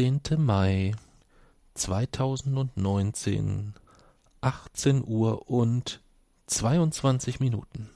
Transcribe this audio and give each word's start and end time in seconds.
18. 0.00 0.22
Mai 0.38 0.94
2019, 1.74 3.74
18 4.40 5.04
Uhr 5.06 5.50
und 5.50 6.00
22 6.46 7.38
Minuten. 7.38 7.90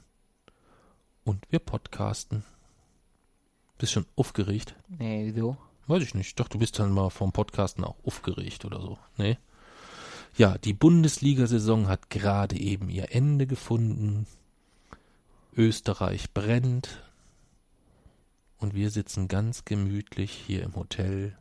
Und 1.23 1.47
wir 1.49 1.57
podcasten. 1.57 2.43
Bist 3.79 3.93
schon 3.93 4.05
aufgeregt? 4.15 4.75
Nee, 4.87 5.31
wieso? 5.33 5.57
Weiß 5.87 6.03
ich 6.03 6.13
nicht. 6.13 6.39
Doch, 6.39 6.47
du 6.47 6.59
bist 6.59 6.77
dann 6.77 6.91
mal 6.91 7.09
vom 7.09 7.31
Podcasten 7.31 7.83
auch 7.83 7.95
aufgeregt 8.05 8.65
oder 8.65 8.81
so. 8.81 8.99
Nee? 9.17 9.39
Ja, 10.37 10.59
die 10.59 10.73
Bundesliga-Saison 10.73 11.87
hat 11.87 12.11
gerade 12.11 12.55
eben 12.55 12.89
ihr 12.89 13.15
Ende 13.15 13.47
gefunden. 13.47 14.27
Österreich 15.57 16.31
brennt. 16.35 17.01
Und 18.59 18.75
wir 18.75 18.91
sitzen 18.91 19.27
ganz 19.27 19.65
gemütlich 19.65 20.31
hier 20.31 20.61
im 20.61 20.75
Hotel 20.75 21.35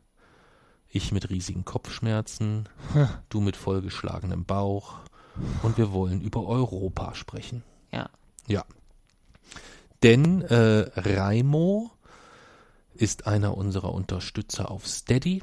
ich 0.95 1.13
mit 1.13 1.31
riesigen 1.31 1.65
Kopfschmerzen, 1.65 2.69
du 3.29 3.41
mit 3.41 3.57
vollgeschlagenem 3.57 4.45
Bauch 4.45 5.01
und 5.63 5.77
wir 5.77 5.93
wollen 5.93 6.21
über 6.21 6.47
Europa 6.47 7.15
sprechen. 7.15 7.63
Ja. 7.93 8.09
Ja. 8.47 8.65
Denn 10.03 10.43
äh, 10.43 10.91
Raimo 10.95 11.91
ist 12.95 13.27
einer 13.27 13.57
unserer 13.57 13.93
Unterstützer 13.93 14.71
auf 14.71 14.87
Steady, 14.87 15.43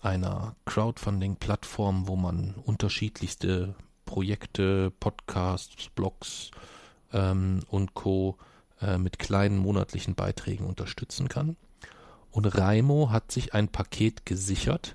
einer 0.00 0.54
Crowdfunding-Plattform, 0.64 2.06
wo 2.06 2.16
man 2.16 2.54
unterschiedlichste 2.54 3.74
Projekte, 4.04 4.90
Podcasts, 4.90 5.88
Blogs 5.94 6.50
ähm, 7.12 7.60
und 7.68 7.94
Co. 7.94 8.38
Äh, 8.80 8.98
mit 8.98 9.18
kleinen 9.18 9.58
monatlichen 9.58 10.14
Beiträgen 10.14 10.66
unterstützen 10.66 11.28
kann. 11.28 11.56
Und 12.34 12.46
Raimo 12.46 13.10
hat 13.12 13.30
sich 13.30 13.54
ein 13.54 13.68
Paket 13.68 14.26
gesichert, 14.26 14.94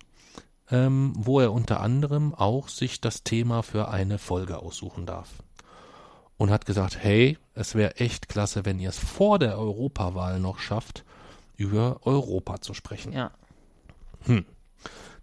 ähm, 0.69 1.13
wo 1.15 1.39
er 1.39 1.53
unter 1.53 1.79
anderem 1.79 2.35
auch 2.35 2.67
sich 2.67 2.99
das 2.99 3.23
Thema 3.23 3.63
für 3.63 3.87
eine 3.87 4.17
Folge 4.17 4.57
aussuchen 4.57 5.05
darf. 5.05 5.29
Und 6.37 6.51
hat 6.51 6.65
gesagt, 6.65 7.01
hey, 7.01 7.37
es 7.53 7.75
wäre 7.75 7.95
echt 7.95 8.27
klasse, 8.27 8.65
wenn 8.65 8.77
ihr 8.77 8.89
es 8.89 8.99
vor 8.99 9.39
der 9.39 9.57
Europawahl 9.57 10.41
noch 10.41 10.59
schafft, 10.59 11.05
über 11.55 12.01
Europa 12.05 12.59
zu 12.59 12.73
sprechen. 12.73 13.13
Ja. 13.13 13.31
Hm. 14.25 14.43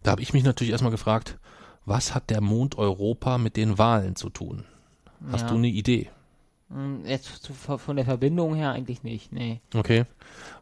Da 0.02 0.12
habe 0.12 0.22
ich 0.22 0.32
mich 0.32 0.42
natürlich 0.42 0.72
erstmal 0.72 0.92
gefragt, 0.92 1.36
was 1.84 2.14
hat 2.14 2.30
der 2.30 2.40
Mond 2.40 2.78
Europa 2.78 3.36
mit 3.36 3.58
den 3.58 3.76
Wahlen 3.76 4.16
zu 4.16 4.30
tun? 4.30 4.64
Hast 5.30 5.42
Ja. 5.42 5.48
du 5.48 5.56
eine 5.56 5.68
Idee? 5.68 6.08
Hm, 6.68 7.04
Jetzt 7.04 7.46
von 7.48 7.96
der 7.96 8.04
Verbindung 8.04 8.54
her 8.54 8.72
eigentlich 8.72 9.02
nicht, 9.02 9.32
nee. 9.32 9.60
Okay. 9.74 10.04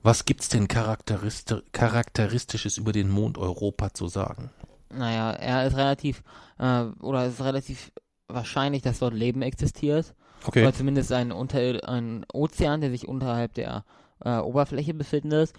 Was 0.02 0.24
gibt's 0.24 0.48
denn 0.48 0.68
charakteristi 0.68 1.56
charakteristisches 1.72 2.76
über 2.76 2.92
den 2.92 3.10
Mond 3.10 3.38
Europa 3.38 3.94
zu 3.94 4.08
sagen? 4.08 4.50
Naja, 4.90 5.32
er 5.32 5.66
ist 5.66 5.76
relativ, 5.76 6.22
äh, 6.58 6.84
oder 7.00 7.24
es 7.24 7.34
ist 7.34 7.44
relativ 7.44 7.92
wahrscheinlich, 8.28 8.82
dass 8.82 8.98
dort 8.98 9.14
Leben 9.14 9.42
existiert. 9.42 10.14
Okay. 10.46 10.62
Oder 10.62 10.74
zumindest 10.74 11.10
ein, 11.12 11.32
unter, 11.32 11.88
ein 11.88 12.26
Ozean, 12.32 12.82
der 12.82 12.90
sich 12.90 13.08
unterhalb 13.08 13.54
der 13.54 13.84
äh, 14.24 14.36
Oberfläche 14.36 14.92
befindet. 14.92 15.52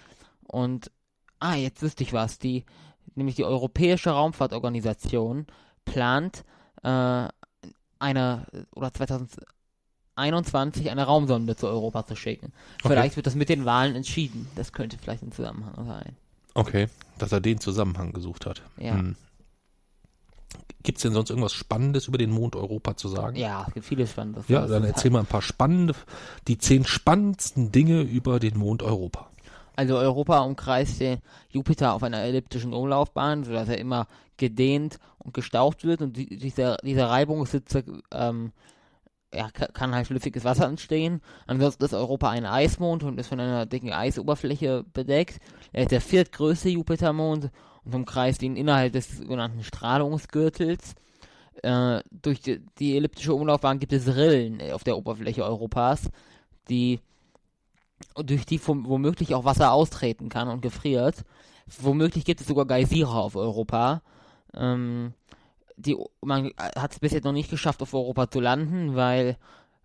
Und, 0.47 0.91
ah, 1.39 1.56
jetzt 1.56 1.81
wüsste 1.81 2.03
ich 2.03 2.13
was, 2.13 2.38
die, 2.38 2.66
nämlich 3.16 3.35
die 3.35 3.45
Europäische 3.45 4.12
Raumfahrtorganisation 4.12 5.47
plant, 5.85 6.44
äh, 6.83 7.27
eine, 7.97 8.45
oder 8.75 8.91
2021 10.15 10.89
eine 10.89 11.03
Raumsonde 11.03 11.55
zu 11.55 11.67
Europa 11.67 12.05
zu 12.05 12.15
schicken. 12.15 12.53
Okay. 12.79 12.93
Vielleicht 12.93 13.15
wird 13.15 13.27
das 13.27 13.35
mit 13.35 13.49
den 13.49 13.65
Wahlen 13.65 13.95
entschieden. 13.95 14.47
Das 14.55 14.71
könnte 14.71 14.97
vielleicht 14.97 15.23
ein 15.23 15.31
Zusammenhang 15.31 15.85
sein. 15.85 16.15
Okay, 16.53 16.87
dass 17.17 17.31
er 17.31 17.41
den 17.41 17.59
Zusammenhang 17.59 18.13
gesucht 18.13 18.45
hat. 18.45 18.61
Ja. 18.77 18.93
Hm. 18.93 19.15
Gibt's 20.83 21.01
denn 21.01 21.13
sonst 21.13 21.31
irgendwas 21.31 21.53
Spannendes 21.53 22.07
über 22.07 22.17
den 22.17 22.29
Mond 22.29 22.55
Europa 22.55 22.95
zu 22.95 23.09
sagen? 23.09 23.35
Ja, 23.35 23.65
es 23.67 23.73
gibt 23.73 23.85
viele 23.87 24.05
spannende 24.07 24.43
Ja, 24.47 24.67
dann 24.67 24.83
erzähl 24.83 25.11
mal 25.11 25.19
ein 25.19 25.25
paar 25.25 25.41
spannende, 25.41 25.95
die 26.47 26.59
zehn 26.59 26.85
spannendsten 26.85 27.71
Dinge 27.71 28.01
über 28.01 28.39
den 28.39 28.57
Mond 28.57 28.83
Europa. 28.83 29.31
Also 29.75 29.97
Europa 29.97 30.39
umkreist 30.39 31.01
den 31.01 31.17
Jupiter 31.49 31.93
auf 31.93 32.03
einer 32.03 32.21
elliptischen 32.21 32.71
Umlaufbahn, 32.71 33.43
sodass 33.43 33.67
er 33.67 33.79
immer 33.79 34.07
gedehnt 34.37 34.99
und 35.17 35.33
gestaucht 35.33 35.83
wird 35.83 36.01
und 36.01 36.15
die, 36.15 36.37
dieser, 36.37 36.77
dieser 36.77 37.09
Reibungssitze 37.09 37.83
ähm, 38.11 38.51
ja, 39.35 39.50
ka- 39.51 39.68
kann 39.68 39.94
halt 39.94 40.07
flüssiges 40.07 40.44
Wasser 40.44 40.68
entstehen. 40.68 41.22
Ansonsten 41.47 41.84
ist 41.84 41.94
Europa 41.94 42.29
ein 42.29 42.46
Eismond 42.46 43.03
und 43.03 43.19
ist 43.19 43.28
von 43.28 43.40
einer 43.40 43.66
dicken 43.66 43.91
Eisoberfläche 43.91 44.84
bedeckt. 44.94 45.40
Er 45.73 45.84
ist 45.84 45.91
der 45.91 46.01
viertgrößte 46.01 46.69
Jupitermond 46.69 47.51
und 47.84 47.95
umkreist 47.95 48.41
ihn 48.44 48.56
innerhalb 48.56 48.94
des 48.94 49.18
sogenannten 49.18 49.63
Strahlungsgürtels. 49.63 50.95
Äh, 51.63 52.01
durch 52.12 52.41
die, 52.41 52.62
die 52.79 52.97
elliptische 52.97 53.34
Umlaufbahn 53.34 53.79
gibt 53.79 53.94
es 53.94 54.16
Rillen 54.16 54.62
auf 54.72 54.84
der 54.84 54.97
Oberfläche 54.97 55.44
Europas, 55.44 56.09
die 56.69 57.00
durch 58.16 58.45
die 58.45 58.59
womöglich 58.66 59.34
auch 59.35 59.45
Wasser 59.45 59.72
austreten 59.72 60.29
kann 60.29 60.50
und 60.50 60.62
gefriert. 60.62 61.24
Womöglich 61.79 62.25
gibt 62.25 62.41
es 62.41 62.47
sogar 62.47 62.66
Geysire 62.66 63.16
auf 63.16 63.35
Europa. 63.35 64.01
Ähm, 64.53 65.13
die, 65.78 65.97
man 66.22 66.52
hat 66.58 66.91
es 66.91 67.00
bis 67.00 67.12
jetzt 67.12 67.25
noch 67.25 67.31
nicht 67.31 67.50
geschafft, 67.50 67.81
auf 67.81 67.94
Europa 67.94 68.30
zu 68.30 68.40
landen, 68.40 68.96
weil 68.96 69.38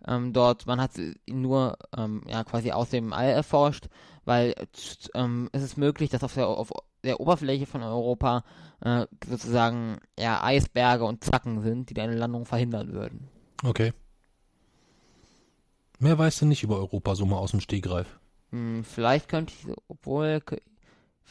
ähm, 0.06 0.33
dort, 0.33 0.67
man 0.67 0.81
hat 0.81 0.93
nur 1.28 1.77
ähm, 1.97 2.23
ja, 2.27 2.45
quasi 2.45 2.73
aus 2.73 2.91
dem 2.91 3.12
All 3.12 3.28
erforscht, 3.28 3.89
weil 4.25 4.55
ähm, 5.15 5.49
es 5.53 5.62
ist 5.62 5.77
möglich, 5.77 6.11
dass 6.11 6.25
auf 6.25 6.34
der, 6.34 6.49
auf 6.49 6.71
der 7.05 7.21
Oberfläche 7.21 7.67
von 7.67 7.83
Europa 7.83 8.45
äh, 8.81 9.06
sozusagen 9.27 9.99
ja, 10.19 10.43
Eisberge 10.43 11.05
und 11.05 11.25
Zacken 11.25 11.62
sind, 11.62 11.91
die 11.91 12.01
eine 12.01 12.17
Landung 12.17 12.47
verhindern 12.47 12.93
würden. 12.93 13.28
Okay. 13.62 13.93
Mehr 15.99 16.19
weißt 16.19 16.41
du 16.41 16.47
nicht 16.47 16.62
über 16.62 16.77
Europa, 16.77 17.15
so 17.15 17.27
mal 17.27 17.39
aus 17.39 17.51
dem 17.51 17.61
Stegreif. 17.61 18.19
Hm, 18.53 18.84
vielleicht 18.84 19.28
könnte 19.28 19.53
ich, 19.53 19.75
obwohl, 19.89 20.41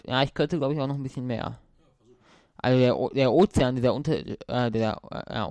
ja, 0.06 0.22
ich 0.22 0.34
könnte, 0.36 0.58
glaube 0.58 0.74
ich, 0.74 0.80
auch 0.80 0.88
noch 0.88 0.96
ein 0.96 1.04
bisschen 1.04 1.26
mehr. 1.26 1.60
Also 2.62 2.80
der, 2.80 2.98
O- 2.98 3.10
der 3.10 3.32
Ozean, 3.32 3.76
dieser 3.76 3.94
unter, 3.94 4.18
äh, 4.48 4.72
der 4.72 5.00
äh, 5.28 5.42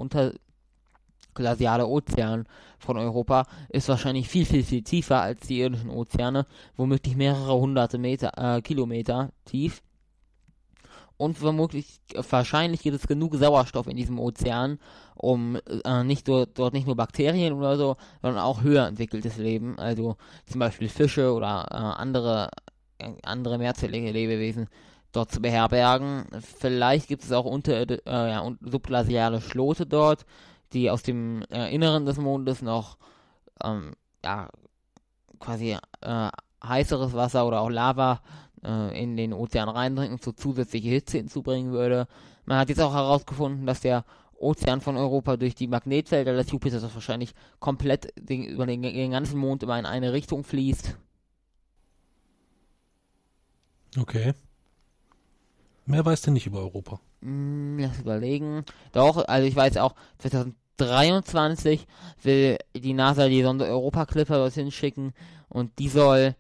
unterglasiale 1.35 1.87
Ozean 1.87 2.47
von 2.79 2.97
Europa 2.99 3.47
ist 3.69 3.89
wahrscheinlich 3.89 4.29
viel, 4.29 4.45
viel, 4.45 4.63
viel 4.65 4.83
tiefer 4.83 5.21
als 5.21 5.47
die 5.47 5.61
irdischen 5.61 5.91
Ozeane, 5.91 6.47
womöglich 6.77 7.17
mehrere 7.17 7.55
hunderte 7.55 7.99
Meter, 7.99 8.33
äh, 8.57 8.61
Kilometer 8.63 9.31
tief. 9.45 9.83
Und 11.17 11.43
womöglich, 11.43 12.01
äh, 12.15 12.23
wahrscheinlich 12.31 12.83
gibt 12.83 12.97
es 12.97 13.09
genug 13.09 13.35
Sauerstoff 13.35 13.89
in 13.89 13.97
diesem 13.97 14.21
Ozean, 14.21 14.79
um 15.17 15.59
äh, 15.85 16.05
nicht 16.05 16.29
dort, 16.29 16.57
dort 16.59 16.75
nicht 16.75 16.87
nur 16.87 16.95
Bakterien 16.95 17.55
oder 17.55 17.77
so, 17.77 17.97
sondern 18.23 18.41
auch 18.41 18.63
höher 18.63 18.87
entwickeltes 18.87 19.37
Leben, 19.37 19.79
also 19.79 20.17
zum 20.47 20.61
Beispiel 20.61 20.89
Fische 20.89 21.33
oder 21.33 21.67
äh, 21.73 21.75
andere, 21.75 22.51
äh, 22.99 23.11
andere 23.25 23.59
mehrzellige 23.59 24.13
Lebewesen 24.13 24.69
dort 25.19 25.33
zu 25.33 25.43
beherbergen. 25.43 26.27
Vielleicht 26.41 27.09
gibt 27.09 27.25
es 27.25 27.33
auch 27.33 27.45
unter, 27.45 27.89
äh, 27.91 27.99
ja, 28.07 28.51
subglasiale 28.61 29.41
Schlote 29.41 29.87
dort, 29.87 30.25
die 30.73 30.91
aus 30.91 31.03
dem 31.03 31.43
äh, 31.51 31.75
Inneren 31.75 32.07
des 32.07 32.19
Mondes 32.19 32.63
noch 32.63 32.97
ähm, 33.63 33.93
ja, 34.25 34.49
quasi 35.41 35.77
äh, 36.01 36.29
heißeres 36.65 37.13
Wasser 37.15 37.47
oder 37.47 37.61
auch 37.61 37.71
Lava 37.71 38.21
äh, 38.65 39.03
in 39.03 39.17
den 39.17 39.33
Ozean 39.33 39.69
reindringen, 39.69 40.19
so 40.23 40.33
zusätzliche 40.33 40.89
Hitze 40.89 41.19
hinzubringen 41.19 41.73
würde. 41.73 42.07
Man 42.45 42.59
hat 42.59 42.69
jetzt 42.69 42.81
auch 42.81 42.95
herausgefunden, 42.95 43.67
dass 43.67 43.81
der 43.81 44.05
Ozean 44.39 44.81
von 44.81 44.97
Europa 44.97 45.37
durch 45.37 45.57
die 45.57 45.67
Magnetfelder 45.67 46.35
des 46.35 46.51
Jupiters 46.51 46.83
wahrscheinlich 46.95 47.35
komplett 47.59 48.13
den, 48.17 48.45
über 48.45 48.67
den, 48.67 48.83
den 48.83 49.11
ganzen 49.11 49.39
Mond 49.39 49.65
immer 49.65 49.79
in 49.79 49.87
eine 49.87 50.13
Richtung 50.13 50.45
fließt. 50.45 50.97
Okay. 53.99 54.35
Mehr 55.89 56.05
weißt 56.05 56.27
du 56.27 56.31
nicht 56.31 56.47
über 56.47 56.61
Europa. 56.61 57.01
Hm, 57.23 57.79
lass 57.79 58.01
überlegen. 58.01 58.65
Doch, 58.93 59.25
also 59.27 59.47
ich 59.49 59.57
weiß 59.57 59.79
auch, 59.79 59.95
2023 60.19 61.87
will 62.23 62.59
die 62.77 62.93
NASA 62.93 63.29
die 63.29 63.43
Sonde 63.43 63.65
Europa 63.67 64.07
Clipper 64.07 64.37
dorthin 64.37 64.71
schicken 64.71 65.13
und 65.49 65.79
die 65.79 65.89
soll 65.89 66.35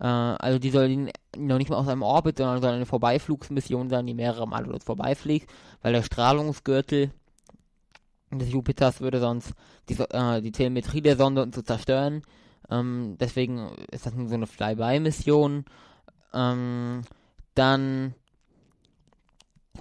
Äh, 0.00 0.04
also 0.04 0.58
die 0.58 0.70
soll 0.70 1.10
noch 1.36 1.58
nicht 1.58 1.70
mal 1.70 1.76
aus 1.76 1.88
einem 1.88 2.02
Orbit, 2.02 2.38
sondern 2.38 2.60
soll 2.62 2.72
eine 2.72 2.86
Vorbeiflugsmission 2.86 3.88
sein, 3.90 4.06
die 4.06 4.14
mehrere 4.14 4.46
Male 4.46 4.68
dort 4.68 4.84
vorbeifliegt, 4.84 5.50
weil 5.82 5.92
der 5.92 6.02
Strahlungsgürtel 6.02 7.10
des 8.30 8.50
Jupiters 8.52 9.00
würde 9.00 9.20
sonst 9.20 9.54
die, 9.88 9.94
äh, 9.94 10.40
die 10.40 10.52
Telemetrie 10.52 11.00
der 11.02 11.16
Sonde 11.16 11.42
und 11.42 11.54
so 11.54 11.62
zerstören. 11.62 12.22
Ähm, 12.70 13.16
deswegen 13.18 13.70
ist 13.90 14.06
das 14.06 14.14
nur 14.14 14.28
so 14.28 14.34
eine 14.34 14.46
Flyby-Mission. 14.46 15.64
Ähm, 16.34 17.02
dann 17.54 18.14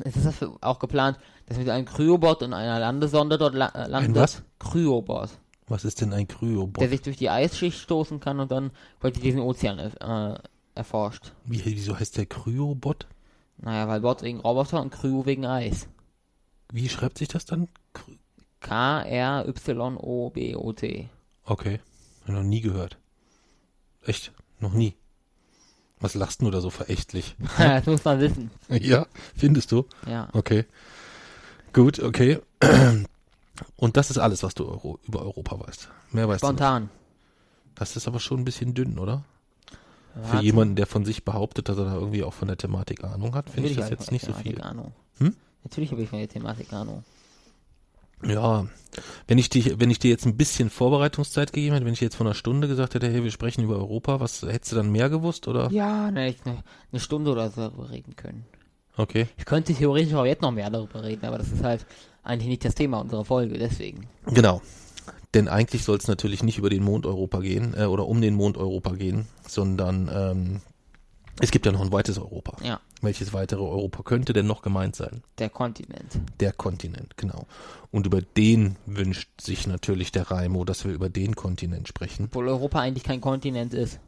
ist 0.02 0.18
es 0.18 0.44
auch 0.62 0.80
geplant, 0.80 1.18
dass 1.46 1.58
mit 1.58 1.70
einem 1.70 1.86
Kryobot 1.86 2.44
und 2.44 2.54
einer 2.54 2.80
Landesonde 2.80 3.38
dort 3.38 3.54
la 3.54 3.68
äh, 3.70 3.88
landet. 3.88 4.12
Ein 4.12 4.16
was? 4.16 4.44
Kryobot. 4.60 5.30
Was 5.68 5.86
ist 5.86 6.02
denn 6.02 6.14
ein 6.14 6.28
Kryobot? 6.28 6.82
Der 6.82 6.90
sich 6.90 7.02
durch 7.02 7.18
die 7.18 7.30
Eisschicht 7.30 7.80
stoßen 7.80 8.20
kann 8.20 8.40
und 8.40 8.52
dann 8.52 8.72
quasi 9.02 9.20
diesen 9.20 9.42
Ozean 9.42 9.80
äh, 9.80 10.40
erforscht. 10.76 11.34
Wie, 11.46 11.62
wieso 11.66 12.00
heißt 12.00 12.18
der 12.18 12.26
Kryobot? 12.26 13.08
Naja, 13.58 13.88
weil 13.88 14.02
Bot 14.02 14.22
wegen 14.22 14.40
Roboter 14.40 14.82
und 14.82 14.92
Kryo 14.92 15.26
wegen 15.26 15.46
Eis. 15.46 15.88
Wie 16.72 16.90
schreibt 16.90 17.18
sich 17.18 17.28
das 17.28 17.46
dann? 17.46 17.68
K-R-Y-O-B-O-T. 18.60 19.50
Okay, 21.44 21.80
noch 22.28 22.44
nie 22.44 22.62
gehört. 22.62 22.98
Echt? 24.04 24.32
Noch 24.60 24.74
nie. 24.74 24.94
Was 26.00 26.14
lachst 26.14 26.42
du 26.42 26.52
da 26.52 26.62
so 26.62 26.70
verächtlich? 26.70 27.36
das 27.58 27.86
muss 27.86 28.04
man 28.06 28.20
wissen. 28.20 28.52
Ja, 28.70 29.08
findest 29.36 29.72
du? 29.72 29.86
Ja. 30.06 30.30
Okay. 30.34 30.66
Gut, 31.74 32.00
okay. 32.00 32.40
Und 33.76 33.98
das 33.98 34.12
ist 34.12 34.20
alles, 34.20 34.44
was 34.44 34.54
du 34.54 34.68
Euro 34.68 35.00
über 35.08 35.22
Europa 35.22 35.60
weißt. 35.60 35.90
Mehr 36.12 36.28
weißt 36.28 36.42
Spontan. 36.42 36.84
du 36.84 36.88
nicht. 36.88 36.94
Das 37.76 37.96
ist 37.96 38.08
aber 38.08 38.20
schon 38.20 38.42
ein 38.42 38.46
bisschen 38.46 38.74
dünn, 38.74 39.00
oder? 39.00 39.24
Ja, 40.16 40.24
Für 40.24 40.42
jemanden, 40.42 40.76
der 40.76 40.88
von 40.88 41.06
sich 41.06 41.24
behauptet, 41.24 41.70
dass 41.70 41.78
er 41.78 41.86
da 41.86 41.96
irgendwie 41.96 42.24
auch 42.24 42.34
von 42.34 42.48
der 42.48 42.58
Thematik 42.58 43.04
Ahnung 43.04 43.36
hat, 43.36 43.50
finde 43.50 43.70
ich 43.70 43.78
das 43.78 43.90
jetzt 43.90 44.12
nicht 44.12 44.24
ich 44.24 44.30
so 44.30 44.34
viel. 44.34 44.54
Thematik 44.54 44.66
Ahnung. 44.72 44.94
Hm? 45.20 45.36
Natürlich 45.64 45.92
habe 45.92 46.02
ich 46.02 46.10
von 46.10 46.20
der 46.20 46.30
Thematik 46.30 46.74
Ahnung. 46.74 47.04
Ja, 48.26 48.68
wenn 49.28 49.38
ich 49.38 49.50
dich, 49.50 49.80
wenn 49.80 49.92
ich 49.92 50.00
dir 50.00 50.10
jetzt 50.10 50.26
ein 50.26 50.38
bisschen 50.38 50.70
Vorbereitungszeit 50.70 51.54
gegeben 51.54 51.74
hätte, 51.74 51.86
wenn 51.86 51.94
ich 51.94 52.02
jetzt 52.02 52.16
vor 52.16 52.26
einer 52.26 52.34
Stunde 52.34 52.68
gesagt 52.68 52.96
hätte, 52.96 53.10
hey, 53.10 53.24
wir 53.24 53.32
sprechen 53.32 53.64
über 53.64 53.76
Europa, 53.76 54.20
was 54.20 54.42
hättest 54.42 54.72
du 54.72 54.76
dann 54.76 54.92
mehr 54.92 55.10
gewusst, 55.10 55.48
oder? 55.48 55.70
Ja, 55.72 56.10
ich 56.10 56.38
eine, 56.46 56.64
eine 56.92 57.00
Stunde 57.00 57.32
oder 57.32 57.50
so 57.50 57.62
darüber 57.62 57.90
reden 57.90 58.16
können. 58.16 58.46
Okay, 58.96 59.28
Ich 59.38 59.46
könnte 59.46 59.76
theoretisch 59.76 60.16
auch 60.16 60.26
jetzt 60.26 60.42
noch 60.42 60.52
mehr 60.52 60.72
darüber 60.72 61.04
reden, 61.04 61.24
aber 61.26 61.38
das 61.38 61.52
ist 61.52 61.64
halt 61.64 61.86
eigentlich 62.24 62.48
nicht 62.48 62.66
das 62.66 62.74
Thema 62.74 63.00
unserer 63.00 63.26
Folge, 63.26 63.58
deswegen. 63.60 64.08
genau. 64.26 64.62
Denn 65.34 65.48
eigentlich 65.50 65.84
soll 65.84 65.98
es 65.98 66.08
natürlich 66.08 66.42
nicht 66.42 66.58
über 66.58 66.70
den 66.70 66.84
Mond 66.84 67.06
Europa 67.06 67.40
gehen, 67.42 67.76
äh, 67.78 67.84
oder 67.86 68.08
um 68.08 68.22
den 68.22 68.34
Mond 68.34 68.58
Europa 68.58 68.94
gehen, 68.94 69.28
sondern 69.48 70.10
ähm, 70.12 70.62
es 71.40 71.52
gibt 71.52 71.66
ja 71.68 71.72
noch 71.72 71.82
ein 71.82 71.92
weites 71.92 72.18
Europa. 72.18 72.58
Ja, 72.64 72.80
Welches 73.02 73.32
weitere 73.32 73.62
Europa 73.62 74.02
könnte 74.04 74.34
denn 74.34 74.48
noch 74.48 74.62
gemeint 74.64 74.96
sein? 74.96 75.22
der 75.38 75.50
Kontinent. 75.50 76.20
Der 76.40 76.52
Kontinent, 76.52 77.16
genau. 77.18 77.46
Und 77.92 78.08
über 78.08 78.22
den 78.22 78.76
wünscht 78.88 79.30
sich 79.40 79.68
natürlich 79.68 80.12
der 80.12 80.32
Raimo, 80.32 80.66
dass 80.66 80.84
wir 80.84 80.94
über 80.94 81.08
den 81.10 81.36
Kontinent 81.36 81.88
sprechen, 81.88 82.26
Obwohl 82.26 82.48
Europa 82.48 82.80
eigentlich 82.80 83.04
kein 83.04 83.22
Kontinent 83.22 83.74
ist. 83.76 84.00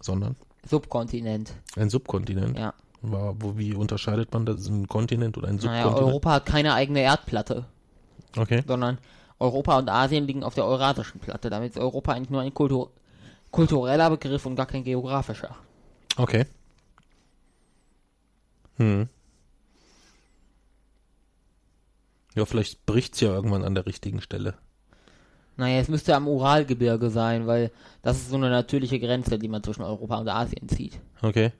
sondern 0.00 0.36
Subkontinent. 0.66 1.52
ein 1.76 1.90
Subkontinent. 1.90 2.58
Ja. 2.58 2.74
War, 3.02 3.34
wo, 3.40 3.56
wie 3.58 3.74
unterscheidet 3.74 4.32
man 4.32 4.44
das? 4.46 4.66
Ein 4.68 4.86
Kontinent 4.88 5.36
oder 5.38 5.48
ein 5.48 5.56
Naja, 5.56 5.82
Subkontinent? 5.82 6.08
Europa 6.12 6.30
hat 6.32 6.46
keine 6.46 6.74
eigene 6.74 7.00
Erdplatte, 7.00 7.64
Okay. 8.36 8.62
sondern 8.66 8.98
Europa 9.40 9.78
und 9.78 9.88
Asien 9.88 10.26
liegen 10.26 10.42
auf 10.44 10.54
der 10.54 10.64
eurasischen 10.64 11.20
Platte. 11.20 11.48
Damit 11.50 11.70
ist 11.72 11.78
Europa 11.78 12.12
eigentlich 12.12 12.30
nur 12.30 12.40
ein 12.42 12.54
Kultur 12.54 12.90
kultureller 13.50 14.10
Begriff 14.10 14.44
und 14.46 14.56
gar 14.56 14.66
kein 14.66 14.84
geografischer. 14.84 15.56
Okay. 16.16 16.44
Hm. 18.78 19.08
Ja, 22.34 22.44
vielleicht 22.44 22.86
bricht's 22.86 23.20
ja 23.20 23.28
irgendwann 23.28 23.64
an 23.64 23.74
der 23.74 23.86
richtigen 23.86 24.20
Stelle. 24.20 24.54
Naja, 25.56 25.80
es 25.80 25.88
müsste 25.88 26.14
am 26.14 26.28
Uralgebirge 26.28 27.10
sein, 27.10 27.48
weil 27.48 27.72
das 28.02 28.18
ist 28.18 28.30
so 28.30 28.36
eine 28.36 28.48
natürliche 28.48 29.00
Grenze, 29.00 29.40
die 29.40 29.48
man 29.48 29.62
zwischen 29.62 29.82
Europa 29.82 30.16
und 30.18 30.28
Asien 30.28 30.68
zieht. 30.68 31.00
Okay. 31.20 31.52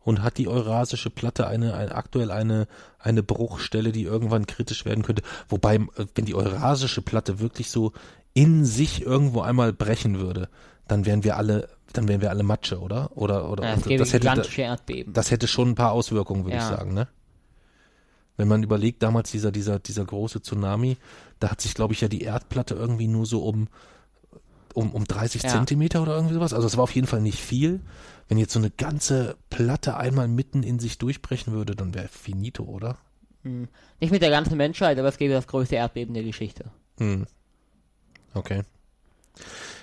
Und 0.00 0.22
hat 0.22 0.38
die 0.38 0.48
Eurasische 0.48 1.10
Platte 1.10 1.46
eine, 1.46 1.74
eine 1.74 1.94
aktuell 1.94 2.32
eine, 2.32 2.66
eine 2.98 3.22
Bruchstelle, 3.22 3.92
die 3.92 4.02
irgendwann 4.02 4.46
kritisch 4.46 4.84
werden 4.84 5.04
könnte? 5.04 5.22
Wobei, 5.48 5.76
äh, 5.76 6.06
wenn 6.16 6.24
die 6.24 6.34
Eurasische 6.34 7.02
Platte 7.02 7.38
wirklich 7.38 7.70
so 7.70 7.92
in 8.34 8.64
sich 8.64 9.02
irgendwo 9.02 9.40
einmal 9.40 9.72
brechen 9.72 10.18
würde, 10.18 10.48
dann 10.88 11.06
wären 11.06 11.22
wir 11.22 11.36
alle, 11.36 11.68
dann 11.92 12.08
wären 12.08 12.20
wir 12.20 12.30
alle 12.30 12.42
Matsche, 12.42 12.80
oder? 12.80 13.16
Oder, 13.16 13.50
oder 13.50 13.64
Ja, 13.64 13.74
es 13.74 13.82
gäbe 13.84 13.98
das 13.98 14.08
hätte, 14.12 14.20
gigantische 14.20 14.62
Erdbeben. 14.62 15.12
das 15.12 15.30
hätte 15.30 15.46
schon 15.46 15.70
ein 15.70 15.74
paar 15.74 15.92
Auswirkungen, 15.92 16.44
würde 16.44 16.56
ich 16.56 16.62
Ja. 16.62 16.76
sagen, 16.76 16.94
ne? 16.94 17.08
Wenn 18.36 18.48
man 18.48 18.62
überlegt, 18.62 19.02
damals 19.02 19.30
dieser, 19.32 19.50
dieser, 19.50 19.78
dieser 19.80 20.04
große 20.04 20.40
Tsunami, 20.42 20.96
da 21.40 21.50
hat 21.50 21.60
sich, 21.60 21.74
glaube 21.74 21.92
ich, 21.94 22.00
ja 22.00 22.08
die 22.08 22.22
Erdplatte 22.22 22.74
irgendwie 22.74 23.08
nur 23.08 23.26
so 23.26 23.42
um, 23.44 23.68
um, 24.74 24.92
um 24.92 25.04
30 25.04 25.42
Ja. 25.42 25.48
Zentimeter 25.48 26.02
oder 26.02 26.14
irgendwie 26.14 26.34
sowas. 26.34 26.52
Also 26.52 26.66
es 26.68 26.76
war 26.76 26.84
auf 26.84 26.94
jeden 26.94 27.08
Fall 27.08 27.20
nicht 27.20 27.40
viel. 27.40 27.80
Wenn 28.28 28.38
jetzt 28.38 28.52
so 28.52 28.60
eine 28.60 28.70
ganze 28.70 29.36
Platte 29.50 29.96
einmal 29.96 30.28
mitten 30.28 30.62
in 30.62 30.78
sich 30.78 30.98
durchbrechen 30.98 31.52
würde, 31.52 31.74
dann 31.74 31.94
wäre 31.94 32.06
finito, 32.08 32.62
oder? 32.64 32.98
Hm. 33.42 33.66
Nicht 34.00 34.10
mit 34.12 34.22
der 34.22 34.30
ganzen 34.30 34.56
Menschheit, 34.56 34.98
aber 34.98 35.08
es 35.08 35.16
gäbe 35.18 35.32
das 35.34 35.46
größte 35.48 35.74
Erdbeben 35.76 36.14
der 36.14 36.22
Geschichte. 36.22 36.70
Hm. 36.98 37.26
Okay. 38.34 38.62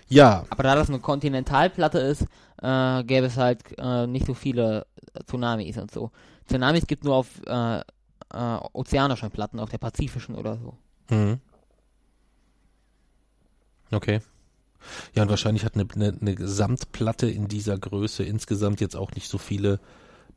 Ja, 0.08 0.46
Aber 0.50 0.64
da 0.64 0.76
das 0.76 0.90
eine 0.90 1.00
Kontinentalplatte 1.00 2.00
ist, 2.00 2.26
äh, 2.62 3.04
gäbe 3.04 3.26
es 3.28 3.38
halt 3.38 3.64
äh, 3.78 4.08
nicht 4.08 4.26
so 4.26 4.34
viele 4.34 4.86
Tsunamis 5.26 5.78
und 5.78 5.92
so. 5.92 6.12
Tsunamis 6.48 6.86
gibt 6.86 7.04
nur 7.04 7.16
auf 7.16 7.28
äh, 7.46 7.80
äh, 7.80 8.58
ozeanischen 8.74 9.32
Platten, 9.32 9.60
auf 9.60 9.70
der 9.70 9.78
pazifischen 9.78 10.36
oder 10.36 10.58
so. 10.58 10.78
Mhm. 11.10 11.40
Okay. 13.92 14.22
Ja, 15.14 15.24
und 15.24 15.30
wahrscheinlich 15.30 15.66
hat 15.66 15.76
eine, 15.76 15.88
eine, 15.96 16.16
eine 16.20 16.36
Gesamtplatte 16.36 17.30
in 17.30 17.48
dieser 17.48 17.78
Größe 17.78 18.24
insgesamt 18.24 18.82
jetzt 18.82 18.96
auch 18.96 19.12
nicht 19.12 19.30
so 19.30 19.38
viele 19.38 19.80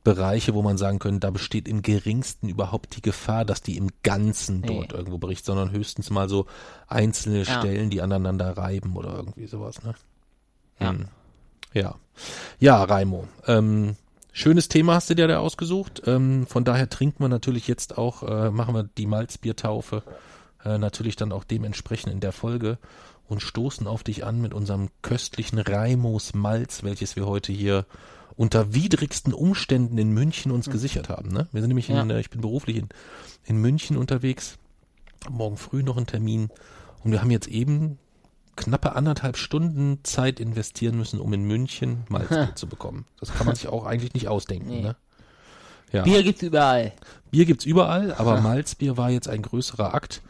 Bereiche, 0.05 0.55
wo 0.55 0.63
man 0.63 0.79
sagen 0.79 0.99
könnte, 0.99 1.21
da 1.21 1.31
besteht 1.31 1.69
im 1.69 1.83
geringsten 1.83 2.49
überhaupt 2.49 2.97
die 2.97 3.03
Gefahr, 3.03 3.45
dass 3.45 3.63
die 3.63 3.77
im 3.77 3.89
Ganzen 4.03 4.61
Nee. 4.61 4.69
dort 4.69 4.93
irgendwo 4.93 5.19
bricht, 5.19 5.45
sondern 5.45 5.71
höchstens 5.71 6.11
mal 6.11 6.29
so 6.29 6.47
einzelne 6.87 7.43
Ja. 7.43 7.59
Stellen, 7.59 7.91
die 7.91 8.01
aneinander 8.01 8.57
reiben 8.57 8.97
oder 8.97 9.15
irgendwie 9.15 9.47
sowas, 9.47 9.83
ne? 9.83 9.95
Ja. 10.81 10.91
Hm. 10.91 11.07
Ja. 11.75 11.95
Ja, 12.59 12.83
Raimo. 12.85 13.29
Ähm, 13.47 13.97
schönes 14.33 14.69
Thema 14.69 14.95
hast 14.95 15.11
du 15.11 15.15
dir 15.15 15.29
da 15.29 15.41
ausgesucht. 15.41 16.03
Ähm, 16.07 16.47
von 16.47 16.65
daher 16.65 16.89
trinken 16.89 17.23
wir 17.23 17.29
natürlich 17.29 17.69
jetzt 17.69 17.99
auch, 17.99 18.23
äh, 18.23 18.51
machen 18.51 18.75
wir 18.75 18.85
die 18.85 19.07
Malzbiertaufe 19.07 20.03
äh, 20.65 20.79
natürlich 20.79 21.17
dann 21.17 21.33
auch 21.33 21.45
dementsprechend 21.45 22.13
in 22.13 22.21
der 22.21 22.33
Folge 22.33 22.79
und 23.29 23.43
stoßen 23.43 23.87
auf 23.87 24.03
dich 24.03 24.25
an 24.25 24.41
mit 24.41 24.55
unserem 24.55 24.89
köstlichen 25.03 25.59
Raimos 25.59 26.35
Malz, 26.35 26.83
welches 26.83 27.15
wir 27.15 27.27
heute 27.27 27.53
hier 27.53 27.85
unter 28.39 28.73
widrigsten 28.73 29.35
Umständen 29.35 29.99
in 29.99 30.13
München 30.13 30.53
uns 30.53 30.71
gesichert 30.71 31.09
haben. 31.09 31.31
Ne? 31.31 31.49
Wir 31.51 31.61
sind 31.61 31.69
nämlich, 31.69 31.91
in, 31.91 31.97
Ja. 31.97 32.07
äh, 32.17 32.21
ich 32.21 32.31
bin 32.31 32.41
beruflich 32.41 32.77
in, 32.77 32.89
in 33.45 33.57
München 33.59 33.97
unterwegs, 33.97 34.59
morgen 35.29 35.57
früh 35.57 35.83
noch 35.83 35.97
einen 35.97 36.07
Termin 36.07 36.49
und 37.03 37.11
wir 37.11 37.21
haben 37.21 37.33
jetzt 37.33 37.49
eben 37.49 37.99
knappe 38.55 38.95
anderthalb 38.95 39.37
Stunden 39.37 39.99
Zeit 40.05 40.39
investieren 40.39 40.97
müssen, 40.97 41.19
um 41.21 41.33
in 41.33 41.43
München 41.45 42.05
Malzbier 42.09 42.53
zu 42.55 42.69
bekommen. 42.69 43.07
Das 43.19 43.35
kann 43.35 43.45
man 43.45 43.57
sich 43.57 43.67
auch 43.67 43.85
eigentlich 43.85 44.15
nicht 44.15 44.29
ausdenken. 44.29 44.69
Nee. 44.69 44.83
Ne? 44.83 44.97
Ja. 45.93 46.03
Bier 46.05 46.23
gibt's 46.23 46.43
überall. 46.43 46.93
Bier 47.33 47.45
gibt's 47.45 47.65
überall, 47.65 48.15
aber 48.15 48.41
Malzbier 48.41 48.97
war 48.97 49.11
jetzt 49.11 49.29
ein 49.29 49.43
größerer 49.43 49.95
Akt. 49.95 50.23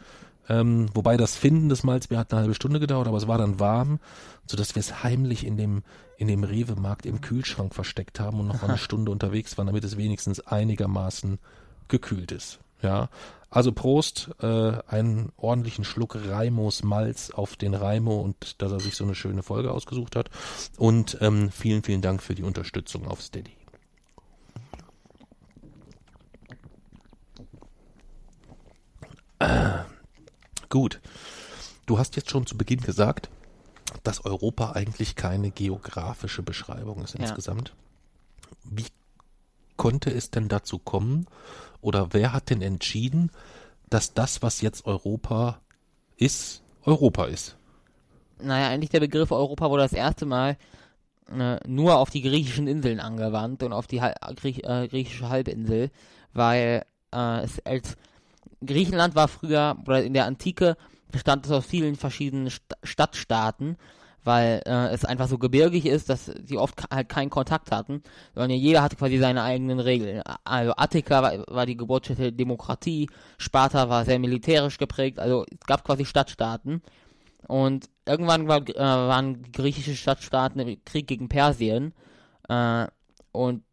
Ähm, 0.47 0.87
wobei 0.95 1.15
das 1.15 1.35
Finden 1.35 1.69
des 1.69 1.83
Malzbier 1.83 2.17
hat 2.17 2.33
eine 2.33 2.41
halbe 2.41 2.55
Stunde 2.55 2.79
gedauert, 2.79 3.07
aber 3.07 3.17
es 3.17 3.27
war 3.27 3.37
dann 3.37 3.59
warm, 3.59 3.99
sodass 4.47 4.73
wir 4.73 4.79
es 4.79 5.03
heimlich 5.03 5.45
in 5.45 5.57
dem, 5.57 5.83
in 6.19 6.27
dem 6.27 6.43
Rewe-Markt 6.43 7.05
im 7.05 7.21
Kühlschrank 7.21 7.73
versteckt 7.73 8.19
haben 8.19 8.41
und 8.41 8.47
noch 8.47 8.61
eine 8.61 8.77
Stunde 8.77 9.09
unterwegs 9.09 9.57
waren, 9.57 9.67
damit 9.67 9.85
es 9.85 9.95
wenigstens 9.95 10.41
einigermaßen 10.41 11.39
gekühlt 11.87 12.33
ist. 12.33 12.59
Ja, 12.81 13.09
also 13.49 13.71
Prost, 13.71 14.29
äh, 14.41 14.73
einen 14.87 15.31
ordentlichen 15.37 15.85
Schluck 15.85 16.15
Raimos 16.15 16.83
Malz 16.83 17.31
auf 17.31 17.55
den 17.55 17.73
Raimo 17.73 18.19
und 18.19 18.61
dass 18.61 18.71
er 18.71 18.81
sich 18.81 18.95
so 18.95 19.05
eine 19.05 19.15
schöne 19.15 19.43
Folge 19.43 19.71
ausgesucht 19.71 20.17
hat. 20.17 20.29
Und 20.77 21.17
ähm, 21.21 21.51
vielen, 21.51 21.83
vielen 21.83 22.01
Dank 22.01 22.21
für 22.21 22.35
die 22.35 22.43
Unterstützung 22.43 23.07
auf 23.07 23.21
Steady. 23.21 23.55
Gut. 30.67 30.99
Du 31.85 31.97
hast 31.97 32.17
jetzt 32.17 32.29
schon 32.29 32.45
zu 32.45 32.57
Beginn 32.57 32.81
gesagt, 32.81 33.29
dass 34.03 34.25
Europa 34.25 34.71
eigentlich 34.73 35.15
keine 35.15 35.51
geografische 35.51 36.43
Beschreibung 36.43 37.03
ist 37.03 37.15
Ja. 37.15 37.21
insgesamt. 37.21 37.73
Wie 38.63 38.85
konnte 39.77 40.11
es 40.11 40.31
denn 40.31 40.47
dazu 40.47 40.79
kommen 40.79 41.27
oder 41.81 42.13
wer 42.13 42.33
hat 42.33 42.49
denn 42.49 42.61
entschieden, 42.61 43.31
dass 43.89 44.13
das, 44.13 44.41
was 44.41 44.61
jetzt 44.61 44.85
Europa 44.85 45.59
ist, 46.17 46.61
Europa 46.83 47.25
ist? 47.25 47.55
Naja, 48.41 48.69
eigentlich 48.69 48.89
der 48.89 48.99
Begriff 48.99 49.31
Europa 49.31 49.69
wurde 49.69 49.83
das 49.83 49.93
erste 49.93 50.25
Mal 50.25 50.57
äh, 51.31 51.57
nur 51.67 51.97
auf 51.97 52.09
die 52.09 52.21
griechischen 52.21 52.67
Inseln 52.67 52.99
angewandt 52.99 53.63
und 53.63 53.73
auf 53.73 53.87
die 53.87 54.01
Hal 54.01 54.15
Griech 54.35 54.63
äh, 54.63 54.87
griechische 54.87 55.29
Halbinsel, 55.29 55.91
weil 56.33 56.85
äh, 57.13 57.43
es 57.43 57.59
als 57.65 57.97
Griechenland 58.65 59.15
war 59.15 59.27
früher 59.27 59.77
oder 59.85 60.03
in 60.03 60.13
der 60.13 60.25
Antike 60.25 60.75
bestand 61.11 61.45
es 61.45 61.51
aus 61.51 61.65
vielen 61.65 61.95
verschiedenen 61.95 62.49
St 62.49 62.63
Stadtstaaten, 62.83 63.77
weil 64.23 64.61
äh, 64.65 64.89
es 64.89 65.05
einfach 65.05 65.27
so 65.27 65.37
gebirgig 65.37 65.85
ist, 65.85 66.09
dass 66.09 66.25
sie 66.25 66.57
oft 66.57 66.83
halt 66.91 67.09
keinen 67.09 67.29
Kontakt 67.29 67.71
hatten, 67.71 68.03
sondern 68.35 68.51
jeder 68.51 68.81
hatte 68.81 68.95
quasi 68.95 69.17
seine 69.17 69.43
eigenen 69.43 69.79
Regeln. 69.79 70.21
Also 70.43 70.73
Attika 70.75 71.21
war, 71.21 71.45
war 71.47 71.65
die 71.65 71.77
Geburtsstätte 71.77 72.23
der 72.23 72.31
Demokratie, 72.31 73.09
Sparta 73.37 73.89
war 73.89 74.05
sehr 74.05 74.19
militärisch 74.19 74.77
geprägt, 74.77 75.19
also 75.19 75.45
es 75.49 75.65
gab 75.65 75.83
quasi 75.83 76.05
Stadtstaaten. 76.05 76.81
Und 77.47 77.89
irgendwann 78.05 78.47
war, 78.47 78.67
äh, 78.67 78.77
waren 78.77 79.51
griechische 79.51 79.95
Stadtstaaten 79.95 80.59
im 80.59 80.83
Krieg 80.83 81.07
gegen 81.07 81.29
Persien. 81.29 81.93
Äh, 82.47 82.87
und 83.31 83.63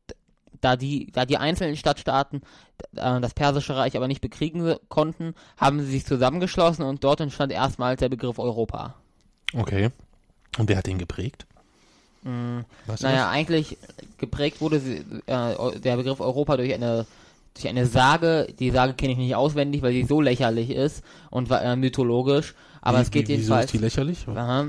da 0.60 0.76
die, 0.76 1.10
da 1.12 1.24
die 1.24 1.38
einzelnen 1.38 1.76
Stadtstaaten 1.76 2.42
äh, 2.96 3.20
das 3.20 3.34
Persische 3.34 3.76
Reich 3.76 3.96
aber 3.96 4.08
nicht 4.08 4.20
bekriegen 4.20 4.76
konnten, 4.88 5.34
haben 5.56 5.80
sie 5.80 5.90
sich 5.90 6.06
zusammengeschlossen 6.06 6.84
und 6.84 7.04
dort 7.04 7.20
entstand 7.20 7.52
erstmals 7.52 8.00
der 8.00 8.08
Begriff 8.08 8.38
Europa. 8.38 8.94
Okay. 9.54 9.90
Und 10.58 10.68
wer 10.68 10.78
hat 10.78 10.86
den 10.86 10.98
geprägt? 10.98 11.46
Mm, 12.22 12.60
naja, 13.00 13.30
eigentlich 13.30 13.78
geprägt 14.18 14.60
wurde 14.60 14.80
sie, 14.80 15.04
äh, 15.26 15.78
der 15.78 15.96
Begriff 15.96 16.20
Europa 16.20 16.56
durch 16.56 16.74
eine 16.74 17.06
durch 17.54 17.68
eine 17.68 17.86
Sage, 17.86 18.48
die 18.58 18.70
Sage 18.70 18.92
kenne 18.92 19.12
ich 19.12 19.18
nicht 19.18 19.34
auswendig, 19.34 19.80
weil 19.80 19.92
sie 19.92 20.04
so 20.04 20.20
lächerlich 20.20 20.68
ist 20.68 21.02
und 21.30 21.50
äh, 21.50 21.74
mythologisch, 21.74 22.54
aber 22.82 22.98
wie, 22.98 23.02
es 23.02 23.10
geht 23.10 23.28
wie, 23.28 23.32
jedenfalls. 23.32 23.72
Wieso 23.72 23.86
ist 23.86 23.96
die 23.96 24.00
lächerlich? 24.02 24.28
Aha. 24.28 24.66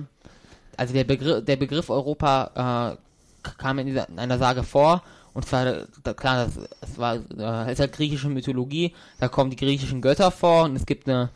Also 0.78 0.94
der 0.94 1.04
Begriff, 1.04 1.44
der 1.44 1.56
Begriff 1.58 1.90
Europa 1.90 2.96
äh, 2.96 3.52
kam 3.58 3.80
in, 3.80 3.88
dieser, 3.88 4.08
in 4.08 4.20
einer 4.20 4.38
Sage 4.38 4.64
vor 4.64 5.04
und 5.38 5.46
zwar, 5.46 5.86
da, 6.04 6.14
klar, 6.16 6.46
das, 6.46 6.68
das 6.82 6.98
war, 6.98 7.18
äh, 7.38 7.72
ist 7.72 7.80
halt 7.80 7.94
griechische 7.94 8.28
Mythologie, 8.28 8.96
da 9.20 9.28
kommen 9.28 9.52
die 9.52 9.56
griechischen 9.56 10.02
Götter 10.02 10.32
vor 10.32 10.64
und 10.64 10.76
es 10.76 10.88
gibt 10.88 11.08
eine, 11.08 11.30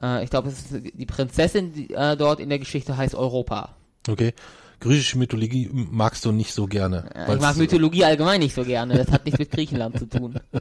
äh, 0.00 0.22
ich 0.22 0.30
glaube, 0.30 0.50
es 0.50 0.70
ist 0.70 0.82
die 0.94 1.04
Prinzessin 1.04 1.72
die, 1.74 1.92
äh, 1.92 2.16
dort 2.16 2.38
in 2.38 2.48
der 2.48 2.60
Geschichte 2.60 2.96
heißt 2.96 3.16
Europa. 3.16 3.74
Okay. 4.08 4.34
Griechische 4.78 5.18
Mythologie 5.18 5.68
magst 5.72 6.24
du 6.24 6.30
nicht 6.30 6.52
so 6.54 6.68
gerne. 6.68 7.10
Ich 7.28 7.40
mag 7.40 7.56
Mythologie 7.56 8.04
allgemein 8.04 8.38
nicht 8.38 8.54
so 8.54 8.62
gerne. 8.62 8.96
Das 8.96 9.10
hat 9.10 9.24
nichts 9.24 9.40
mit 9.40 9.50
Griechenland 9.50 9.98
zu 9.98 10.08
tun. 10.08 10.38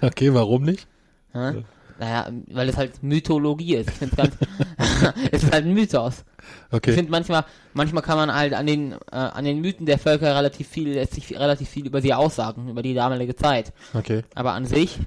Okay, 0.00 0.32
warum 0.32 0.62
nicht? 0.62 0.86
Ja? 1.34 1.54
Naja, 1.98 2.30
weil 2.52 2.68
es 2.68 2.76
halt 2.76 3.02
Mythologie 3.02 3.74
ist. 3.74 3.90
Ich 3.90 3.96
finde 3.96 4.16
ganz, 4.16 4.34
es 5.32 5.42
ist 5.42 5.52
halt 5.52 5.66
ein 5.66 5.74
Mythos. 5.74 6.24
Okay. 6.70 6.90
Ich 6.90 6.96
finde 6.96 7.10
manchmal, 7.10 7.44
manchmal 7.74 8.02
kann 8.02 8.16
man 8.16 8.32
halt 8.32 8.54
an 8.54 8.66
den, 8.66 8.92
äh, 8.92 8.96
an 9.10 9.44
den 9.44 9.60
Mythen 9.60 9.84
der 9.84 9.98
Völker 9.98 10.34
relativ 10.34 10.68
viel, 10.68 10.90
lässt 10.90 11.14
sich 11.14 11.36
relativ 11.36 11.68
viel 11.68 11.86
über 11.86 12.00
sie 12.00 12.14
aussagen, 12.14 12.68
über 12.68 12.82
die 12.82 12.94
damalige 12.94 13.34
Zeit. 13.34 13.72
Okay. 13.94 14.22
Aber 14.34 14.52
an 14.52 14.64
sich. 14.64 15.00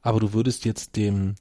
Aber 0.00 0.20
du 0.20 0.32
würdest 0.32 0.64
jetzt 0.64 0.96
dem, 0.96 1.34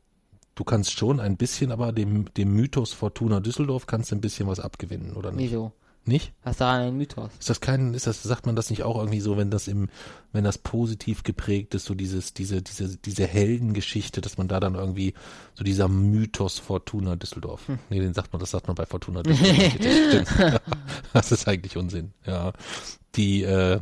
du 0.56 0.64
kannst 0.66 0.92
schon 0.92 1.22
ein 1.22 1.38
bisschen, 1.38 1.72
aber 1.72 1.94
dem, 1.94 2.34
dem 2.34 2.54
Mythos 2.54 2.92
Fortuna 2.92 3.40
Düsseldorf 3.40 3.86
kannst 3.86 4.12
du 4.12 4.16
ein 4.16 4.22
bisschen 4.22 4.48
was 4.48 4.60
abgewinnen, 4.60 5.14
oder 5.16 5.32
nicht? 5.32 5.52
Wieso? 5.52 5.72
Nicht? 6.08 6.34
Was 6.44 6.58
daran 6.58 6.82
ein 6.82 6.98
Mythos? 6.98 7.32
Ist 7.40 7.50
das 7.50 7.62
kein, 7.62 7.96
ist 7.96 8.06
das, 8.06 8.22
sagt 8.22 8.46
man 8.46 8.56
das 8.56 8.70
nicht 8.70 8.84
auch 8.84 8.98
irgendwie 8.98 9.22
so, 9.22 9.38
wenn 9.38 9.50
das 9.50 9.68
im, 9.68 9.90
wenn 10.34 10.44
das 10.44 10.60
positiv 10.60 11.24
geprägt 11.24 11.74
ist, 11.74 11.86
so 11.86 11.96
dieses, 11.96 12.36
diese, 12.36 12.62
diese, 12.62 12.98
diese 12.98 13.26
Heldengeschichte, 13.26 14.22
dass 14.22 14.38
man 14.38 14.48
da 14.48 14.60
dann 14.60 14.76
irgendwie, 14.76 15.16
so 15.56 15.64
dieser 15.64 15.88
Mythos 15.88 16.60
Fortuna 16.60 17.16
Düsseldorf. 17.16 17.68
Hm. 17.68 17.80
Nee, 17.90 18.00
den 18.02 18.14
sagt 18.14 18.34
man, 18.34 18.40
das 18.40 18.52
sagt 18.52 18.68
man 18.68 18.76
bei 18.76 18.86
Fortuna 18.86 19.24
Düsseldorf. 19.24 20.62
das 21.14 21.32
ist 21.32 21.48
eigentlich 21.48 21.76
Unsinn, 21.76 22.14
ja. 22.28 22.54
Die, 23.16 23.42
äh, 23.42 23.80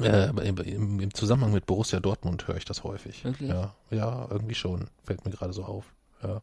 äh, 0.00 0.28
im, 0.48 1.00
im, 1.00 1.14
Zusammenhang 1.14 1.52
mit 1.52 1.66
Borussia 1.66 2.00
Dortmund 2.00 2.48
höre 2.48 2.56
ich 2.56 2.64
das 2.64 2.82
häufig. 2.82 3.24
Wirklich? 3.24 3.50
Ja, 3.50 3.74
ja, 3.90 4.26
irgendwie 4.30 4.54
schon. 4.54 4.88
Fällt 5.04 5.24
mir 5.24 5.30
gerade 5.30 5.52
so 5.52 5.64
auf. 5.64 5.92
Ja. 6.22 6.42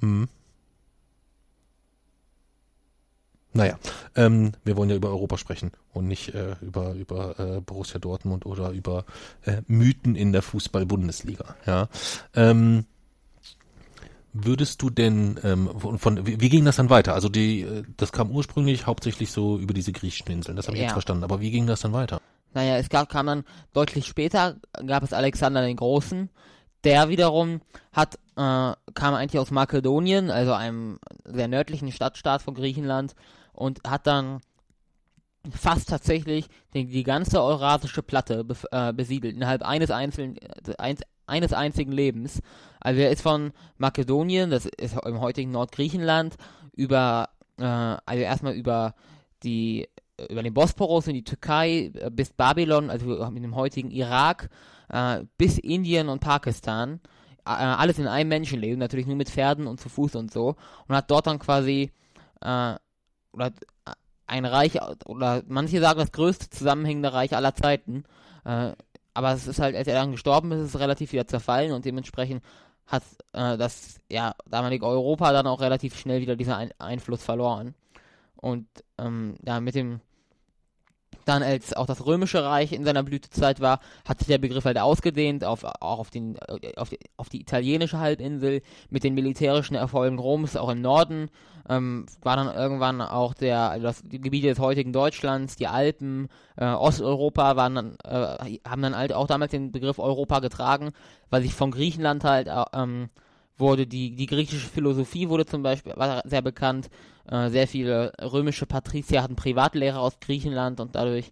Hm. 0.00 0.28
Naja, 3.52 3.78
ähm, 4.14 4.52
wir 4.64 4.76
wollen 4.76 4.90
ja 4.90 4.96
über 4.96 5.08
Europa 5.08 5.36
sprechen 5.36 5.72
und 5.92 6.06
nicht 6.06 6.34
äh, 6.34 6.54
über, 6.60 6.92
über 6.94 7.38
äh, 7.38 7.60
Borussia 7.60 7.98
Dortmund 7.98 8.46
oder 8.46 8.70
über 8.70 9.04
äh, 9.44 9.62
Mythen 9.66 10.14
in 10.14 10.32
der 10.32 10.42
Fußball-Bundesliga. 10.42 11.56
Ja. 11.66 11.88
Ähm, 12.34 12.84
würdest 14.32 14.80
du 14.82 14.90
denn 14.90 15.40
ähm, 15.42 15.68
von, 15.78 15.98
von 15.98 16.26
wie, 16.26 16.40
wie 16.40 16.48
ging 16.48 16.64
das 16.64 16.76
dann 16.76 16.90
weiter? 16.90 17.14
Also 17.14 17.28
die, 17.28 17.62
äh, 17.62 17.82
das 17.96 18.12
kam 18.12 18.30
ursprünglich 18.30 18.86
hauptsächlich 18.86 19.32
so 19.32 19.58
über 19.58 19.74
diese 19.74 19.90
griechischen 19.92 20.30
Inseln, 20.30 20.56
das 20.56 20.68
habe 20.68 20.76
ich 20.76 20.82
Ja. 20.82 20.86
jetzt 20.88 20.92
verstanden. 20.92 21.24
Aber 21.24 21.40
wie 21.40 21.50
ging 21.50 21.66
das 21.66 21.80
dann 21.80 21.92
weiter? 21.92 22.20
Naja, 22.54 22.76
es 22.76 22.88
gab, 22.88 23.08
kam 23.08 23.26
dann 23.26 23.44
deutlich 23.72 24.06
später, 24.06 24.56
gab 24.86 25.02
es 25.02 25.12
Alexander 25.12 25.62
den 25.62 25.76
Großen. 25.76 26.30
Der 26.84 27.08
wiederum 27.08 27.60
hat, 27.92 28.14
äh, 28.36 28.72
kam 28.94 29.14
eigentlich 29.14 29.38
aus 29.38 29.50
Makedonien, 29.50 30.30
also 30.30 30.52
einem 30.54 30.98
sehr 31.24 31.46
nördlichen 31.48 31.92
Stadtstaat 31.92 32.42
von 32.42 32.54
Griechenland, 32.54 33.14
und 33.60 33.80
hat 33.86 34.06
dann 34.06 34.40
fast 35.50 35.90
tatsächlich 35.90 36.46
die, 36.72 36.86
die 36.86 37.02
ganze 37.04 37.42
eurasische 37.42 38.02
Platte 38.02 38.42
bef- 38.42 38.66
äh, 38.72 38.92
besiedelt, 38.92 39.36
innerhalb 39.36 39.62
eines 39.62 39.90
einzelnen, 39.90 40.38
äh, 40.38 40.74
eins, 40.78 41.02
eines 41.26 41.52
einzigen 41.52 41.92
Lebens. 41.92 42.40
Also 42.80 43.00
er 43.00 43.10
ist 43.10 43.20
von 43.22 43.52
Makedonien, 43.76 44.50
das 44.50 44.64
ist 44.64 44.96
im 45.04 45.20
heutigen 45.20 45.50
Nordgriechenland, 45.50 46.36
über, 46.74 47.28
äh, 47.58 47.64
also 47.64 48.22
erstmal 48.22 48.54
über 48.54 48.94
die 49.42 49.88
über 50.30 50.42
den 50.42 50.52
Bosporus 50.52 51.06
in 51.06 51.14
die 51.14 51.24
Türkei 51.24 51.92
äh, 51.94 52.10
bis 52.10 52.32
Babylon, 52.32 52.90
also 52.90 53.30
mit 53.30 53.42
dem 53.42 53.56
heutigen 53.56 53.90
Irak, 53.90 54.50
äh, 54.88 55.24
bis 55.38 55.58
Indien 55.58 56.08
und 56.08 56.20
Pakistan. 56.20 57.00
Äh, 57.46 57.50
alles 57.52 57.98
in 57.98 58.06
einem 58.06 58.28
Menschenleben, 58.28 58.78
natürlich 58.78 59.06
nur 59.06 59.16
mit 59.16 59.30
Pferden 59.30 59.66
und 59.66 59.80
zu 59.80 59.88
Fuß 59.88 60.16
und 60.16 60.30
so. 60.30 60.56
Und 60.88 60.94
hat 60.94 61.10
dort 61.10 61.26
dann 61.26 61.38
quasi 61.38 61.90
äh, 62.42 62.74
oder 63.32 63.52
ein 64.26 64.44
Reich, 64.44 64.78
oder 65.06 65.42
manche 65.48 65.80
sagen 65.80 65.98
das 65.98 66.12
größte 66.12 66.50
zusammenhängende 66.50 67.12
Reich 67.12 67.34
aller 67.34 67.54
Zeiten. 67.54 68.04
Äh, 68.44 68.72
aber 69.12 69.32
es 69.32 69.46
ist 69.46 69.58
halt, 69.58 69.74
als 69.74 69.88
er 69.88 69.94
dann 69.94 70.12
gestorben 70.12 70.52
ist, 70.52 70.60
ist 70.60 70.74
es 70.74 70.80
relativ 70.80 71.12
wieder 71.12 71.26
zerfallen 71.26 71.72
und 71.72 71.84
dementsprechend 71.84 72.44
hat 72.86 73.02
äh, 73.32 73.56
das 73.56 74.00
ja 74.08 74.34
damalige 74.46 74.86
Europa 74.86 75.32
dann 75.32 75.46
auch 75.46 75.60
relativ 75.60 75.98
schnell 75.98 76.20
wieder 76.20 76.36
diesen 76.36 76.52
ein 76.52 76.72
Einfluss 76.78 77.22
verloren. 77.22 77.74
Und 78.36 78.66
ähm, 78.98 79.34
ja, 79.44 79.60
mit 79.60 79.74
dem 79.74 80.00
dann 81.24 81.42
als 81.42 81.74
auch 81.74 81.86
das 81.86 82.04
römische 82.06 82.44
Reich 82.44 82.72
in 82.72 82.84
seiner 82.84 83.02
Blütezeit 83.02 83.60
war, 83.60 83.80
hat 84.06 84.18
sich 84.18 84.28
der 84.28 84.38
Begriff 84.38 84.64
halt 84.64 84.78
ausgedehnt 84.78 85.44
auf 85.44 85.64
auch 85.64 85.98
auf 85.98 86.10
den 86.10 86.36
äh, 86.36 86.74
auf 86.76 86.90
die, 86.90 86.98
auf 87.16 87.28
die 87.28 87.40
italienische 87.40 87.98
Halbinsel 87.98 88.62
mit 88.88 89.04
den 89.04 89.14
militärischen 89.14 89.74
Erfolgen 89.74 90.18
Roms 90.18 90.56
auch 90.56 90.68
im 90.68 90.80
Norden. 90.80 91.30
Ähm, 91.68 92.06
war 92.22 92.36
dann 92.36 92.54
irgendwann 92.54 93.00
auch 93.00 93.34
der 93.34 93.70
also 93.70 93.86
das 93.86 94.02
die 94.02 94.20
Gebiete 94.20 94.48
des 94.48 94.58
heutigen 94.58 94.92
Deutschlands, 94.92 95.56
die 95.56 95.68
Alpen, 95.68 96.28
äh, 96.56 96.64
Osteuropa 96.64 97.56
waren 97.56 97.74
dann 97.74 97.96
äh, 98.04 98.58
haben 98.68 98.82
dann 98.82 98.96
halt 98.96 99.12
auch 99.12 99.26
damals 99.26 99.52
den 99.52 99.72
Begriff 99.72 99.98
Europa 99.98 100.40
getragen, 100.40 100.90
weil 101.28 101.42
sich 101.42 101.54
von 101.54 101.70
Griechenland 101.70 102.24
halt 102.24 102.48
äh, 102.48 102.64
ähm, 102.72 103.10
wurde 103.56 103.86
die 103.86 104.16
die 104.16 104.26
griechische 104.26 104.66
Philosophie 104.66 105.28
wurde 105.28 105.46
zum 105.46 105.62
Beispiel 105.62 105.92
war 105.96 106.22
sehr 106.24 106.42
bekannt 106.42 106.88
äh, 107.30 107.48
sehr 107.48 107.68
viele 107.68 108.12
römische 108.20 108.66
Patrizier 108.66 109.22
hatten 109.22 109.36
Privatlehrer 109.36 110.00
aus 110.00 110.18
Griechenland 110.20 110.80
und 110.80 110.94
dadurch 110.94 111.30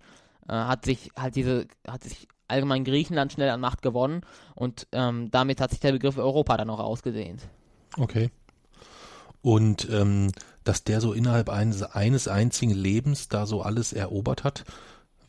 äh, 0.49 0.53
hat 0.53 0.85
sich 0.85 1.11
halt 1.17 1.35
diese, 1.35 1.67
hat 1.87 2.05
sich 2.05 2.29
allgemein 2.47 2.85
Griechenland 2.85 3.33
schnell 3.33 3.51
an 3.51 3.61
Macht 3.61 3.83
gewonnen 3.83 4.23
und 4.55 4.87
ähm, 4.93 5.31
damit 5.31 5.61
hat 5.61 5.71
sich 5.71 5.81
der 5.81 5.93
Begriff 5.93 6.17
Europa 6.17 6.57
dann 6.57 6.71
auch 6.71 6.79
ausgedehnt. 6.79 7.43
Okay. 7.97 8.31
Und 9.43 9.89
ähm, 9.91 10.33
dass 10.65 10.85
der 10.85 11.01
so 11.01 11.13
innerhalb 11.13 11.49
eines, 11.49 11.83
eines 11.83 12.29
einzigen 12.29 12.75
Lebens 12.75 13.29
da 13.29 13.47
so 13.47 13.63
alles 13.63 13.93
erobert 13.93 14.45
hat, 14.45 14.65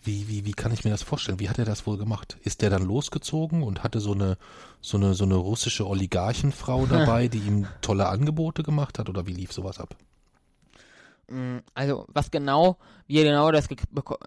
wie, 0.03 0.27
wie, 0.29 0.45
wie 0.45 0.53
kann 0.53 0.71
ich 0.71 0.85
mir 0.85 0.91
das 0.91 1.03
vorstellen? 1.03 1.39
Wie 1.39 1.49
hat 1.49 1.59
er 1.59 1.65
das 1.65 1.85
wohl 1.85 1.97
gemacht? 1.97 2.37
Ist 2.43 2.61
der 2.61 2.69
dann 2.69 2.83
losgezogen 2.83 3.63
und 3.63 3.83
hatte 3.83 3.99
so 3.99 4.13
eine, 4.13 4.37
so 4.81 4.97
eine, 4.97 5.13
so 5.13 5.25
eine 5.25 5.35
russische 5.35 5.87
Oligarchenfrau 5.87 6.85
dabei, 6.89 7.27
die 7.27 7.39
ihm 7.39 7.67
tolle 7.81 8.07
Angebote 8.07 8.63
gemacht 8.63 8.97
hat? 8.99 9.09
Oder 9.09 9.27
wie 9.27 9.33
lief 9.33 9.51
sowas 9.51 9.79
ab? 9.79 9.95
Mm, 11.29 11.59
Also, 11.73 12.05
was 12.09 12.31
genau, 12.31 12.77
wie 13.07 13.17
er 13.19 13.23
genau 13.23 13.51
das 13.51 13.67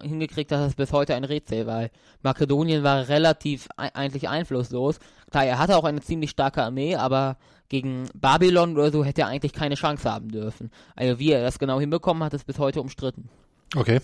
hingekriegt 0.01 0.51
hat, 0.51 0.67
ist 0.67 0.77
bis 0.77 0.91
heute 0.91 1.15
ein 1.15 1.23
Rätsel, 1.23 1.67
weil 1.67 1.91
Makedonien 2.21 2.83
war 2.83 3.07
relativ 3.07 3.67
ei- 3.77 3.93
eigentlich 3.93 4.29
einflusslos. 4.29 4.99
Klar, 5.31 5.45
er 5.45 5.57
hatte 5.59 5.77
auch 5.77 5.83
eine 5.83 6.01
ziemlich 6.01 6.29
starke 6.31 6.63
Armee, 6.63 6.95
aber 6.95 7.37
gegen 7.69 8.07
Babylon 8.13 8.73
oder 8.77 8.91
so 8.91 9.03
hätte 9.03 9.21
er 9.21 9.27
eigentlich 9.27 9.53
keine 9.53 9.75
Chance 9.75 10.09
haben 10.11 10.29
dürfen. 10.29 10.71
Also, 10.95 11.19
wie 11.19 11.31
er 11.31 11.41
das 11.43 11.59
genau 11.59 11.79
hinbekommen 11.79 12.23
hat, 12.23 12.33
ist 12.33 12.45
bis 12.45 12.59
heute 12.59 12.81
umstritten. 12.81 13.29
Okay. 13.75 13.99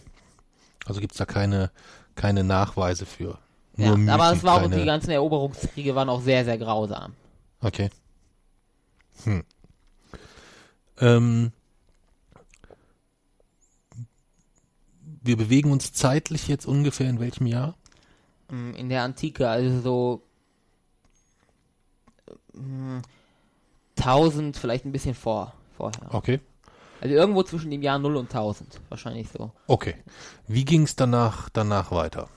Also 0.85 1.01
gibt's 1.01 1.17
da 1.17 1.25
keine, 1.25 1.71
keine 2.15 2.43
Nachweise 2.43 3.05
für. 3.05 3.37
Ja, 3.77 3.89
aber 3.91 3.97
Mythen, 3.97 4.37
es 4.37 4.43
war 4.43 4.55
auch, 4.55 4.61
keine, 4.61 4.77
die 4.77 4.85
ganzen 4.85 5.11
Eroberungskriege 5.11 5.93
waren 5.95 6.09
auch 6.09 6.21
sehr, 6.21 6.43
sehr 6.45 6.57
grausam. 6.57 7.13
Okay. 7.61 7.89
Hm. 9.23 9.43
Ähm, 10.99 11.51
wir 15.21 15.37
bewegen 15.37 15.71
uns 15.71 15.93
zeitlich 15.93 16.47
jetzt 16.47 16.65
ungefähr 16.65 17.09
in 17.09 17.19
welchem 17.19 17.45
Jahr? 17.45 17.75
Mm, 18.49 18.71
In 18.75 18.89
der 18.89 19.03
Antike, 19.03 19.49
also 19.49 19.81
so 19.81 20.21
mm, 22.53 22.99
1000, 23.97 24.57
vielleicht 24.57 24.85
ein 24.85 24.91
bisschen 24.91 25.15
vor, 25.15 25.53
vorher. 25.77 26.13
Okay. 26.13 26.39
Also 27.01 27.15
irgendwo 27.15 27.43
zwischen 27.43 27.71
dem 27.71 27.81
Jahr 27.81 27.99
0 27.99 28.17
und 28.17 28.25
1000, 28.25 28.79
wahrscheinlich 28.89 29.29
so. 29.29 29.51
Okay. 29.67 29.95
Wie 30.47 30.65
ging 30.65 30.83
es 30.83 30.95
danach, 30.95 31.49
danach 31.49 31.91
weiter? 31.91 32.27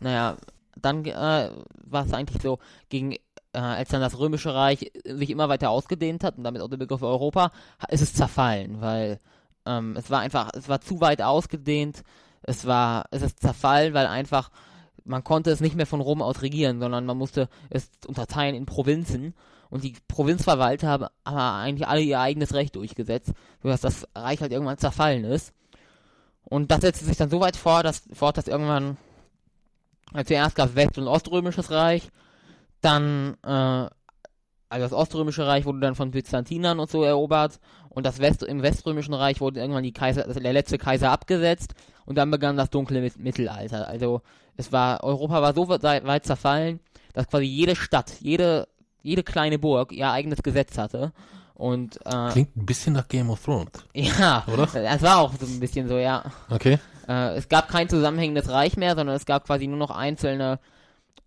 Naja, 0.00 0.36
dann 0.76 1.04
äh, 1.04 1.50
war 1.84 2.06
es 2.06 2.12
eigentlich 2.12 2.42
so, 2.42 2.58
gegen, 2.88 3.12
äh, 3.12 3.18
als 3.58 3.90
dann 3.90 4.00
das 4.00 4.18
Römische 4.18 4.54
Reich 4.54 4.90
sich 5.04 5.30
immer 5.30 5.48
weiter 5.48 5.70
ausgedehnt 5.70 6.24
hat 6.24 6.38
und 6.38 6.44
damit 6.44 6.62
auch 6.62 6.68
der 6.68 6.76
Begriff 6.78 7.02
Europa, 7.02 7.52
ist 7.88 8.02
es 8.02 8.14
zerfallen, 8.14 8.80
weil 8.80 9.20
ähm, 9.66 9.96
es 9.96 10.10
war 10.10 10.20
einfach, 10.20 10.50
es 10.54 10.68
war 10.68 10.80
zu 10.80 11.00
weit 11.00 11.22
ausgedehnt, 11.22 12.02
es 12.42 12.66
war, 12.66 13.06
es 13.10 13.22
ist 13.22 13.40
zerfallen, 13.40 13.94
weil 13.94 14.06
einfach 14.06 14.50
man 15.04 15.22
konnte 15.22 15.50
es 15.50 15.60
nicht 15.60 15.76
mehr 15.76 15.86
von 15.86 16.00
Rom 16.00 16.20
aus 16.20 16.42
regieren, 16.42 16.80
sondern 16.80 17.06
man 17.06 17.16
musste 17.16 17.48
es 17.70 17.90
unterteilen 18.06 18.56
in 18.56 18.66
Provinzen 18.66 19.34
und 19.70 19.84
die 19.84 19.94
Provinzverwalter 20.08 20.88
haben, 20.88 21.06
eigentlich 21.24 21.86
alle 21.86 22.00
ihr 22.00 22.18
eigenes 22.18 22.54
Recht 22.54 22.74
durchgesetzt, 22.74 23.32
sodass 23.62 23.80
das 23.82 24.08
Reich 24.16 24.40
halt 24.40 24.50
irgendwann 24.50 24.78
zerfallen 24.78 25.24
ist. 25.24 25.52
Und 26.42 26.70
das 26.70 26.80
setzte 26.80 27.04
sich 27.04 27.16
dann 27.16 27.30
so 27.30 27.40
weit 27.40 27.56
vor, 27.56 27.82
dass, 27.84 28.02
fort, 28.12 28.36
dass 28.36 28.48
irgendwann 28.48 28.96
also 30.12 30.28
zuerst 30.28 30.56
gab 30.56 30.70
es 30.70 30.76
West- 30.76 30.98
und 30.98 31.08
Oströmisches 31.08 31.70
Reich, 31.70 32.10
dann, 32.80 33.36
äh, 33.42 33.88
also 34.68 34.84
das 34.84 34.92
Oströmische 34.92 35.46
Reich 35.46 35.64
wurde 35.64 35.80
dann 35.80 35.94
von 35.94 36.10
Byzantinern 36.10 36.78
und 36.80 36.90
so 36.90 37.02
erobert 37.04 37.60
und 37.88 38.04
das 38.04 38.18
West 38.18 38.42
im 38.42 38.62
Weströmischen 38.62 39.14
Reich 39.14 39.40
wurde 39.40 39.60
irgendwann 39.60 39.82
die 39.84 39.92
Kaiser, 39.92 40.24
der 40.24 40.52
letzte 40.52 40.78
Kaiser 40.78 41.10
abgesetzt 41.12 41.74
und 42.04 42.16
dann 42.16 42.30
begann 42.30 42.56
das 42.56 42.70
dunkle 42.70 43.00
Mit- 43.00 43.18
Mittelalter. 43.18 43.88
Also 43.88 44.22
es 44.56 44.72
war, 44.72 45.04
Europa 45.04 45.42
war 45.42 45.54
so 45.54 45.68
weit 45.68 46.24
zerfallen, 46.24 46.80
dass 47.12 47.28
quasi 47.28 47.44
jede 47.44 47.76
Stadt, 47.76 48.12
jede, 48.20 48.68
jede 49.02 49.22
kleine 49.22 49.58
Burg 49.58 49.92
ihr 49.92 50.10
eigenes 50.10 50.42
Gesetz 50.42 50.76
hatte. 50.78 51.12
Und 51.54 51.98
äh, 52.04 52.28
Klingt 52.32 52.54
ein 52.56 52.66
bisschen 52.66 52.92
nach 52.92 53.08
Game 53.08 53.30
of 53.30 53.42
Thrones. 53.42 53.70
ja, 53.94 54.44
Oder? 54.52 54.66
das 54.66 55.00
war 55.02 55.18
auch 55.18 55.32
so 55.40 55.46
ein 55.46 55.58
bisschen 55.58 55.88
so, 55.88 55.96
ja. 55.96 56.22
Okay. 56.50 56.78
Äh, 57.08 57.36
es 57.36 57.48
gab 57.48 57.68
kein 57.68 57.88
zusammenhängendes 57.88 58.50
Reich 58.50 58.76
mehr, 58.76 58.94
sondern 58.94 59.16
es 59.16 59.24
gab 59.24 59.46
quasi 59.46 59.66
nur 59.66 59.78
noch 59.78 59.90
einzelne. 59.90 60.58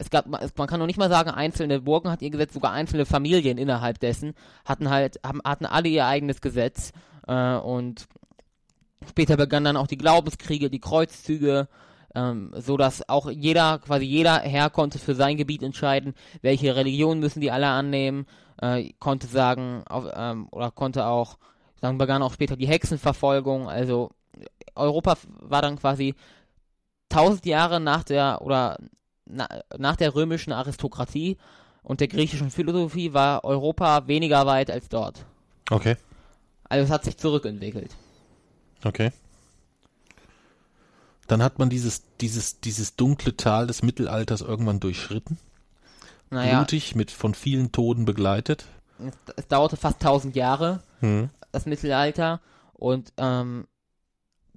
Es 0.02 0.10
gab, 0.10 0.28
man 0.28 0.68
kann 0.68 0.80
noch 0.80 0.88
nicht 0.88 0.98
mal 0.98 1.10
sagen, 1.10 1.30
einzelne 1.30 1.82
Burgen 1.82 2.10
hat 2.10 2.22
ihr 2.22 2.30
Gesetz, 2.30 2.54
sogar 2.54 2.72
einzelne 2.72 3.06
Familien 3.06 3.58
innerhalb 3.58 4.00
dessen 4.00 4.34
hatten 4.64 4.90
halt, 4.90 5.20
haben, 5.26 5.42
hatten 5.44 5.66
alle 5.66 5.90
ihr 5.90 6.06
eigenes 6.06 6.40
Gesetz. 6.40 6.94
Äh, 7.28 7.56
und 7.58 8.08
später 9.08 9.36
begannen 9.36 9.66
dann 9.66 9.78
auch 9.78 9.88
die 9.88 9.98
Glaubenskriege, 9.98 10.70
die 10.70 10.80
Kreuzzüge, 10.80 11.68
ähm, 12.16 12.54
so 12.58 12.78
dass 12.78 13.08
auch 13.10 13.30
jeder, 13.30 13.80
quasi 13.80 14.06
jeder 14.06 14.40
Herr 14.40 14.70
konnte 14.70 15.00
für 15.00 15.16
sein 15.16 15.36
Gebiet 15.36 15.64
entscheiden, 15.64 16.14
welche 16.42 16.78
Religion 16.78 17.20
müssen 17.20 17.42
die 17.42 17.52
alle 17.52 17.68
annehmen, 17.68 18.26
äh, 18.62 18.92
konnte 19.00 19.28
sagen, 19.28 19.84
auf, 19.88 20.06
ähm, 20.16 20.48
oder 20.52 20.72
konnte 20.72 21.06
auch, 21.08 21.38
dann 21.82 21.98
begann 21.98 22.24
auch 22.24 22.34
später 22.34 22.56
die 22.56 22.68
Hexenverfolgung, 22.68 23.70
also 23.70 24.12
Europa 24.76 25.18
war 25.42 25.62
dann 25.62 25.78
quasi 25.78 26.16
tausend 27.10 27.46
Jahre 27.46 27.80
nach 27.80 28.04
der 28.04 28.42
oder 28.42 28.78
na, 29.30 29.48
nach 29.78 29.96
der 29.96 30.14
römischen 30.16 30.52
Aristokratie 30.52 31.38
und 31.84 32.02
der 32.02 32.08
griechischen 32.08 32.52
Philosophie 32.52 33.14
war 33.14 33.44
Europa 33.46 34.08
weniger 34.08 34.46
weit 34.46 34.70
als 34.70 34.90
dort. 34.90 35.26
Okay. 35.70 35.96
Also 36.68 36.86
es 36.86 36.92
hat 36.92 37.04
sich 37.06 37.18
zurückentwickelt. 37.18 37.96
Okay. 38.84 39.12
Dann 41.28 41.44
hat 41.44 41.60
man 41.60 41.70
dieses, 41.70 42.04
dieses, 42.22 42.60
dieses 42.60 42.96
dunkle 42.96 43.38
Tal 43.38 43.68
des 43.68 43.84
Mittelalters 43.84 44.42
irgendwann 44.42 44.80
durchschritten. 44.80 45.38
Naja, 46.32 46.58
Blutig, 46.60 46.96
mit 46.96 47.12
von 47.12 47.34
vielen 47.34 47.72
Toten 47.72 48.06
begleitet. 48.06 48.66
es, 49.00 49.14
es 49.36 49.48
dauerte 49.48 49.78
fast 49.78 50.02
tausend 50.02 50.36
Jahre, 50.36 50.82
Hm. 51.02 51.30
das 51.52 51.66
Mittelalter 51.66 52.40
und 52.74 53.14
ähm, 53.18 53.68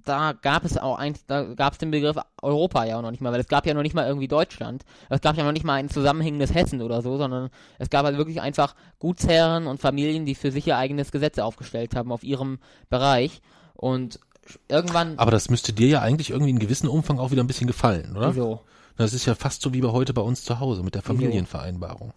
da 0.03 0.33
gab 0.33 0.65
es 0.65 0.77
auch 0.77 0.97
eigentlich, 0.97 1.25
da 1.27 1.43
gab 1.53 1.73
es 1.73 1.79
den 1.79 1.91
Begriff 1.91 2.17
Europa 2.41 2.85
ja 2.85 2.97
auch 2.97 3.01
noch 3.01 3.11
nicht 3.11 3.21
mal, 3.21 3.31
weil 3.31 3.39
es 3.39 3.47
gab 3.47 3.65
ja 3.65 3.73
noch 3.73 3.81
nicht 3.81 3.95
mal 3.95 4.07
irgendwie 4.07 4.27
Deutschland. 4.27 4.83
Es 5.09 5.21
gab 5.21 5.37
ja 5.37 5.43
noch 5.43 5.51
nicht 5.51 5.65
mal 5.65 5.75
ein 5.75 5.89
zusammenhängendes 5.89 6.53
Hessen 6.53 6.81
oder 6.81 7.01
so, 7.01 7.17
sondern 7.17 7.49
es 7.79 7.89
gab 7.89 8.05
halt 8.05 8.17
wirklich 8.17 8.41
einfach 8.41 8.75
Gutsherren 8.99 9.67
und 9.67 9.79
Familien, 9.79 10.25
die 10.25 10.35
für 10.35 10.51
sich 10.51 10.67
ihr 10.67 10.77
eigenes 10.77 11.11
Gesetz 11.11 11.39
aufgestellt 11.39 11.95
haben 11.95 12.11
auf 12.11 12.23
ihrem 12.23 12.59
Bereich. 12.89 13.41
Und 13.75 14.19
irgendwann. 14.67 15.17
Aber 15.17 15.31
das 15.31 15.49
müsste 15.49 15.73
dir 15.73 15.87
ja 15.87 16.01
eigentlich 16.01 16.29
irgendwie 16.31 16.51
in 16.51 16.59
gewissem 16.59 16.89
Umfang 16.89 17.19
auch 17.19 17.31
wieder 17.31 17.43
ein 17.43 17.47
bisschen 17.47 17.67
gefallen, 17.67 18.15
oder? 18.15 18.35
Wieso? 18.35 18.61
Das 18.95 19.13
ist 19.13 19.25
ja 19.25 19.35
fast 19.35 19.61
so 19.61 19.73
wie 19.73 19.81
bei 19.81 19.89
heute 19.89 20.13
bei 20.13 20.21
uns 20.21 20.43
zu 20.43 20.59
Hause 20.59 20.83
mit 20.83 20.95
der 20.95 21.01
Familienvereinbarung. 21.01 22.13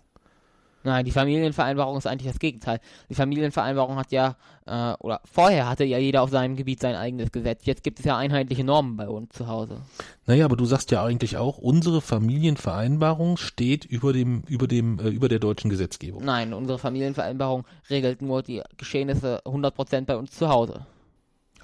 Nein, 0.87 1.05
die 1.05 1.11
Familienvereinbarung 1.11 1.99
ist 1.99 2.07
eigentlich 2.07 2.31
das 2.31 2.38
Gegenteil. 2.38 2.79
Die 3.11 3.16
Familienvereinbarung 3.16 3.96
hat 3.96 4.12
ja, 4.12 4.37
äh, 4.66 4.94
oder 5.01 5.20
vorher 5.25 5.68
hatte 5.68 5.83
ja 5.83 5.99
jeder 5.99 6.22
auf 6.22 6.31
seinem 6.31 6.55
Gebiet 6.55 6.81
sein 6.81 6.94
eigenes 6.94 7.33
Gesetz. 7.33 7.66
Jetzt 7.66 7.83
gibt 7.83 7.99
es 7.99 8.05
ja 8.05 8.16
einheitliche 8.16 8.62
Normen 8.62 8.96
bei 8.96 9.09
uns 9.09 9.33
zu 9.33 9.49
Hause. 9.49 9.79
Naja, 10.27 10.44
aber 10.44 10.55
du 10.55 10.64
sagst 10.64 10.92
ja 10.92 11.05
eigentlich 11.05 11.38
auch, 11.38 11.59
unsere 11.59 12.01
Familienvereinbarung 12.01 13.37
steht 13.37 13.85
über 13.85 14.12
dem, 14.12 14.44
über 14.46 14.68
dem, 14.68 15.01
äh, 15.01 15.09
über 15.09 15.29
der 15.29 15.40
deutschen 15.40 15.70
Gesetzgebung. 15.70 16.25
Nein, 16.25 16.55
unsere 16.55 16.79
Familienvereinbarung 16.79 17.64
regelt 17.90 18.22
nur 18.22 18.44
die 18.44 18.62
Geschehnisse 18.77 19.40
100% 19.44 20.07
bei 20.07 20.16
uns 20.16 20.31
zu 20.31 20.49
Hause. 20.49 20.87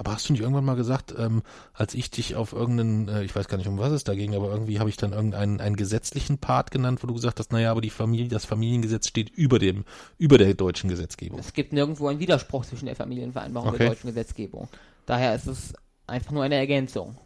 Aber 0.02 0.14
hast 0.14 0.28
du 0.28 0.32
nicht 0.32 0.42
irgendwann 0.42 0.64
mal 0.64 0.74
gesagt, 0.74 1.14
ähm, 1.16 1.42
als 1.74 1.94
ich 1.94 2.10
dich 2.10 2.34
auf 2.34 2.52
irgendeinen, 2.52 3.06
äh, 3.06 3.22
ich 3.22 3.36
weiß 3.36 3.46
gar 3.46 3.56
nicht, 3.56 3.68
um 3.68 3.78
was 3.78 3.92
es 3.92 4.02
da 4.02 4.16
ging, 4.16 4.34
aber 4.34 4.50
irgendwie 4.50 4.80
habe 4.80 4.90
ich 4.90 4.96
dann 4.96 5.12
irgendeinen 5.12 5.60
einen 5.60 5.76
gesetzlichen 5.76 6.38
Part 6.38 6.72
genannt, 6.72 7.04
wo 7.04 7.06
du 7.06 7.14
gesagt 7.14 7.38
hast, 7.38 7.52
naja, 7.52 7.70
aber 7.70 7.80
die 7.80 7.90
Familie, 7.90 8.26
das 8.26 8.44
Familiengesetz 8.44 9.06
steht 9.06 9.30
über 9.30 9.60
dem, 9.60 9.84
über 10.18 10.38
der 10.38 10.54
deutschen 10.54 10.90
Gesetzgebung. 10.90 11.38
Es 11.38 11.52
gibt 11.52 11.72
nirgendwo 11.72 12.08
einen 12.08 12.18
Widerspruch 12.18 12.66
zwischen 12.66 12.86
der 12.86 12.96
Familienvereinbarung 12.96 13.68
und 13.68 13.74
Okay. 13.76 13.84
der 13.84 13.92
deutschen 13.94 14.08
Gesetzgebung. 14.08 14.66
Daher 15.06 15.36
ist 15.36 15.46
es 15.46 15.72
einfach 16.08 16.32
nur 16.32 16.42
eine 16.42 16.56
Ergänzung. 16.56 17.16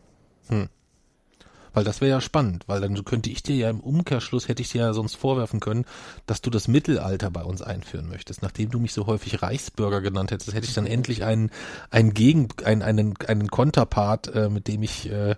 Weil 1.77 1.85
das 1.85 2.01
wäre 2.01 2.11
ja 2.11 2.21
spannend, 2.23 2.65
weil 2.69 2.81
dann 2.81 3.05
könnte 3.05 3.29
ich 3.29 3.43
dir 3.43 3.55
ja 3.55 3.69
im 3.69 3.81
Umkehrschluss, 3.81 4.49
hätte 4.49 4.63
ich 4.63 4.71
dir 4.71 4.81
ja 4.81 4.93
sonst 4.95 5.15
vorwerfen 5.15 5.61
können, 5.61 5.85
dass 6.25 6.41
du 6.41 6.49
das 6.49 6.69
Mittelalter 6.69 7.31
bei 7.31 7.43
uns 7.43 7.61
einführen 7.61 8.09
möchtest. 8.09 8.41
Nachdem 8.41 8.71
du 8.71 8.79
mich 8.79 8.95
so 8.95 9.07
häufig 9.07 9.43
Reichsbürger 9.43 10.01
genannt 10.01 10.31
hättest, 10.31 10.55
hätte 10.55 10.67
ich 10.67 10.73
dann 10.73 10.87
endlich 10.87 11.23
einen, 11.23 11.51
einen 11.91 12.15
Gegen, 12.15 12.49
einen, 12.65 12.81
einen, 12.81 13.15
einen 13.29 13.49
Konterpart, 13.49 14.35
äh, 14.35 14.49
mit 14.49 14.69
dem 14.69 14.83
ich, 14.83 15.13
äh, 15.13 15.35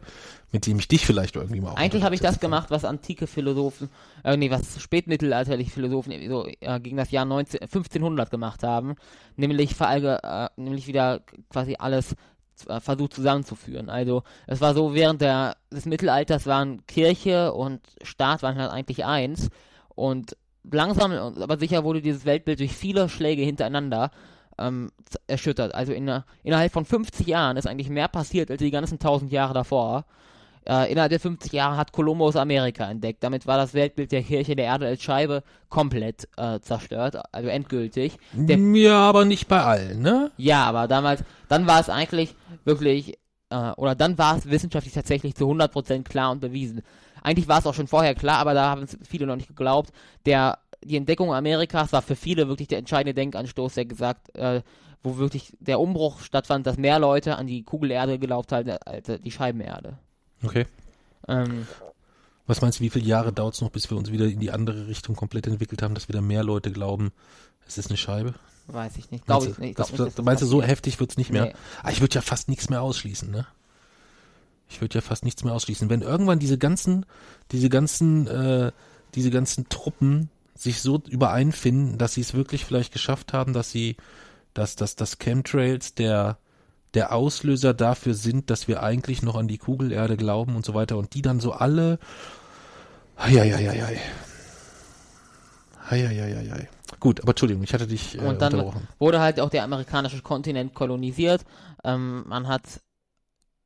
mit 0.53 0.69
dem 0.69 0.79
ich 0.79 0.87
dich 0.87 1.05
vielleicht 1.05 1.35
irgendwie 1.35 1.61
mal 1.61 1.75
Eigentlich 1.75 2.05
habe 2.05 2.15
ich 2.15 2.21
das 2.21 2.39
gemacht, 2.39 2.71
was 2.71 2.85
antike 2.85 3.27
Philosophen, 3.27 3.89
äh, 4.23 4.37
nee, 4.37 4.49
was 4.49 4.81
spätmittelalterliche 4.81 5.73
Philosophen 5.73 6.13
so 6.29 6.47
äh, 6.47 6.79
gegen 6.79 6.99
das 6.99 7.11
Jahr 7.11 7.25
19, 7.25 7.63
1500 7.63 8.31
gemacht 8.31 8.63
haben, 8.63 8.95
nämlich 9.35 9.75
verallge, 9.75 10.21
äh, 10.23 10.49
nämlich 10.55 10.87
wieder 10.87 11.21
quasi 11.51 11.75
alles 11.81 12.15
versucht 12.81 13.15
zusammenzuführen. 13.15 13.89
Also 13.89 14.23
es 14.47 14.61
war 14.61 14.75
so, 14.75 14.95
während 14.95 15.21
der, 15.21 15.57
des 15.71 15.87
Mittelalters 15.87 16.47
waren 16.47 16.87
Kirche 16.87 17.53
und 17.53 17.81
Staat 18.03 18.43
waren 18.43 18.57
halt 18.59 18.71
eigentlich 18.71 19.05
eins 19.05 19.49
und 19.95 20.37
langsam, 20.71 21.13
aber 21.13 21.59
sicher 21.59 21.85
wurde 21.85 22.03
dieses 22.03 22.25
Weltbild 22.25 22.61
durch 22.61 22.73
viele 22.73 23.09
Schläge 23.09 23.43
hintereinander 23.43 24.11
ähm, 24.59 24.91
erschüttert. 25.27 25.75
Also 25.75 25.93
in, 25.93 26.23
innerhalb 26.43 26.73
von 26.73 26.85
50 26.85 27.27
Jahren 27.27 27.57
ist 27.57 27.67
eigentlich 27.67 27.89
mehr 27.89 28.09
passiert 28.09 28.51
als 28.51 28.59
die 28.59 28.71
ganzen 28.71 28.95
1000 28.95 29.33
Jahre 29.33 29.55
davor. 29.55 30.05
Äh, 30.69 30.93
innerhalb 30.93 31.09
der 31.09 31.21
50 31.21 31.51
Jahre 31.53 31.79
hat 31.79 31.93
Kolumbus 31.93 32.37
Amerika 32.37 32.91
entdeckt. 32.91 33.25
Damit 33.25 33.47
war 33.47 33.57
das 33.57 33.73
Weltbild 33.73 34.13
der 34.13 34.23
Kirche 34.23 34.55
der 34.55 34.67
Erde 34.67 34.87
als 34.87 35.03
Scheibe 35.03 35.43
komplett 35.71 36.29
äh, 36.37 36.61
zerstört, 36.61 37.17
also 37.33 37.49
endgültig. 37.49 38.19
Der, 38.33 38.59
Ja, 38.59 39.01
aber 39.01 39.25
nicht 39.25 39.49
bei 39.49 39.63
allen, 39.63 40.03
ne? 40.03 40.31
ja, 40.37 40.65
aber 40.65 40.87
damals, 40.87 41.25
dann 41.49 41.67
war 41.67 41.81
es 41.81 41.89
eigentlich 41.89 42.35
wirklich, 42.65 43.19
äh, 43.49 43.71
oder 43.77 43.95
dann 43.95 44.19
war 44.19 44.37
es 44.37 44.51
wissenschaftlich 44.51 44.93
tatsächlich 44.93 45.35
zu 45.35 45.47
100% 45.51 46.05
klar 46.05 46.33
und 46.33 46.41
bewiesen. 46.41 46.83
Eigentlich 47.23 47.49
war 47.49 47.61
es 47.61 47.67
auch 47.67 47.75
schon 47.75 47.87
vorher 47.87 48.15
klar, 48.15 48.39
aber 48.39 48.53
da 48.53 48.69
haben 48.69 48.83
es 48.83 48.99
viele 49.09 49.27
noch 49.27 49.37
nicht 49.37 49.49
geglaubt. 49.49 49.91
Der, 50.27 50.59
die 50.85 50.99
Entdeckung 50.99 51.33
Amerikas 51.33 51.95
war 51.95 52.03
für 52.03 52.15
viele 52.15 52.47
wirklich 52.49 52.69
der 52.69 52.79
entscheidende 52.79 53.15
Denkanstoß, 53.15 53.73
der 53.73 53.87
gesagt, 53.87 54.35
äh, 54.37 54.61
wo 55.03 55.17
wirklich 55.17 55.57
der 55.61 55.81
Umbruch 55.81 56.21
stattfand, 56.21 56.67
dass 56.67 56.77
mehr 56.77 56.99
Leute 56.99 57.37
an 57.37 57.47
die 57.47 57.63
Kugelerde 57.63 58.19
geglaubt 58.19 58.53
haben 58.53 58.71
als 58.85 59.09
äh, 59.09 59.19
die 59.19 59.31
Scheibenerde. 59.31 59.99
Okay. 60.43 60.67
Ähm, 61.27 61.67
Was 62.47 62.61
meinst 62.61 62.79
du, 62.79 62.85
wie 62.85 62.91
viele 62.91 63.07
Jahre 63.07 63.33
dauert 63.33 63.55
es 63.55 63.61
noch, 63.61 63.71
bis 63.71 63.91
wir 63.91 63.97
uns 63.97 64.11
wieder 64.11 64.27
in 64.27 64.41
die 64.41 64.51
andere 64.51 64.87
Richtung 64.87 65.17
komplett 65.17 65.47
entwickelt 65.47 65.83
haben, 65.83 65.95
dass 65.95 66.09
wieder 66.09 66.21
mehr 66.21 66.45
Leute 66.45 66.73
glauben, 66.73 67.13
es 67.67 67.79
ist 67.79 67.89
eine 67.89 67.97
Scheibe? 67.97 68.35
weiß 68.69 68.97
ich 68.97 69.11
nicht. 69.11 69.27
Glaube 69.27 69.45
Meinst 69.45 69.51
ich 69.51 69.57
du, 69.57 69.63
nicht. 69.63 69.79
Das, 69.79 69.89
glaub 69.89 69.99
nicht, 69.99 70.09
das, 70.09 70.15
das 70.17 70.25
meinst 70.25 70.43
du, 70.43 70.47
so 70.47 70.63
heftig 70.63 71.01
wird's 71.01 71.17
nicht 71.17 71.33
mehr? 71.33 71.47
Nee. 71.47 71.55
Ah, 71.83 71.91
ich 71.91 72.01
würde 72.01 72.15
ja 72.15 72.21
fast 72.21 72.49
nichts 72.49 72.69
mehr 72.71 72.83
ausschließen, 72.83 73.31
ne? 73.31 73.47
Ich 74.69 74.81
würde 74.83 74.97
ja 74.97 75.01
fast 75.01 75.25
nichts 75.25 75.45
mehr 75.45 75.55
ausschließen. 75.55 75.89
Wenn 75.89 76.03
irgendwann 76.03 76.39
diese 76.39 76.59
ganzen, 76.59 77.07
diese 77.53 77.71
ganzen, 77.71 78.27
äh, 78.27 78.73
diese 79.15 79.31
ganzen 79.31 79.69
Truppen 79.71 80.29
sich 80.55 80.83
so 80.83 81.01
übereinfinden, 81.09 81.97
dass 81.97 82.15
sie 82.15 82.21
es 82.21 82.35
wirklich 82.35 82.67
vielleicht 82.67 82.93
geschafft 82.93 83.33
haben, 83.33 83.55
dass 83.55 83.71
sie, 83.71 83.97
dass, 84.53 84.77
dass, 84.77 84.97
dass 84.97 85.19
Chemtrails 85.19 85.95
der, 85.95 86.37
der 86.95 87.13
Auslöser 87.13 87.75
dafür 87.75 88.15
sind, 88.15 88.51
dass 88.51 88.69
wir 88.69 88.83
eigentlich 88.83 89.23
noch 89.23 89.37
an 89.37 89.49
die 89.49 89.59
Kugelerde 89.59 90.17
glauben 90.17 90.57
und 90.57 90.65
so 90.65 90.75
weiter 90.75 90.97
und 90.97 91.15
die 91.15 91.23
dann 91.23 91.41
so 91.41 91.53
alle 91.53 91.99
Heieieiei. 93.19 93.99
Heieieiei. 95.91 96.69
Gut, 97.01 97.21
aber 97.21 97.31
Entschuldigung, 97.31 97.63
ich 97.63 97.73
hatte 97.75 97.87
dich 97.87 98.17
äh, 98.17 98.19
Und 98.21 98.41
dann 98.43 98.55
unterbrochen. 98.55 98.89
wurde 98.99 99.21
halt 99.21 99.41
auch 99.41 99.51
der 99.51 99.65
amerikanische 99.65 100.23
Kontinent 100.23 100.75
kolonisiert. 100.75 101.45
Ähm, 101.85 102.25
man 102.27 102.49
hat, 102.49 102.63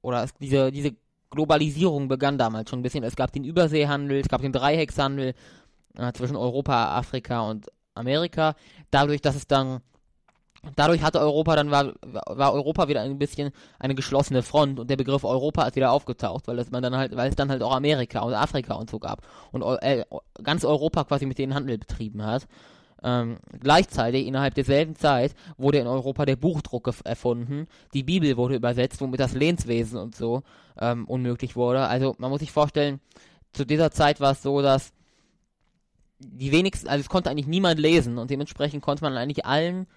oder 0.03 0.25
es, 0.25 0.35
diese, 0.35 0.71
diese 0.73 0.93
Globalisierung 1.31 2.09
begann 2.09 2.39
damals 2.39 2.71
schon 2.71 2.81
ein 2.81 2.83
bisschen. 2.83 3.05
Es 3.05 3.17
gab 3.17 3.33
den 3.33 3.45
Überseehandel, 3.45 4.19
es 4.21 4.29
gab 4.29 4.43
den 4.43 4.53
Dreieckshandel 4.53 5.35
äh, 5.97 6.13
zwischen 6.13 6.37
Europa, 6.37 6.97
Afrika 6.97 7.41
und 7.49 7.67
Amerika. 7.95 8.55
Dadurch, 8.91 9.21
dass 9.21 9.37
es 9.37 9.47
dann, 9.47 9.81
dadurch 10.77 11.03
hatte 11.03 11.21
Europa 11.21 11.57
dann 11.57 11.71
war, 11.71 11.93
war 12.03 12.53
Europa 12.53 12.89
wieder 12.89 13.03
ein 13.03 13.19
bisschen 13.19 13.51
eine 13.79 13.95
geschlossene 13.95 14.43
Front 14.43 14.79
und 14.79 14.89
der 14.89 14.97
Begriff 14.97 15.25
Europa 15.25 15.67
ist 15.67 15.77
wieder 15.77 15.91
aufgetaucht, 15.91 16.47
weil 16.47 16.59
es 16.59 16.71
man 16.71 16.83
dann 16.83 16.97
halt, 16.97 17.17
weil 17.17 17.29
es 17.29 17.37
dann 17.37 17.51
halt 17.51 17.63
auch 17.63 17.75
Amerika 17.75 18.21
und 18.21 18.35
Afrika 18.35 18.75
und 18.75 18.89
so 18.89 18.99
gab 18.99 19.27
und 19.51 19.63
äh, 19.83 20.05
ganz 20.43 20.65
Europa 20.65 21.05
quasi 21.05 21.27
mit 21.27 21.39
denen 21.39 21.55
Handel 21.55 21.79
betrieben 21.79 22.25
hat. 22.25 22.47
Ähm, 23.05 23.39
gleichzeitig, 23.59 24.29
innerhalb 24.29 24.55
derselben 24.55 24.95
Zeit, 24.95 25.35
wurde 25.57 25.79
in 25.79 25.89
Europa 25.89 26.25
der 26.25 26.37
Buchdruck 26.37 26.89
erfunden, 27.03 27.67
die 27.95 28.05
Bibel 28.05 28.37
wurde 28.37 28.55
übersetzt, 28.55 29.01
womit 29.01 29.19
das 29.19 29.35
Lehnswesen 29.35 29.99
und 29.99 30.15
so 30.15 30.43
ähm, 30.79 31.07
unmöglich 31.07 31.57
wurde. 31.57 31.81
Also 31.81 32.15
man 32.19 32.31
muss 32.31 32.39
sich 32.39 32.53
vorstellen, 32.53 33.01
zu 33.53 33.67
dieser 33.67 33.91
Zeit 33.91 34.21
war 34.21 34.33
es 34.33 34.43
so, 34.43 34.63
dass 34.63 34.93
die 36.21 36.53
wenigsten, 36.53 36.87
also 36.87 37.01
es 37.01 37.09
konnte 37.09 37.29
eigentlich 37.29 37.49
niemand 37.49 37.81
lesen 37.81 38.19
und 38.19 38.31
dementsprechend 38.31 38.83
konnte 38.83 39.03
man 39.03 39.17
eigentlich 39.17 39.45
allen 39.45 39.89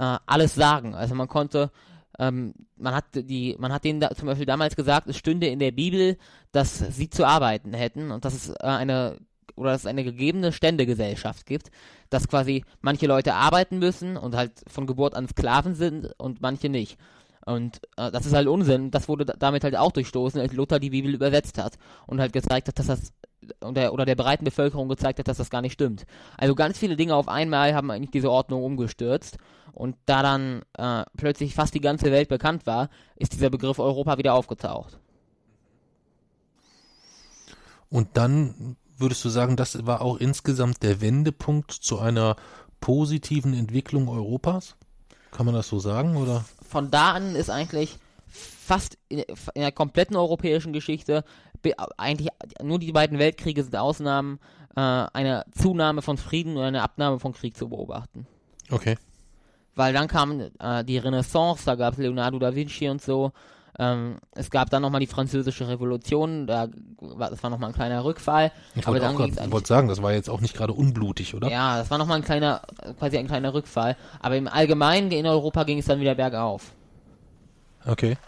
äh, 0.00 0.18
alles 0.26 0.54
sagen. 0.54 0.94
Also 0.94 1.14
man 1.14 1.28
konnte, 1.28 1.70
ähm, 2.18 2.54
man 2.76 2.94
hat 2.94 3.04
die, 3.14 3.54
man 3.58 3.72
hat 3.72 3.84
denen 3.84 4.00
da, 4.00 4.10
zum 4.14 4.26
Beispiel 4.26 4.46
damals 4.46 4.74
gesagt, 4.74 5.08
es 5.08 5.16
stünde 5.18 5.46
in 5.48 5.58
der 5.58 5.72
Bibel, 5.72 6.16
dass 6.52 6.78
sie 6.78 7.10
zu 7.10 7.26
arbeiten 7.26 7.74
hätten 7.74 8.10
und 8.10 8.24
dass 8.24 8.34
es 8.34 8.48
äh, 8.48 8.54
eine 8.62 9.18
oder 9.56 9.72
dass 9.72 9.82
es 9.82 9.86
eine 9.86 10.04
gegebene 10.04 10.52
Ständegesellschaft 10.52 11.44
gibt, 11.44 11.70
dass 12.08 12.28
quasi 12.28 12.64
manche 12.80 13.06
Leute 13.06 13.34
arbeiten 13.34 13.78
müssen 13.78 14.16
und 14.16 14.34
halt 14.34 14.52
von 14.66 14.86
Geburt 14.86 15.14
an 15.14 15.28
Sklaven 15.28 15.74
sind 15.74 16.14
und 16.18 16.40
manche 16.40 16.70
nicht. 16.70 16.96
Und 17.44 17.80
äh, 17.98 18.10
das 18.10 18.24
ist 18.24 18.32
halt 18.32 18.48
Unsinn. 18.48 18.90
Das 18.90 19.08
wurde 19.08 19.26
da- 19.26 19.34
damit 19.38 19.64
halt 19.64 19.76
auch 19.76 19.92
durchstoßen, 19.92 20.40
als 20.40 20.54
Luther 20.54 20.78
die 20.78 20.90
Bibel 20.90 21.12
übersetzt 21.12 21.58
hat 21.58 21.76
und 22.06 22.20
halt 22.20 22.32
gezeigt 22.32 22.68
hat, 22.68 22.78
dass 22.78 22.86
das 22.86 23.12
und 23.60 23.76
der, 23.76 23.92
oder 23.92 24.04
der 24.04 24.14
breiten 24.14 24.44
Bevölkerung 24.44 24.88
gezeigt 24.88 25.18
hat, 25.18 25.28
dass 25.28 25.38
das 25.38 25.50
gar 25.50 25.62
nicht 25.62 25.72
stimmt. 25.72 26.06
Also 26.38 26.54
ganz 26.54 26.78
viele 26.78 26.96
Dinge 26.96 27.14
auf 27.14 27.28
einmal 27.28 27.74
haben 27.74 27.90
eigentlich 27.90 28.10
diese 28.10 28.30
Ordnung 28.30 28.62
umgestürzt 28.62 29.38
und 29.72 29.96
da 30.06 30.22
dann 30.22 30.62
äh, 30.76 31.04
plötzlich 31.16 31.54
fast 31.54 31.74
die 31.74 31.80
ganze 31.80 32.10
Welt 32.10 32.28
bekannt 32.28 32.66
war, 32.66 32.88
ist 33.16 33.32
dieser 33.32 33.50
Begriff 33.50 33.78
Europa 33.78 34.18
wieder 34.18 34.34
aufgetaucht. 34.34 34.98
Und 37.88 38.08
dann 38.14 38.76
würdest 38.96 39.24
du 39.24 39.28
sagen, 39.28 39.56
das 39.56 39.86
war 39.86 40.02
auch 40.02 40.18
insgesamt 40.18 40.82
der 40.82 41.00
Wendepunkt 41.00 41.72
zu 41.72 41.98
einer 41.98 42.36
positiven 42.80 43.54
Entwicklung 43.54 44.08
Europas? 44.08 44.76
Kann 45.32 45.46
man 45.46 45.54
das 45.54 45.68
so 45.68 45.78
sagen 45.78 46.16
oder? 46.16 46.44
Von 46.68 46.90
da 46.90 47.12
an 47.12 47.34
ist 47.34 47.50
eigentlich 47.50 47.98
fast 48.26 48.98
in, 49.08 49.18
in 49.18 49.62
der 49.62 49.72
kompletten 49.72 50.16
europäischen 50.16 50.72
Geschichte 50.72 51.24
eigentlich 51.96 52.28
nur 52.62 52.78
die 52.78 52.92
beiden 52.92 53.18
Weltkriege 53.18 53.62
sind 53.62 53.76
Ausnahmen, 53.76 54.38
äh, 54.76 54.80
eine 54.80 55.44
Zunahme 55.52 56.02
von 56.02 56.16
Frieden 56.16 56.56
und 56.56 56.62
eine 56.62 56.82
Abnahme 56.82 57.18
von 57.18 57.32
Krieg 57.32 57.56
zu 57.56 57.68
beobachten. 57.68 58.26
Okay. 58.70 58.96
Weil 59.80 59.94
dann 59.94 60.08
kam 60.08 60.42
äh, 60.58 60.84
die 60.84 60.98
Renaissance, 60.98 61.64
da 61.64 61.74
gab 61.74 61.94
es 61.94 61.98
Leonardo 61.98 62.38
da 62.38 62.54
Vinci 62.54 62.86
und 62.90 63.00
so. 63.00 63.32
Ähm, 63.78 64.18
es 64.32 64.50
gab 64.50 64.68
dann 64.68 64.82
nochmal 64.82 65.00
die 65.00 65.06
französische 65.06 65.66
Revolution, 65.68 66.46
da 66.46 66.68
war, 66.98 67.30
das 67.30 67.42
war 67.42 67.48
nochmal 67.48 67.70
ein 67.70 67.74
kleiner 67.74 68.04
Rückfall. 68.04 68.52
Ich 68.74 68.86
wollte 68.86 69.06
wollte 69.50 69.68
sagen, 69.68 69.88
das 69.88 70.02
war 70.02 70.12
jetzt 70.12 70.28
auch 70.28 70.42
nicht 70.42 70.54
gerade 70.54 70.74
unblutig, 70.74 71.34
oder? 71.34 71.48
Ja, 71.48 71.78
das 71.78 71.90
war 71.90 71.96
nochmal 71.96 72.18
ein 72.18 72.24
kleiner, 72.24 72.60
quasi 72.98 73.16
ein 73.16 73.26
kleiner 73.26 73.54
Rückfall. 73.54 73.96
Aber 74.20 74.36
im 74.36 74.48
Allgemeinen 74.48 75.10
in 75.12 75.26
Europa 75.26 75.64
ging 75.64 75.78
es 75.78 75.86
dann 75.86 75.98
wieder 75.98 76.14
bergauf. 76.14 76.72
Okay. 77.86 78.18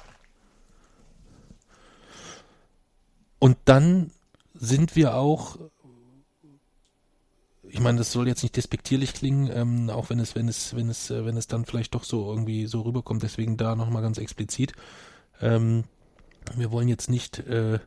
Und 3.38 3.58
dann 3.66 4.10
sind 4.54 4.96
wir 4.96 5.16
auch, 5.16 5.58
ich 7.72 7.80
meine, 7.80 7.96
das 7.98 8.12
soll 8.12 8.28
jetzt 8.28 8.42
nicht 8.42 8.54
despektierlich 8.54 9.14
klingen, 9.14 9.50
ähm, 9.50 9.88
auch 9.88 10.10
wenn 10.10 10.20
es, 10.20 10.34
wenn 10.34 10.46
es, 10.46 10.76
wenn 10.76 10.90
es, 10.90 11.10
äh, 11.10 11.24
wenn 11.24 11.38
es 11.38 11.46
dann 11.46 11.64
vielleicht 11.64 11.94
doch 11.94 12.04
so 12.04 12.28
irgendwie 12.28 12.66
so 12.66 12.82
rüberkommt, 12.82 13.22
deswegen 13.22 13.56
da 13.56 13.74
nochmal 13.74 14.02
ganz 14.02 14.18
explizit. 14.18 14.74
Ähm, 15.40 15.84
wir 16.54 16.70
wollen 16.70 16.88
jetzt 16.88 17.08
nicht 17.08 17.38
äh, 17.38 17.78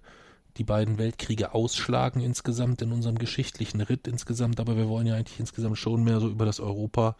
die 0.57 0.63
beiden 0.63 0.97
Weltkriege 0.97 1.53
ausschlagen 1.53 2.19
insgesamt 2.19 2.81
in 2.81 2.91
unserem 2.91 3.19
geschichtlichen 3.19 3.79
Ritt 3.79 4.07
insgesamt, 4.07 4.59
aber 4.59 4.75
wir 4.75 4.87
wollen 4.89 5.05
ja 5.05 5.15
eigentlich 5.15 5.39
insgesamt 5.39 5.77
schon 5.77 6.03
mehr 6.03 6.19
so 6.19 6.29
über 6.29 6.45
das 6.45 6.59
Europa 6.59 7.15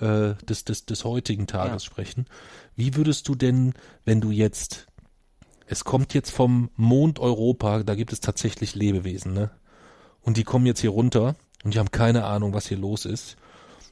äh, 0.00 0.34
des, 0.48 0.64
des, 0.64 0.86
des 0.86 1.04
heutigen 1.04 1.46
Tages 1.46 1.82
Ja. 1.84 1.86
sprechen. 1.86 2.26
Wie 2.76 2.94
würdest 2.94 3.28
du 3.28 3.34
denn, 3.34 3.74
wenn 4.06 4.22
du 4.22 4.30
jetzt, 4.30 4.86
es 5.66 5.84
kommt 5.84 6.14
jetzt 6.14 6.30
vom 6.30 6.70
Mond 6.76 7.18
Europa, 7.18 7.82
da 7.82 7.94
gibt 7.94 8.14
es 8.14 8.20
tatsächlich 8.20 8.74
Lebewesen, 8.74 9.34
ne? 9.34 9.50
Und 10.22 10.38
die 10.38 10.44
kommen 10.44 10.66
jetzt 10.66 10.80
hier 10.80 10.90
runter 10.90 11.36
und 11.66 11.74
die 11.74 11.80
haben 11.80 11.90
keine 11.90 12.24
Ahnung, 12.24 12.54
was 12.54 12.68
hier 12.68 12.78
los 12.78 13.04
ist. 13.04 13.36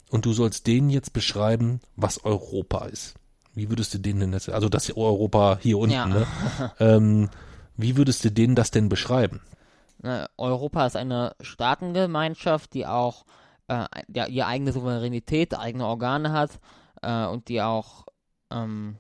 Und 0.09 0.27
du 0.27 0.33
sollst 0.33 0.69
denen 0.69 0.91
jetzt 0.91 1.13
beschreiben, 1.13 1.81
was 1.97 2.25
Europa 2.25 2.85
ist. 2.85 3.17
Wie 3.53 3.69
würdest 3.69 3.93
du 3.95 3.99
denen 3.99 4.21
denn 4.21 4.31
das, 4.31 4.49
also 4.49 4.69
das 4.69 4.97
Europa 4.97 5.59
hier 5.61 5.79
unten, 5.79 5.93
Ja. 5.93 6.07
ne? 6.07 6.25
Ähm, 6.79 7.31
wie 7.77 7.97
würdest 7.97 8.25
du 8.25 8.31
denen 8.31 8.55
das 8.55 8.71
denn 8.71 8.89
beschreiben? 8.89 9.41
Europa 10.37 10.87
ist 10.87 10.95
eine 10.95 11.35
Staatengemeinschaft, 11.41 12.75
die 12.75 12.87
auch 12.87 13.25
äh, 13.67 13.87
ja, 14.15 14.27
ihre 14.27 14.47
eigene 14.47 14.71
Souveränität, 14.71 15.59
eigene 15.59 15.85
Organe 15.85 16.31
hat 16.31 16.61
äh, 17.03 17.27
und 17.27 17.49
die 17.49 17.61
auch 17.61 18.07
ähm, 18.53 18.99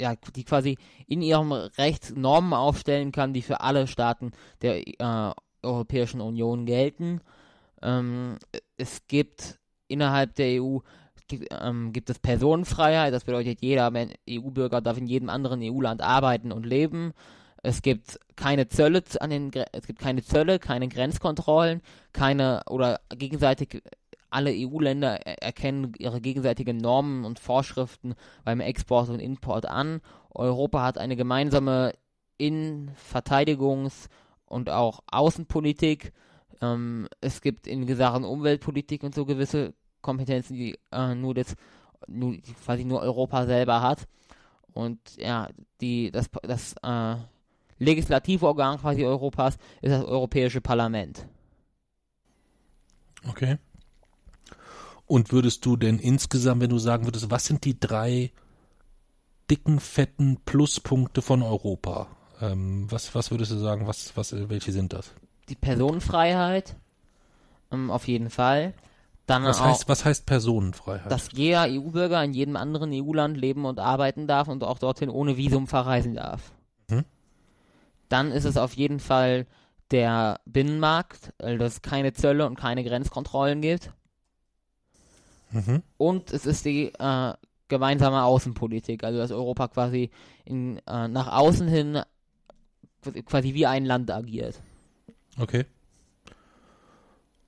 ja, 0.00 0.14
die 0.36 0.44
quasi 0.44 0.78
in 1.08 1.22
ihrem 1.22 1.50
Recht 1.50 2.16
Normen 2.16 2.52
aufstellen 2.52 3.10
kann, 3.10 3.32
die 3.32 3.42
für 3.42 3.62
alle 3.62 3.88
Staaten 3.88 4.30
der 4.62 4.86
äh, 4.86 5.34
Europäischen 5.64 6.20
Union 6.20 6.66
gelten. 6.66 7.20
Ähm, 7.84 8.38
es 8.76 9.06
gibt 9.06 9.58
innerhalb 9.86 10.34
der 10.34 10.62
EU 10.62 10.78
gibt, 11.28 11.48
ähm, 11.62 11.92
gibt 11.92 12.10
es 12.10 12.18
Personenfreiheit, 12.18 13.12
das 13.12 13.24
bedeutet, 13.24 13.60
jeder 13.62 13.92
EU-Bürger 14.28 14.80
darf 14.80 14.98
in 14.98 15.06
jedem 15.06 15.28
anderen 15.28 15.60
EU-Land 15.62 16.02
arbeiten 16.02 16.52
und 16.52 16.66
leben. 16.66 17.12
Es 17.62 17.80
gibt 17.80 18.18
keine 18.36 18.68
Zölle 18.68 19.02
an 19.20 19.30
den 19.30 19.50
es 19.72 19.86
gibt 19.86 19.98
keine 19.98 20.22
Zölle, 20.22 20.58
keine 20.58 20.88
Grenzkontrollen, 20.88 21.80
keine 22.12 22.62
oder 22.68 23.00
gegenseitig 23.08 23.82
alle 24.28 24.50
EU-Länder 24.52 25.26
er- 25.26 25.42
erkennen 25.42 25.92
ihre 25.98 26.20
gegenseitigen 26.20 26.76
Normen 26.76 27.24
und 27.24 27.38
Vorschriften 27.38 28.14
beim 28.44 28.60
Export 28.60 29.08
und 29.08 29.20
Import 29.20 29.66
an. 29.66 30.00
Europa 30.30 30.82
hat 30.82 30.98
eine 30.98 31.16
gemeinsame 31.16 31.94
In-, 32.36 32.90
Verteidigungs- 32.96 34.08
und 34.44 34.68
auch 34.68 35.00
Außenpolitik. 35.10 36.12
Ähm, 36.60 37.08
es 37.20 37.40
gibt 37.40 37.66
in 37.66 37.86
Sachen 37.96 38.24
Umweltpolitik 38.24 39.02
und 39.02 39.14
so 39.14 39.24
gewisse 39.24 39.74
Kompetenzen, 40.02 40.54
die 40.54 40.78
äh, 40.92 41.14
nur 41.14 41.34
das, 41.34 41.54
nur, 42.06 42.36
quasi 42.64 42.84
nur 42.84 43.00
Europa 43.00 43.46
selber 43.46 43.80
hat. 43.80 44.06
Und 44.72 44.98
ja, 45.16 45.48
die, 45.80 46.10
das, 46.10 46.26
das 46.42 46.74
äh, 46.82 47.16
Legislativorgan 47.78 48.78
quasi 48.78 49.04
Europas 49.04 49.56
ist 49.82 49.92
das 49.92 50.04
Europäische 50.04 50.60
Parlament. 50.60 51.26
Okay. 53.28 53.58
Und 55.06 55.32
würdest 55.32 55.64
du 55.66 55.76
denn 55.76 55.98
insgesamt, 55.98 56.62
wenn 56.62 56.70
du 56.70 56.78
sagen 56.78 57.06
würdest, 57.06 57.30
was 57.30 57.44
sind 57.44 57.64
die 57.64 57.78
drei 57.78 58.32
dicken, 59.50 59.80
fetten 59.80 60.38
Pluspunkte 60.44 61.22
von 61.22 61.42
Europa? 61.42 62.08
Ähm, 62.40 62.90
was, 62.90 63.14
was 63.14 63.30
würdest 63.30 63.52
du 63.52 63.56
sagen, 63.56 63.86
was, 63.86 64.16
was, 64.16 64.32
welche 64.48 64.72
sind 64.72 64.92
das? 64.92 65.12
Die 65.48 65.54
Personenfreiheit, 65.54 66.76
ähm, 67.70 67.90
auf 67.90 68.08
jeden 68.08 68.30
Fall. 68.30 68.74
Dann 69.26 69.44
Was 69.44 69.60
auch, 69.60 69.66
heißt, 69.66 69.88
was 69.88 70.04
heißt 70.04 70.26
Personenfreiheit? 70.26 71.10
dass 71.10 71.32
jeder 71.32 71.64
EU-Bürger 71.68 72.22
in 72.22 72.34
jedem 72.34 72.56
anderen 72.56 72.90
EU-Land 72.92 73.38
leben 73.38 73.64
und 73.64 73.78
arbeiten 73.78 74.26
darf 74.26 74.48
und 74.48 74.62
auch 74.62 74.78
dorthin 74.78 75.08
ohne 75.08 75.36
Visum 75.36 75.66
verreisen 75.66 76.14
darf. 76.14 76.52
Mhm. 76.88 77.04
Dann 78.10 78.32
ist 78.32 78.44
es 78.44 78.58
auf 78.58 78.74
jeden 78.74 79.00
Fall 79.00 79.46
der 79.90 80.40
Binnenmarkt, 80.44 81.32
weil 81.38 81.60
es 81.62 81.80
keine 81.80 82.12
Zölle 82.12 82.46
und 82.46 82.56
keine 82.56 82.84
Grenzkontrollen 82.84 83.62
gibt. 83.62 83.92
mhm. 85.50 85.82
Und 85.96 86.30
es 86.30 86.44
ist 86.44 86.66
die 86.66 86.92
äh, 86.98 87.32
gemeinsame 87.68 88.24
Außenpolitik, 88.24 89.04
also 89.04 89.18
dass 89.18 89.30
Europa 89.30 89.68
quasi 89.68 90.10
in, 90.44 90.78
äh, 90.86 91.08
nach 91.08 91.28
außen 91.32 91.66
hin 91.68 92.02
quasi 93.26 93.54
wie 93.54 93.66
ein 93.66 93.84
Land 93.84 94.10
agiert. 94.10 94.60
Okay. 95.38 95.66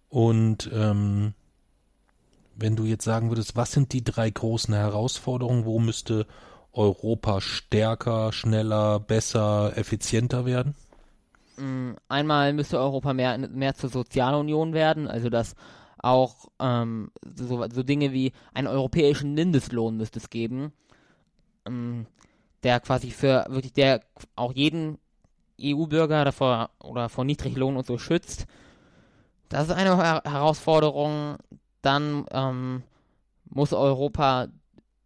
Und 0.09 0.71
ähm, 0.73 1.35
wenn 2.55 2.77
du 2.77 2.85
jetzt 2.85 3.05
sagen 3.05 3.31
würdest, 3.31 3.57
was 3.57 3.73
sind 3.73 3.93
die 3.93 4.03
drei 4.03 4.31
großen 4.31 4.75
Herausforderungen, 4.75 5.65
wo 5.65 5.79
müsste 5.79 6.27
Europa 6.73 7.41
stärker, 7.41 8.33
schneller, 8.33 9.01
besser, 9.01 9.73
effizienter 9.77 10.47
werden? 10.47 10.75
Mm, 11.57 11.93
Einmal 12.09 12.53
müsste 12.53 12.79
Europa 12.79 13.15
mehr, 13.15 13.39
mehr 13.39 13.75
zur 13.75 13.91
Sozialunion 13.91 14.73
werden, 14.73 15.09
also 15.09 15.29
dass 15.29 15.55
auch 15.99 16.49
ähm, 16.61 17.11
so, 17.35 17.67
so 17.69 17.83
Dinge 17.83 18.13
wie 18.13 18.33
einen 18.55 18.69
europäischen 18.69 19.35
Mindestlohn 19.35 19.97
müsste 19.97 20.19
es 20.19 20.31
geben, 20.31 20.73
ähm, 21.67 22.07
der 22.63 22.81
quasi 22.81 23.11
für 23.11 23.47
wirklich 23.49 23.73
der 23.73 24.01
auch 24.35 24.53
jeden 24.53 24.99
EU-Bürger 25.63 26.25
davor 26.25 26.71
oder 26.81 27.09
vor 27.09 27.25
Niedriglohn 27.25 27.77
und 27.77 27.87
so 27.87 27.99
schützt. 27.99 28.47
Das 29.49 29.69
ist 29.69 29.75
eine 29.75 29.97
Her 29.97 30.23
Herausforderung. 30.25 31.37
Dann 31.83 32.27
ähm, 32.33 32.83
muss 33.49 33.73
Europa 33.73 34.49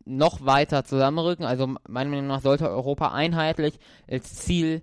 noch 0.05 0.45
weiter 0.45 0.85
zusammenrücken. 0.85 1.45
Also 1.45 1.75
meiner 1.89 2.11
Meinung 2.11 2.27
nach 2.27 2.41
sollte 2.41 2.69
Europa 2.69 3.13
einheitlich 3.13 3.79
als 4.11 4.35
Ziel 4.35 4.83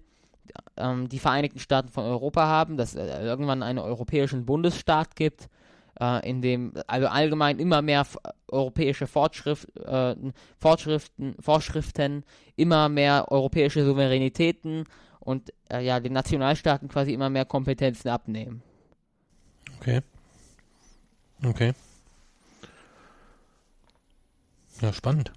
ähm, 0.77 1.10
die 1.10 1.19
Vereinigten 1.19 1.60
Staaten 1.60 1.89
von 1.89 2.06
Europa 2.06 2.45
haben, 2.45 2.77
dass 2.77 2.95
es 2.95 3.10
äh, 3.10 3.23
irgendwann 3.23 3.63
einen 3.63 3.80
europäischen 3.80 4.45
Bundesstaat 4.45 5.15
gibt, 5.15 5.49
äh, 5.99 6.27
in 6.30 6.41
dem 6.41 6.73
also 6.88 7.08
allgemein 7.08 7.60
immer 7.60 7.82
mehr 7.82 8.06
europäische 8.47 9.08
Fortschrift, 9.08 9.75
äh, 9.77 10.15
Fortschriften, 10.58 11.36
Vorschriften, 11.39 12.23
immer 12.56 12.89
mehr 12.89 13.32
europäische 13.32 13.84
Souveränitäten 13.86 14.86
und 15.28 15.52
äh, 15.70 15.84
ja 15.84 16.00
den 16.00 16.13
Nationalstaaten 16.13 16.88
quasi 16.88 17.13
immer 17.13 17.30
mehr 17.30 17.44
Kompetenzen 17.44 18.08
abnehmen. 18.08 18.63
Okay. 19.78 20.02
Okay. 21.44 21.74
Ja, 24.80 24.94
spannend. 24.94 25.34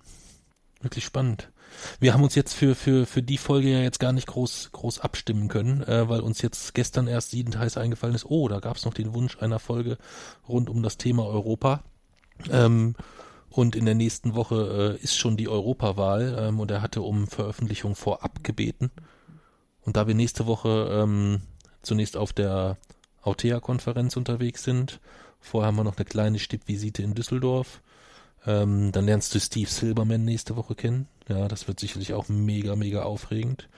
Wirklich 0.81 1.05
spannend. 1.05 1.51
Wir 1.99 2.15
haben 2.15 2.23
uns 2.23 2.37
jetzt 2.37 2.55
für, 2.55 2.77
für, 2.77 3.05
für 3.05 3.23
die 3.23 3.37
Folge 3.37 3.69
ja 3.69 3.81
jetzt 3.81 3.99
gar 3.99 4.13
nicht 4.13 4.29
groß, 4.29 4.71
groß 4.73 5.01
abstimmen 5.01 5.49
können, 5.49 5.83
äh, 5.83 6.09
weil 6.09 6.21
uns 6.21 6.41
jetzt 6.41 6.75
gestern 6.75 7.09
erst 7.09 7.33
siedend 7.33 7.59
heiß 7.59 7.77
eingefallen 7.77 8.15
ist, 8.15 8.27
oh, 8.27 8.47
da 8.47 8.61
gab 8.61 8.77
es 8.77 8.85
noch 8.85 8.95
den 8.95 9.13
Wunsch 9.13 9.39
einer 9.39 9.59
Folge 9.59 9.99
rund 10.49 10.71
um 10.71 10.85
das 10.85 10.99
Thema 10.99 11.27
Europa. 11.27 11.83
Ähm, 12.49 12.95
und 13.51 13.75
in 13.75 13.87
der 13.87 13.97
nächsten 13.97 14.37
Woche 14.37 14.99
äh, 15.01 15.03
ist 15.03 15.17
schon 15.17 15.37
die 15.37 15.49
Europawahl 15.49 16.37
ähm, 16.39 16.61
und 16.61 16.71
er 16.71 16.81
hatte 16.81 17.03
um 17.03 17.27
Veröffentlichung 17.27 17.97
vorab 17.97 18.45
gebeten. 18.45 18.93
Und 19.85 19.97
da 19.97 20.07
wir 20.07 20.15
nächste 20.15 20.47
Woche 20.47 20.91
ähm, 20.93 21.43
zunächst 21.83 22.17
auf 22.17 22.33
der 22.33 22.77
Autea-Konferenz 23.23 24.17
unterwegs 24.17 24.63
sind, 24.63 25.01
vorher 25.41 25.69
haben 25.69 25.77
wir 25.77 25.85
noch 25.85 25.97
eine 25.97 26.05
kleine 26.05 26.39
Stippvisite 26.39 27.03
in 27.03 27.15
Düsseldorf 27.15 27.81
ähm, 28.47 28.93
dann 28.93 29.05
lernst 29.07 29.35
du 29.35 29.41
Steve 29.41 29.69
Silberman 29.69 30.25
nächste 30.25 30.57
Woche 30.57 30.75
kennen. 30.75 31.09
Ja, 31.29 31.49
das 31.49 31.69
wird 31.69 31.79
sicherlich 31.79 32.15
auch 32.15 32.29
mega, 32.29 32.75
mega 32.75 33.03
aufregend. 33.03 33.69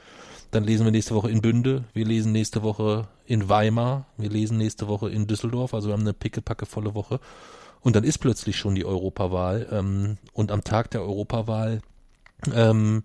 Dann 0.50 0.64
lesen 0.64 0.84
wir 0.84 0.92
nächste 0.92 1.14
Woche 1.14 1.30
in 1.30 1.40
Bünde. 1.40 1.84
Wir 1.94 2.04
lesen 2.04 2.32
nächste 2.32 2.62
Woche 2.62 3.08
in 3.26 3.48
Weimar. 3.48 4.06
Wir 4.16 4.30
lesen 4.30 4.58
nächste 4.58 4.86
Woche 4.86 5.10
in 5.10 5.26
Düsseldorf. 5.26 5.74
Also 5.74 5.88
wir 5.88 5.94
haben 5.94 6.02
eine 6.02 6.12
pickepacke 6.12 6.66
volle 6.66 6.94
Woche. 6.94 7.20
Und 7.80 7.96
dann 7.96 8.04
ist 8.04 8.18
plötzlich 8.18 8.56
schon 8.56 8.74
die 8.74 8.84
Europawahl. 8.84 9.66
Ähm, 9.70 10.18
und 10.32 10.52
am 10.52 10.62
Tag 10.62 10.90
der 10.90 11.02
Europawahl 11.02 11.80
ähm, 12.54 13.02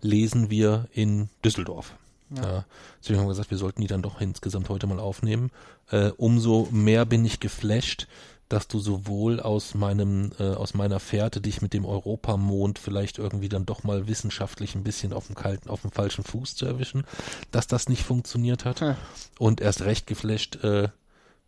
lesen 0.00 0.50
wir 0.50 0.88
in 0.92 1.28
Düsseldorf. 1.44 1.94
Ja. 2.30 2.42
ja. 2.42 2.64
Deswegen 3.00 3.18
haben 3.18 3.26
wir 3.26 3.30
gesagt, 3.30 3.50
wir 3.50 3.58
sollten 3.58 3.80
die 3.80 3.86
dann 3.86 4.02
doch 4.02 4.20
insgesamt 4.20 4.68
heute 4.68 4.86
mal 4.86 5.00
aufnehmen. 5.00 5.50
Äh, 5.90 6.10
umso 6.16 6.68
mehr 6.70 7.04
bin 7.04 7.24
ich 7.24 7.40
geflasht, 7.40 8.08
dass 8.48 8.68
du 8.68 8.78
sowohl 8.78 9.40
aus 9.40 9.74
meinem, 9.74 10.30
äh, 10.38 10.50
aus 10.50 10.74
meiner 10.74 11.00
Fährte 11.00 11.40
dich 11.40 11.62
mit 11.62 11.72
dem 11.72 11.84
Europamond 11.84 12.78
vielleicht 12.78 13.18
irgendwie 13.18 13.48
dann 13.48 13.66
doch 13.66 13.82
mal 13.82 14.06
wissenschaftlich 14.06 14.74
ein 14.74 14.84
bisschen 14.84 15.12
auf 15.12 15.26
dem 15.26 15.34
kalten, 15.34 15.68
auf 15.68 15.82
dem 15.82 15.90
falschen 15.90 16.22
Fuß 16.22 16.54
zu 16.54 16.64
erwischen, 16.64 17.04
dass 17.50 17.66
das 17.66 17.88
nicht 17.88 18.04
funktioniert 18.04 18.64
hat. 18.64 18.80
Hm. 18.80 18.96
Und 19.38 19.60
erst 19.60 19.82
recht 19.82 20.06
geflasht, 20.06 20.62
äh, 20.62 20.88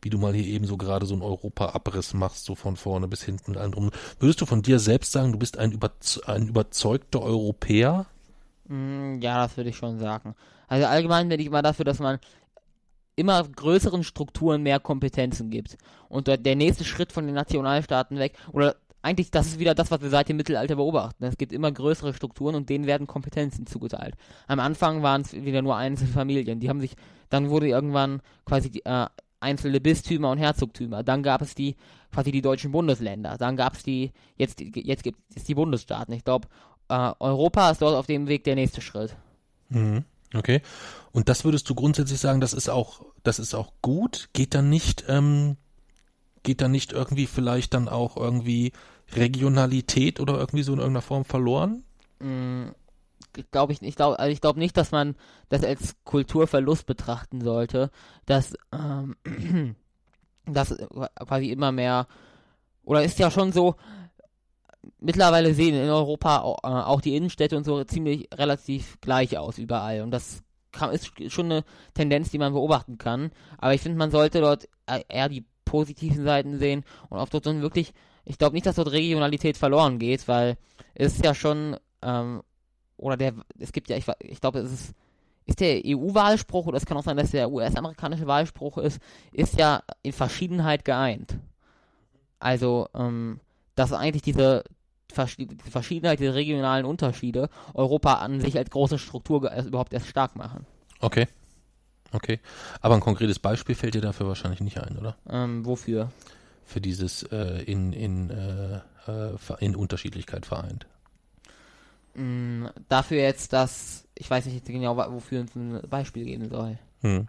wie 0.02 0.10
du 0.10 0.18
mal 0.18 0.34
hier 0.34 0.44
eben 0.44 0.66
so 0.66 0.76
gerade 0.76 1.06
so 1.06 1.14
einen 1.14 1.22
Europa-Abriss 1.22 2.14
machst, 2.14 2.44
so 2.44 2.54
von 2.54 2.76
vorne 2.76 3.08
bis 3.08 3.22
hinten 3.22 3.52
mit 3.52 3.60
allem 3.60 3.72
drum. 3.72 3.90
Würdest 4.18 4.40
du 4.40 4.46
von 4.46 4.62
dir 4.62 4.78
selbst 4.78 5.12
sagen, 5.12 5.32
du 5.32 5.38
bist 5.38 5.58
ein, 5.58 5.72
überze 5.72 6.26
ein 6.28 6.48
überzeugter 6.48 7.20
Europäer? 7.22 8.06
Mm, 8.68 9.20
ja, 9.20 9.42
das 9.42 9.56
würde 9.56 9.70
ich 9.70 9.76
schon 9.76 9.98
sagen. 9.98 10.34
Also 10.68 10.86
allgemein 10.86 11.28
bin 11.28 11.40
ich 11.40 11.46
immer 11.46 11.62
dafür, 11.62 11.84
dass 11.84 11.98
man 11.98 12.18
immer 13.16 13.42
größeren 13.42 14.04
Strukturen 14.04 14.62
mehr 14.62 14.78
Kompetenzen 14.78 15.50
gibt. 15.50 15.76
Und 16.08 16.28
der 16.28 16.56
nächste 16.56 16.84
Schritt 16.84 17.12
von 17.12 17.26
den 17.26 17.34
Nationalstaaten 17.34 18.18
weg, 18.18 18.34
oder 18.52 18.76
eigentlich, 19.02 19.30
das 19.30 19.46
ist 19.46 19.58
wieder 19.58 19.74
das, 19.74 19.90
was 19.90 20.02
wir 20.02 20.10
seit 20.10 20.28
dem 20.28 20.36
Mittelalter 20.36 20.76
beobachten. 20.76 21.24
Es 21.24 21.36
gibt 21.36 21.52
immer 21.52 21.70
größere 21.70 22.14
Strukturen 22.14 22.54
und 22.54 22.68
denen 22.68 22.86
werden 22.86 23.06
Kompetenzen 23.06 23.66
zugeteilt. 23.66 24.14
Am 24.46 24.60
Anfang 24.60 25.02
waren 25.02 25.22
es 25.22 25.32
wieder 25.32 25.62
nur 25.62 25.76
einzelne 25.76 26.10
Familien. 26.10 26.60
Die 26.60 26.68
haben 26.68 26.80
sich, 26.80 26.94
dann 27.28 27.48
wurde 27.48 27.68
irgendwann 27.68 28.20
quasi 28.44 28.82
äh, 28.84 29.06
einzelne 29.40 29.80
Bistümer 29.80 30.30
und 30.30 30.38
Herzogtümer. 30.38 31.02
Dann 31.02 31.22
gab 31.22 31.42
es 31.42 31.54
die, 31.54 31.76
quasi 32.12 32.32
die 32.32 32.42
deutschen 32.42 32.72
Bundesländer. 32.72 33.36
Dann 33.38 33.56
gab 33.56 33.74
es 33.74 33.82
die, 33.82 34.12
jetzt, 34.36 34.60
jetzt 34.60 35.04
gibt 35.04 35.18
es 35.34 35.44
die 35.44 35.54
Bundesstaaten. 35.54 36.12
Ich 36.14 36.24
glaube, 36.24 36.48
äh, 36.88 37.12
Europa 37.18 37.70
ist 37.70 37.82
dort 37.82 37.96
auf 37.96 38.06
dem 38.06 38.28
Weg 38.28 38.44
der 38.44 38.54
nächste 38.54 38.80
Schritt. 38.80 39.16
Mhm. 39.68 40.04
Okay. 40.34 40.60
Und 41.12 41.28
das 41.28 41.44
würdest 41.44 41.68
du 41.70 41.74
grundsätzlich 41.74 42.20
sagen, 42.20 42.40
das 42.40 42.52
ist 42.52 42.68
auch, 42.68 43.02
das 43.22 43.38
ist 43.38 43.54
auch 43.54 43.72
gut? 43.82 44.28
Geht 44.32 44.54
dann 44.54 44.68
nicht, 44.68 45.04
ähm, 45.08 45.56
geht 46.42 46.60
dann 46.60 46.70
nicht 46.70 46.92
irgendwie 46.92 47.26
vielleicht 47.26 47.74
dann 47.74 47.88
auch 47.88 48.16
irgendwie 48.16 48.72
Regionalität 49.14 50.20
oder 50.20 50.38
irgendwie 50.38 50.62
so 50.62 50.72
in 50.72 50.78
irgendeiner 50.78 51.02
Form 51.02 51.24
verloren? 51.24 51.82
Mm, 52.20 52.68
glaube 53.50 53.72
ich, 53.72 53.82
ich 53.82 53.96
glaube, 53.96 54.18
also 54.18 54.30
ich 54.30 54.40
glaube 54.40 54.58
nicht, 54.58 54.76
dass 54.76 54.90
man 54.90 55.16
das 55.48 55.64
als 55.64 55.96
Kulturverlust 56.04 56.86
betrachten 56.86 57.40
sollte, 57.40 57.90
dass, 58.26 58.54
ähm, 58.72 59.16
dass 60.46 60.76
quasi 61.16 61.50
immer 61.50 61.72
mehr, 61.72 62.06
oder 62.84 63.02
ist 63.02 63.18
ja 63.18 63.30
schon 63.30 63.52
so, 63.52 63.76
mittlerweile 65.00 65.54
sehen 65.54 65.74
in 65.74 65.88
Europa 65.88 66.40
auch, 66.40 66.58
äh, 66.64 66.68
auch 66.68 67.00
die 67.00 67.16
Innenstädte 67.16 67.56
und 67.56 67.64
so 67.64 67.82
ziemlich 67.84 68.28
relativ 68.34 69.00
gleich 69.00 69.38
aus 69.38 69.58
überall. 69.58 70.02
Und 70.02 70.10
das 70.10 70.42
ist 70.92 71.32
schon 71.32 71.46
eine 71.46 71.64
Tendenz, 71.94 72.30
die 72.30 72.38
man 72.38 72.52
beobachten 72.52 72.98
kann. 72.98 73.30
Aber 73.58 73.74
ich 73.74 73.80
finde, 73.80 73.98
man 73.98 74.10
sollte 74.10 74.40
dort 74.40 74.68
äh, 74.86 75.02
eher 75.08 75.28
die 75.28 75.44
positiven 75.64 76.24
Seiten 76.24 76.58
sehen 76.58 76.84
und 77.10 77.18
auch 77.18 77.28
dort 77.28 77.46
dann 77.46 77.62
wirklich, 77.62 77.92
ich 78.24 78.38
glaube 78.38 78.54
nicht, 78.54 78.66
dass 78.66 78.76
dort 78.76 78.92
Regionalität 78.92 79.56
verloren 79.56 79.98
geht, 79.98 80.26
weil 80.28 80.56
es 80.94 81.14
ist 81.14 81.24
ja 81.24 81.34
schon, 81.34 81.76
ähm, 82.02 82.42
oder 82.96 83.16
der, 83.16 83.34
es 83.58 83.72
gibt 83.72 83.90
ja, 83.90 83.96
ich, 83.96 84.06
ich 84.20 84.40
glaube, 84.40 84.60
es 84.60 84.72
ist, 84.72 84.94
ist 85.44 85.60
der 85.60 85.80
EU-Wahlspruch, 85.84 86.66
oder 86.66 86.76
es 86.76 86.86
kann 86.86 86.96
auch 86.96 87.04
sein, 87.04 87.16
dass 87.16 87.30
der 87.30 87.50
US-amerikanische 87.50 88.26
Wahlspruch 88.26 88.78
ist, 88.78 89.00
ist 89.32 89.58
ja 89.58 89.82
in 90.02 90.12
Verschiedenheit 90.12 90.84
geeint. 90.84 91.38
Also, 92.38 92.88
ähm, 92.94 93.40
dass 93.74 93.92
eigentlich 93.92 94.22
diese 94.22 94.64
Verschiedenheit, 95.12 96.20
diese 96.20 96.34
regionalen 96.34 96.84
Unterschiede 96.84 97.48
Europa 97.74 98.14
an 98.14 98.40
sich 98.40 98.56
als 98.56 98.70
große 98.70 98.98
Struktur 98.98 99.50
überhaupt 99.64 99.92
erst 99.92 100.08
stark 100.08 100.36
machen. 100.36 100.66
Okay. 101.00 101.26
Okay. 102.12 102.40
Aber 102.80 102.94
ein 102.94 103.00
konkretes 103.00 103.38
Beispiel 103.38 103.74
fällt 103.74 103.94
dir 103.94 104.00
dafür 104.00 104.28
wahrscheinlich 104.28 104.60
nicht 104.60 104.78
ein, 104.78 104.96
oder? 104.98 105.16
Ähm, 105.28 105.64
wofür? 105.66 106.10
Für 106.64 106.80
dieses 106.80 107.22
äh, 107.24 107.62
in, 107.62 107.92
in, 107.92 108.30
äh, 108.30 108.80
äh 109.06 109.36
in 109.60 109.76
Unterschiedlichkeit 109.76 110.46
vereint. 110.46 110.86
Mm, 112.14 112.66
dafür 112.88 113.18
jetzt, 113.18 113.52
dass 113.52 114.04
ich 114.14 114.28
weiß 114.28 114.46
nicht 114.46 114.66
genau, 114.66 114.96
wofür 114.96 115.40
uns 115.40 115.54
ein 115.54 115.80
Beispiel 115.88 116.24
geben 116.24 116.48
soll. 116.48 116.78
Hm. 117.02 117.28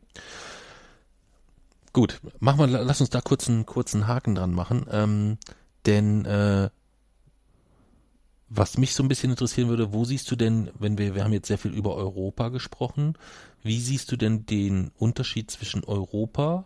Gut, 1.94 2.20
mach 2.40 2.56
mal, 2.56 2.70
lass 2.70 3.02
uns 3.02 3.10
da 3.10 3.22
kurz 3.22 3.48
einen 3.50 3.66
kurzen 3.66 4.08
Haken 4.08 4.36
dran 4.36 4.54
machen. 4.54 4.86
Ähm, 4.92 5.38
denn 5.86 6.26
äh, 6.26 6.70
was 8.50 8.78
mich 8.78 8.96
so 8.96 9.04
ein 9.04 9.08
bisschen 9.08 9.30
interessieren 9.30 9.70
würde, 9.70 9.94
wo 9.94 10.06
siehst 10.06 10.30
du 10.32 10.36
denn, 10.36 10.72
wenn 10.78 10.98
wir, 10.98 11.16
wir 11.16 11.24
haben 11.24 11.34
jetzt 11.34 11.48
sehr 11.48 11.58
viel 11.58 11.74
über 11.74 11.96
Europa 11.96 12.50
gesprochen, 12.50 13.14
wie 13.64 13.80
siehst 13.80 14.12
du 14.12 14.16
denn 14.16 14.46
den 14.46 14.92
Unterschied 14.98 15.52
zwischen 15.52 15.84
Europa 15.84 16.66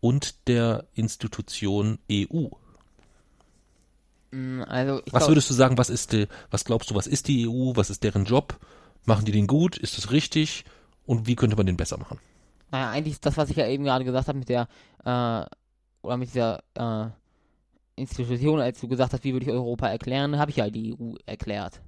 und 0.00 0.48
der 0.48 0.86
Institution 0.94 1.98
EU? 2.10 2.48
Mm, 4.30 4.62
also 4.66 5.00
was 5.10 5.28
würdest 5.28 5.48
du 5.48 5.54
sagen, 5.54 5.78
was 5.78 5.88
ist 5.88 6.12
die, 6.12 6.28
was 6.50 6.64
glaubst 6.64 6.90
du, 6.90 6.94
was 6.94 7.06
ist 7.06 7.28
die 7.28 7.48
EU, 7.48 7.72
was 7.76 7.90
ist 7.90 8.02
deren 8.02 8.24
Job? 8.24 8.58
Machen 9.04 9.24
die 9.24 9.32
den 9.32 9.46
gut? 9.46 9.76
Ist 9.78 9.96
das 9.96 10.10
richtig? 10.10 10.64
Und 11.06 11.26
wie 11.26 11.34
könnte 11.34 11.56
man 11.56 11.66
den 11.66 11.76
besser 11.76 11.98
machen? 11.98 12.20
Naja, 12.70 12.90
eigentlich 12.90 13.14
ist 13.14 13.26
das, 13.26 13.36
was 13.36 13.50
ich 13.50 13.56
ja 13.56 13.66
eben 13.66 13.84
gerade 13.84 14.04
gesagt 14.04 14.28
habe 14.28 14.38
mit 14.38 14.48
der, 14.48 14.68
äh, 15.04 15.46
oder 16.02 16.16
mit 16.16 16.28
dieser, 16.28 16.62
äh, 16.74 17.10
Institution, 17.96 18.60
als 18.60 18.80
du 18.80 18.88
gesagt 18.88 19.12
hast, 19.12 19.24
wie 19.24 19.32
würde 19.32 19.46
ich 19.46 19.52
Europa 19.52 19.88
erklären, 19.88 20.38
habe 20.38 20.50
ich 20.50 20.56
ja 20.58 20.70
die 20.70 20.94
EU 20.94 21.14
erklärt. 21.26 21.80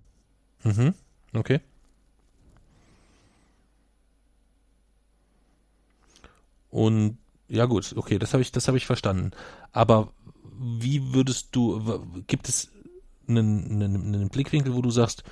Mhm. 0.63 0.95
Okay. 1.33 1.61
Und 6.71 7.19
ja 7.49 7.67
gut, 7.67 7.95
okay, 7.97 8.19
das 8.19 8.33
habe 8.33 8.43
ich, 8.43 8.51
das 8.51 8.67
ich 8.69 8.87
verstanden. 8.87 9.31
Aber 9.73 10.13
wie 10.59 11.15
würdest 11.15 11.49
du, 11.53 12.05
gibt 12.27 12.49
es 12.49 12.71
einen, 13.29 13.71
einen, 13.71 14.15
einen 14.15 14.29
Blickwinkel, 14.29 14.75
wo 14.75 14.83
du 14.83 14.91
sagst, 14.91 15.25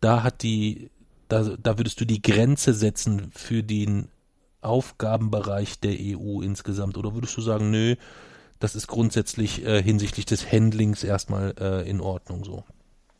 da 0.00 0.22
hat 0.22 0.42
die, 0.42 0.90
da, 1.28 1.56
da 1.56 1.78
würdest 1.78 2.00
du 2.00 2.04
die 2.04 2.22
Grenze 2.22 2.74
setzen 2.74 3.30
für 3.32 3.62
den 3.62 4.08
Aufgabenbereich 4.60 5.80
der 5.80 5.96
EU 5.98 6.42
insgesamt? 6.42 6.96
Oder 6.96 7.14
würdest 7.14 7.36
du 7.36 7.40
sagen, 7.40 7.70
nö, 7.70 7.96
das 8.64 8.74
ist 8.74 8.86
grundsätzlich 8.86 9.62
äh, 9.64 9.82
hinsichtlich 9.82 10.24
des 10.24 10.50
Handlings 10.50 11.04
erstmal 11.04 11.54
äh, 11.60 11.88
in 11.88 12.00
Ordnung 12.00 12.44
so? 12.44 12.64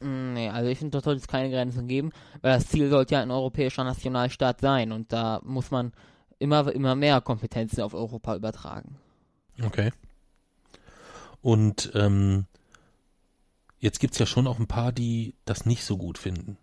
Mm, 0.00 0.32
Nee, 0.32 0.48
also 0.48 0.70
ich 0.70 0.78
finde, 0.78 0.98
da 0.98 1.04
sollte 1.04 1.20
es 1.20 1.28
keine 1.28 1.50
Grenzen 1.50 1.86
geben, 1.86 2.12
weil 2.40 2.54
das 2.54 2.66
Ziel 2.68 2.88
sollte 2.88 3.14
ja 3.14 3.20
ein 3.20 3.30
europäischer 3.30 3.84
Nationalstaat 3.84 4.62
sein 4.62 4.90
und 4.90 5.12
da 5.12 5.42
muss 5.44 5.70
man 5.70 5.92
immer, 6.38 6.72
immer 6.72 6.94
mehr 6.94 7.20
Kompetenzen 7.20 7.82
auf 7.82 7.92
Europa 7.92 8.34
übertragen. 8.34 8.96
Okay. 9.62 9.92
Und 11.42 11.92
ähm, 11.94 12.46
jetzt 13.78 14.00
gibt's 14.00 14.18
ja 14.18 14.24
schon 14.24 14.46
auch 14.46 14.58
ein 14.58 14.66
paar, 14.66 14.92
die 14.92 15.34
das 15.44 15.66
nicht 15.66 15.84
so 15.84 15.98
gut 15.98 16.16
finden. 16.16 16.56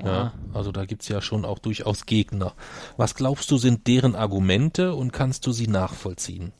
Ja. 0.00 0.06
Ja. 0.06 0.32
also 0.54 0.70
da 0.70 0.84
gibt's 0.84 1.08
ja 1.08 1.20
schon 1.20 1.44
auch 1.44 1.58
durchaus 1.58 2.06
Gegner. 2.06 2.54
Was 2.96 3.16
glaubst 3.16 3.50
du, 3.50 3.58
sind 3.58 3.88
deren 3.88 4.14
Argumente 4.14 4.94
und 4.94 5.12
kannst 5.12 5.44
du 5.44 5.50
sie 5.50 5.66
nachvollziehen? 5.66 6.52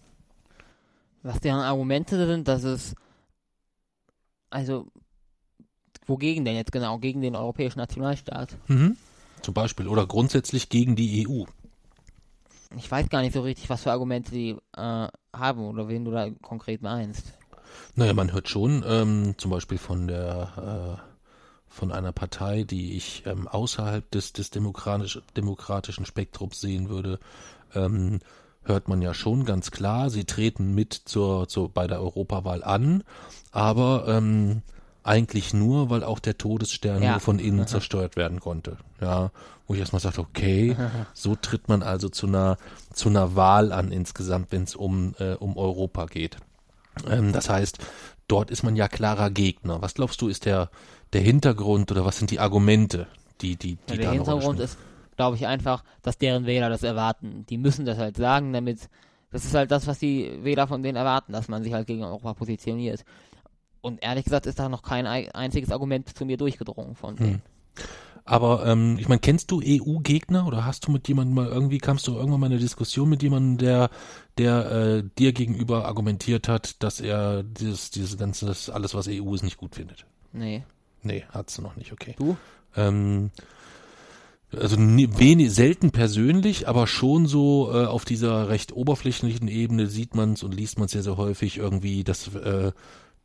Was 1.22 1.40
deren 1.40 1.60
Argumente 1.60 2.26
sind, 2.26 2.48
dass 2.48 2.64
es, 2.64 2.94
also, 4.50 4.86
wogegen 6.06 6.44
denn 6.44 6.56
jetzt 6.56 6.72
genau? 6.72 6.98
Gegen 6.98 7.20
den 7.20 7.36
europäischen 7.36 7.78
Nationalstaat? 7.78 8.56
Mhm. 8.68 8.96
Zum 9.42 9.54
Beispiel 9.54 9.88
oder 9.88 10.06
grundsätzlich 10.06 10.68
gegen 10.68 10.96
die 10.96 11.26
EU. 11.26 11.44
Ich 12.76 12.90
weiß 12.90 13.08
gar 13.08 13.22
nicht 13.22 13.32
so 13.32 13.40
richtig, 13.40 13.70
was 13.70 13.82
für 13.82 13.92
Argumente 13.92 14.30
die 14.30 14.56
äh, 14.76 15.08
haben 15.32 15.60
oder 15.60 15.88
wen 15.88 16.04
du 16.04 16.10
da 16.10 16.28
konkret 16.42 16.82
meinst. 16.82 17.32
Naja, 17.94 18.12
man 18.12 18.32
hört 18.32 18.48
schon 18.48 18.84
ähm, 18.86 19.34
zum 19.38 19.50
Beispiel 19.50 19.78
von 19.78 20.06
der 20.06 20.98
äh, 20.98 21.08
von 21.68 21.92
einer 21.92 22.12
Partei, 22.12 22.64
die 22.64 22.96
ich 22.96 23.24
ähm, 23.26 23.46
außerhalb 23.46 24.10
des, 24.10 24.32
des 24.32 24.50
demokratisch, 24.50 25.20
demokratischen 25.36 26.06
Spektrums 26.06 26.60
sehen 26.60 26.88
würde, 26.88 27.20
ähm, 27.74 28.20
hört 28.68 28.88
man 28.88 29.02
ja 29.02 29.14
schon 29.14 29.44
ganz 29.44 29.70
klar, 29.70 30.10
sie 30.10 30.24
treten 30.24 30.74
mit 30.74 30.92
zur, 30.92 31.48
zur 31.48 31.68
bei 31.70 31.86
der 31.86 32.00
Europawahl 32.00 32.62
an, 32.62 33.02
aber 33.50 34.04
ähm, 34.08 34.62
eigentlich 35.02 35.54
nur, 35.54 35.88
weil 35.90 36.04
auch 36.04 36.18
der 36.18 36.36
Todesstern 36.36 37.02
Ja. 37.02 37.12
nur 37.12 37.20
von 37.20 37.38
innen 37.38 37.66
zerstört 37.66 38.16
werden 38.16 38.40
konnte. 38.40 38.76
Ja, 39.00 39.30
wo 39.66 39.74
ich 39.74 39.80
erstmal 39.80 40.00
sagte, 40.00 40.20
okay, 40.20 40.76
so 41.14 41.34
tritt 41.34 41.68
man 41.68 41.82
also 41.82 42.08
zu 42.08 42.26
einer 42.26 42.58
zu 42.92 43.08
einer 43.08 43.34
Wahl 43.34 43.72
an 43.72 43.90
insgesamt, 43.90 44.52
wenn 44.52 44.64
es 44.64 44.74
um 44.74 45.14
äh, 45.18 45.34
um 45.34 45.56
Europa 45.56 46.06
geht. 46.06 46.36
Ähm, 47.08 47.32
das 47.32 47.48
heißt, 47.48 47.78
dort 48.26 48.50
ist 48.50 48.62
man 48.62 48.76
ja 48.76 48.88
klarer 48.88 49.30
Gegner. 49.30 49.80
Was 49.80 49.94
glaubst 49.94 50.20
du, 50.20 50.28
ist 50.28 50.44
der, 50.44 50.70
der 51.12 51.22
Hintergrund 51.22 51.90
oder 51.90 52.04
was 52.04 52.18
sind 52.18 52.30
die 52.30 52.40
Argumente, 52.40 53.06
die, 53.40 53.56
die, 53.56 53.78
die 53.88 53.94
Ja, 53.94 53.96
da 53.96 53.96
der 53.96 54.20
Rolle 54.20 54.32
Hintergrund 54.32 54.60
ist, 54.60 54.78
glaube 55.18 55.36
ich, 55.36 55.46
einfach, 55.48 55.82
dass 56.02 56.16
deren 56.16 56.46
Wähler 56.46 56.70
das 56.70 56.84
erwarten. 56.84 57.44
Die 57.50 57.58
müssen 57.58 57.84
das 57.84 57.98
halt 57.98 58.16
sagen, 58.16 58.52
damit, 58.52 58.88
das 59.32 59.44
ist 59.44 59.52
halt 59.54 59.72
das, 59.72 59.88
was 59.88 59.98
die 59.98 60.44
Wähler 60.44 60.68
von 60.68 60.82
denen 60.82 60.96
erwarten, 60.96 61.32
dass 61.32 61.48
man 61.48 61.64
sich 61.64 61.72
halt 61.72 61.88
gegen 61.88 62.04
Europa 62.04 62.34
positioniert. 62.34 63.04
Und 63.80 64.02
ehrlich 64.02 64.24
gesagt 64.24 64.46
ist 64.46 64.60
da 64.60 64.68
noch 64.68 64.82
kein 64.82 65.06
ei- 65.08 65.34
einziges 65.34 65.72
Argument 65.72 66.16
zu 66.16 66.24
mir 66.24 66.36
durchgedrungen 66.36 66.94
von 66.94 67.18
Hm. 67.18 67.24
denen. 67.26 67.42
Aber 68.24 68.64
ähm, 68.66 68.96
ich 69.00 69.08
meine, 69.08 69.20
kennst 69.20 69.50
du 69.50 69.60
EU-Gegner 69.60 70.46
oder 70.46 70.64
hast 70.64 70.86
du 70.86 70.92
mit 70.92 71.08
jemandem 71.08 71.34
mal 71.34 71.46
irgendwie, 71.48 71.78
kamst 71.78 72.06
du 72.06 72.14
irgendwann 72.14 72.40
mal 72.40 72.46
in 72.46 72.52
eine 72.52 72.60
Diskussion 72.60 73.08
mit 73.08 73.22
jemandem, 73.22 73.58
der, 73.58 73.90
der 74.36 74.70
äh, 74.70 75.04
dir 75.18 75.32
gegenüber 75.32 75.86
argumentiert 75.86 76.46
hat, 76.46 76.82
dass 76.82 77.00
er 77.00 77.42
dieses, 77.42 77.90
dieses 77.90 78.18
ganze, 78.18 78.46
das 78.46 78.70
alles, 78.70 78.94
was 78.94 79.08
EU 79.08 79.34
ist, 79.34 79.42
nicht 79.42 79.56
gut 79.56 79.74
findet? 79.74 80.06
Nee. 80.32 80.62
Nee, 81.02 81.24
hat's 81.30 81.56
du 81.56 81.62
noch 81.62 81.74
nicht, 81.76 81.92
okay. 81.92 82.14
Du? 82.18 82.36
Ähm, 82.76 83.30
also 84.56 84.76
wenig, 84.78 85.52
selten 85.52 85.90
persönlich, 85.90 86.68
aber 86.68 86.86
schon 86.86 87.26
so 87.26 87.70
äh, 87.72 87.84
auf 87.84 88.04
dieser 88.04 88.48
recht 88.48 88.72
oberflächlichen 88.72 89.48
Ebene 89.48 89.86
sieht 89.88 90.14
man 90.14 90.32
es 90.32 90.42
und 90.42 90.54
liest 90.54 90.78
man 90.78 90.86
es 90.86 90.92
sehr, 90.92 91.02
sehr 91.02 91.16
häufig 91.18 91.58
irgendwie, 91.58 92.02
dass, 92.02 92.34
äh, 92.34 92.72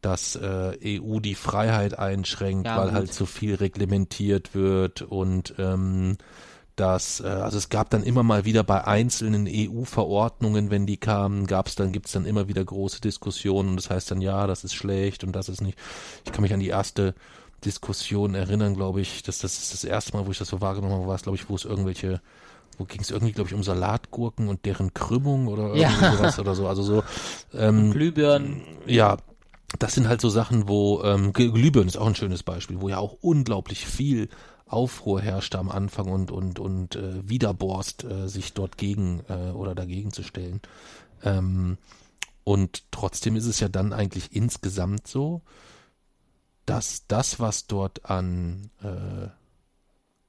dass 0.02 0.36
äh, 0.36 1.00
EU 1.02 1.20
die 1.20 1.36
Freiheit 1.36 1.98
einschränkt, 1.98 2.66
Ja, 2.66 2.78
weil 2.78 2.88
gut. 2.88 2.94
halt 2.96 3.14
so 3.14 3.26
viel 3.26 3.56
reglementiert 3.56 4.54
wird 4.54 5.02
und 5.02 5.56
ähm, 5.60 6.18
dass, 6.76 7.20
äh, 7.20 7.28
also 7.28 7.58
es 7.58 7.70
gab 7.70 7.90
dann 7.90 8.04
immer 8.04 8.24
mal 8.24 8.46
wieder 8.46 8.64
bei 8.64 8.86
einzelnen 8.86 9.48
EU-Verordnungen, 9.48 10.72
wenn 10.72 10.86
die 10.86 10.98
kamen, 10.98 11.46
gab's 11.46 11.76
dann, 11.76 11.92
gibt's 11.92 12.12
dann 12.12 12.26
immer 12.26 12.48
wieder 12.48 12.66
große 12.66 13.00
Diskussionen 13.00 13.70
und 13.70 13.76
das 13.78 13.90
heißt 13.90 14.12
dann, 14.12 14.22
ja, 14.22 14.48
das 14.48 14.64
ist 14.64 14.74
schlecht 14.74 15.24
und 15.24 15.34
das 15.34 15.50
ist 15.50 15.62
nicht. 15.62 15.78
Ich 16.26 16.32
kann 16.32 16.42
mich 16.42 16.54
an 16.54 16.60
die 16.60 16.70
erste 16.70 17.14
Diskussion 17.65 18.36
erinnern, 18.36 18.76
glaube 18.76 19.02
ich, 19.02 19.23
dass 19.23 19.39
das 19.39 19.58
ist 19.58 19.73
das 19.73 19.84
erste 19.84 20.15
Mal, 20.15 20.26
wo 20.28 20.32
ich 20.32 20.38
das 20.38 20.49
so 20.49 20.62
wahrgenommen 20.62 20.93
habe, 20.95 21.08
war 21.08 21.15
es, 21.15 21.23
glaube 21.23 21.38
ich, 21.38 21.49
wo 21.49 21.56
es 21.56 21.65
irgendwelche, 21.65 22.21
wo 22.78 22.86
ging 22.86 23.02
es 23.02 23.12
irgendwie, 23.12 23.34
glaube 23.34 23.49
ich, 23.49 23.54
um 23.56 23.63
Salatgurken 23.63 24.47
und 24.47 24.65
deren 24.65 24.93
Krümmung 24.93 25.47
oder 25.47 25.76
Ja. 25.76 25.89
sowas 26.12 26.39
oder 26.39 26.56
so. 26.56 26.67
Also 26.67 26.84
so, 26.84 27.04
ähm, 27.54 27.91
Glühbirnen. 27.91 28.62
ja, 28.86 29.17
das 29.80 29.95
sind 29.95 30.08
halt 30.08 30.21
so 30.21 30.30
Sachen, 30.30 30.67
wo 30.67 31.02
ähm, 31.04 31.34
Glühbirnen 31.34 31.88
ist 31.88 31.97
auch 31.97 32.08
ein 32.08 32.15
schönes 32.15 32.43
Beispiel, 32.43 32.80
wo 32.82 32.89
ja 32.89 32.97
auch 32.99 33.17
unglaublich 33.21 33.86
viel 33.88 34.30
Aufruhr 34.67 35.21
herrschte 35.21 35.60
am 35.60 35.69
Anfang 35.69 36.08
und 36.12 36.32
und 36.32 36.60
und 36.60 36.95
äh, 36.95 37.28
Widerborst 37.28 38.04
äh, 38.04 38.28
sich 38.28 38.54
dort 38.54 38.78
gegen 38.78 39.21
äh, 39.30 39.52
oder 39.52 39.76
dagegen 39.76 40.12
zu 40.12 40.23
stellen. 40.23 40.62
Ähm, 41.23 41.78
und 42.43 42.84
trotzdem 42.91 43.36
ist 43.36 43.45
es 43.45 43.60
ja 43.60 43.67
dann 43.69 43.93
eigentlich 43.93 44.36
insgesamt 44.36 45.08
so, 45.08 45.41
dass 46.65 47.06
das, 47.08 47.39
was 47.39 47.67
dort 47.67 48.06
an 48.10 48.69
äh, 48.82 49.30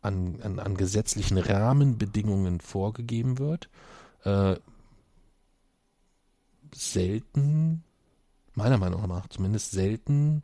an, 0.00 0.40
an, 0.42 0.58
an 0.58 0.76
gesetzlichen 0.76 1.38
Rahmenbedingungen 1.38 2.60
vorgegeben 2.60 3.38
wird, 3.38 3.70
äh, 4.24 4.56
selten 6.74 7.82
meiner 8.54 8.78
Meinung 8.78 9.06
nach 9.08 9.28
zumindest 9.28 9.70
selten 9.72 10.42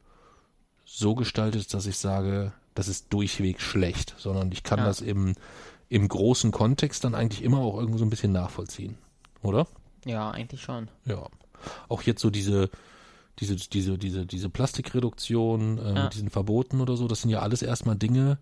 so 0.85 1.15
gestaltet 1.15 1.61
ist, 1.61 1.75
dass 1.75 1.87
ich 1.87 1.99
sage, 1.99 2.53
das 2.75 2.89
ist 2.89 3.13
durchweg 3.13 3.61
schlecht, 3.61 4.15
sondern 4.19 4.51
ich 4.51 4.63
kann 4.63 4.79
Ja. 4.81 4.87
das 4.87 5.01
im, 5.01 5.35
im 5.89 6.09
großen 6.09 6.51
Kontext 6.51 7.05
dann 7.05 7.15
eigentlich 7.15 7.43
immer 7.43 7.59
auch 7.59 7.79
irgendwo 7.79 7.99
so 7.99 8.05
ein 8.05 8.11
bisschen 8.11 8.33
nachvollziehen. 8.33 8.97
Oder? 9.43 9.67
Ja, 10.05 10.31
eigentlich 10.31 10.63
schon. 10.63 10.89
Ja. 11.05 11.27
Auch 11.89 12.03
jetzt 12.03 12.23
so 12.23 12.31
diese, 12.31 12.71
diese, 13.39 13.57
diese, 13.57 13.97
diese, 13.97 14.27
diese 14.27 14.51
Plastikreduktion 14.51 15.79
äh, 15.79 15.95
Ja. 15.95 16.03
mit 16.05 16.15
diesen 16.15 16.31
Verboten 16.31 16.81
oder 16.81 16.97
so, 16.97 17.09
das 17.09 17.23
sind 17.23 17.31
ja 17.31 17.41
alles 17.41 17.63
erstmal 17.63 17.97
Dinge, 17.97 18.39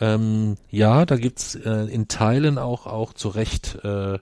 ähm, 0.00 0.56
ja, 0.70 1.06
da 1.06 1.16
gibt's 1.16 1.54
äh, 1.54 1.84
in 1.86 2.08
Teilen 2.08 2.58
auch, 2.58 2.86
auch 2.86 3.12
zu 3.12 3.28
Recht, 3.28 3.76
äh, 3.84 4.18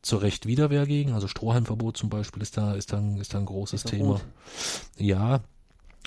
zu 0.00 0.16
Recht 0.16 0.46
Widerwehr 0.46 0.86
gegen. 0.86 1.12
Also 1.12 1.28
Strohhalmverbot 1.28 1.96
zum 1.96 2.08
Beispiel 2.08 2.42
ist 2.42 2.56
da, 2.56 2.74
ist 2.74 2.92
da, 2.92 2.98
ein- 2.98 3.18
ist 3.18 3.34
da 3.34 3.38
ein 3.38 3.44
großes 3.46 3.84
Thema. 3.84 4.14
gut. 4.14 4.24
Ja, 4.96 5.40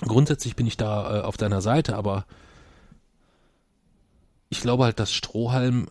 grundsätzlich 0.00 0.56
bin 0.56 0.66
ich 0.66 0.76
da 0.76 1.18
äh, 1.18 1.22
auf 1.22 1.36
deiner 1.36 1.60
Seite, 1.60 1.96
aber 1.96 2.26
ich 4.48 4.60
glaube 4.60 4.84
halt, 4.84 4.98
dass 4.98 5.12
Strohhalm 5.12 5.88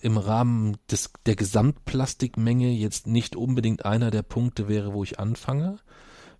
im 0.00 0.16
Rahmen 0.16 0.76
des, 0.90 1.10
der 1.26 1.36
Gesamtplastikmenge 1.36 2.70
jetzt 2.70 3.06
nicht 3.06 3.36
unbedingt 3.36 3.84
einer 3.84 4.10
der 4.10 4.22
Punkte 4.22 4.68
wäre, 4.68 4.92
wo 4.94 5.02
ich 5.02 5.18
anfange. 5.18 5.78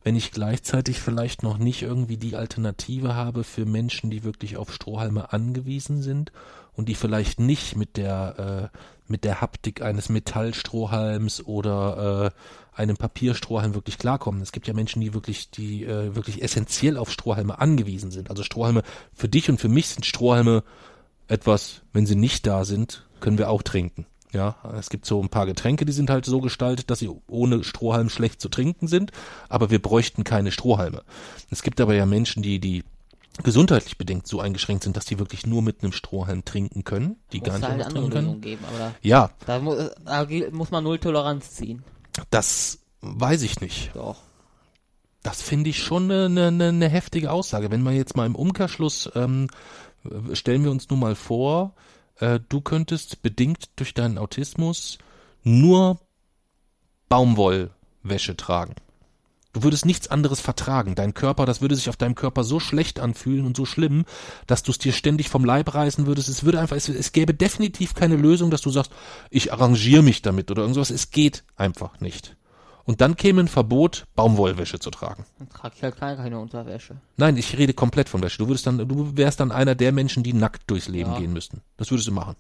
Wenn 0.09 0.17
ich 0.17 0.33
gleichzeitig 0.33 1.01
vielleicht 1.01 1.43
noch 1.43 1.59
nicht 1.59 1.83
irgendwie 1.83 2.17
die 2.17 2.35
Alternative 2.35 3.15
habe 3.15 3.45
für 3.45 3.67
Menschen, 3.67 4.09
die 4.09 4.25
wirklich 4.25 4.57
auf 4.57 4.73
Strohhalme 4.73 5.35
angewiesen 5.35 6.01
sind 6.01 6.33
und 6.73 6.89
die 6.89 6.95
vielleicht 6.95 7.41
nicht 7.41 7.77
mit 7.77 7.99
der, 7.99 8.71
äh, 8.73 8.79
mit 9.07 9.25
der 9.25 9.43
Haptik 9.43 9.83
eines 9.83 10.09
Metallstrohhalms 10.09 11.45
oder 11.45 12.33
äh, 12.33 12.81
einem 12.81 12.97
Papierstrohhalm 12.97 13.75
wirklich 13.75 13.99
klarkommen. 13.99 14.41
Es 14.41 14.53
gibt 14.53 14.67
ja 14.67 14.73
Menschen, 14.73 15.03
die 15.03 15.13
wirklich, 15.13 15.51
die 15.51 15.85
äh, 15.85 16.15
wirklich 16.17 16.43
essentiell 16.43 16.97
auf 16.97 17.11
Strohhalme 17.11 17.61
angewiesen 17.61 18.11
sind. 18.11 18.31
Also 18.31 18.43
Strohhalme 18.43 18.85
für 19.13 19.29
dich 19.29 19.51
und 19.51 19.61
für 19.61 19.69
mich 19.69 19.89
sind 19.89 20.07
Strohhalme 20.07 20.65
etwas, 21.27 21.83
wenn 21.93 22.07
sie 22.07 22.17
nicht 22.17 22.47
da 22.47 22.65
sind, 22.65 23.07
können 23.21 23.37
wir 23.37 23.51
auch 23.51 23.63
trinken. 23.63 24.07
Ja, 24.33 24.57
es 24.79 24.91
gibt 24.91 25.07
so 25.07 25.23
ein 25.23 25.31
paar 25.31 25.47
Getränke, 25.47 25.85
die 25.87 25.93
sind 25.93 26.11
halt 26.11 26.27
so 26.27 26.41
gestaltet, 26.41 26.91
dass 26.91 26.99
sie 26.99 27.11
ohne 27.29 27.65
Strohhalm 27.65 28.11
schlecht 28.11 28.41
zu 28.43 28.49
trinken 28.51 28.87
sind, 28.87 29.11
aber 29.49 29.71
wir 29.71 29.81
bräuchten 29.81 30.23
keine 30.25 30.53
Strohhalme. 30.53 31.03
Es 31.51 31.63
gibt 31.63 31.81
aber 31.81 31.95
ja 31.95 32.05
Menschen, 32.05 32.43
die, 32.43 32.59
die 32.61 32.85
gesundheitlich 33.43 33.97
bedingt 33.97 34.27
so 34.27 34.41
eingeschränkt 34.41 34.85
sind, 34.85 34.97
dass 34.97 35.07
die 35.07 35.19
wirklich 35.19 35.47
nur 35.47 35.63
mit 35.63 35.83
einem 35.83 35.93
Strohhalm 35.93 36.45
trinken 36.45 36.85
können, 36.85 37.17
die 37.33 37.41
gar 37.41 37.59
Muss 37.59 37.61
nicht 37.61 37.63
da 37.63 37.69
halt 37.71 37.87
anders 37.87 37.95
andere 38.05 38.11
trinken 38.11 38.31
können. 38.33 38.41
geben, 38.43 38.65
aber 38.69 38.79
da, 38.79 38.95
Ja, 39.01 39.31
da, 39.47 39.59
mu 39.61 39.75
da 40.05 40.27
muss 40.53 40.71
man 40.71 40.85
null 40.85 40.99
Toleranz 40.99 41.53
ziehen. 41.53 41.83
das 42.31 42.81
weiß 43.01 43.43
ich 43.43 43.61
nicht. 43.61 43.93
Doch. 43.95 44.17
Das 45.23 45.41
finde 45.41 45.71
ich 45.71 45.83
schon 45.83 46.11
eine, 46.11 46.47
eine, 46.49 46.69
eine 46.69 46.89
heftige 46.89 47.31
Aussage. 47.31 47.71
Wenn 47.71 47.83
man 47.83 47.95
jetzt 47.97 48.17
mal 48.17 48.27
im 48.27 48.35
Umkehrschluss, 48.35 49.11
ähm, 49.15 49.49
stellen 50.33 50.65
wir 50.65 50.71
uns 50.71 50.89
nun 50.91 51.01
mal 51.01 51.15
vor, 51.15 51.75
äh, 52.21 52.41
du 52.49 52.61
könntest 52.61 53.23
bedingt 53.23 53.71
durch 53.77 53.95
deinen 53.95 54.19
Autismus 54.19 54.99
nur 55.43 55.99
Baumwollwäsche 57.09 58.37
tragen. 58.37 58.75
Du 59.55 59.63
würdest 59.63 59.87
nichts 59.87 60.09
anderes 60.09 60.41
vertragen. 60.41 60.95
Dein 60.95 61.15
Körper, 61.15 61.47
das 61.47 61.61
würde 61.61 61.75
sich 61.75 61.89
auf 61.89 61.97
deinem 61.97 62.15
Körper 62.15 62.45
so 62.45 62.61
schlecht 62.61 63.01
anfühlen 63.01 63.47
und 63.47 63.57
so 63.57 63.65
schlimm, 63.65 64.05
dass 64.47 64.63
du 64.63 64.71
es 64.71 64.79
dir 64.79 64.93
ständig 64.93 65.31
vom 65.31 65.45
Leib 65.45 65.75
reißen 65.75 66.07
würdest. 66.07 66.29
Es 66.29 66.45
würde 66.45 66.61
einfach, 66.61 66.77
es, 66.77 66.89
es 66.89 67.13
gäbe 67.13 67.35
definitiv 67.35 67.95
keine 67.95 68.17
Lösung, 68.17 68.51
dass 68.51 68.61
du 68.61 68.71
sagst, 68.71 68.93
ich 69.31 69.53
arrangiere 69.53 70.03
mich 70.03 70.21
damit 70.23 70.51
oder 70.51 70.63
irgendwas. 70.63 70.91
Es 70.91 71.11
geht 71.11 71.45
einfach 71.57 72.01
nicht. 72.01 72.37
Und 72.89 73.03
dann 73.03 73.17
käme 73.17 73.43
ein 73.43 73.49
Verbot, 73.49 74.07
Baumwollwäsche 74.17 74.79
zu 74.79 74.89
tragen. 74.89 75.27
Dann 75.39 75.51
trage 75.51 75.75
ich 75.77 75.83
halt 75.83 75.97
keine, 75.99 76.41
Unterwäsche. 76.41 76.97
Nein, 77.19 77.37
ich 77.37 77.59
rede 77.59 77.75
komplett 77.75 78.09
von 78.09 78.23
Wäsche. 78.23 78.39
Du 78.39 78.49
würdest 78.49 78.67
dann, 78.67 78.79
du 78.79 79.15
wärst 79.15 79.41
dann 79.41 79.53
einer 79.53 79.75
der 79.75 79.93
Menschen, 79.93 80.23
die 80.23 80.33
nackt 80.33 80.63
durchs 80.71 80.89
Leben 80.89 81.11
Ja. 81.11 81.19
gehen 81.19 81.35
müssten. 81.35 81.61
Das 81.77 81.91
würdest 81.91 82.09
du 82.09 82.13
machen. 82.13 82.35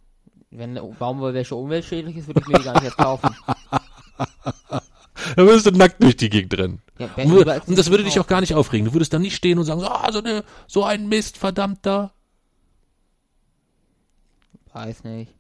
Wenn 0.50 0.80
Baumwollwäsche 0.98 1.54
umweltschädlich 1.54 2.16
ist, 2.16 2.28
würde 2.28 2.40
ich 2.40 2.46
mir 2.46 2.60
die 2.60 2.64
gar 2.64 2.72
nicht 2.72 2.84
jetzt 2.84 2.96
kaufen. 2.96 3.28
Dann 5.36 5.46
würdest 5.46 5.66
du 5.66 5.72
nackt 5.72 6.02
durch 6.02 6.16
die 6.16 6.30
Gegend 6.30 6.56
rennen. 6.56 6.80
Ja, 6.98 7.10
Und, 7.22 7.46
und 7.68 7.78
das 7.78 7.90
würde 7.90 8.04
dich 8.04 8.18
auch 8.18 8.26
gar 8.26 8.40
nicht 8.40 8.54
aufregen. 8.54 8.86
Du 8.86 8.94
würdest 8.94 9.12
dann 9.12 9.20
nicht 9.20 9.36
stehen 9.36 9.58
und 9.58 9.66
sagen, 9.66 9.80
so, 9.80 9.88
ah, 9.88 10.10
so, 10.10 10.20
eine, 10.20 10.44
so 10.66 10.82
ein 10.82 11.08
Mist, 11.10 11.36
verdammter. 11.36 12.14
Weiß 14.72 15.04
nicht. 15.04 15.34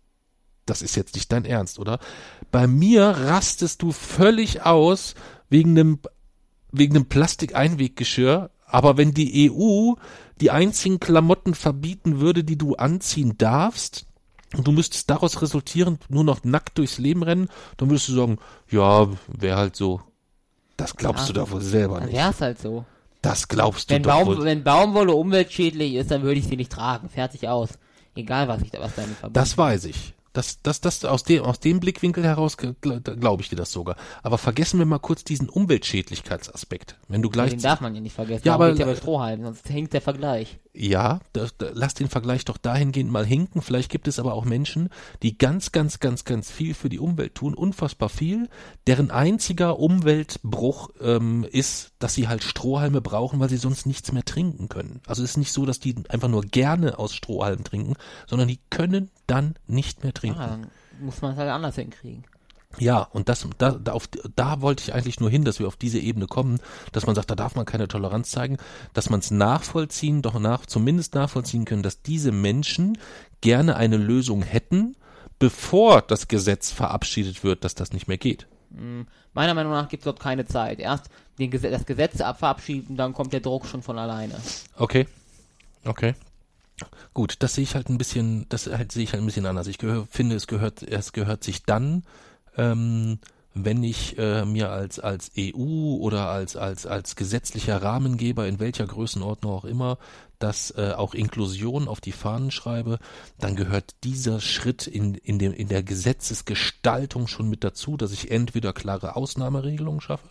Das 0.68 0.82
ist 0.82 0.96
jetzt 0.96 1.14
nicht 1.14 1.30
dein 1.32 1.44
Ernst, 1.44 1.78
oder? 1.78 1.98
Bei 2.50 2.66
mir 2.66 3.04
rastest 3.06 3.82
du 3.82 3.92
völlig 3.92 4.62
aus 4.62 5.14
wegen 5.50 5.70
einem, 5.78 5.98
wegen 6.72 6.96
einem 6.96 7.06
Plastikeinweggeschirr. 7.06 8.50
Aber 8.66 8.96
wenn 8.96 9.14
die 9.14 9.50
EU 9.50 9.94
die 10.40 10.50
einzigen 10.50 11.00
Klamotten 11.00 11.54
verbieten 11.54 12.20
würde, 12.20 12.44
die 12.44 12.58
du 12.58 12.76
anziehen 12.76 13.36
darfst, 13.38 14.04
und 14.56 14.66
du 14.66 14.72
müsstest 14.72 15.10
daraus 15.10 15.42
resultierend 15.42 16.08
nur 16.10 16.24
noch 16.24 16.42
nackt 16.44 16.78
durchs 16.78 16.98
Leben 16.98 17.22
rennen, 17.22 17.48
dann 17.76 17.90
würdest 17.90 18.08
du 18.08 18.14
sagen, 18.14 18.38
ja, 18.70 19.06
wäre 19.26 19.56
halt 19.58 19.76
so. 19.76 20.00
Das 20.78 20.96
glaubst 20.96 21.22
Ja. 21.28 21.34
du 21.34 21.40
doch 21.40 21.50
wohl 21.50 21.60
selber 21.60 21.96
Dann 21.98 22.06
nicht. 22.08 22.16
wär's 22.16 22.40
halt 22.40 22.58
so. 22.60 22.84
Das 23.20 23.48
glaubst 23.48 23.90
du 23.90 23.94
Wenn, 23.94 24.02
doch 24.04 24.10
Baum, 24.12 24.26
wohl. 24.28 24.44
wenn 24.44 24.62
Baumwolle 24.64 25.12
umweltschädlich 25.12 25.94
ist, 25.94 26.10
dann 26.10 26.22
würde 26.22 26.38
ich 26.40 26.46
sie 26.46 26.56
nicht 26.56 26.70
tragen. 26.72 27.08
Fertig 27.10 27.48
aus. 27.48 27.70
Egal, 28.14 28.48
was 28.48 28.62
ich 28.62 28.70
da, 28.70 28.80
was 28.80 28.94
damit 28.94 29.16
verbinde. 29.16 29.38
Das 29.40 29.58
weiß 29.58 29.84
ich. 29.86 30.14
Das, 30.38 30.62
das, 30.62 30.80
das, 30.80 31.04
aus 31.04 31.24
dem, 31.24 31.42
aus 31.42 31.58
dem 31.58 31.80
Blickwinkel 31.80 32.22
heraus 32.22 32.56
glaube 32.56 33.42
ich 33.42 33.48
dir 33.48 33.56
das 33.56 33.72
sogar. 33.72 33.96
Aber 34.22 34.38
vergessen 34.38 34.78
wir 34.78 34.86
mal 34.86 35.00
kurz 35.00 35.24
diesen 35.24 35.48
Umweltschädlichkeitsaspekt. 35.48 36.96
Wenn 37.08 37.22
du 37.22 37.28
gleich, 37.28 37.50
Den 37.50 37.60
darf 37.60 37.80
man 37.80 37.92
ja 37.92 38.00
nicht 38.00 38.12
vergessen. 38.14 38.46
Ja, 38.46 38.54
aber- 38.54 38.72
ja 38.72 38.86
bei 38.86 38.94
Strohhalmen, 38.94 39.44
sonst 39.44 39.66
hinkt 39.66 39.94
der 39.94 40.00
Vergleich. 40.00 40.60
Ja, 40.72 41.20
da, 41.32 41.46
da, 41.58 41.70
lass 41.72 41.94
den 41.94 42.08
Vergleich 42.08 42.44
doch 42.44 42.56
dahingehend 42.56 43.10
mal 43.10 43.26
hinken. 43.26 43.62
Vielleicht 43.62 43.90
gibt 43.90 44.08
es 44.08 44.18
aber 44.18 44.34
auch 44.34 44.44
Menschen, 44.44 44.90
die 45.22 45.36
ganz, 45.36 45.72
ganz, 45.72 45.98
ganz, 45.98 46.24
ganz 46.24 46.50
viel 46.50 46.74
für 46.74 46.88
die 46.88 46.98
Umwelt 46.98 47.34
tun, 47.34 47.54
unfassbar 47.54 48.08
viel, 48.08 48.48
deren 48.86 49.10
einziger 49.10 49.78
Umweltbruch 49.78 50.90
ähm, 51.00 51.44
ist, 51.50 51.92
dass 51.98 52.14
sie 52.14 52.28
halt 52.28 52.44
Strohhalme 52.44 53.00
brauchen, 53.00 53.40
weil 53.40 53.48
sie 53.48 53.56
sonst 53.56 53.86
nichts 53.86 54.12
mehr 54.12 54.24
trinken 54.24 54.68
können. 54.68 55.00
Also 55.06 55.22
es 55.22 55.30
ist 55.30 55.36
nicht 55.36 55.52
so, 55.52 55.66
dass 55.66 55.80
die 55.80 55.96
einfach 56.08 56.28
nur 56.28 56.42
gerne 56.42 56.98
aus 56.98 57.14
Strohhalmen 57.14 57.64
trinken, 57.64 57.94
sondern 58.26 58.48
die 58.48 58.60
können 58.70 59.10
dann 59.26 59.54
nicht 59.66 60.04
mehr 60.04 60.14
trinken. 60.14 60.40
Ah, 60.40 60.46
dann 60.48 60.70
muss 61.00 61.20
man 61.22 61.32
es 61.32 61.38
halt 61.38 61.50
anders 61.50 61.74
hinkriegen. 61.76 62.24
Ja, 62.78 63.00
und 63.02 63.28
das, 63.28 63.46
da, 63.56 63.72
da, 63.72 63.92
auf, 63.92 64.08
da 64.36 64.60
wollte 64.60 64.82
ich 64.84 64.94
eigentlich 64.94 65.20
nur 65.20 65.30
hin, 65.30 65.44
dass 65.44 65.58
wir 65.58 65.66
auf 65.66 65.76
diese 65.76 65.98
Ebene 65.98 66.26
kommen, 66.26 66.60
dass 66.92 67.06
man 67.06 67.14
sagt, 67.14 67.30
da 67.30 67.34
darf 67.34 67.54
man 67.54 67.64
keine 67.64 67.88
Toleranz 67.88 68.30
zeigen, 68.30 68.58
dass 68.92 69.08
man 69.08 69.20
es 69.20 69.30
nachvollziehen, 69.30 70.20
doch 70.22 70.38
nach, 70.38 70.66
zumindest 70.66 71.14
nachvollziehen 71.14 71.64
können, 71.64 71.82
dass 71.82 72.02
diese 72.02 72.30
Menschen 72.30 72.98
gerne 73.40 73.76
eine 73.76 73.96
Lösung 73.96 74.42
hätten, 74.42 74.96
bevor 75.38 76.02
das 76.02 76.28
Gesetz 76.28 76.70
verabschiedet 76.70 77.42
wird, 77.42 77.64
dass 77.64 77.74
das 77.74 77.92
nicht 77.92 78.06
mehr 78.06 78.18
geht. 78.18 78.46
Meiner 79.32 79.54
Meinung 79.54 79.72
nach 79.72 79.88
gibt 79.88 80.02
es 80.02 80.04
dort 80.04 80.20
keine 80.20 80.44
Zeit. 80.44 80.78
Erst 80.78 81.06
den, 81.38 81.50
Gese- 81.50 81.70
das 81.70 81.86
Gesetz 81.86 82.20
abverabschieden, 82.20 82.96
dann 82.96 83.14
kommt 83.14 83.32
der 83.32 83.40
Druck 83.40 83.66
schon 83.66 83.82
von 83.82 83.98
alleine. 83.98 84.34
Okay. 84.76 85.06
Okay. 85.84 86.14
Gut, 87.14 87.36
das 87.38 87.54
sehe 87.54 87.64
ich 87.64 87.74
halt 87.74 87.88
ein 87.88 87.98
bisschen, 87.98 88.46
das 88.50 88.66
halt 88.66 88.92
sehe 88.92 89.02
ich 89.04 89.12
halt 89.12 89.22
ein 89.22 89.26
bisschen 89.26 89.46
anders. 89.46 89.66
Ich 89.68 89.78
gehör, 89.78 90.06
finde, 90.10 90.36
es 90.36 90.46
gehört, 90.46 90.82
es 90.82 91.12
gehört 91.12 91.42
sich 91.42 91.64
dann, 91.64 92.04
ähm, 92.58 93.18
wenn 93.54 93.82
ich 93.82 94.16
äh, 94.18 94.44
mir 94.44 94.70
als 94.70 95.00
als 95.00 95.32
EU 95.36 95.96
oder 95.96 96.28
als 96.28 96.56
als 96.56 96.86
als 96.86 97.16
gesetzlicher 97.16 97.82
Rahmengeber 97.82 98.46
in 98.46 98.60
welcher 98.60 98.86
Größenordnung 98.86 99.52
auch 99.52 99.64
immer 99.64 99.98
das 100.38 100.70
äh, 100.76 100.92
auch 100.96 101.14
Inklusion 101.14 101.88
auf 101.88 102.00
die 102.00 102.12
Fahnen 102.12 102.52
schreibe, 102.52 103.00
dann 103.38 103.56
gehört 103.56 103.96
dieser 104.04 104.40
Schritt 104.40 104.86
in 104.86 105.14
in 105.14 105.40
dem 105.40 105.52
in 105.52 105.66
der 105.66 105.82
Gesetzesgestaltung 105.82 107.26
schon 107.26 107.48
mit 107.48 107.64
dazu, 107.64 107.96
dass 107.96 108.12
ich 108.12 108.30
entweder 108.30 108.72
klare 108.72 109.16
Ausnahmeregelungen 109.16 110.00
schaffe, 110.00 110.28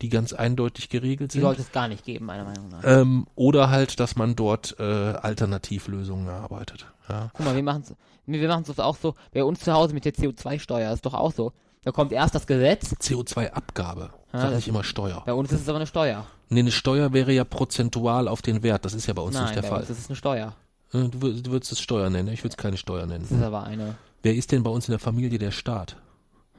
die 0.00 0.08
ganz 0.08 0.32
eindeutig 0.32 0.88
geregelt 0.88 1.32
Die 1.32 1.38
sind. 1.38 1.42
sollte 1.42 1.62
es 1.62 1.72
gar 1.72 1.88
nicht 1.88 2.04
geben, 2.04 2.26
meiner 2.26 2.44
Meinung 2.44 2.68
nach. 2.68 2.82
Ähm, 2.84 3.26
oder 3.34 3.70
halt, 3.70 3.98
dass 3.98 4.14
man 4.14 4.36
dort 4.36 4.76
äh, 4.78 4.82
Alternativlösungen 4.82 6.28
erarbeitet. 6.28 6.86
Ja. 7.08 7.30
Guck 7.34 7.46
mal, 7.46 7.56
wir 7.56 7.62
machen 7.62 7.82
es 7.82 7.94
wir 8.28 8.48
machen's 8.48 8.78
auch 8.78 8.96
so, 8.96 9.14
bei 9.32 9.42
uns 9.42 9.60
zu 9.60 9.72
Hause 9.72 9.94
mit 9.94 10.04
der 10.04 10.12
CO2-Steuer 10.12 10.92
ist 10.92 11.06
doch 11.06 11.14
auch 11.14 11.32
so. 11.32 11.52
Da 11.84 11.92
kommt 11.92 12.12
erst 12.12 12.34
das 12.34 12.46
Gesetz, 12.46 12.92
CO2-Abgabe, 13.00 14.10
Ja, 14.32 14.40
sag 14.40 14.48
das- 14.50 14.56
nicht 14.56 14.68
immer 14.68 14.84
Steuer. 14.84 15.22
bei 15.24 15.32
uns 15.32 15.52
ist 15.52 15.62
es 15.62 15.68
aber 15.68 15.76
eine 15.78 15.86
Steuer. 15.86 16.26
Nee, 16.50 16.60
eine 16.60 16.70
Steuer 16.70 17.12
wäre 17.12 17.32
ja 17.32 17.44
prozentual 17.44 18.26
auf 18.28 18.42
den 18.42 18.62
Wert. 18.62 18.84
Das 18.84 18.94
ist 18.94 19.06
ja 19.06 19.14
bei 19.14 19.22
uns 19.22 19.34
Nein, 19.34 19.44
nicht 19.44 19.54
der 19.56 19.62
bei 19.62 19.68
Fall. 19.68 19.80
uns 19.80 19.90
ist 19.90 19.98
es 20.00 20.08
eine 20.08 20.16
Steuer. 20.16 20.54
Äh, 20.92 21.08
Du, 21.08 21.18
du 21.32 21.50
würdest 21.50 21.72
es 21.72 21.80
Steuer 21.80 22.08
nennen, 22.10 22.28
ich 22.32 22.40
würde 22.42 22.52
es 22.52 22.56
keine 22.56 22.76
Steuer 22.78 23.02
Das 23.02 23.08
nennen. 23.10 23.24
ist 23.30 23.42
aber 23.42 23.64
eine. 23.64 23.96
Wer 24.22 24.34
ist 24.34 24.50
denn 24.52 24.62
bei 24.62 24.70
uns 24.70 24.88
in 24.88 24.92
der 24.92 24.98
Familie 24.98 25.38
der 25.38 25.50
Staat? 25.50 25.96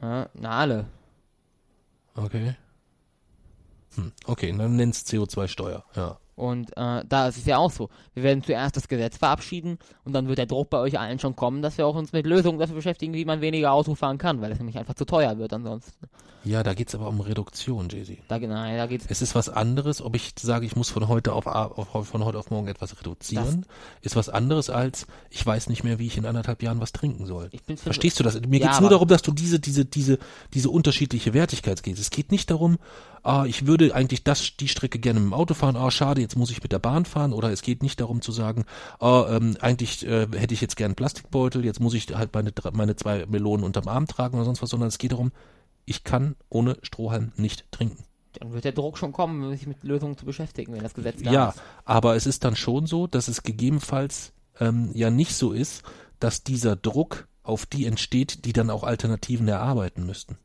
Ja, 0.00 0.28
na, 0.34 0.50
alle. 0.50 0.86
Okay. 2.14 2.54
Hm, 3.96 4.12
okay, 4.26 4.54
dann 4.56 4.76
nenn's 4.76 5.04
CO2-Steuer. 5.04 5.84
Ja. 5.96 6.18
Und 6.40 6.74
äh, 6.76 7.04
da 7.06 7.28
ist 7.28 7.36
es 7.36 7.44
ja 7.44 7.58
auch 7.58 7.70
so. 7.70 7.90
Wir 8.14 8.22
werden 8.22 8.42
zuerst 8.42 8.74
das 8.76 8.88
Gesetz 8.88 9.18
verabschieden 9.18 9.78
und 10.04 10.14
dann 10.14 10.26
wird 10.26 10.38
der 10.38 10.46
Druck 10.46 10.70
bei 10.70 10.78
euch 10.78 10.98
allen 10.98 11.18
schon 11.18 11.36
kommen, 11.36 11.60
dass 11.60 11.76
wir 11.76 11.86
auch 11.86 11.94
uns 11.94 12.12
mit 12.14 12.26
Lösungen 12.26 12.58
dafür 12.58 12.76
beschäftigen, 12.76 13.12
wie 13.12 13.26
man 13.26 13.42
weniger 13.42 13.72
Auto 13.72 13.94
fahren 13.94 14.16
kann, 14.16 14.40
weil 14.40 14.50
es 14.50 14.58
nämlich 14.58 14.78
einfach 14.78 14.94
zu 14.94 15.04
teuer 15.04 15.36
wird 15.38 15.52
ansonsten. 15.52 16.06
Ja, 16.42 16.62
da 16.62 16.72
geht's 16.72 16.94
aber 16.94 17.08
um 17.08 17.20
Reduktion, 17.20 17.90
Jay-Z. 17.90 18.16
Da, 18.28 18.38
nein, 18.38 18.78
da 18.78 18.86
geht's. 18.86 19.04
Es 19.10 19.20
ist 19.20 19.34
was 19.34 19.50
anderes, 19.50 20.00
ob 20.00 20.16
ich 20.16 20.32
sage, 20.40 20.64
ich 20.64 20.74
muss 20.74 20.88
von 20.88 21.06
heute 21.06 21.34
auf, 21.34 21.46
auf 21.46 22.08
von 22.08 22.24
heute 22.24 22.38
auf 22.38 22.48
morgen 22.50 22.66
etwas 22.68 22.98
reduzieren, 22.98 23.66
ist 24.00 24.16
was 24.16 24.30
anderes 24.30 24.70
als 24.70 25.06
ich 25.28 25.44
weiß 25.44 25.68
nicht 25.68 25.84
mehr, 25.84 25.98
wie 25.98 26.06
ich 26.06 26.16
in 26.16 26.24
anderthalb 26.24 26.62
Jahren 26.62 26.80
was 26.80 26.92
trinken 26.92 27.26
soll. 27.26 27.50
Verstehst 27.76 28.18
du 28.18 28.24
das? 28.24 28.40
Mir 28.40 28.58
Ja, 28.58 28.68
geht's 28.68 28.80
nur 28.80 28.86
aber- 28.88 28.94
darum, 28.94 29.08
dass 29.08 29.20
du 29.20 29.32
diese 29.32 29.60
diese 29.60 29.84
diese 29.84 30.18
diese 30.54 30.70
unterschiedliche 30.70 31.34
Wertigkeit 31.34 31.82
gehst. 31.82 32.00
Es 32.00 32.08
geht 32.08 32.32
nicht 32.32 32.50
darum, 32.50 32.78
ah, 33.22 33.44
ich 33.46 33.66
würde 33.66 33.94
eigentlich 33.94 34.24
das 34.24 34.56
die 34.58 34.68
Strecke 34.68 34.98
gerne 34.98 35.20
mit 35.20 35.28
dem 35.28 35.34
Auto 35.34 35.52
fahren. 35.52 35.76
Ah, 35.76 35.90
schade, 35.90 36.22
jetzt 36.30 36.38
muss 36.38 36.50
ich 36.52 36.62
mit 36.62 36.70
der 36.70 36.78
Bahn 36.78 37.04
fahren. 37.04 37.32
Oder 37.32 37.50
es 37.50 37.62
geht 37.62 37.82
nicht 37.82 38.00
darum 38.00 38.22
zu 38.22 38.30
sagen, 38.30 38.64
ah, 39.00 39.26
ähm, 39.30 39.56
eigentlich 39.60 40.06
äh, 40.06 40.28
hätte 40.32 40.54
ich 40.54 40.60
jetzt 40.60 40.76
gern 40.76 40.90
einen 40.90 40.94
Plastikbeutel. 40.94 41.64
Jetzt 41.64 41.80
muss 41.80 41.94
ich 41.94 42.14
halt 42.14 42.32
meine 42.32 42.52
meine 42.72 42.94
zwei 42.94 43.26
Melonen 43.26 43.64
unterm 43.64 43.88
Arm 43.88 44.06
tragen 44.06 44.36
oder 44.36 44.44
sonst 44.44 44.62
was. 44.62 44.70
Sondern 44.70 44.88
es 44.88 44.98
geht 44.98 45.10
darum, 45.12 45.32
ich 45.86 46.04
kann 46.04 46.36
ohne 46.48 46.76
Strohhalm 46.82 47.32
nicht 47.36 47.70
trinken. 47.72 48.04
Dann 48.34 48.52
wird 48.52 48.64
der 48.64 48.70
Druck 48.72 48.96
schon 48.96 49.12
kommen, 49.12 49.50
sich 49.50 49.66
mit 49.66 49.82
Lösungen 49.82 50.16
zu 50.16 50.24
beschäftigen, 50.24 50.72
wenn 50.72 50.84
das 50.84 50.94
Gesetz 50.94 51.20
da 51.20 51.32
Ja, 51.32 51.48
ist. 51.48 51.60
aber 51.84 52.14
es 52.14 52.26
ist 52.26 52.44
dann 52.44 52.54
schon 52.54 52.86
so, 52.86 53.08
dass 53.08 53.26
es 53.26 53.42
gegebenenfalls 53.42 54.32
ähm, 54.60 54.92
ja 54.94 55.10
nicht 55.10 55.34
so 55.34 55.50
ist, 55.50 55.82
dass 56.20 56.44
dieser 56.44 56.76
Druck 56.76 57.26
auf 57.42 57.66
die 57.66 57.86
entsteht, 57.86 58.44
die 58.44 58.52
dann 58.52 58.70
auch 58.70 58.84
Alternativen 58.84 59.48
erarbeiten 59.48 60.06
müssten. 60.06 60.38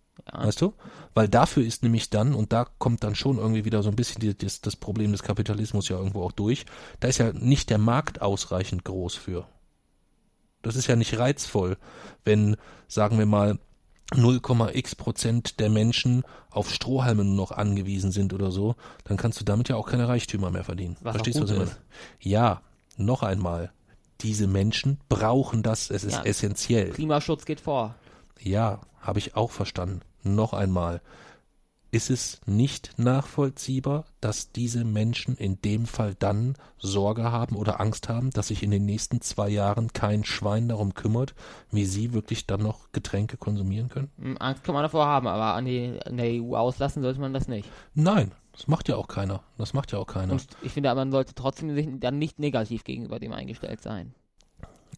Weißt 0.44 0.62
du? 0.62 0.74
Weil 1.14 1.28
dafür 1.28 1.64
ist 1.64 1.84
nämlich 1.84 2.10
dann, 2.10 2.34
und 2.34 2.52
da 2.54 2.66
kommt 2.78 3.04
dann 3.04 3.16
schon 3.16 3.38
irgendwie 3.38 3.66
wieder 3.66 3.84
so 3.84 3.90
ein 3.90 3.96
bisschen 3.96 4.20
die, 4.20 4.36
das, 4.38 4.62
das 4.62 4.76
Problem 4.76 5.12
des 5.12 5.24
Kapitalismus 5.24 5.90
ja 5.90 5.98
irgendwo 5.98 6.24
auch 6.24 6.32
durch, 6.32 6.66
da 7.00 7.08
ist 7.08 7.18
ja 7.20 7.32
nicht 7.34 7.70
der 7.70 7.78
Markt 7.78 8.22
ausreichend 8.22 8.84
groß 8.84 9.16
für. 9.16 9.48
Das 10.62 10.76
ist 10.76 10.88
ja 10.88 10.96
nicht 10.96 11.18
reizvoll, 11.20 11.78
wenn, 12.24 12.58
sagen 12.88 13.18
wir 13.20 13.26
mal, 13.26 13.60
0,x 14.14 14.96
Prozent 14.96 15.60
der 15.60 15.70
Menschen 15.70 16.24
auf 16.52 16.72
Strohhalme 16.72 17.24
nur 17.24 17.36
noch 17.36 17.52
angewiesen 17.52 18.12
sind 18.12 18.34
oder 18.34 18.52
so, 18.52 18.76
dann 19.04 19.18
kannst 19.18 19.40
du 19.40 19.46
damit 19.46 19.70
ja 19.70 19.76
auch 19.76 19.88
keine 19.88 20.08
Reichtümer 20.08 20.52
mehr 20.52 20.64
verdienen. 20.64 20.96
Was 21.02 21.16
Verstehst 21.16 21.40
du, 21.40 21.44
was 21.44 21.52
ich 21.52 21.58
meine? 21.58 21.72
Ja, 22.20 22.62
noch 22.98 23.24
einmal. 23.24 23.72
Diese 24.22 24.48
Menschen 24.48 25.00
brauchen 25.10 25.64
das, 25.64 25.90
es 25.90 26.04
ist 26.04 26.16
Ja. 26.18 26.24
essentiell. 26.24 26.92
Klimaschutz 26.92 27.46
geht 27.46 27.60
vor. 27.60 27.96
Ja, 28.40 28.82
habe 29.00 29.20
ich 29.20 29.36
auch 29.36 29.52
verstanden. 29.52 30.02
Noch 30.26 30.54
einmal. 30.54 31.02
Ist 31.92 32.10
es 32.10 32.42
nicht 32.46 32.98
nachvollziehbar, 32.98 34.06
dass 34.20 34.52
diese 34.52 34.84
Menschen 34.84 35.38
in 35.38 35.62
dem 35.62 35.86
Fall 35.86 36.14
dann 36.14 36.56
Sorge 36.78 37.32
haben 37.32 37.56
oder 37.56 37.80
Angst 37.80 38.10
haben, 38.10 38.32
dass 38.32 38.48
sich 38.48 38.64
in 38.64 38.72
den 38.72 38.86
nächsten 38.86 39.22
zwei 39.22 39.48
Jahren 39.48 39.94
kein 39.94 40.26
Schwein 40.26 40.68
darum 40.68 40.94
kümmert, 40.94 41.36
wie 41.72 41.86
sie 41.86 42.12
wirklich 42.12 42.48
dann 42.48 42.64
noch 42.64 42.92
Getränke 42.92 43.38
konsumieren 43.38 43.88
können? 43.88 44.12
Hm, 44.20 44.38
Angst 44.40 44.64
kann 44.66 44.74
man 44.74 44.84
davor 44.84 45.06
haben, 45.06 45.28
aber 45.28 45.54
an, 45.54 45.66
die, 45.66 45.98
an 46.04 46.18
der 46.18 46.44
EU 46.44 46.56
auslassen 46.58 47.02
sollte 47.02 47.22
man 47.22 47.34
das 47.34 47.48
nicht. 47.48 47.70
Nein, 47.94 48.34
das 48.52 48.68
macht 48.68 48.90
ja 48.90 48.98
auch 48.98 49.08
keiner. 49.08 49.44
Das 49.58 49.74
macht 49.74 49.92
ja 49.94 50.00
auch 50.00 50.08
keiner. 50.08 50.34
Und 50.34 50.48
ich 50.64 50.74
finde, 50.74 50.94
man 50.96 51.12
sollte 51.12 51.36
trotzdem 51.36 51.74
sich 51.76 51.88
dann 52.00 52.18
nicht 52.18 52.40
negativ 52.40 52.84
gegenüber 52.84 53.20
dem 53.20 53.32
eingestellt 53.32 53.82
sein. 53.82 54.14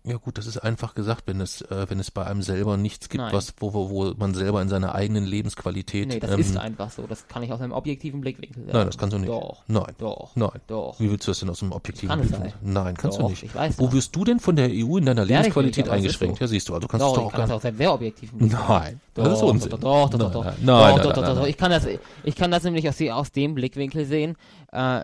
Ja 0.07 0.15
gut, 0.17 0.37
das 0.37 0.47
ist 0.47 0.57
einfach 0.57 0.95
gesagt, 0.95 1.23
wenn 1.25 1.41
es, 1.41 1.61
äh, 1.63 1.85
wenn 1.89 1.99
es 1.99 2.11
bei 2.11 2.25
einem 2.25 2.41
selber 2.41 2.77
nichts 2.77 3.09
gibt, 3.09 3.21
Nein. 3.23 3.33
was, 3.33 3.53
wo, 3.59 3.73
wo, 3.73 3.89
wo 3.89 4.13
man 4.17 4.33
selber 4.33 4.61
in 4.61 4.69
seiner 4.69 4.95
eigenen 4.95 5.25
Lebensqualität. 5.25 6.07
Nee, 6.07 6.19
das 6.19 6.31
ähm, 6.31 6.39
ist 6.39 6.55
einfach 6.55 6.91
so. 6.91 7.05
Das 7.07 7.27
kann 7.27 7.43
ich 7.43 7.51
aus 7.51 7.59
einem 7.59 7.73
objektiven 7.73 8.21
Blickwinkel 8.21 8.63
sagen. 8.63 8.77
Nein, 8.77 8.87
das 8.87 8.97
kannst 8.97 9.13
du 9.13 9.19
nicht. 9.19 9.29
Doch. 9.29 9.63
Nein. 9.67 9.93
Doch. 9.97 10.31
Nein. 10.35 10.61
Doch. 10.67 10.97
Wie 10.99 11.11
willst 11.11 11.27
du 11.27 11.31
das 11.31 11.39
denn 11.39 11.49
aus 11.49 11.61
einem 11.61 11.73
objektiven 11.73 12.09
Kann 12.09 12.21
Blickwinkel 12.21 12.51
sein. 12.51 12.59
Nein, 12.73 12.95
kannst 12.95 13.17
Doch, 13.17 13.23
du 13.25 13.29
nicht. 13.31 13.43
ich 13.43 13.53
weiß 13.53 13.77
Wo 13.79 13.85
das. 13.85 13.95
wirst 13.95 14.15
du 14.15 14.23
denn 14.23 14.39
von 14.39 14.55
der 14.55 14.69
EU 14.71 14.97
in 14.97 15.05
deiner 15.05 15.23
ich 15.23 15.29
Lebensqualität 15.29 15.85
nicht, 15.85 15.93
eingeschränkt? 15.93 16.37
so. 16.37 16.43
Ja, 16.45 16.47
siehst 16.47 16.69
du, 16.69 16.73
also 16.75 16.87
kannst 16.87 17.05
Doch, 17.05 17.13
du 17.13 17.21
doch 17.21 17.31
kann 17.31 17.41
das 17.41 17.49
gar 17.49 17.57
aus 17.57 17.65
einem 17.65 17.77
sehr 17.77 17.93
objektiven 17.93 18.37
Blickwinkel. 18.37 18.67
Nein, 18.69 19.01
Doch, 19.13 19.23
das 19.25 19.33
ist 19.33 19.43
Unsinn. 19.43 19.69
Doch, 19.71 19.79
doch, 19.79 20.09
doch, 20.09 20.19
doch, 20.19 20.31
doch. 20.31 20.43
nein, 20.45 20.55
Doch, 20.65 20.97
nein, 20.97 21.03
doch, 21.03 21.21
nein, 21.21 21.35
doch. 21.35 21.47
Ich 21.47 21.57
kann 21.57 21.71
das, 21.71 21.85
ich 22.23 22.35
kann 22.35 22.51
das 22.51 22.63
nämlich 22.63 22.87
aus, 22.87 23.01
aus 23.01 23.31
dem 23.33 23.55
Blickwinkel 23.55 24.05
sehen, 24.05 24.37
äh, 24.71 25.01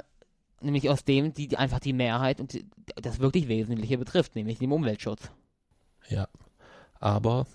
nämlich 0.61 0.89
aus 0.89 1.03
dem, 1.03 1.33
die, 1.33 1.47
die 1.49 1.57
einfach 1.57 1.79
die 1.79 1.93
Mehrheit 1.93 2.39
und 2.39 2.53
die, 2.53 2.65
das 3.01 3.19
wirklich 3.19 3.47
Wesentliche 3.47 3.97
betrifft, 3.97 4.35
nämlich 4.35 4.59
dem 4.59 4.71
Umweltschutz. 4.71 5.29
Ja, 6.09 6.27
aber, 6.99 7.47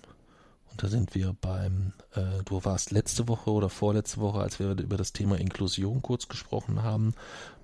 und 0.71 0.83
da 0.83 0.87
sind 0.87 1.15
wir 1.15 1.35
beim, 1.39 1.93
äh, 2.13 2.43
du 2.45 2.63
warst 2.65 2.91
letzte 2.91 3.27
Woche 3.27 3.51
oder 3.51 3.69
vorletzte 3.69 4.19
Woche, 4.19 4.39
als 4.39 4.59
wir 4.59 4.71
über 4.77 4.97
das 4.97 5.13
Thema 5.13 5.39
Inklusion 5.39 6.01
kurz 6.01 6.27
gesprochen 6.27 6.83
haben, 6.83 7.13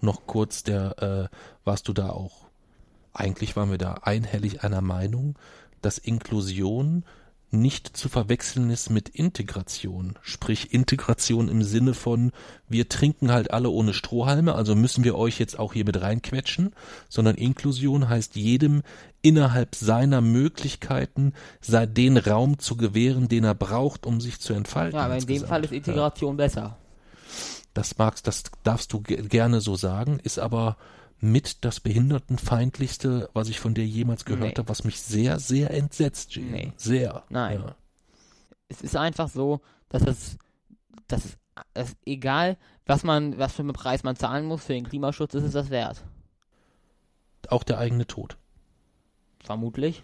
noch 0.01 0.26
kurz 0.28 0.63
der, 0.63 1.30
äh, 1.32 1.36
warst 1.63 1.88
du 1.88 1.93
da 1.93 2.09
auch, 2.09 2.45
eigentlich 3.13 3.55
waren 3.55 3.71
wir 3.71 3.78
da 3.78 3.93
einhellig 4.01 4.63
einer 4.63 4.82
Meinung, 4.82 5.38
dass 5.82 5.97
Inklusion 5.97 7.05
nicht 7.62 7.97
zu 7.97 8.10
verwechseln 8.10 8.70
ist 8.70 8.89
mit 8.89 9.10
Integration. 9.10 10.18
Sprich 10.22 10.74
Integration 10.74 11.49
im 11.49 11.64
Sinne 11.64 11.93
von, 11.93 12.32
wir 12.68 12.89
trinken 12.89 13.32
halt 13.32 13.51
alle 13.51 13.70
ohne 13.70 13.93
Strohhalme, 13.93 14.56
also 14.56 14.76
müssen 14.76 15.03
wir 15.03 15.16
euch 15.16 15.39
jetzt 15.39 15.58
auch 15.58 15.74
hier 15.74 15.86
mit 15.86 16.01
reinquetschen, 16.01 16.74
sondern 17.10 17.36
Inklusion 17.36 18.10
heißt 18.10 18.36
jedem 18.36 18.84
innerhalb 19.22 19.76
seiner 19.76 20.22
Möglichkeiten 20.22 21.34
sei 21.62 21.86
den 21.86 22.18
Raum 22.18 22.60
zu 22.60 22.78
gewähren, 22.78 23.28
den 23.28 23.43
er 23.43 23.56
braucht, 23.56 24.06
um 24.06 24.22
sich 24.22 24.39
zu 24.39 24.53
entfalten. 24.53 24.97
Ja, 24.97 25.06
aber 25.06 25.16
in 25.16 25.22
dem 25.22 25.30
insgesamt. 25.30 25.49
Fall 25.49 25.64
ist 25.66 25.72
Integration 25.72 26.38
besser. 26.38 26.78
Das 27.74 27.97
magst, 27.97 28.28
das 28.28 28.43
darfst 28.64 28.93
du 28.93 29.01
ge 29.01 29.28
gerne 29.28 29.62
so 29.62 29.76
sagen, 29.76 30.20
ist 30.24 30.39
aber 30.39 30.78
mit 31.20 31.63
das 31.66 31.80
behindertenfeindlichste, 31.80 33.30
was 33.34 33.49
ich 33.49 33.59
von 33.59 33.74
dir 33.74 33.86
jemals 33.86 34.26
gehört 34.26 34.41
Nee. 34.49 34.53
habe, 34.57 34.70
was 34.70 34.84
mich 34.84 35.01
sehr, 35.01 35.39
sehr 35.39 35.72
entsetzt, 35.72 36.36
Jane. 36.36 36.51
Nee. 36.51 36.74
Sehr. 36.78 37.24
Nein. 37.30 37.61
Ja. 37.61 37.76
Es 38.68 38.82
ist 38.82 38.95
einfach 38.95 39.30
so, 39.30 39.61
dass 39.89 40.03
es, 40.03 40.38
dass 41.07 41.26
es, 41.26 41.38
es 41.74 41.95
egal, 42.05 42.57
was 42.86 43.03
man, 43.03 43.38
was 43.38 43.53
für 43.53 43.61
einen 43.61 43.74
Preis 43.74 44.03
man 44.03 44.16
zahlen 44.16 44.45
muss 44.45 44.66
für 44.66 44.74
den 44.74 44.88
Klimaschutz, 44.88 45.34
ist 45.34 45.43
es 45.43 45.53
das 45.53 45.70
wert. 45.70 46.03
Auch 47.49 47.63
der 47.63 47.78
eigene 47.78 48.07
Tod. 48.07 48.38
Vermutlich. 49.43 50.03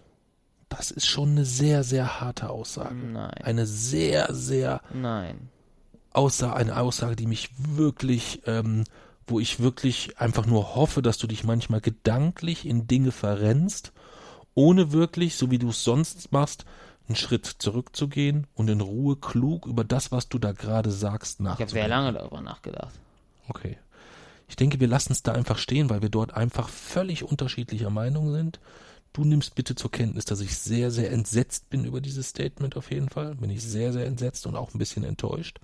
Das 0.70 0.92
ist 0.92 1.08
schon 1.08 1.32
eine 1.32 1.46
sehr, 1.46 1.84
sehr 1.84 2.22
harte 2.22 2.50
Aussage. 2.50 2.96
Nein. 2.96 3.34
Eine 3.44 3.66
sehr, 3.66 4.34
sehr 4.34 4.82
Nein. 4.94 5.50
Aussage, 6.14 6.56
eine 6.56 6.80
Aussage, 6.80 7.16
die 7.16 7.26
mich 7.28 7.50
wirklich, 7.58 8.42
ähm, 8.46 8.86
wo 9.32 9.40
ich 9.40 9.60
wirklich 9.60 10.20
einfach 10.20 10.46
nur 10.46 10.76
hoffe, 10.76 11.02
dass 11.02 11.18
du 11.18 11.26
dich 11.28 11.44
manchmal 11.44 11.82
gedanklich 11.82 12.66
in 12.68 12.86
Dinge 12.88 13.12
verrennst, 13.12 13.92
ohne 14.54 14.92
wirklich, 14.92 15.36
so 15.36 15.50
wie 15.50 15.58
du 15.60 15.70
es 15.70 15.84
sonst 15.84 16.32
machst, 16.32 16.66
einen 17.08 17.16
Schritt 17.16 17.46
zurückzugehen 17.46 18.48
und 18.54 18.70
in 18.70 18.82
Ruhe 18.82 19.16
klug 19.16 19.66
über 19.66 19.84
das, 19.84 20.12
was 20.12 20.30
du 20.30 20.38
da 20.38 20.52
gerade 20.52 20.92
sagst, 20.92 21.40
Ich 21.40 21.46
habe 21.46 21.50
nachzudenken. 21.50 21.74
sehr 21.74 21.88
lange 21.88 22.14
darüber 22.14 22.42
nachgedacht. 22.42 22.94
Okay. 23.48 23.78
Ich 24.48 24.56
denke, 24.58 24.80
wir 24.80 24.88
lassen 24.88 25.14
es 25.14 25.24
da 25.24 25.32
einfach 25.32 25.58
stehen, 25.58 25.90
weil 25.90 26.02
wir 26.02 26.10
dort 26.10 26.34
einfach 26.34 26.68
völlig 26.70 27.24
unterschiedlicher 27.24 27.90
Meinung 27.90 28.32
sind. 28.34 28.60
Du 29.14 29.24
nimmst 29.24 29.56
bitte 29.56 29.76
zur 29.76 29.92
Kenntnis, 29.92 30.26
dass 30.26 30.42
ich 30.42 30.58
sehr, 30.58 30.92
sehr 30.92 31.12
entsetzt 31.12 31.70
bin 31.70 31.86
über 31.86 32.02
dieses 32.02 32.30
Statement 32.30 32.76
auf 32.78 32.92
jeden 32.92 33.10
Fall. 33.10 33.36
Bin 33.36 33.50
ich 33.50 33.64
sehr, 33.64 33.92
sehr 33.94 34.06
entsetzt 34.06 34.46
und 34.46 34.56
auch 34.56 34.74
ein 34.74 34.78
bisschen 34.78 35.04
enttäuscht. 35.04 35.60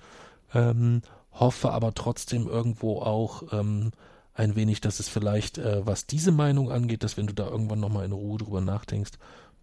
Ähm, 0.53 1.01
hoffe 1.39 1.71
aber 1.71 1.93
trotzdem 1.93 2.47
irgendwo 2.47 2.99
auch 2.99 3.43
ähm, 3.51 3.91
ein 4.33 4.55
wenig, 4.55 4.81
dass 4.81 4.99
es 4.99 5.09
vielleicht, 5.09 5.57
äh, 5.57 5.85
was 5.85 6.05
diese 6.05 6.31
Meinung 6.31 6.71
angeht, 6.71 7.03
dass 7.03 7.17
wenn 7.17 7.27
du 7.27 7.33
da 7.33 7.47
irgendwann 7.47 7.79
nochmal 7.79 8.05
in 8.05 8.11
Ruhe 8.11 8.37
drüber 8.37 8.61
nachdenkst, 8.61 9.13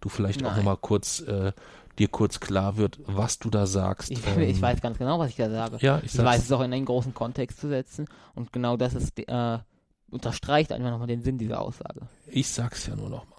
du 0.01 0.09
vielleicht 0.09 0.41
auch 0.41 0.49
Nein. 0.49 0.57
nochmal 0.57 0.77
kurz, 0.77 1.21
äh, 1.21 1.53
dir 1.97 2.07
kurz 2.09 2.39
klar 2.39 2.75
wird, 2.75 2.99
was 3.05 3.39
du 3.39 3.49
da 3.49 3.65
sagst. 3.65 4.11
Ich, 4.11 4.19
Ähm, 4.35 4.41
ich 4.41 4.61
weiß 4.61 4.81
ganz 4.81 4.97
genau, 4.97 5.17
was 5.19 5.29
ich 5.29 5.37
da 5.37 5.49
sage. 5.49 5.77
Ja, 5.81 5.99
ich 6.03 6.13
Ich 6.13 6.17
weiß 6.17 6.43
es 6.43 6.51
auch 6.51 6.61
in 6.61 6.73
einen 6.73 6.85
großen 6.85 7.13
Kontext 7.13 7.59
zu 7.59 7.69
setzen 7.69 8.07
und 8.33 8.51
genau 8.51 8.75
das 8.75 8.93
ist, 8.93 9.17
äh, 9.17 9.59
unterstreicht 10.09 10.71
einfach 10.71 10.91
nochmal 10.91 11.07
den 11.07 11.21
Sinn 11.21 11.37
dieser 11.37 11.61
Aussage. 11.61 12.01
Ich 12.27 12.49
sag's 12.49 12.87
ja 12.87 12.95
nur 12.95 13.09
noch 13.09 13.25
mal. 13.25 13.35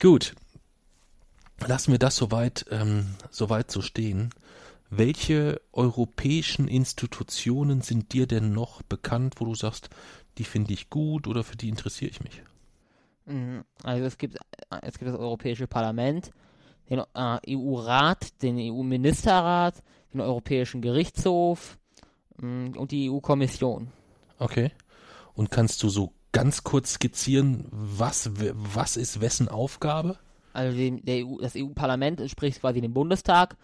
Gut. 0.00 0.34
Lassen 1.66 1.90
wir 1.90 1.98
das 1.98 2.16
soweit, 2.16 2.66
ähm, 2.70 3.14
soweit 3.30 3.70
so 3.70 3.80
stehen. 3.80 4.30
Welche 4.90 5.60
europäischen 5.72 6.68
Institutionen 6.68 7.80
sind 7.80 8.12
dir 8.12 8.26
denn 8.26 8.52
noch 8.52 8.82
bekannt, 8.82 9.34
wo 9.38 9.44
du 9.44 9.54
sagst, 9.54 9.90
die 10.38 10.44
finde 10.44 10.72
ich 10.72 10.90
gut 10.90 11.26
oder 11.26 11.42
für 11.42 11.56
die 11.56 11.68
interessiere 11.68 12.10
ich 12.10 12.22
mich? 12.22 12.42
Mhm. 13.26 13.64
Also 13.82 14.04
es 14.04 14.18
gibt, 14.18 14.36
äh, 14.36 14.78
es 14.82 14.98
gibt 14.98 15.10
das 15.10 15.18
Europäische 15.18 15.66
Parlament, 15.66 16.30
den 16.88 17.00
äh, 17.14 17.56
EU-Rat, 17.56 18.42
den 18.42 18.58
EU-Ministerrat, 18.58 19.82
den 20.12 20.20
Europäischen 20.20 20.80
Gerichtshof 20.80 21.78
mh, 22.40 22.78
und 22.78 22.92
die 22.92 23.10
EU-Kommission. 23.10 23.88
Okay. 24.38 24.70
Und 25.34 25.50
kannst 25.50 25.82
du 25.82 25.88
so 25.88 26.12
ganz 26.32 26.64
kurz 26.64 26.94
skizzieren, 26.94 27.66
was, 27.70 28.30
was 28.34 28.96
ist 28.96 29.20
wessen 29.20 29.48
Aufgabe? 29.48 30.18
Also 30.52 30.76
dem, 30.76 31.04
der 31.04 31.26
EU, 31.26 31.38
das 31.40 31.54
EU-Parlament 31.56 32.20
entspricht 32.20 32.60
quasi 32.60 32.80
dem 32.80 32.94
Bundestag. 32.94 33.56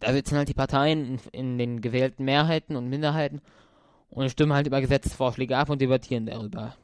Da 0.00 0.12
sitzen 0.12 0.36
halt 0.36 0.48
die 0.48 0.54
Parteien 0.54 1.04
in, 1.06 1.20
in 1.32 1.58
den 1.58 1.80
gewählten 1.80 2.24
Mehrheiten 2.24 2.76
und 2.76 2.88
Minderheiten 2.88 3.40
und 4.10 4.30
stimmen 4.30 4.52
halt 4.52 4.66
über 4.66 4.80
Gesetzesvorschläge 4.80 5.56
ab 5.56 5.70
und 5.70 5.80
debattieren 5.80 6.26
darüber. 6.26 6.76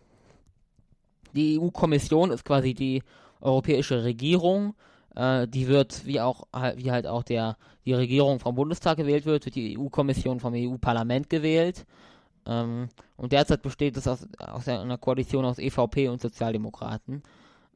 Die 1.35 1.59
EU-Kommission 1.59 2.31
ist 2.31 2.45
quasi 2.45 2.75
die 2.75 3.03
europäische 3.41 4.05
Regierung. 4.05 4.75
Äh, 5.15 5.47
die 5.49 5.69
wird, 5.69 6.07
wie 6.07 6.21
auch 6.21 6.47
halt- 6.53 6.79
wie 6.79 6.91
halt 6.91 7.07
auch 7.07 7.23
der 7.23 7.57
die 7.85 7.95
Regierung 7.95 8.39
vom 8.39 8.55
Bundestag 8.55 8.97
gewählt 8.97 9.27
wird, 9.27 9.45
wird 9.45 9.55
die 9.57 9.77
EU-Kommission 9.79 10.41
vom 10.41 10.55
EU-Parlament 10.55 11.29
gewählt. 11.29 11.85
Ähm, 12.47 12.89
und 13.17 13.33
derzeit 13.33 13.63
besteht 13.63 13.97
es 13.97 14.07
aus, 14.07 14.27
aus 14.39 14.69
einer 14.69 14.99
Koalition 14.99 15.45
aus 15.45 15.59
EVP 15.59 16.09
und 16.09 16.21
Sozialdemokraten. 16.21 17.23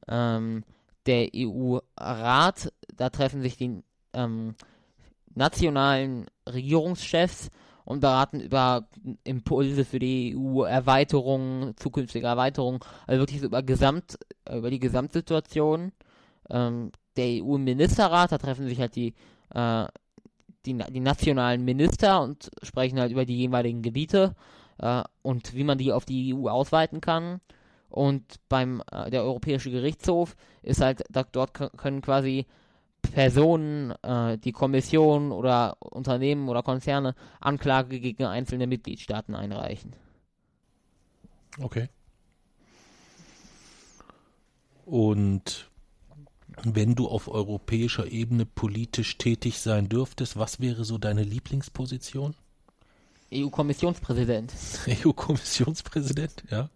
Ähm, 0.09 0.65
der 1.07 1.29
EU-Rat, 1.35 2.73
da 2.97 3.11
treffen 3.11 3.43
sich 3.43 3.57
die 3.57 3.83
ähm, 4.13 4.55
nationalen 5.37 6.27
Regierungschefs 6.49 7.51
und 7.85 8.01
beraten 8.01 8.41
über 8.41 8.89
Impulse 9.23 9.85
für 9.85 10.01
die 10.01 10.37
EU-Erweiterung, 10.37 11.75
zukünftige 11.77 12.27
Erweiterung, 12.27 12.85
also 13.07 13.21
wirklich 13.21 13.43
über, 13.43 13.63
Gesamt, 13.63 14.19
über 14.51 14.71
die 14.71 14.81
Gesamtsituation. 14.81 15.93
Ähm, 16.51 16.91
der 17.17 17.43
EU-Ministerrat, 17.43 18.33
da 18.33 18.39
treffen 18.39 18.67
sich 18.67 18.81
halt 18.81 18.97
die, 18.97 19.15
äh, 19.55 19.87
die, 20.67 20.77
die 20.91 21.01
nationalen 21.01 21.65
Minister 21.65 22.23
und 22.23 22.51
sprechen 22.63 22.99
halt 22.99 23.13
über 23.13 23.25
die 23.25 23.37
jeweiligen 23.37 23.83
Gebiete 23.83 24.35
äh, 24.79 25.05
und 25.23 25.55
wie 25.55 25.65
man 25.65 25.79
die 25.79 25.93
auf 25.93 26.05
die 26.05 26.35
EU 26.35 26.49
ausweiten 26.49 27.01
kann. 27.01 27.41
Und 27.89 28.25
beim 28.49 28.83
äh, 28.91 29.11
der 29.11 29.23
Europäische 29.23 29.71
Gerichtshof 29.71 30.35
ist 30.63 30.81
halt, 30.81 31.05
dort 31.33 31.55
können 31.55 32.03
quasi 32.03 32.47
Personen, 33.07 33.93
äh, 34.03 34.39
die 34.39 34.53
Kommission 34.53 35.33
oder 35.33 35.77
Unternehmen 35.81 36.49
oder 36.49 36.63
Konzerne 36.63 37.15
Anklage 37.41 38.01
gegen 38.01 38.25
einzelne 38.25 38.67
Mitgliedstaaten 38.67 39.35
einreichen. 39.35 39.95
Okay. 41.59 41.89
Und 44.85 45.69
wenn 46.63 46.95
du 46.95 47.09
auf 47.09 47.29
europäischer 47.29 48.07
Ebene 48.07 48.47
politisch 48.47 49.19
tätig 49.19 49.59
sein 49.61 49.89
dürftest, 49.89 50.39
was 50.39 50.61
wäre 50.61 50.85
so 50.85 50.99
deine 50.99 51.23
Lieblingsposition? 51.23 52.35
EU-Kommissionspräsident. 53.33 54.53
EU-Kommissionspräsident, 55.05 56.45
ja. 56.51 56.71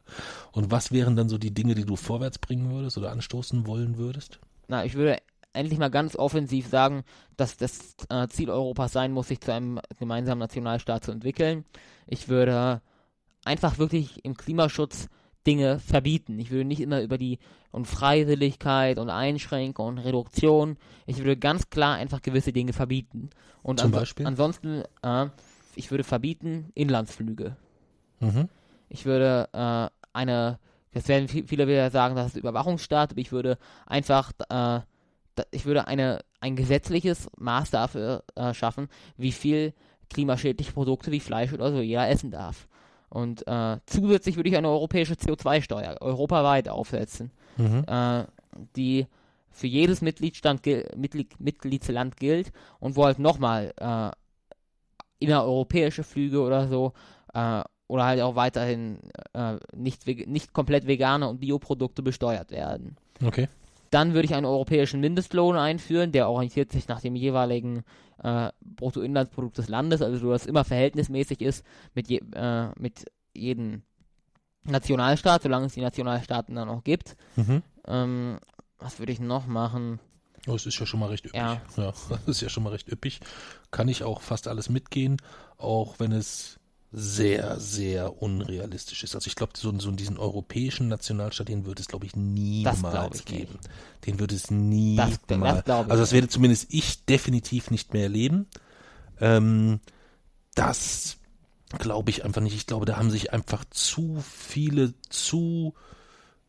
Und 0.53 0.71
was 0.71 0.91
wären 0.91 1.15
dann 1.15 1.29
so 1.29 1.39
die 1.39 1.53
Dinge, 1.53 1.75
die 1.75 1.85
du 1.85 1.97
vorwärts 1.97 2.39
bringen 2.39 2.71
würdest 2.71 2.99
oder 2.99 3.13
anstoßen 3.13 3.67
wollen 3.67 3.97
würdest? 3.97 4.41
Na, 4.67 4.85
ich 4.85 4.95
würde 4.95 5.19
endlich 5.53 5.79
mal 5.79 5.91
ganz 5.91 6.17
offensiv 6.17 6.69
sagen, 6.69 7.03
dass 7.37 7.57
das 7.57 7.97
äh, 8.09 8.29
Ziel 8.29 8.51
Europas 8.51 8.93
sein 8.93 9.13
muss, 9.13 9.29
sich 9.29 9.41
zu 9.41 9.53
einem 9.53 9.81
gemeinsamen 9.99 10.39
Nationalstaat 10.39 11.05
zu 11.05 11.13
entwickeln. 11.13 11.65
Ich 12.07 12.29
würde 12.29 12.83
einfach 13.45 13.79
wirklich 13.79 14.25
im 14.25 14.37
Klimaschutz 14.37 15.09
Dinge 15.47 15.79
verbieten. 15.79 16.39
Ich 16.39 16.51
würde 16.51 16.67
nicht 16.67 16.81
immer 16.81 17.01
über 17.01 17.17
die 17.17 17.39
und 17.73 17.87
Freiwilligkeit 17.87 18.99
und 18.99 19.09
Einschränkung 19.11 19.87
und 19.89 19.99
Reduktion. 19.99 20.77
Ich 21.07 21.19
würde 21.19 21.37
ganz 21.37 21.71
klar 21.71 21.95
einfach 21.97 22.21
gewisse 22.21 22.53
Dinge 22.53 22.73
verbieten. 22.73 23.31
Und 23.63 23.81
Zum 23.81 23.91
anso- 23.93 23.99
Beispiel? 24.01 24.27
ansonsten, 24.27 24.83
äh, 25.03 25.27
ich 25.77 25.91
würde 25.91 26.05
verbieten 26.05 26.71
Inlandsflüge. 26.75 27.57
Mhm. 28.21 28.49
Ich 28.89 29.07
würde 29.07 29.49
äh, 29.53 29.89
eine 30.13 30.59
das 30.93 31.07
werden 31.07 31.29
viele 31.29 31.69
wieder 31.69 31.89
sagen, 31.93 32.17
das 32.17 32.29
ist 32.29 32.37
Überwachungsstaat, 32.37 33.13
aber 33.13 33.21
ich 33.21 33.31
würde 33.31 33.59
einfach, 33.87 34.33
äh, 34.49 34.81
ich 35.51 35.67
würde 35.67 35.87
eine, 35.87 36.21
ein 36.41 36.57
gesetzliches 36.57 37.29
Maß 37.39 37.71
dafür 37.71 38.25
äh, 38.35 38.55
schaffen, 38.55 38.89
wie 39.17 39.33
viel 39.33 39.75
klimaschädliche 40.09 40.73
Produkte 40.73 41.13
wie 41.13 41.21
Fleisch 41.21 41.53
oder 41.53 41.73
so 41.73 41.81
jeder 41.81 42.09
essen 42.09 42.31
darf. 42.31 42.69
Und 43.09 43.47
äh, 43.47 43.79
zusätzlich 43.87 44.37
würde 44.37 44.49
ich 44.49 44.57
eine 44.57 44.69
europäische 44.69 45.15
CO2-Steuer 45.15 45.97
europaweit 46.01 46.69
aufsetzen, 46.69 47.33
mhm. 47.57 47.85
äh, 47.87 48.25
die 48.77 49.07
für 49.51 49.67
jedes 49.67 50.01
Mitgliedsland, 50.01 50.65
Mitglied, 50.97 51.41
Mitgliedsland 51.41 52.17
gilt 52.17 52.53
und 52.79 52.97
wo 52.97 53.05
halt 53.05 53.19
nochmal 53.19 53.73
äh, 53.77 54.11
innereuropäische 55.19 56.05
Flüge 56.05 56.41
oder 56.41 56.69
so 56.69 56.93
äh, 57.35 57.63
oder 57.89 58.05
halt 58.05 58.21
auch 58.21 58.37
weiterhin 58.37 59.01
äh, 59.35 59.57
nicht, 59.75 60.07
nicht 60.07 60.53
komplett 60.53 60.87
vegane 60.87 61.29
und 61.29 61.41
Bioprodukte 61.41 62.03
besteuert 62.03 62.53
werden. 62.53 62.97
Okay. 63.23 63.49
Dann 63.91 64.15
würde 64.15 64.27
ich 64.27 64.35
einen 64.35 64.47
europäischen 64.47 65.01
Mindestlohn 65.01 65.57
einführen, 65.57 66.13
der 66.13 66.29
orientiert 66.29 66.71
sich 66.71 66.87
nach 66.89 67.01
dem 67.01 67.17
jeweiligen 67.17 67.83
äh, 68.23 68.51
Bruttoinlandsprodukt 68.61 69.59
des 69.59 69.69
Landes, 69.69 70.03
also 70.03 70.19
so 70.19 70.31
dass 70.31 70.47
immer 70.47 70.65
verhältnismäßig 70.65 71.41
ist 71.41 71.65
mit, 71.95 72.09
je, 72.09 72.21
äh, 72.35 72.69
mit 72.79 73.07
jedem 73.35 73.83
Nationalstaat, 74.65 75.43
solange 75.43 75.67
es 75.67 75.75
die 75.75 75.81
Nationalstaaten 75.81 76.55
dann 76.55 76.69
noch 76.69 76.85
gibt. 76.85 77.17
Mhm. 77.37 77.63
Ähm, 77.87 78.39
was 78.79 78.99
würde 78.99 79.13
ich 79.13 79.21
noch 79.21 79.47
machen? 79.47 79.99
Oh, 80.47 80.55
es 80.55 80.67
ist 80.67 80.79
ja 80.79 80.87
schon 80.87 81.01
mal 81.01 81.09
recht 81.09 81.27
üppig. 81.27 81.41
Ja. 81.41 81.61
ja, 81.77 81.93
das 82.09 82.27
ist 82.27 82.41
ja 82.41 82.49
schon 82.49 82.63
mal 82.63 82.71
recht 82.71 82.91
üppig. 82.91 83.21
Kann 83.71 83.89
ich 83.89 84.05
auch 84.05 84.23
fast 84.23 84.49
alles 84.49 84.69
mitgehen, 84.69 85.17
auch 85.57 85.99
wenn 85.99 86.13
es 86.13 86.60
sehr, 86.93 87.61
sehr 87.61 88.21
unrealistisch 88.21 89.05
ist. 89.05 89.15
Also 89.15 89.29
ich 89.29 89.37
glaube, 89.37 89.53
so, 89.57 89.77
so 89.79 89.91
diesen 89.93 90.19
europäischen 90.19 90.89
Nationalstaat, 90.89 91.49
den 91.49 91.65
wird 91.65 91.79
es, 91.79 91.87
glaube 91.87 92.07
ich, 92.07 92.17
niemals 92.17 93.21
ich 93.21 93.25
geben. 93.25 93.53
Nicht. 93.53 94.07
Den 94.07 94.19
wird 94.19 94.33
es 94.33 94.51
niemals. 94.51 95.21
Das, 95.27 95.65
das 95.65 95.91
also 95.91 96.03
das 96.03 96.13
werde 96.13 96.29
zumindest 96.29 96.67
ich 96.71 97.05
definitiv 97.05 97.71
nicht 97.71 97.93
mehr 97.93 98.05
erleben. 98.05 98.47
Ähm, 99.21 99.81
das 100.55 101.19
glaube 101.79 102.11
ich 102.11 102.25
einfach 102.25 102.41
nicht. 102.41 102.55
Ich 102.55 102.67
glaube, 102.67 102.87
da 102.87 102.97
haben 102.97 103.11
sich 103.11 103.33
einfach 103.33 103.65
zu 103.71 104.23
viele, 104.29 104.95
zu 105.09 105.75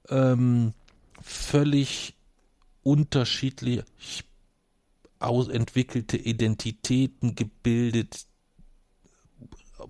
ähm, 0.09 0.73
völlig 1.21 2.15
unterschiedlich 2.81 3.83
ausentwickelte 5.19 6.17
Identitäten 6.17 7.35
gebildet. 7.35 8.25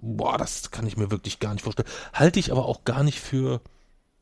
Boah, 0.01 0.37
das 0.37 0.71
kann 0.71 0.87
ich 0.87 0.97
mir 0.97 1.11
wirklich 1.11 1.39
gar 1.39 1.53
nicht 1.53 1.63
vorstellen. 1.63 1.89
Halte 2.13 2.39
ich 2.39 2.51
aber 2.51 2.65
auch 2.65 2.83
gar 2.85 3.03
nicht 3.03 3.19
für, 3.19 3.61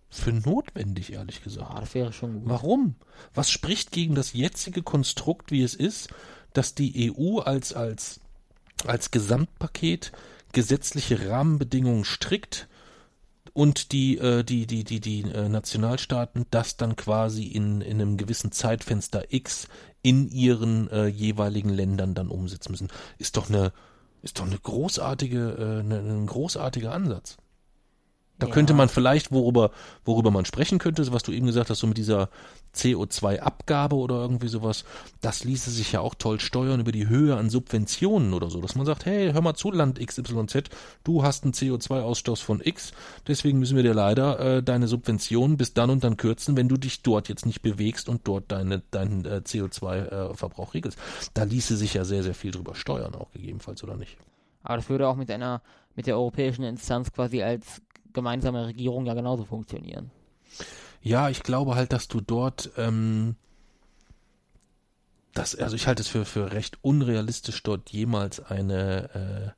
für 0.09 0.33
notwendig, 0.33 1.13
ehrlich 1.13 1.43
gesagt. 1.43 1.71
Ah, 1.71 1.79
das 1.79 1.93
wäre 1.93 2.13
schon 2.13 2.41
gut. 2.41 2.49
Warum? 2.49 2.95
Was 3.33 3.49
spricht 3.49 3.91
gegen 3.91 4.15
das 4.15 4.33
jetzige 4.33 4.83
Konstrukt, 4.83 5.51
wie 5.51 5.63
es 5.63 5.75
ist, 5.75 6.09
dass 6.53 6.75
die 6.75 7.13
EU 7.15 7.39
als, 7.39 7.73
als, 7.73 8.19
als 8.85 9.11
Gesamtpaket 9.11 10.11
gesetzliche 10.51 11.29
Rahmenbedingungen 11.29 12.05
strickt 12.05 12.67
und 13.53 13.91
die, 13.91 14.17
äh, 14.17 14.43
die, 14.43 14.65
die, 14.65 14.83
die, 14.83 14.99
die 14.99 15.21
äh, 15.21 15.49
Nationalstaaten 15.49 16.45
das 16.51 16.77
dann 16.77 16.95
quasi 16.95 17.43
in, 17.43 17.81
in 17.81 18.01
einem 18.01 18.17
gewissen 18.17 18.51
Zeitfenster 18.51 19.33
X 19.33 19.67
in 20.01 20.29
ihren 20.29 20.89
äh, 20.89 21.07
jeweiligen 21.07 21.69
Ländern 21.69 22.13
dann 22.13 22.29
umsetzen 22.29 22.71
müssen. 22.71 22.89
Ist 23.17 23.37
doch 23.37 23.49
eine, 23.49 23.73
ist 24.21 24.39
doch 24.39 24.45
eine 24.45 24.57
großartige, 24.57 25.55
äh, 25.57 25.79
eine, 25.79 25.99
ein 25.99 26.25
großartiger 26.25 26.91
Ansatz. 26.91 27.37
Da 28.39 28.47
ja. 28.47 28.53
könnte 28.53 28.73
man 28.73 28.89
vielleicht, 28.89 29.31
worüber, 29.31 29.71
worüber 30.05 30.31
man 30.31 30.45
sprechen 30.45 30.79
könnte, 30.79 31.11
was 31.11 31.23
du 31.23 31.31
eben 31.31 31.45
gesagt 31.45 31.69
hast, 31.69 31.79
so 31.79 31.87
mit 31.87 31.97
dieser 31.97 32.29
CO2-Abgabe 32.75 33.95
oder 33.95 34.15
irgendwie 34.15 34.47
sowas, 34.47 34.85
das 35.21 35.43
ließe 35.43 35.71
sich 35.71 35.91
ja 35.91 35.99
auch 36.01 36.15
toll 36.15 36.39
steuern 36.39 36.79
über 36.79 36.91
die 36.91 37.07
Höhe 37.07 37.35
an 37.35 37.49
Subventionen 37.49 38.33
oder 38.33 38.49
so, 38.49 38.61
dass 38.61 38.75
man 38.75 38.85
sagt, 38.85 39.05
hey, 39.05 39.31
hör 39.33 39.41
mal 39.41 39.55
zu, 39.55 39.71
Land 39.71 39.99
XYZ, 39.99 40.69
du 41.03 41.23
hast 41.23 41.43
einen 41.43 41.53
CO2-Ausstoß 41.53 42.41
von 42.41 42.61
X, 42.63 42.91
deswegen 43.27 43.59
müssen 43.59 43.75
wir 43.75 43.83
dir 43.83 43.93
leider 43.93 44.39
äh, 44.39 44.63
deine 44.63 44.87
Subventionen 44.87 45.57
bis 45.57 45.73
dann 45.73 45.89
und 45.89 46.03
dann 46.03 46.17
kürzen, 46.17 46.55
wenn 46.55 46.69
du 46.69 46.77
dich 46.77 47.01
dort 47.01 47.27
jetzt 47.27 47.45
nicht 47.45 47.61
bewegst 47.61 48.07
und 48.07 48.27
dort 48.27 48.51
deine, 48.51 48.81
deinen 48.91 49.25
äh, 49.25 49.41
CO2-Verbrauch 49.43 50.69
äh, 50.69 50.77
regelst. 50.77 50.97
Da 51.33 51.43
ließe 51.43 51.75
sich 51.75 51.95
ja 51.95 52.05
sehr, 52.05 52.23
sehr 52.23 52.35
viel 52.35 52.51
drüber 52.51 52.75
steuern, 52.75 53.15
auch 53.15 53.31
gegebenenfalls, 53.31 53.83
oder 53.83 53.97
nicht? 53.97 54.17
Aber 54.63 54.77
das 54.77 54.89
würde 54.89 55.07
auch 55.07 55.15
mit 55.15 55.31
einer, 55.31 55.61
mit 55.95 56.07
der 56.07 56.15
europäischen 56.15 56.63
Instanz 56.63 57.11
quasi 57.11 57.41
als 57.41 57.81
gemeinsame 58.19 58.67
Regierung 58.67 59.05
ja 59.05 59.13
genauso 59.13 59.45
funktionieren. 59.45 60.11
Ja, 61.01 61.29
ich 61.29 61.43
glaube 61.43 61.75
halt, 61.75 61.93
dass 61.93 62.07
du 62.07 62.21
dort, 62.21 62.71
ähm, 62.77 63.35
das, 65.33 65.55
also 65.55 65.75
ich 65.75 65.87
halte 65.87 66.01
es 66.01 66.07
für, 66.07 66.25
für 66.25 66.51
recht 66.51 66.77
unrealistisch, 66.81 67.63
dort 67.63 67.89
jemals 67.89 68.39
eine, 68.39 69.55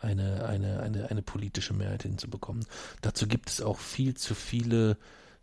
äh, 0.00 0.06
eine, 0.06 0.46
eine, 0.46 0.80
eine, 0.80 1.10
eine 1.10 1.22
politische 1.22 1.74
Mehrheit 1.74 2.02
hinzubekommen. 2.02 2.64
Dazu 3.00 3.26
gibt 3.26 3.50
es 3.50 3.60
auch 3.60 3.78
viel 3.78 4.14
zu 4.14 4.34
viele 4.34 4.96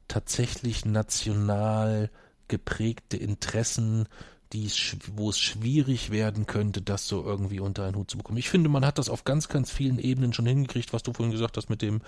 tatsächlich 0.08 0.86
national 0.86 2.10
geprägte 2.48 3.18
Interessen, 3.18 4.08
die 4.54 4.72
wo 5.16 5.30
es 5.30 5.40
schwierig 5.40 6.12
werden 6.12 6.46
könnte, 6.46 6.82
das 6.82 7.08
so 7.08 7.24
irgendwie 7.24 7.60
unter 7.60 7.86
einen 7.86 7.96
Hut 7.96 8.12
zu 8.12 8.18
bekommen. 8.18 8.38
Ich 8.38 8.50
finde, 8.50 8.70
man 8.70 8.86
hat 8.86 9.00
das 9.00 9.10
auf 9.10 9.24
ganz, 9.24 9.50
ganz 9.50 9.72
vielen 9.72 9.98
Ebenen 9.98 10.32
schon 10.32 10.46
hingekriegt, 10.46 10.94
was 10.94 11.04
du 11.04 11.12
vorhin 11.12 11.32
gesagt 11.32 11.58
hast 11.58 11.70
mit 11.70 11.82
dem, 11.82 12.02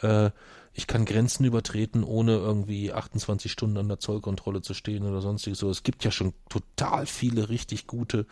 äh, 0.00 0.30
ich 0.74 0.86
kann 0.86 1.04
Grenzen 1.04 1.44
übertreten, 1.44 2.02
ohne 2.02 2.32
irgendwie 2.32 2.92
28 2.92 3.52
Stunden 3.52 3.76
an 3.76 3.88
der 3.88 4.00
Zollkontrolle 4.00 4.62
zu 4.62 4.74
stehen 4.74 5.04
oder 5.04 5.20
sonstiges. 5.20 5.60
So, 5.60 5.70
es 5.70 5.82
gibt 5.82 6.02
ja 6.04 6.10
schon 6.10 6.34
total 6.48 7.06
viele 7.06 7.48
richtig 7.48 7.86
gute, 7.86 8.26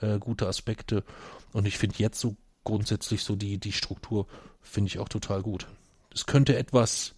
äh, 0.00 0.18
gute 0.18 0.48
Aspekte. 0.48 1.04
Und 1.52 1.66
ich 1.66 1.78
finde 1.78 1.96
jetzt 1.98 2.18
so 2.18 2.36
grundsätzlich 2.64 3.22
so 3.22 3.36
die, 3.36 3.58
die 3.58 3.72
Struktur 3.72 4.26
finde 4.60 4.88
ich 4.88 4.98
auch 4.98 5.08
total 5.08 5.42
gut. 5.42 5.66
Es 6.14 6.26
könnte 6.26 6.56
etwas, 6.56 7.14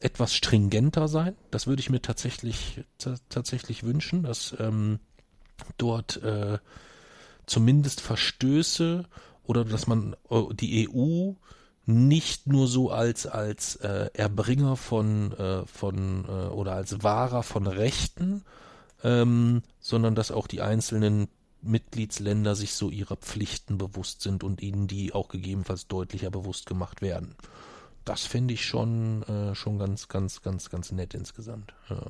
etwas 0.00 0.34
stringenter 0.34 1.08
sein. 1.08 1.36
Das 1.50 1.66
würde 1.66 1.80
ich 1.80 1.90
mir 1.90 2.02
tatsächlich 2.02 2.84
tatsächlich 3.28 3.82
wünschen, 3.82 4.22
dass 4.22 4.54
ähm, 4.58 5.00
dort 5.76 6.22
äh, 6.22 6.58
zumindest 7.46 8.00
Verstöße 8.00 9.04
oder 9.44 9.64
dass 9.64 9.86
man 9.86 10.14
äh, 10.30 10.42
die 10.54 10.88
EU 10.88 11.32
nicht 11.86 12.46
nur 12.46 12.68
so 12.68 12.90
als 12.90 13.26
als 13.26 13.76
äh, 13.76 14.10
Erbringer 14.12 14.76
von 14.76 15.32
äh, 15.32 15.64
von 15.66 16.24
äh, 16.26 16.48
oder 16.48 16.74
als 16.74 17.02
Wahrer 17.02 17.42
von 17.42 17.66
Rechten, 17.66 18.44
ähm, 19.02 19.62
sondern 19.80 20.14
dass 20.14 20.30
auch 20.30 20.46
die 20.46 20.60
einzelnen 20.60 21.28
Mitgliedsländer 21.62 22.54
sich 22.54 22.74
so 22.74 22.90
ihrer 22.90 23.16
Pflichten 23.16 23.78
bewusst 23.78 24.22
sind 24.22 24.44
und 24.44 24.62
ihnen 24.62 24.86
die 24.86 25.12
auch 25.12 25.28
gegebenenfalls 25.28 25.88
deutlicher 25.88 26.30
bewusst 26.30 26.66
gemacht 26.66 27.02
werden 27.02 27.34
das 28.08 28.24
finde 28.24 28.54
ich 28.54 28.64
schon, 28.64 29.22
äh, 29.24 29.54
schon 29.54 29.78
ganz, 29.78 30.08
ganz, 30.08 30.40
ganz, 30.40 30.70
ganz 30.70 30.92
nett 30.92 31.12
insgesamt. 31.14 31.74
Ja. 31.90 32.06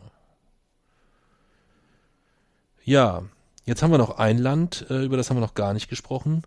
ja. 2.84 3.22
jetzt 3.64 3.82
haben 3.82 3.90
wir 3.90 3.98
noch 3.98 4.18
ein 4.18 4.38
Land, 4.38 4.86
äh, 4.90 5.04
über 5.04 5.16
das 5.16 5.28
haben 5.28 5.38
wir 5.38 5.42
noch 5.42 5.54
gar 5.54 5.74
nicht 5.74 5.88
gesprochen. 5.88 6.42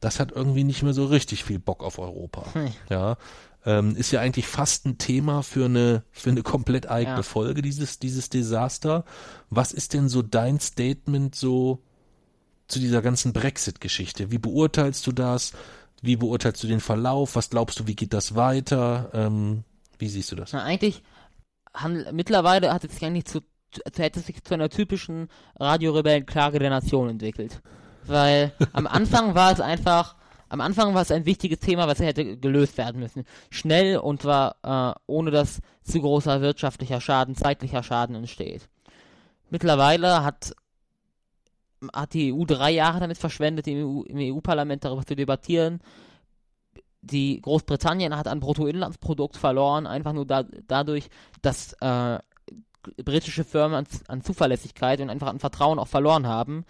Das 0.00 0.20
hat 0.20 0.32
irgendwie 0.32 0.64
nicht 0.64 0.82
mehr 0.82 0.94
so 0.94 1.06
richtig 1.06 1.44
viel 1.44 1.58
Bock 1.58 1.82
auf 1.82 1.98
Europa. 1.98 2.46
Hm. 2.54 2.72
Ja, 2.88 3.16
ähm, 3.66 3.94
ist 3.96 4.10
ja 4.10 4.20
eigentlich 4.20 4.46
fast 4.46 4.86
ein 4.86 4.98
Thema 4.98 5.42
für 5.42 5.66
eine 5.66 6.02
für 6.10 6.30
eine 6.30 6.42
komplett 6.42 6.88
eigene 6.88 7.16
ja. 7.16 7.22
Folge 7.22 7.62
dieses 7.62 7.98
dieses 7.98 8.28
Desaster. 8.28 9.04
Was 9.50 9.72
ist 9.72 9.94
denn 9.94 10.08
so 10.08 10.22
dein 10.22 10.60
Statement 10.60 11.34
so 11.34 11.82
zu 12.68 12.78
dieser 12.78 13.02
ganzen 13.02 13.32
Brexit-Geschichte? 13.32 14.30
Wie 14.30 14.38
beurteilst 14.38 15.06
du 15.06 15.12
das? 15.12 15.52
Wie 16.04 16.16
beurteilst 16.16 16.62
du 16.62 16.66
den 16.66 16.80
Verlauf? 16.80 17.34
Was 17.34 17.48
glaubst 17.48 17.80
du, 17.80 17.86
wie 17.86 17.96
geht 17.96 18.12
das 18.12 18.34
weiter? 18.34 19.08
Ähm, 19.14 19.64
wie 19.98 20.08
siehst 20.08 20.30
du 20.30 20.36
das? 20.36 20.52
Na, 20.52 20.62
eigentlich, 20.62 21.02
haben, 21.72 22.04
mittlerweile 22.12 22.74
hat 22.74 22.84
es 22.84 22.92
sich 22.92 23.04
eigentlich 23.06 23.24
zu, 23.24 23.40
zu, 23.72 23.80
hätte 23.96 24.20
es 24.20 24.26
sich 24.26 24.44
zu 24.44 24.52
einer 24.52 24.68
typischen 24.68 25.28
Radiorebellen-Klage 25.58 26.58
der 26.58 26.68
Nation 26.68 27.08
entwickelt. 27.08 27.62
Weil 28.04 28.52
am 28.74 28.86
Anfang 28.86 29.34
war 29.34 29.50
es 29.50 29.62
einfach, 29.62 30.16
am 30.50 30.60
Anfang 30.60 30.92
war 30.92 31.00
es 31.00 31.10
ein 31.10 31.24
wichtiges 31.24 31.60
Thema, 31.60 31.86
was 31.86 32.00
hätte 32.00 32.36
gelöst 32.36 32.76
werden 32.76 33.00
müssen. 33.00 33.24
Schnell 33.48 33.96
und 33.96 34.26
war, 34.26 34.56
äh, 34.62 35.00
ohne 35.06 35.30
dass 35.30 35.62
zu 35.84 36.02
großer 36.02 36.42
wirtschaftlicher 36.42 37.00
Schaden, 37.00 37.34
zeitlicher 37.34 37.82
Schaden 37.82 38.14
entsteht. 38.14 38.68
Mittlerweile 39.48 40.22
hat 40.22 40.54
hat 41.94 42.14
die 42.14 42.32
EU 42.32 42.44
drei 42.44 42.70
Jahre 42.70 43.00
damit 43.00 43.18
verschwendet, 43.18 43.66
im, 43.66 44.04
EU, 44.10 44.40
parlament 44.40 44.84
darüber 44.84 45.04
zu 45.04 45.16
debattieren. 45.16 45.80
Die 47.02 47.40
Großbritannien 47.40 48.16
hat 48.16 48.28
an 48.28 48.40
Bruttoinlandsprodukt 48.40 49.36
verloren, 49.36 49.86
einfach 49.86 50.12
nur 50.12 50.26
da, 50.26 50.44
dadurch, 50.66 51.08
dass 51.42 51.74
äh, 51.74 52.18
britische 53.04 53.44
Firmen 53.44 53.78
an, 53.78 53.86
an, 54.08 54.22
Zuverlässigkeit 54.22 55.00
und 55.00 55.10
einfach 55.10 55.28
an 55.28 55.38
Vertrauen 55.38 55.78
auch 55.78 55.88
verloren 55.88 56.26
haben. 56.26 56.64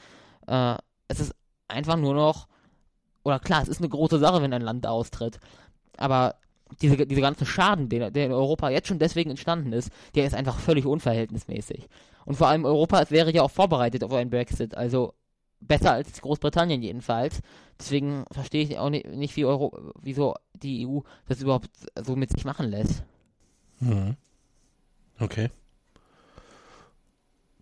Äh, 0.46 0.76
es 1.08 1.20
ist 1.20 1.34
einfach 1.68 1.96
nur 1.96 2.14
noch, 2.14 2.48
oder 3.22 3.38
klar, 3.38 3.62
es 3.62 3.68
ist 3.68 3.78
eine 3.78 3.88
große 3.88 4.18
Sache, 4.18 4.42
wenn 4.42 4.52
ein 4.52 4.62
Land 4.62 4.86
austritt, 4.86 5.38
aber 5.96 6.36
diese, 6.80 7.06
diese 7.06 7.20
ganze 7.20 7.46
Schaden, 7.46 7.88
der, 7.88 8.10
der 8.10 8.26
in 8.26 8.32
Europa 8.32 8.68
jetzt 8.70 8.88
schon 8.88 8.98
deswegen 8.98 9.30
entstanden 9.30 9.72
ist, 9.72 9.90
der 10.14 10.26
ist 10.26 10.34
einfach 10.34 10.58
völlig 10.58 10.86
unverhältnismäßig. 10.86 11.88
Und 12.24 12.36
vor 12.36 12.48
allem 12.48 12.64
Europa 12.64 13.10
wäre 13.10 13.32
ja 13.32 13.42
auch 13.42 13.50
vorbereitet 13.50 14.04
auf 14.04 14.12
einen 14.12 14.30
Brexit, 14.30 14.76
also 14.76 15.14
besser 15.60 15.92
als 15.92 16.20
Großbritannien 16.20 16.82
jedenfalls. 16.82 17.40
Deswegen 17.78 18.24
verstehe 18.30 18.64
ich 18.64 18.78
auch 18.78 18.90
nicht, 18.90 19.36
wie 19.36 19.44
Euro, 19.44 19.92
wieso 20.00 20.34
die 20.54 20.86
EU 20.86 21.00
das 21.26 21.42
überhaupt 21.42 21.70
so 22.04 22.16
mit 22.16 22.30
sich 22.30 22.44
machen 22.44 22.68
lässt. 22.68 23.02
Mhm. 23.80 24.16
Okay. 25.18 25.50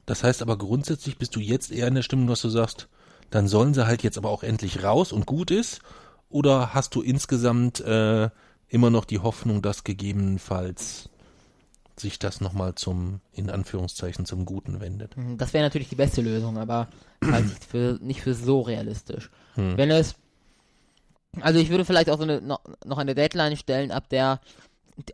Das 0.06 0.24
heißt 0.24 0.42
aber 0.42 0.58
grundsätzlich 0.58 1.16
bist 1.16 1.36
du 1.36 1.40
jetzt 1.40 1.70
eher 1.70 1.88
in 1.88 1.94
der 1.94 2.02
Stimmung, 2.02 2.26
dass 2.26 2.42
du 2.42 2.48
sagst, 2.48 2.88
dann 3.30 3.48
sollen 3.48 3.72
sie 3.72 3.86
halt 3.86 4.02
jetzt 4.02 4.18
aber 4.18 4.30
auch 4.30 4.42
endlich 4.42 4.82
raus 4.82 5.12
und 5.12 5.26
gut 5.26 5.50
ist? 5.50 5.80
Oder 6.28 6.74
hast 6.74 6.94
du 6.94 7.02
insgesamt 7.02 7.80
äh, 7.80 8.30
immer 8.68 8.90
noch 8.90 9.04
die 9.04 9.18
Hoffnung, 9.18 9.62
dass 9.62 9.84
gegebenenfalls 9.84 11.10
sich 12.02 12.18
das 12.18 12.40
nochmal 12.40 12.74
zum, 12.74 13.20
in 13.32 13.50
Anführungszeichen, 13.50 14.26
zum 14.26 14.44
Guten 14.44 14.80
wendet? 14.80 15.16
Mhm, 15.16 15.38
Das 15.38 15.52
wäre 15.54 15.64
natürlich 15.64 15.88
die 15.88 15.96
beste 15.96 16.20
Lösung, 16.20 16.58
aber 16.58 16.88
halte 17.24 17.52
ich 17.52 17.66
für, 17.66 17.98
nicht 18.00 18.20
für 18.20 18.34
so 18.34 18.60
realistisch. 18.60 19.30
Hm. 19.54 19.76
Wenn 19.76 19.90
es, 19.90 20.14
also 21.40 21.58
ich 21.58 21.70
würde 21.70 21.84
vielleicht 21.84 22.10
auch 22.10 22.18
so 22.18 22.24
eine, 22.24 22.40
noch, 22.40 22.60
noch 22.84 22.98
eine 22.98 23.14
Deadline 23.14 23.56
stellen, 23.56 23.90
ab 23.90 24.08
der 24.08 24.40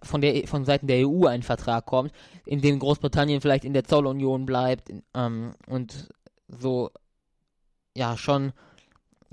von 0.02 0.20
der 0.20 0.46
von 0.48 0.64
Seiten 0.64 0.88
der 0.88 1.08
EU 1.08 1.26
ein 1.26 1.44
Vertrag 1.44 1.86
kommt, 1.86 2.12
in 2.44 2.60
dem 2.60 2.80
Großbritannien 2.80 3.40
vielleicht 3.40 3.64
in 3.64 3.72
der 3.72 3.84
Zollunion 3.84 4.44
bleibt 4.44 4.90
ähm, 5.14 5.54
und 5.68 6.08
so 6.48 6.90
ja 7.96 8.16
schon 8.16 8.52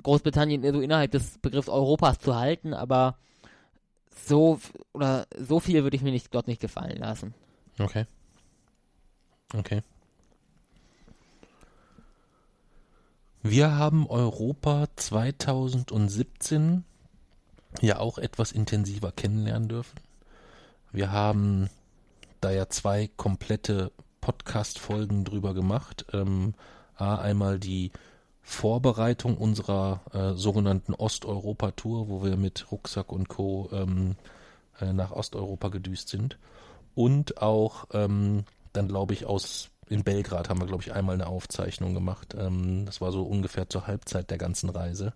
Großbritannien 0.03 0.61
so 0.71 0.81
innerhalb 0.81 1.11
des 1.11 1.39
Begriffs 1.39 1.67
Europas 1.67 2.19
zu 2.19 2.35
halten, 2.35 2.75
aber 2.75 3.17
so 4.25 4.59
oder 4.93 5.25
so 5.37 5.59
viel 5.59 5.83
würde 5.83 5.95
ich 5.95 6.03
mir 6.03 6.11
nicht 6.11 6.33
dort 6.33 6.47
nicht 6.47 6.61
gefallen 6.61 6.97
lassen. 6.97 7.33
Okay. 7.79 8.05
Okay. 9.53 9.81
Wir 13.41 13.77
haben 13.77 14.07
Europa 14.07 14.87
2017 14.95 16.83
ja 17.81 17.99
auch 17.99 18.17
etwas 18.17 18.51
intensiver 18.51 19.11
kennenlernen 19.11 19.69
dürfen. 19.69 19.99
Wir 20.91 21.11
haben 21.11 21.69
da 22.41 22.51
ja 22.51 22.69
zwei 22.69 23.09
komplette 23.17 23.91
Podcast-Folgen 24.21 25.25
drüber 25.25 25.53
gemacht. 25.53 26.05
Ähm, 26.13 26.55
A, 26.95 27.15
einmal 27.15 27.59
die 27.59 27.91
Vorbereitung 28.41 29.37
unserer 29.37 30.01
äh, 30.13 30.33
sogenannten 30.37 30.93
Osteuropa-Tour, 30.93 32.07
wo 32.07 32.23
wir 32.23 32.37
mit 32.37 32.71
Rucksack 32.71 33.11
und 33.11 33.27
Co. 33.27 33.69
Ähm, 33.73 34.15
äh, 34.79 34.93
nach 34.93 35.11
Osteuropa 35.11 35.69
gedüst 35.69 36.09
sind. 36.09 36.37
Und 36.95 37.41
auch 37.41 37.85
ähm, 37.91 38.45
dann, 38.73 38.87
glaube 38.87 39.13
ich, 39.13 39.25
aus 39.25 39.69
in 39.87 40.03
Belgrad 40.03 40.49
haben 40.49 40.59
wir, 40.59 40.67
glaube 40.67 40.81
ich, 40.81 40.93
einmal 40.93 41.13
eine 41.13 41.27
Aufzeichnung 41.27 41.93
gemacht. 41.93 42.35
Ähm, 42.37 42.85
das 42.85 43.01
war 43.01 43.11
so 43.11 43.23
ungefähr 43.23 43.69
zur 43.69 43.85
Halbzeit 43.85 44.31
der 44.31 44.37
ganzen 44.37 44.69
Reise. 44.69 45.13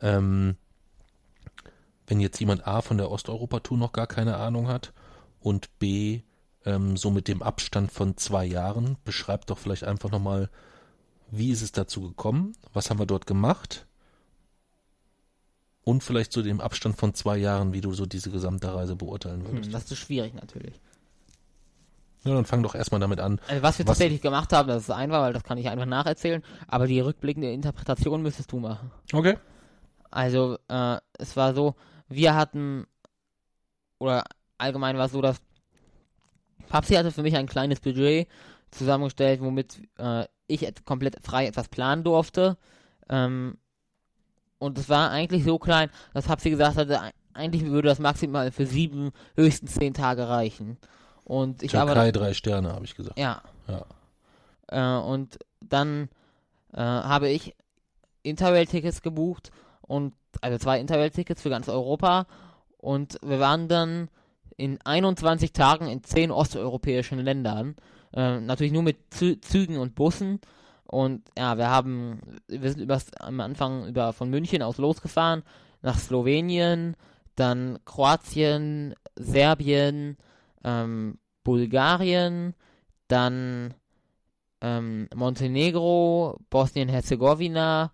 Ähm, 0.00 0.56
wenn 2.06 2.20
jetzt 2.20 2.40
jemand 2.40 2.66
A 2.66 2.82
von 2.82 2.98
der 2.98 3.10
Osteuropa-Tour 3.10 3.78
noch 3.78 3.92
gar 3.92 4.06
keine 4.06 4.36
Ahnung 4.36 4.66
hat 4.66 4.92
und 5.40 5.78
B 5.78 6.22
ähm, 6.64 6.96
so 6.96 7.10
mit 7.10 7.28
dem 7.28 7.42
Abstand 7.42 7.92
von 7.92 8.16
zwei 8.16 8.44
Jahren, 8.44 8.96
beschreibt 9.04 9.50
doch 9.50 9.58
vielleicht 9.58 9.84
einfach 9.84 10.10
nochmal, 10.10 10.50
wie 11.30 11.50
ist 11.50 11.62
es 11.62 11.72
dazu 11.72 12.02
gekommen, 12.02 12.54
was 12.72 12.90
haben 12.90 12.98
wir 12.98 13.06
dort 13.06 13.26
gemacht 13.26 13.86
und 15.84 16.02
vielleicht 16.02 16.32
so 16.32 16.42
dem 16.42 16.60
Abstand 16.60 16.96
von 16.96 17.14
zwei 17.14 17.38
Jahren, 17.38 17.72
wie 17.72 17.80
du 17.80 17.92
so 17.92 18.06
diese 18.06 18.30
gesamte 18.30 18.74
Reise 18.74 18.96
beurteilen 18.96 19.44
würdest. 19.44 19.66
Hm, 19.66 19.72
das 19.72 19.90
ist 19.90 19.98
schwierig 19.98 20.34
natürlich. 20.34 20.80
Ja, 22.24 22.34
dann 22.34 22.44
fang 22.44 22.62
doch 22.62 22.74
erstmal 22.74 23.00
damit 23.00 23.18
an. 23.20 23.40
Also 23.48 23.62
was 23.62 23.78
wir 23.78 23.86
Was- 23.86 23.98
tatsächlich 23.98 24.20
gemacht 24.22 24.52
haben, 24.52 24.68
das 24.68 24.84
ist 24.84 24.90
einfach, 24.90 25.20
weil 25.22 25.32
das 25.32 25.42
kann 25.42 25.58
ich 25.58 25.68
einfach 25.68 25.86
nacherzählen, 25.86 26.42
aber 26.68 26.86
die 26.86 27.00
rückblickende 27.00 27.50
Interpretation 27.52 28.22
müsstest 28.22 28.52
du 28.52 28.60
machen. 28.60 28.90
Okay. 29.12 29.36
Also, 30.10 30.58
äh, 30.68 30.98
es 31.18 31.36
war 31.36 31.54
so, 31.54 31.74
wir 32.08 32.34
hatten, 32.36 32.86
oder 33.98 34.24
allgemein 34.58 34.96
war 34.98 35.06
es 35.06 35.12
so, 35.12 35.20
dass 35.22 35.40
Papsi 36.68 36.94
hatte 36.94 37.10
für 37.10 37.22
mich 37.22 37.36
ein 37.36 37.46
kleines 37.46 37.80
Budget 37.80 38.28
zusammengestellt, 38.70 39.40
womit 39.40 39.80
äh, 39.98 40.26
ich 40.46 40.62
et- 40.66 40.84
komplett 40.84 41.16
frei 41.22 41.46
etwas 41.46 41.68
planen 41.68 42.04
durfte. 42.04 42.56
Ähm, 43.08 43.58
und 44.58 44.78
es 44.78 44.88
war 44.88 45.10
eigentlich 45.10 45.44
so 45.44 45.58
klein, 45.58 45.90
dass 46.14 46.26
Papsi 46.26 46.50
gesagt 46.50 46.76
hatte, 46.76 47.00
ei- 47.00 47.10
eigentlich 47.34 47.64
würde 47.64 47.88
das 47.88 47.98
maximal 47.98 48.50
für 48.52 48.66
sieben, 48.66 49.10
höchstens 49.36 49.74
zehn 49.74 49.94
Tage 49.94 50.28
reichen. 50.28 50.78
Und 51.24 51.62
ich 51.62 51.74
habe 51.74 51.92
Türkei 51.92 52.12
drei 52.12 52.34
Sterne, 52.34 52.72
habe 52.72 52.84
ich 52.84 52.96
gesagt. 52.96 53.18
ja. 53.18 53.42
Ja. 53.68 53.86
Äh, 54.68 55.02
und 55.02 55.38
dann 55.60 56.08
äh, 56.72 56.78
habe 56.78 57.28
ich 57.28 57.54
Interrail-Tickets 58.22 59.02
gebucht 59.02 59.50
und 59.82 60.14
also 60.40 60.58
zwei 60.58 60.80
Interrail-Tickets 60.80 61.42
für 61.42 61.50
ganz 61.50 61.68
Europa 61.68 62.26
und 62.78 63.18
wir 63.22 63.38
waren 63.38 63.68
dann 63.68 64.08
in 64.56 64.78
21 64.84 65.52
Tagen 65.52 65.86
in 65.86 66.02
10 66.02 66.30
osteuropäischen 66.30 67.18
Ländern. 67.18 67.76
Äh, 68.12 68.40
natürlich 68.40 68.72
nur 68.72 68.82
mit 68.82 68.96
Zü 69.10 69.40
Zügen 69.40 69.78
und 69.78 69.94
Bussen. 69.94 70.40
Und 70.84 71.22
ja, 71.38 71.56
wir 71.56 71.70
haben, 71.70 72.20
wir 72.48 72.70
sind 72.70 72.82
übers, 72.82 73.12
am 73.14 73.40
Anfang 73.40 73.86
über 73.86 74.12
von 74.12 74.28
München 74.28 74.62
aus 74.62 74.78
losgefahren 74.78 75.42
nach 75.80 75.98
Slowenien, 75.98 76.96
dann 77.34 77.78
Kroatien, 77.86 78.94
Serbien, 79.16 80.16
ähm, 80.64 81.18
Bulgarien, 81.44 82.54
dann 83.08 83.74
ähm, 84.60 85.08
Montenegro, 85.14 86.38
Bosnien-Herzegowina 86.50 87.92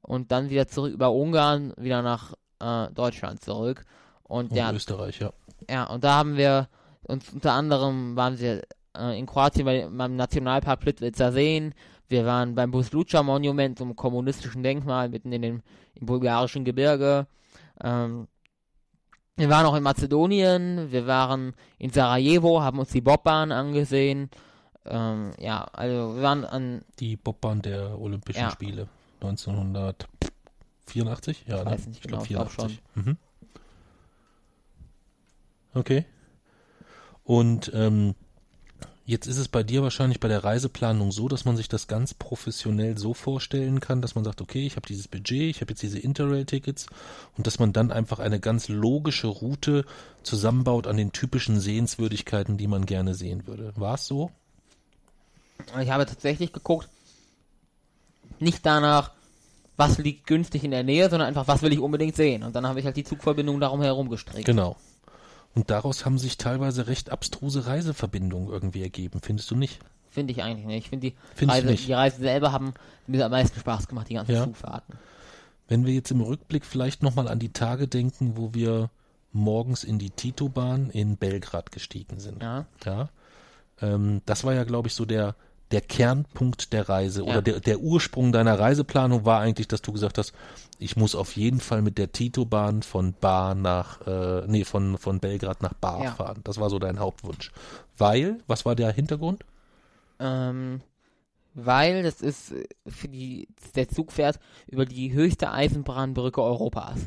und 0.00 0.32
dann 0.32 0.50
wieder 0.50 0.66
zurück 0.66 0.94
über 0.94 1.12
Ungarn, 1.12 1.74
wieder 1.76 2.02
nach 2.02 2.34
äh, 2.60 2.90
Deutschland 2.92 3.42
zurück. 3.42 3.84
Und 4.22 4.50
Und 4.50 4.56
ja, 4.56 4.72
Österreich, 4.72 5.20
ja. 5.20 5.30
ja, 5.68 5.84
und 5.84 6.02
da 6.04 6.14
haben 6.14 6.36
wir 6.36 6.68
uns 7.02 7.32
unter 7.32 7.52
anderem 7.52 8.16
waren 8.16 8.38
wir 8.40 8.62
äh, 8.96 9.18
in 9.18 9.26
Kroatien 9.26 9.64
bei, 9.64 9.88
beim 9.88 10.16
Nationalpark 10.16 10.80
Plitvicer 10.80 11.32
Seen. 11.32 11.74
Wir 12.08 12.24
waren 12.24 12.54
beim 12.54 12.70
Busluca 12.70 13.22
Monument, 13.22 13.78
so 13.78 13.84
einem 13.84 13.96
kommunistischen 13.96 14.62
Denkmal 14.62 15.08
mitten 15.08 15.32
in 15.32 15.42
dem 15.42 15.62
im 15.94 16.06
bulgarischen 16.06 16.64
Gebirge. 16.64 17.26
Ähm, 17.82 18.28
wir 19.36 19.48
waren 19.50 19.66
auch 19.66 19.74
in 19.74 19.82
Mazedonien, 19.82 20.90
wir 20.90 21.06
waren 21.06 21.52
in 21.78 21.90
Sarajevo, 21.90 22.62
haben 22.62 22.78
uns 22.78 22.88
die 22.90 23.02
Bobbahn 23.02 23.52
angesehen. 23.52 24.30
Ähm, 24.86 25.32
ja, 25.38 25.64
also 25.72 26.16
wir 26.16 26.22
waren 26.22 26.44
an, 26.44 26.82
Die 26.98 27.16
Bobbahn 27.16 27.60
der 27.60 28.00
Olympischen 28.00 28.40
Ja. 28.40 28.50
Spiele 28.50 28.88
1984? 29.20 31.44
Ja, 31.46 31.64
ne? 31.64 31.70
weiß 31.70 31.86
nicht 31.88 32.02
genau, 32.02 32.22
glaub 32.22 32.48
ich 32.48 32.56
glaub 32.56 32.60
84. 32.70 32.82
Mhm. 32.94 33.16
Okay. 35.74 36.06
Und 37.24 37.70
ähm, 37.74 38.14
jetzt 39.06 39.26
ist 39.26 39.38
es 39.38 39.48
bei 39.48 39.62
dir 39.62 39.82
wahrscheinlich 39.82 40.18
bei 40.18 40.28
der 40.28 40.44
Reiseplanung 40.44 41.12
so, 41.12 41.28
dass 41.28 41.44
man 41.44 41.56
sich 41.56 41.68
das 41.68 41.86
ganz 41.86 42.12
professionell 42.12 42.98
so 42.98 43.14
vorstellen 43.14 43.80
kann, 43.80 44.02
dass 44.02 44.16
man 44.16 44.24
sagt, 44.24 44.40
okay, 44.40 44.66
ich 44.66 44.74
habe 44.74 44.86
dieses 44.86 45.06
Budget, 45.06 45.48
ich 45.48 45.60
habe 45.60 45.70
jetzt 45.70 45.82
diese 45.82 46.00
Interrail-Tickets 46.00 46.86
und 47.38 47.46
dass 47.46 47.60
man 47.60 47.72
dann 47.72 47.92
einfach 47.92 48.18
eine 48.18 48.40
ganz 48.40 48.68
logische 48.68 49.28
Route 49.28 49.84
zusammenbaut 50.24 50.88
an 50.88 50.96
den 50.96 51.12
typischen 51.12 51.60
Sehenswürdigkeiten, 51.60 52.58
die 52.58 52.66
man 52.66 52.84
gerne 52.84 53.14
sehen 53.14 53.46
würde. 53.46 53.72
War 53.76 53.94
es 53.94 54.06
so? 54.06 54.30
ich 55.80 55.90
habe 55.90 56.04
tatsächlich 56.04 56.52
geguckt, 56.52 56.88
nicht 58.40 58.66
danach, 58.66 59.12
was 59.76 59.98
liegt 59.98 60.26
günstig 60.26 60.64
in 60.64 60.70
der 60.70 60.84
Nähe, 60.84 61.08
sondern 61.08 61.28
einfach, 61.28 61.48
was 61.48 61.62
will 61.62 61.72
ich 61.72 61.78
unbedingt 61.78 62.16
sehen. 62.16 62.42
Und 62.42 62.54
dann 62.54 62.66
habe 62.66 62.80
ich 62.80 62.86
halt 62.86 62.96
die 62.96 63.04
Zugverbindung 63.04 63.60
darum 63.60 63.82
herum 63.82 64.08
gestrickt. 64.10 64.46
Genau. 64.46 64.76
Und 65.56 65.70
daraus 65.70 66.04
haben 66.04 66.18
sich 66.18 66.36
teilweise 66.36 66.86
recht 66.86 67.10
abstruse 67.10 67.66
Reiseverbindungen 67.66 68.48
irgendwie 68.48 68.82
ergeben, 68.82 69.20
findest 69.22 69.50
du 69.50 69.56
nicht? 69.56 69.80
Finde 70.10 70.32
ich 70.32 70.42
eigentlich 70.42 70.66
nicht. 70.66 70.84
Ich 70.84 70.88
finde 70.90 71.12
die 71.40 71.46
Reise, 71.46 71.74
die 71.74 71.92
Reise 71.94 72.18
selber 72.20 72.52
haben 72.52 72.74
mir 73.06 73.24
am 73.24 73.30
meisten 73.30 73.58
Spaß 73.58 73.88
gemacht, 73.88 74.08
die 74.10 74.14
ganzen 74.14 74.32
Ja. 74.32 74.44
Zugfahrten. 74.44 74.96
Wenn 75.66 75.86
wir 75.86 75.94
jetzt 75.94 76.10
im 76.10 76.20
Rückblick 76.20 76.66
vielleicht 76.66 77.02
nochmal 77.02 77.26
an 77.26 77.38
die 77.38 77.54
Tage 77.54 77.88
denken, 77.88 78.36
wo 78.36 78.52
wir 78.52 78.90
morgens 79.32 79.82
in 79.82 79.98
die 79.98 80.10
Tito-Bahn 80.10 80.90
in 80.90 81.16
Belgrad 81.16 81.72
gestiegen 81.72 82.20
sind. 82.20 82.42
Ja. 82.42 82.66
Ja. 82.84 83.08
Ähm, 83.80 84.20
das 84.26 84.44
war 84.44 84.52
ja, 84.52 84.64
glaube 84.64 84.88
ich, 84.88 84.94
so 84.94 85.06
der, 85.06 85.36
der 85.72 85.80
Kernpunkt 85.80 86.72
der 86.72 86.88
Reise 86.88 87.22
Ja. 87.22 87.26
oder 87.26 87.42
der, 87.42 87.60
der 87.60 87.80
Ursprung 87.80 88.32
deiner 88.32 88.58
Reiseplanung 88.58 89.24
war 89.24 89.40
eigentlich, 89.40 89.66
dass 89.68 89.82
du 89.82 89.92
gesagt 89.92 90.16
hast, 90.18 90.32
ich 90.78 90.96
muss 90.96 91.14
auf 91.14 91.36
jeden 91.36 91.60
Fall 91.60 91.82
mit 91.82 91.98
der 91.98 92.12
Tito-Bahn 92.12 92.82
von 92.82 93.14
Bar 93.14 93.54
nach, 93.54 94.06
äh, 94.06 94.46
nee, 94.46 94.64
von, 94.64 94.98
von 94.98 95.18
Belgrad 95.20 95.62
nach 95.62 95.74
Bar 95.74 96.04
Ja. 96.04 96.10
fahren. 96.12 96.40
Das 96.44 96.58
war 96.60 96.70
so 96.70 96.78
dein 96.78 96.98
Hauptwunsch. 97.00 97.50
Weil, 97.98 98.38
was 98.46 98.64
war 98.64 98.74
der 98.76 98.92
Hintergrund? 98.92 99.44
Ähm, 100.20 100.80
weil 101.54 102.02
das 102.02 102.20
ist 102.20 102.52
äh, 102.52 102.64
für 102.86 103.08
die, 103.08 103.48
der 103.74 103.88
Zug 103.88 104.12
fährt 104.12 104.38
über 104.66 104.84
die 104.86 105.12
höchste 105.12 105.50
Eisenbahnbrücke 105.50 106.42
Europas. 106.42 106.98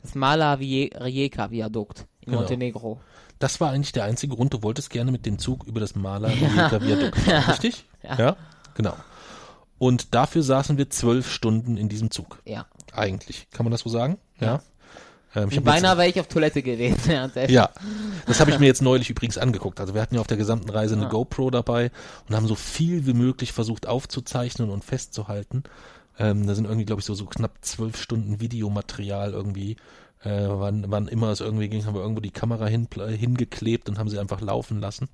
Das 0.00 0.14
Mala 0.14 0.54
Rijeka 0.54 1.50
Viadukt. 1.50 2.06
in 2.20 2.26
Genau. 2.26 2.38
Montenegro. 2.38 3.00
Das 3.42 3.60
war 3.60 3.70
eigentlich 3.70 3.90
der 3.90 4.04
einzige 4.04 4.36
Grund. 4.36 4.54
Du 4.54 4.62
wolltest 4.62 4.88
gerne 4.90 5.10
mit 5.10 5.26
dem 5.26 5.38
Zug 5.38 5.64
über 5.66 5.80
das 5.80 5.96
Maler 5.96 6.30
Viadukt. 6.30 7.16
fahren, 7.18 7.44
Richtig? 7.48 7.86
Ja. 8.04 8.36
Genau. 8.74 8.94
Und 9.78 10.14
dafür 10.14 10.44
saßen 10.44 10.78
wir 10.78 10.90
zwölf 10.90 11.28
Stunden 11.28 11.76
in 11.76 11.88
diesem 11.88 12.12
Zug. 12.12 12.40
Ja. 12.44 12.66
Eigentlich. 12.92 13.48
Kann 13.50 13.64
man 13.64 13.72
das 13.72 13.80
so 13.80 13.90
sagen? 13.90 14.18
Ja. 14.38 14.62
Ähm, 15.34 15.48
ich 15.50 15.60
beinahe 15.60 15.96
wäre 15.96 16.08
ich 16.08 16.20
auf 16.20 16.28
Toilette 16.28 16.62
gewesen. 16.62 17.10
Ja, 17.10 17.28
Ja, 17.48 17.70
das 18.26 18.38
habe 18.38 18.52
ich 18.52 18.60
mir 18.60 18.66
jetzt 18.66 18.80
neulich 18.80 19.10
übrigens 19.10 19.38
angeguckt. 19.38 19.80
Also 19.80 19.92
wir 19.92 20.02
hatten 20.02 20.14
ja 20.14 20.20
auf 20.20 20.28
der 20.28 20.36
gesamten 20.36 20.70
Reise 20.70 20.94
eine 20.94 21.08
GoPro 21.08 21.50
dabei 21.50 21.90
und 22.28 22.36
haben 22.36 22.46
so 22.46 22.54
viel 22.54 23.06
wie 23.06 23.14
möglich 23.14 23.52
versucht 23.52 23.88
aufzuzeichnen 23.88 24.70
und 24.70 24.84
festzuhalten. 24.84 25.64
Ähm, 26.16 26.46
da 26.46 26.54
sind 26.54 26.66
irgendwie, 26.66 26.84
glaube 26.84 27.00
ich, 27.00 27.06
so, 27.06 27.14
so 27.14 27.24
knapp 27.24 27.56
zwölf 27.62 28.00
Stunden 28.00 28.40
Videomaterial 28.40 29.32
irgendwie. 29.32 29.76
Äh, 30.24 30.46
wann, 30.48 30.84
wann 30.88 31.08
immer 31.08 31.30
es 31.30 31.40
irgendwie 31.40 31.68
ging, 31.68 31.84
haben 31.84 31.94
wir 31.94 32.02
irgendwo 32.02 32.20
die 32.20 32.30
Kamera 32.30 32.66
hin, 32.66 32.88
hingeklebt 32.94 33.88
und 33.88 33.98
haben 33.98 34.08
sie 34.08 34.18
einfach 34.18 34.40
laufen 34.40 34.80
lassen. 34.80 35.08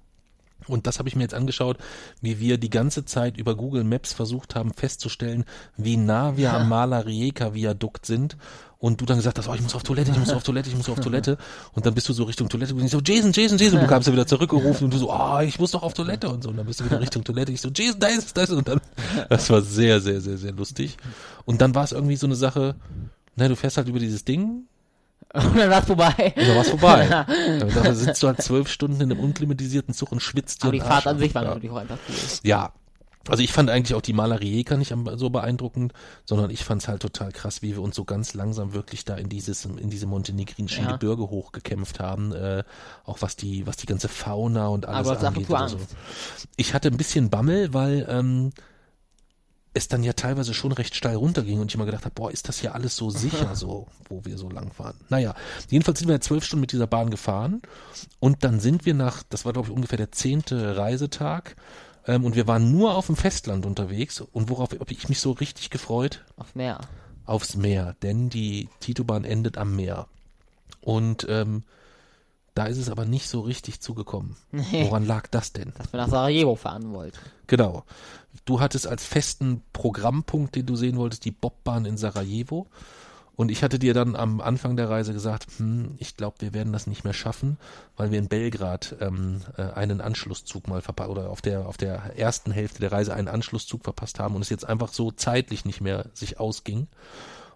Und 0.67 0.87
das 0.87 0.99
habe 0.99 1.09
ich 1.09 1.17
mir 1.17 1.23
jetzt 1.23 1.35
angeschaut, 1.35 1.79
wie 2.21 2.41
wir 2.41 2.59
die 2.59 2.71
ganze 2.71 3.05
Zeit 3.05 3.37
über 3.37 3.55
Google 3.55 3.85
Maps 3.85 4.13
versucht 4.13 4.55
haben 4.55 4.75
festzustellen, 4.75 5.45
wie 5.77 5.97
nah 5.97 6.37
wir 6.37 6.53
am 6.53 6.69
Maler 6.69 7.07
Rijeka 7.07 7.55
Viadukt 7.55 8.07
sind. 8.07 8.37
Und 8.81 9.01
du 9.01 9.07
dann 9.07 9.17
gesagt 9.17 9.39
hast, 9.39 9.49
oh, 9.49 9.55
ich 9.55 9.61
muss 9.61 9.75
auf 9.75 9.83
Toilette, 9.83 10.13
ich 10.13 10.19
muss 10.19 10.31
auf 10.31 10.45
Toilette, 10.45 10.69
ich 10.69 10.77
muss 10.77 10.89
auf 10.89 11.01
Toilette. 11.01 11.37
Und 11.73 11.85
dann 11.85 11.95
bist 11.95 12.09
du 12.09 12.13
so 12.13 12.23
Richtung 12.25 12.49
Toilette 12.49 12.75
und 12.75 12.85
ich 12.85 12.93
so, 12.93 13.01
Jason, 13.01 13.33
Jason, 13.33 13.59
Jason. 13.59 13.81
Du 13.81 13.87
kamst 13.89 14.07
ja 14.07 14.13
wieder 14.13 14.27
zurückgerufen 14.27 14.85
und 14.85 14.95
du 14.95 14.99
so, 14.99 15.11
ah, 15.11 15.43
ich 15.43 15.59
muss 15.59 15.73
doch 15.73 15.83
auf 15.83 15.95
Toilette 15.95 16.29
und 16.29 16.45
so. 16.45 16.51
Und 16.51 16.59
dann 16.59 16.67
bist 16.67 16.79
du 16.79 16.85
wieder 16.85 17.01
Richtung 17.01 17.25
Toilette. 17.25 17.51
Ich 17.51 17.61
so, 17.61 17.71
Jason, 17.75 17.99
da 17.99 18.07
ist, 18.07 18.37
da 18.37 18.43
ist. 18.43 18.51
Und 18.51 18.69
dann, 18.69 18.81
das 19.31 19.51
war 19.51 19.63
sehr, 19.63 20.01
sehr, 20.01 20.21
sehr, 20.21 20.39
sehr 20.39 20.53
lustig. 20.53 20.97
Und 21.45 21.61
dann 21.61 21.75
war 21.75 21.83
es 21.83 21.91
irgendwie 21.91 22.15
so 22.15 22.27
eine 22.27 22.37
Sache, 22.37 22.77
na, 23.35 23.49
du 23.49 23.57
fährst 23.57 23.79
halt 23.79 23.89
über 23.89 23.99
dieses 23.99 24.25
Ding, 24.25 24.69
Und 25.35 25.57
dann 25.59 25.71
war's 25.71 25.87
vorbei. 25.87 26.33
und 26.37 26.49
dann 26.49 26.57
war's 26.57 26.71
vorbei. 26.71 27.07
Dann 27.09 27.69
da 27.75 27.95
sitzt 27.95 28.23
du 28.23 28.29
halt 28.29 28.41
zwölf 28.43 28.69
Stunden 28.69 29.01
in 29.01 29.13
einem 29.13 29.21
unklimatisierten 29.21 29.93
Zug 29.95 30.13
und 30.13 30.21
schwitzt 30.23 30.63
dir 30.63 30.69
Aber 30.69 30.73
die 30.73 30.81
Fahrt 30.81 31.07
an 31.07 31.19
sich 31.19 31.35
war 31.35 31.43
ja. 31.43 31.49
natürlich 31.51 31.71
auch 31.71 31.77
einfach 31.77 31.99
cool. 32.09 32.15
Ja. 32.45 32.73
Also 33.29 33.43
ich 33.43 33.53
fand 33.53 33.69
eigentlich 33.69 33.95
auch 33.95 34.01
die 34.01 34.15
Maler 34.15 34.41
Rijeka 34.41 34.79
nicht 34.79 34.95
so 35.17 35.29
beeindruckend, 35.29 35.93
sondern 36.25 36.49
ich 36.49 36.65
fand 36.65 36.81
es 36.81 36.89
halt 36.89 37.03
total 37.03 37.31
krass, 37.31 37.61
wie 37.61 37.75
wir 37.75 37.83
uns 37.83 37.95
so 37.95 38.05
ganz 38.07 38.33
langsam 38.33 38.73
wirklich 38.73 39.05
da 39.05 39.17
in 39.17 39.29
dieses, 39.29 39.67
in 39.67 39.91
diese 39.91 40.07
montenegrinischen 40.07 40.85
Ja. 40.87 40.93
Gebirge 40.93 41.29
hochgekämpft 41.29 42.01
haben, 42.01 42.33
äh, 42.33 42.63
auch 43.05 43.21
was 43.21 43.37
die, 43.37 43.67
was 43.67 43.77
die 43.77 43.85
ganze 43.87 44.09
Fauna 44.09 44.69
und 44.69 44.87
alles 44.87 45.09
Aber 45.09 45.27
angeht 45.27 45.51
Angst. 45.51 45.77
so. 45.79 45.87
Ich 46.57 46.73
hatte 46.73 46.89
ein 46.89 46.97
bisschen 46.97 47.29
Bammel, 47.29 47.75
weil 47.75 48.07
ähm, 48.09 48.53
es 49.79 49.89
dann 49.89 50.05
ja 50.05 50.13
teilweise 50.13 50.55
schon 50.55 50.73
recht 50.73 50.95
steil 50.95 51.17
runterging 51.17 51.61
und 51.61 51.71
ich 51.71 51.75
immer 51.75 51.87
gedacht 51.87 52.05
habe, 52.05 52.15
boah, 52.15 52.31
ist 52.31 52.49
das 52.49 52.59
hier 52.59 52.75
alles 52.75 52.97
so 52.97 53.11
sicher, 53.25 53.57
so, 53.57 53.87
wo 54.09 54.25
wir 54.25 54.39
so 54.39 54.51
lang 54.51 54.73
fahren. 54.73 54.97
Naja, 55.09 55.35
jedenfalls 55.71 55.99
sind 55.99 56.09
wir 56.09 56.17
ja 56.17 56.21
zwölf 56.21 56.45
Stunden 56.45 56.61
mit 56.63 56.73
dieser 56.73 56.87
Bahn 56.87 57.11
gefahren 57.11 57.63
und 58.21 58.45
dann 58.45 58.61
sind 58.61 58.87
wir 58.87 58.95
nach, 58.95 59.23
das 59.29 59.45
war 59.45 59.53
glaube 59.53 59.69
ich 59.69 59.75
ungefähr 59.75 59.99
der 59.99 60.13
zehnte 60.13 60.77
Reisetag 60.77 61.57
ähm, 62.07 62.25
und 62.25 62.37
wir 62.37 62.47
waren 62.47 62.73
nur 62.73 62.95
auf 62.95 63.07
dem 63.07 63.17
Festland 63.17 63.67
unterwegs 63.67 64.21
und 64.21 64.51
worauf 64.51 64.73
habe 64.73 64.93
ich 64.93 65.09
mich 65.09 65.21
so 65.21 65.33
richtig 65.33 65.71
gefreut? 65.71 66.25
Aufs 66.37 66.55
Meer. 66.55 66.81
Aufs 67.25 67.57
Meer, 67.57 67.95
denn 68.03 68.31
die 68.31 68.69
Titobahn 68.81 69.25
endet 69.25 69.59
am 69.59 69.77
Meer. 69.77 70.07
Und 70.81 71.27
ähm, 71.29 71.65
da 72.59 72.67
ist 72.67 72.79
es 72.79 72.91
aber 72.91 73.05
nicht 73.05 73.29
so 73.29 73.43
richtig 73.43 73.81
zugekommen. 73.81 74.35
Woran 74.51 75.07
lag 75.07 75.29
das 75.29 75.53
denn? 75.53 75.73
Dass 75.79 75.93
wir 75.93 76.01
nach 76.01 76.09
Sarajevo 76.09 76.57
fahren 76.57 76.93
wollten. 76.93 77.17
Genau. 77.47 77.85
Du 78.47 78.59
hattest 78.59 78.89
als 78.89 79.05
festen 79.05 79.63
Programmpunkt, 79.73 80.57
den 80.57 80.67
du 80.67 80.75
sehen 80.75 80.97
wolltest, 80.97 81.25
die 81.25 81.31
Bobbahn 81.31 81.85
in 81.85 81.97
Sarajevo. 81.97 82.67
Und 83.37 83.53
ich 83.53 83.63
hatte 83.63 83.79
dir 83.79 83.95
dann 83.95 84.17
am 84.17 84.41
Anfang 84.41 84.77
der 84.77 84.91
Reise 84.91 85.13
gesagt, 85.13 85.47
hm, 85.59 85.95
ich 85.99 86.17
glaube, 86.17 86.39
wir 86.41 86.53
werden 86.53 86.73
das 86.73 86.89
nicht 86.89 87.05
mehr 87.05 87.13
schaffen, 87.13 87.59
weil 87.97 88.11
wir 88.11 88.19
in 88.19 88.27
Belgrad 88.27 88.97
ähm, 88.99 89.43
äh, 89.57 89.63
einen 89.63 90.01
Anschlusszug 90.01 90.67
mal 90.67 90.81
verpasst 90.81 91.11
oder 91.11 91.31
auf 91.31 91.41
der 91.41 91.69
auf 91.69 91.77
der 91.77 92.19
ersten 92.19 92.51
Hälfte 92.51 92.81
der 92.81 92.91
Reise 92.91 93.15
einen 93.15 93.29
Anschlusszug 93.29 93.85
verpasst 93.85 94.19
haben 94.19 94.35
und 94.35 94.43
es 94.43 94.51
jetzt 94.51 94.69
einfach 94.69 94.89
so 94.89 95.13
zeitlich 95.13 95.65
nicht 95.65 95.81
mehr 95.81 96.07
sich 96.13 96.41
ausging. 96.41 96.89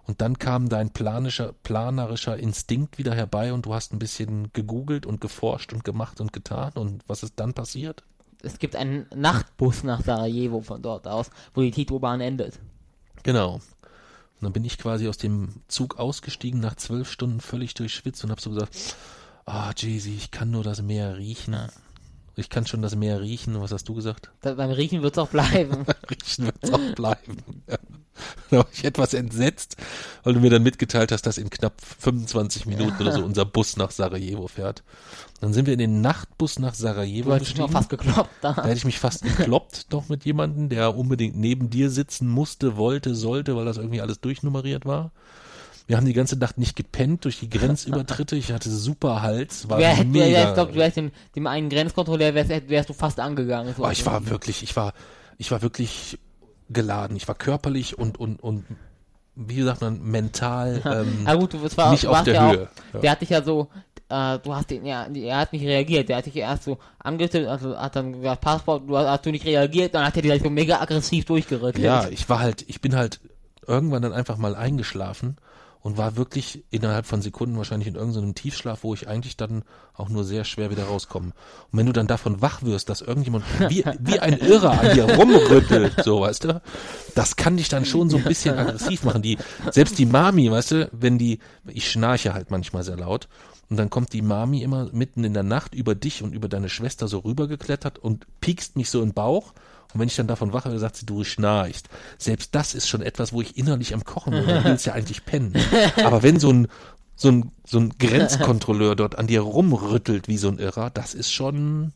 Und 0.07 0.21
dann 0.21 0.39
kam 0.39 0.69
dein 0.69 0.91
planischer, 0.91 1.55
planerischer 1.63 2.37
Instinkt 2.37 2.99
wieder 2.99 3.15
herbei 3.15 3.53
und 3.53 3.67
du 3.67 3.75
hast 3.75 3.93
ein 3.93 3.99
bisschen 3.99 4.53
gegoogelt 4.53 5.07
und 5.07 5.21
geforscht 5.21 5.73
und 5.73 5.85
gemacht 5.85 6.21
und 6.21 6.33
getan. 6.33 6.73
Und 6.75 7.05
was 7.07 7.23
ist 7.23 7.35
dann 7.37 7.55
passiert? 7.55 8.03
Es 8.43 8.59
gibt 8.59 8.75
einen 8.75 9.07
Nachtbus 9.15 9.85
nach 9.85 10.03
Sarajevo 10.03 10.61
von 10.61 10.83
dort 10.83 11.07
aus, 11.07 11.31
wo 11.55 11.61
die 11.61 11.71
Tito-Bahn 11.71 12.21
endet. 12.21 12.59
Genau. 13.23 13.55
Und 13.55 13.63
dann 14.41 14.53
bin 14.53 14.65
ich 14.65 14.77
quasi 14.77 15.09
aus 15.09 15.19
dem 15.19 15.63
Zug 15.69 16.01
ausgestiegen, 16.01 16.59
nach 16.61 16.75
zwölf 16.75 17.09
Stunden 17.09 17.41
völlig 17.41 17.75
durchschwitzt 17.75 18.25
und 18.25 18.31
habe 18.31 18.41
so 18.41 18.51
gesagt, 18.51 18.97
ah, 19.47 19.73
Jay-Z, 19.77 20.13
ich 20.13 20.33
kann 20.33 20.51
nur 20.51 20.65
das 20.65 20.83
Meer 20.83 21.17
riechen. 21.17 21.57
Ich 22.35 22.51
kann 22.51 22.67
schon 22.67 22.83
das 22.83 22.97
Meer 22.97 23.21
riechen. 23.21 23.61
Was 23.61 23.71
hast 23.71 23.89
du 23.89 23.95
gesagt? 23.95 24.33
Da, 24.41 24.55
beim 24.55 24.71
Riechen 24.71 25.03
wird's 25.03 25.19
auch 25.19 25.29
bleiben. 25.29 25.85
Riechen 26.11 26.47
wird 26.47 26.57
es 26.61 26.73
auch 26.73 26.95
bleiben. 26.95 27.37
Da 28.51 28.59
war 28.59 28.67
ich 28.73 28.85
etwas 28.85 29.15
entsetzt, 29.15 29.77
weil 30.25 30.35
du 30.35 30.41
mir 30.41 30.51
dann 30.51 30.63
mitgeteilt 30.63 31.11
hast, 31.11 31.23
dass 31.23 31.39
in 31.39 31.49
knapp 31.49 31.75
25 32.01 32.67
Minuten 32.67 33.01
oder 33.01 33.13
so 33.13 33.25
unser 33.25 33.47
Bus 33.47 33.77
nach 33.79 33.91
Sarajevo 33.91 34.47
fährt. 34.47 34.83
Dann 35.41 35.53
sind 35.55 35.67
wir 35.67 35.73
in 35.73 35.79
den 35.79 36.03
Nachtbus 36.03 36.59
nach 36.59 36.75
Sarajevo 36.75 37.31
gestiegen. 37.39 37.69
fast 37.71 37.89
gekloppt 37.89 38.31
Da 38.43 38.53
da. 38.53 38.63
hätte 38.65 38.77
ich 38.77 38.85
mich 38.85 38.99
fast 38.99 39.23
gekloppt 39.37 39.87
noch 39.91 40.09
mit 40.11 40.25
jemandem, 40.25 40.69
der 40.69 40.97
unbedingt 40.97 41.37
neben 41.37 41.71
dir 41.71 41.89
sitzen 41.91 42.29
musste, 42.29 42.77
wollte, 42.77 43.15
sollte, 43.15 43.57
weil 43.57 43.65
das 43.65 43.79
irgendwie 43.79 44.01
alles 44.03 44.21
durchnummeriert 44.21 44.85
war. 44.85 45.13
Wir 45.87 45.97
haben 45.97 46.07
die 46.07 46.13
ganze 46.13 46.37
Nacht 46.39 46.59
nicht 46.59 46.77
gepennt 46.77 47.25
durch 47.25 47.41
die 47.41 47.51
Grenzübertritte. 47.51 48.37
Ich 48.37 48.53
hatte 48.53 48.71
super 48.71 49.21
Hals, 49.23 49.69
war 49.69 49.79
Du 49.79 49.83
wär, 49.83 49.97
du 49.97 50.15
wär, 50.15 50.27
ich 50.27 50.37
mega. 50.37 50.53
glaube, 50.55 50.73
du 50.73 50.79
wärst 50.79 50.97
dem, 50.97 51.11
dem 51.35 51.47
einen 51.47 51.69
Grenzkontrolleur 51.71 52.35
wärst, 52.35 52.51
wärst 52.69 52.89
du 52.89 52.93
fast 52.93 53.19
angegangen. 53.19 53.75
Oh, 53.79 53.89
ich 53.91 54.07
war 54.07 54.29
wirklich, 54.29 54.63
ich 54.63 54.77
war, 54.77 54.93
ich 55.39 55.51
war 55.51 55.61
wirklich 55.61 56.19
geladen. 56.73 57.17
Ich 57.17 57.29
war 57.29 57.35
körperlich 57.35 57.99
und 57.99 58.19
und 58.19 58.43
und 58.43 58.65
wie 59.35 59.63
sagt 59.63 59.81
man 59.81 60.03
mental 60.03 60.83
ähm, 60.85 61.25
Ja 61.27 61.35
gut, 61.35 61.55
war, 61.77 61.91
nicht 61.93 62.07
auf 62.07 62.15
warst 62.15 62.27
der 62.27 62.35
ja 62.35 62.51
Höhe. 62.51 62.69
Auch, 62.69 62.95
Ja. 62.95 63.01
Der 63.01 63.11
hat 63.13 63.21
dich 63.23 63.31
ja 63.31 63.43
so, 63.43 63.69
äh, 64.09 64.39
du 64.39 64.55
hast 64.55 64.71
den, 64.71 64.85
ja, 64.85 65.07
er 65.07 65.39
hat 65.39 65.53
nicht 65.53 65.65
reagiert. 65.65 66.09
Der 66.09 66.19
hat 66.19 66.27
dich 66.27 66.37
erst 66.37 66.65
so 66.65 66.79
angetippt, 66.99 67.49
also 67.49 67.77
hat 67.77 67.97
dann 67.97 68.13
gesagt, 68.13 68.41
Passport, 68.43 68.89
du 68.89 68.97
hast, 68.97 69.09
hast 69.09 69.27
du 69.27 69.31
nicht 69.31 69.47
reagiert, 69.47 69.95
dann 69.95 70.05
hat 70.05 70.17
er 70.17 70.23
dich 70.23 70.43
so 70.43 70.51
mega 70.51 70.81
aggressiv 70.81 71.25
durchgerüttelt. 71.25 71.85
Ja, 71.85 72.09
ich 72.09 72.29
war 72.29 72.41
halt, 72.41 72.65
ich 72.69 72.81
bin 72.81 72.95
halt 72.95 73.21
irgendwann 73.67 74.03
dann 74.03 74.13
einfach 74.13 74.37
mal 74.37 74.55
eingeschlafen 74.55 75.37
und 75.83 75.99
war 75.99 76.17
wirklich 76.17 76.65
innerhalb 76.71 77.07
von 77.07 77.23
Sekunden 77.23 77.57
wahrscheinlich 77.57 77.89
in 77.89 77.97
irgendeinem 77.97 78.35
Tiefschlaf, 78.35 78.85
wo 78.85 78.95
ich 78.95 79.09
eigentlich 79.09 79.37
dann 79.37 79.65
auch 79.95 80.09
nur 80.09 80.25
sehr 80.25 80.45
schwer 80.45 80.71
wieder 80.71 80.85
rauskomme. 80.85 81.33
Und 81.71 81.79
wenn 81.79 81.87
du 81.87 81.93
dann 81.93 82.07
davon 82.07 82.41
wach 82.41 82.63
wirst, 82.63 82.89
dass 82.89 83.01
irgendjemand 83.01 83.45
wie, 83.69 83.85
wie 84.01 84.21
ein 84.21 84.39
Irrer 84.39 84.81
an 84.81 84.95
dir 84.95 85.05
rumrüttelt, 85.17 86.05
so 86.05 86.21
weißt 86.21 86.45
du, 86.45 86.63
das 87.15 87.37
kann 87.37 87.57
dich 87.57 87.69
dann 87.69 87.85
schon 87.85 88.09
so 88.11 88.17
ein 88.17 88.25
bisschen 88.25 88.57
aggressiv 88.57 89.03
machen. 89.05 89.23
Die, 89.23 89.39
selbst 89.71 89.99
die 89.99 90.07
Mami, 90.07 90.51
weißt 90.51 90.71
du, 90.71 90.89
wenn 90.93 91.19
die, 91.19 91.41
ich 91.67 91.91
schnarche 91.91 92.33
halt 92.33 92.51
manchmal 92.51 92.85
sehr 92.85 92.97
laut, 92.97 93.29
und 93.73 93.79
dann 93.79 93.89
kommt 93.89 94.13
die 94.13 94.21
Mami 94.21 94.63
immer 94.63 94.91
mitten 94.93 95.25
in 95.25 95.33
der 95.33 95.45
Nacht 95.45 95.75
über 95.75 95.95
dich 95.95 96.23
und 96.23 96.35
über 96.35 96.47
deine 96.47 96.69
Schwester 96.69 97.09
so 97.09 97.21
rübergeklettert 97.21 97.99
und 97.99 98.27
piekst 98.43 98.77
mich 98.77 98.91
so 98.91 99.01
in 99.01 99.09
den 99.09 99.15
Bauch. 99.15 99.55
Und 99.93 100.01
wenn 100.01 100.09
ich 100.09 100.17
dann 100.17 100.27
davon 100.27 100.53
wache, 100.53 100.77
sagt 100.79 100.97
sie, 100.97 101.07
du 101.07 101.23
schnarchst. 101.25 101.89
Selbst 102.19 102.55
das 102.55 102.75
ist 102.75 102.89
schon 102.89 103.03
etwas, 103.03 103.33
wo 103.33 103.41
ich 103.43 103.57
innerlich 103.59 103.95
am 103.95 104.05
Kochen 104.05 104.33
bin. 104.33 104.47
Du 104.47 104.65
willst 104.65 104.87
ja 104.87 104.95
eigentlich 104.95 105.25
pennen. 105.25 105.55
Aber 106.05 106.23
wenn 106.23 106.39
so 106.41 106.51
ein, 106.51 106.69
so 107.17 107.29
ein, 107.31 107.53
so 107.67 107.79
ein 107.79 107.91
Grenzkontrolleur 107.99 108.97
dort 108.97 109.19
an 109.19 109.27
dir 109.27 109.43
rumrüttelt 109.43 110.29
wie 110.29 110.39
so 110.39 110.49
ein 110.49 110.59
Irrer, 110.59 110.91
das 110.91 111.15
ist 111.15 111.31
schon, 111.33 111.93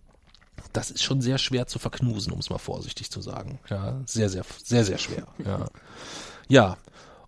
das 0.73 0.91
ist 0.91 1.03
schon 1.03 1.21
sehr 1.23 1.39
schwer 1.39 1.67
zu 1.67 1.79
verknusen, 1.79 2.33
um 2.33 2.39
es 2.39 2.51
mal 2.51 2.59
vorsichtig 2.59 3.11
zu 3.11 3.21
sagen. 3.23 3.59
Ja, 3.71 4.01
sehr, 4.05 4.29
sehr, 4.29 4.45
sehr, 4.63 4.85
sehr 4.85 4.99
schwer. 4.99 5.27
Ja. 5.45 5.65
Ja. 6.49 6.77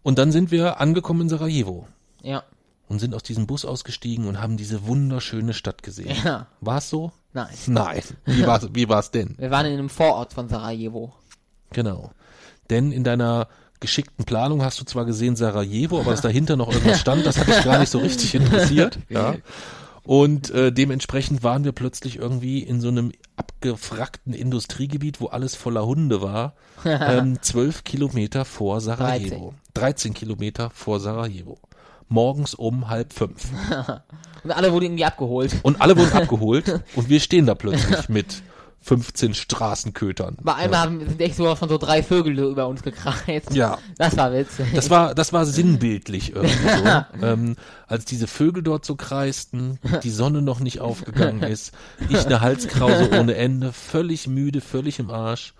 Und 0.03 0.19
dann 0.19 0.33
sind 0.33 0.51
wir 0.51 0.81
angekommen 0.81 1.23
in 1.23 1.29
Sarajevo 1.29 1.87
Ja. 2.23 2.45
und 2.89 2.99
sind 2.99 3.15
aus 3.15 3.23
diesem 3.23 3.47
Bus 3.47 3.65
ausgestiegen 3.65 4.27
und 4.27 4.41
haben 4.41 4.57
diese 4.57 4.87
wunderschöne 4.87 5.55
Stadt 5.55 5.83
gesehen. 5.83 6.17
Ja. 6.25 6.47
War 6.61 6.79
es 6.79 6.89
so? 6.91 7.13
Nein. 7.33 7.55
Nein. 7.67 8.03
Wie 8.25 8.47
war 8.47 8.63
es 8.63 8.69
wie 8.73 8.89
war's 8.89 9.11
denn? 9.11 9.35
Wir 9.39 9.51
waren 9.51 9.67
in 9.67 9.75
einem 9.75 9.89
Vorort 9.89 10.33
von 10.33 10.49
Sarajevo. 10.49 11.13
Genau. 11.73 12.11
Denn 12.71 12.93
in 12.93 13.05
deiner 13.05 13.49
geschickten 13.81 14.25
Planung 14.25 14.63
hast 14.63 14.81
du 14.81 14.85
zwar 14.85 15.05
gesehen 15.05 15.37
Sarajevo, 15.37 16.01
aber 16.01 16.11
dass 16.11 16.21
dahinter 16.21 16.57
noch 16.57 16.73
irgendwas 16.73 17.01
stand, 17.01 17.25
das 17.25 17.39
hat 17.39 17.47
dich 17.47 17.63
gar 17.63 17.79
nicht 17.79 17.91
so 17.91 17.99
richtig 17.99 18.35
interessiert. 18.35 18.99
Ja. 19.09 19.37
Und 20.03 20.49
äh, 20.51 20.73
dementsprechend 20.73 21.43
waren 21.43 21.65
wir 21.65 21.73
plötzlich 21.73 22.17
irgendwie 22.17 22.61
in 22.61 22.81
so 22.81 22.89
einem 22.89 23.13
abgefrackten 23.37 24.33
Industriegebiet, 24.33 25.21
wo 25.21 25.27
alles 25.27 25.55
voller 25.55 25.85
Hunde 25.85 26.23
war, 26.23 26.55
ähm, 26.87 27.43
zwölf 27.43 27.85
Kilometer 27.85 28.47
vor 28.47 28.81
Sarajevo. 28.81 29.53
13 29.75 30.15
Kilometer 30.15 30.71
vor 30.71 30.99
Sarajevo. 30.99 31.59
Morgens 32.09 32.55
um 32.55 32.89
halb 32.89 33.13
fünf. 33.13 33.49
Und 34.45 34.53
alle 34.53 34.73
wurden 34.73 34.85
irgendwie 34.85 35.05
abgeholt. 35.05 35.57
Und 35.63 35.81
alle 35.81 35.97
wurden 35.97 36.13
abgeholt 36.13 36.81
und 36.95 37.09
wir 37.09 37.21
stehen 37.21 37.47
da 37.47 37.55
plötzlich 37.55 38.09
mit 38.09 38.43
15 38.81 39.35
Straßenkötern. 39.35 40.37
Bei 40.41 40.55
einmal 40.55 40.81
haben, 40.81 41.01
sind 41.01 41.21
echt 41.21 41.35
so 41.35 41.55
von 41.57 41.69
so 41.69 41.77
drei 41.77 42.03
Vögel 42.03 42.39
über 42.39 42.69
uns 42.69 42.83
gekreist. 42.83 43.53
Ja. 43.53 43.79
Das 43.99 44.17
war 44.17 44.33
witzig. 44.33 44.67
Das 44.75 44.89
war, 44.89 45.15
das 45.15 45.33
war 45.33 45.45
sinnbildlich 45.45 46.33
irgendwie 46.35 46.69
so. 46.69 47.27
ähm, 47.27 47.57
als 47.89 48.05
diese 48.05 48.27
Vögel 48.27 48.63
dort 48.63 48.85
so 48.85 48.95
kreisten, 48.95 49.79
die 50.03 50.11
Sonne 50.11 50.41
noch 50.41 50.61
nicht 50.61 50.81
aufgegangen 50.81 51.43
ist, 51.43 51.73
ich 52.09 52.25
eine 52.25 52.41
Halskrause 52.41 53.11
ohne 53.19 53.35
Ende, 53.35 53.73
völlig 53.73 54.29
müde, 54.29 54.61
völlig 54.61 55.01
im 55.01 55.11
Arsch 55.11 55.53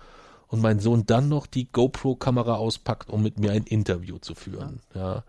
und 0.49 0.61
mein 0.61 0.79
Sohn 0.79 1.05
dann 1.05 1.29
noch 1.29 1.47
die 1.47 1.71
GoPro-Kamera 1.71 2.55
auspackt, 2.55 3.09
um 3.09 3.23
mit 3.23 3.39
mir 3.39 3.51
ein 3.51 3.63
Interview 3.63 4.17
zu 4.17 4.35
führen. 4.35 4.79
Ja. 4.95 5.23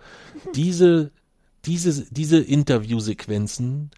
Diese, 0.54 1.10
diese, 1.66 2.06
diese 2.10 2.38
Interviewsequenzen, 2.38 3.90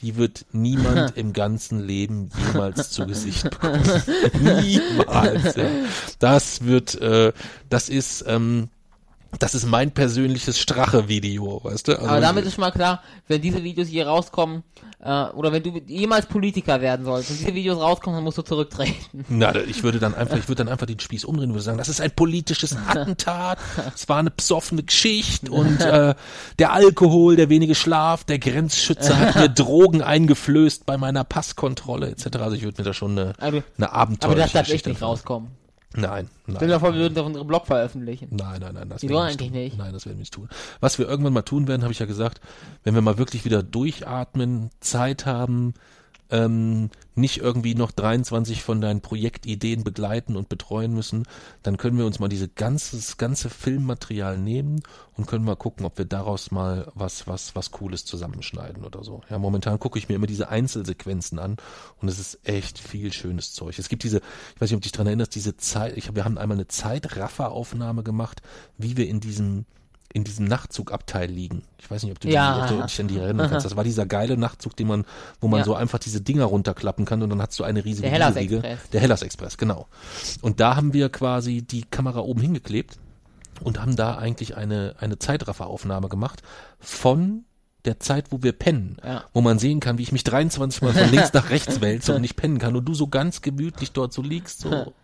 die 0.00 0.16
wird 0.16 0.46
niemand 0.52 1.16
im 1.16 1.34
ganzen 1.34 1.80
Leben 1.80 2.30
jemals 2.46 2.90
zu 2.90 3.06
Gesicht 3.06 3.42
bekommen. 3.50 3.82
niemals. 4.40 5.54
Ja. 5.54 5.68
Das 6.18 6.64
wird, 6.64 6.94
äh, 7.00 7.32
das 7.68 7.90
ist, 7.90 8.24
ähm, 8.26 8.70
das 9.38 9.54
ist 9.54 9.66
mein 9.66 9.92
persönliches 9.92 10.58
Strache-Video, 10.58 11.60
weißt 11.62 11.88
du? 11.88 11.92
Also, 11.92 12.06
Aber 12.06 12.20
damit 12.20 12.44
ist 12.44 12.54
schon 12.54 12.62
mal 12.62 12.72
klar, 12.72 13.02
wenn 13.28 13.40
diese 13.40 13.62
Videos 13.62 13.88
hier 13.88 14.06
rauskommen, 14.06 14.64
äh, 15.02 15.24
oder 15.30 15.52
wenn 15.52 15.62
du 15.62 15.70
jemals 15.86 16.26
Politiker 16.26 16.80
werden 16.80 17.06
sollst 17.06 17.30
und 17.30 17.38
diese 17.38 17.54
Videos 17.54 17.80
rauskommen, 17.80 18.18
dann 18.18 18.24
musst 18.24 18.38
du 18.38 18.42
zurücktreten. 18.42 19.24
Na, 19.28 19.54
ich 19.54 19.82
würde 19.82 19.98
dann 19.98 20.14
einfach, 20.14 20.36
ich 20.36 20.48
würde 20.48 20.64
dann 20.64 20.68
einfach 20.68 20.86
den 20.86 21.00
Spieß 21.00 21.24
umdrehen 21.24 21.50
und 21.50 21.54
würde 21.54 21.64
sagen, 21.64 21.78
das 21.78 21.88
ist 21.88 22.00
ein 22.00 22.10
politisches 22.10 22.76
Attentat, 22.88 23.58
es 23.94 24.08
war 24.08 24.18
eine 24.18 24.30
besoffene 24.30 24.82
Geschichte 24.82 25.50
und 25.50 25.80
äh, 25.80 26.14
der 26.58 26.72
Alkohol, 26.72 27.36
der 27.36 27.48
wenige 27.48 27.74
Schlaf, 27.74 28.24
der 28.24 28.38
Grenzschützer 28.38 29.16
hat 29.18 29.36
mir 29.36 29.48
Drogen 29.60 30.02
eingeflößt 30.02 30.84
bei 30.84 30.98
meiner 30.98 31.24
Passkontrolle 31.24 32.10
etc. 32.10 32.36
Also 32.38 32.56
ich 32.56 32.62
würde 32.62 32.82
mir 32.82 32.84
da 32.84 32.92
schon 32.92 33.12
eine, 33.18 33.32
Also, 33.38 33.62
eine 33.78 33.90
aber 33.90 33.94
abenteuerliche 33.94 34.42
das 34.42 34.52
darf 34.52 34.68
echt 34.68 34.86
nicht 34.86 35.02
rauskommen. 35.02 35.59
Nein, 35.94 36.28
Stell 36.44 36.54
nein. 36.54 36.68
dir 36.68 36.80
vor, 36.80 36.92
wir 36.92 37.00
würden 37.00 37.14
das 37.14 37.22
auf 37.22 37.26
unserem 37.26 37.46
Blog 37.48 37.66
veröffentlichen. 37.66 38.28
Nein, 38.30 38.60
nein, 38.60 38.74
nein, 38.74 38.88
das 38.88 39.02
werden 39.02 39.12
wir 39.12 39.22
eigentlich 39.22 39.48
tun. 39.50 39.58
nicht? 39.58 39.78
Nein, 39.78 39.92
das 39.92 40.06
werden 40.06 40.18
wir 40.18 40.20
nicht 40.20 40.34
tun. 40.34 40.48
Was 40.78 40.98
wir 40.98 41.08
irgendwann 41.08 41.32
mal 41.32 41.42
tun 41.42 41.66
werden, 41.66 41.82
habe 41.82 41.92
ich 41.92 41.98
ja 41.98 42.06
gesagt, 42.06 42.40
wenn 42.84 42.94
wir 42.94 43.02
mal 43.02 43.18
wirklich 43.18 43.44
wieder 43.44 43.62
durchatmen, 43.64 44.70
Zeit 44.78 45.26
haben, 45.26 45.74
ähm, 46.30 46.90
nicht 47.14 47.38
irgendwie 47.38 47.74
noch 47.74 47.90
23 47.90 48.62
von 48.62 48.80
deinen 48.80 49.00
Projektideen 49.00 49.84
begleiten 49.84 50.36
und 50.36 50.48
betreuen 50.48 50.94
müssen, 50.94 51.24
dann 51.62 51.76
können 51.76 51.98
wir 51.98 52.06
uns 52.06 52.18
mal 52.18 52.28
diese 52.28 52.48
ganzes 52.48 53.16
ganze 53.16 53.50
Filmmaterial 53.50 54.38
nehmen 54.38 54.82
und 55.16 55.26
können 55.26 55.44
mal 55.44 55.56
gucken, 55.56 55.84
ob 55.84 55.98
wir 55.98 56.04
daraus 56.04 56.50
mal 56.50 56.90
was 56.94 57.26
was 57.26 57.54
was 57.54 57.70
Cooles 57.70 58.04
zusammenschneiden 58.04 58.84
oder 58.84 59.04
so. 59.04 59.22
Ja, 59.28 59.38
momentan 59.38 59.78
gucke 59.78 59.98
ich 59.98 60.08
mir 60.08 60.14
immer 60.14 60.26
diese 60.26 60.48
Einzelsequenzen 60.48 61.38
an 61.38 61.56
und 62.00 62.08
es 62.08 62.18
ist 62.18 62.40
echt 62.44 62.78
viel 62.78 63.12
schönes 63.12 63.52
Zeug. 63.52 63.78
Es 63.78 63.88
gibt 63.88 64.04
diese, 64.04 64.18
ich 64.54 64.60
weiß 64.60 64.70
nicht, 64.70 64.76
ob 64.76 64.80
du 64.80 64.86
dich 64.86 64.92
dran 64.92 65.06
erinnerst, 65.06 65.34
diese 65.34 65.56
Zeit, 65.56 65.96
ich 65.96 66.14
wir 66.14 66.24
haben 66.24 66.38
einmal 66.38 66.56
eine 66.56 66.68
Zeitrafferaufnahme 66.68 68.02
gemacht, 68.02 68.42
wie 68.78 68.96
wir 68.96 69.08
in 69.08 69.20
diesem 69.20 69.66
in 70.12 70.24
diesem 70.24 70.44
Nachtzugabteil 70.46 71.30
liegen. 71.30 71.62
Ich 71.78 71.88
weiß 71.90 72.02
nicht, 72.02 72.12
ob 72.12 72.18
du, 72.20 72.28
Ja. 72.28 72.66
die, 72.66 72.74
ob 72.74 72.80
du 72.80 72.86
dich 72.86 73.00
an 73.00 73.08
die 73.08 73.18
erinnern 73.18 73.48
kannst. 73.50 73.64
Das 73.64 73.76
war 73.76 73.84
dieser 73.84 74.06
geile 74.06 74.36
Nachtzug, 74.36 74.76
den 74.76 74.88
man, 74.88 75.04
wo 75.40 75.46
man 75.48 75.60
Ja. 75.60 75.64
so 75.64 75.74
einfach 75.74 75.98
diese 76.00 76.20
Dinger 76.20 76.46
runterklappen 76.46 77.04
kann 77.04 77.22
und 77.22 77.30
dann 77.30 77.40
hast 77.40 77.58
du 77.58 77.64
eine 77.64 77.84
riesige 77.84 78.02
Der 78.02 78.10
Hellas 78.10 78.34
Wiege. 78.34 78.56
Express. 78.56 78.90
Der 78.90 79.00
Hellas 79.00 79.22
Express, 79.22 79.56
genau. 79.56 79.86
Und 80.42 80.58
da 80.60 80.74
haben 80.76 80.92
wir 80.92 81.10
quasi 81.10 81.62
die 81.62 81.82
Kamera 81.82 82.20
oben 82.20 82.40
hingeklebt 82.40 82.98
und 83.62 83.80
haben 83.80 83.94
da 83.94 84.16
eigentlich 84.18 84.56
eine, 84.56 84.96
eine 84.98 85.18
Zeitrafferaufnahme 85.18 86.08
gemacht 86.08 86.42
von 86.80 87.44
der 87.84 87.98
Zeit, 88.00 88.26
wo 88.30 88.42
wir 88.42 88.52
pennen, 88.52 88.96
Ja. 89.04 89.24
wo 89.32 89.40
man 89.40 89.58
sehen 89.58 89.80
kann, 89.80 89.96
wie 89.96 90.02
ich 90.02 90.12
mich 90.12 90.24
23 90.24 90.82
Mal 90.82 90.92
von 90.92 91.08
links 91.10 91.32
nach 91.32 91.50
rechts 91.50 91.80
wälze 91.80 92.14
und 92.14 92.20
nicht 92.20 92.36
pennen 92.36 92.58
kann 92.58 92.76
und 92.76 92.84
du 92.84 92.94
so 92.94 93.06
ganz 93.06 93.42
gemütlich 93.42 93.92
dort 93.92 94.12
so 94.12 94.22
liegst, 94.22 94.60
so. 94.60 94.92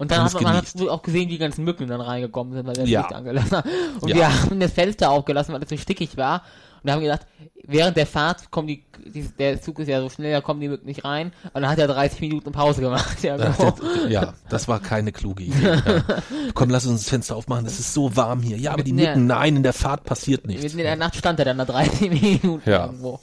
Und 0.00 0.10
dann 0.10 0.24
hat 0.24 0.32
man, 0.34 0.42
man 0.42 0.56
hat 0.56 0.66
so 0.66 0.90
auch 0.90 1.02
gesehen, 1.02 1.28
wie 1.28 1.32
die 1.34 1.38
ganzen 1.38 1.62
Mücken 1.64 1.86
dann 1.86 2.00
reingekommen 2.00 2.54
sind, 2.54 2.66
weil 2.66 2.74
wir 2.74 2.82
das 2.82 2.90
Ja. 2.90 3.02
Licht 3.02 3.12
angelassen 3.14 3.52
haben. 3.58 3.70
Und 4.00 4.08
Ja. 4.08 4.16
wir 4.16 4.42
haben 4.42 4.58
das 4.58 4.72
Fenster 4.72 5.10
aufgelassen, 5.10 5.54
weil 5.54 5.62
es 5.62 5.68
so 5.68 5.76
stickig 5.76 6.16
war. 6.16 6.42
Und 6.82 6.90
haben 6.90 7.02
gedacht, 7.02 7.26
während 7.64 7.98
der 7.98 8.06
Fahrt 8.06 8.50
kommen 8.50 8.66
die, 8.66 8.82
die, 9.04 9.22
der 9.38 9.60
Zug 9.60 9.78
ist 9.80 9.88
ja 9.88 10.00
so 10.00 10.08
schnell, 10.08 10.32
da 10.32 10.40
kommen 10.40 10.60
die 10.60 10.68
Mücken 10.68 10.86
nicht 10.86 11.04
rein. 11.04 11.30
Und 11.52 11.60
dann 11.60 11.68
hat 11.70 11.78
er 11.78 11.86
30 11.88 12.22
Minuten 12.22 12.50
Pause 12.52 12.80
gemacht. 12.80 13.18
Ja, 13.22 13.36
Das, 13.36 13.58
genau. 13.58 13.70
das, 13.72 14.10
ja, 14.10 14.32
das 14.48 14.66
war 14.66 14.80
keine 14.80 15.12
kluge 15.12 15.44
Idee. 15.44 15.60
Ja. 15.84 16.02
Komm, 16.54 16.70
lass 16.70 16.86
uns 16.86 17.02
das 17.02 17.10
Fenster 17.10 17.36
aufmachen, 17.36 17.66
es 17.66 17.78
ist 17.78 17.92
so 17.92 18.16
warm 18.16 18.40
hier. 18.40 18.56
Ja, 18.56 18.72
aber 18.72 18.82
die. 18.82 18.94
Mücken, 18.94 19.26
nein, 19.26 19.56
in 19.56 19.62
der 19.62 19.74
Fahrt 19.74 20.04
passiert 20.04 20.46
nichts. 20.46 20.72
In 20.72 20.78
der 20.78 20.96
Nacht 20.96 21.16
stand 21.16 21.38
er 21.38 21.44
dann 21.44 21.58
da 21.58 21.66
30 21.66 22.10
Minuten 22.10 22.62
Ja. 22.70 22.86
irgendwo. 22.86 23.20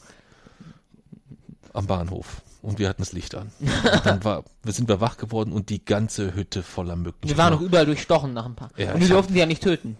Am 1.73 1.87
Bahnhof. 1.87 2.41
Und 2.67 2.79
wir 2.79 2.89
hatten 2.89 3.01
das 3.01 3.13
Licht 3.13 3.33
an. 3.33 3.49
Und 3.61 4.05
dann 4.05 4.23
war, 4.25 4.43
wir 4.63 4.73
sind 4.73 4.89
wir 4.89 4.99
wach 4.99 5.15
geworden 5.15 5.53
und 5.53 5.69
die 5.69 5.83
ganze 5.85 6.35
Hütte 6.35 6.63
voller 6.63 6.97
Mücken. 6.97 7.27
Wir 7.29 7.37
waren 7.37 7.53
noch 7.53 7.61
überall 7.61 7.85
durchstochen 7.85 8.33
nach 8.33 8.45
ein 8.45 8.55
paar. 8.55 8.71
Ja, 8.75 8.93
und 8.93 8.99
die 8.99 9.05
hab- 9.05 9.11
durften 9.13 9.33
sie 9.33 9.39
ja 9.39 9.45
nicht 9.45 9.63
töten. 9.63 9.97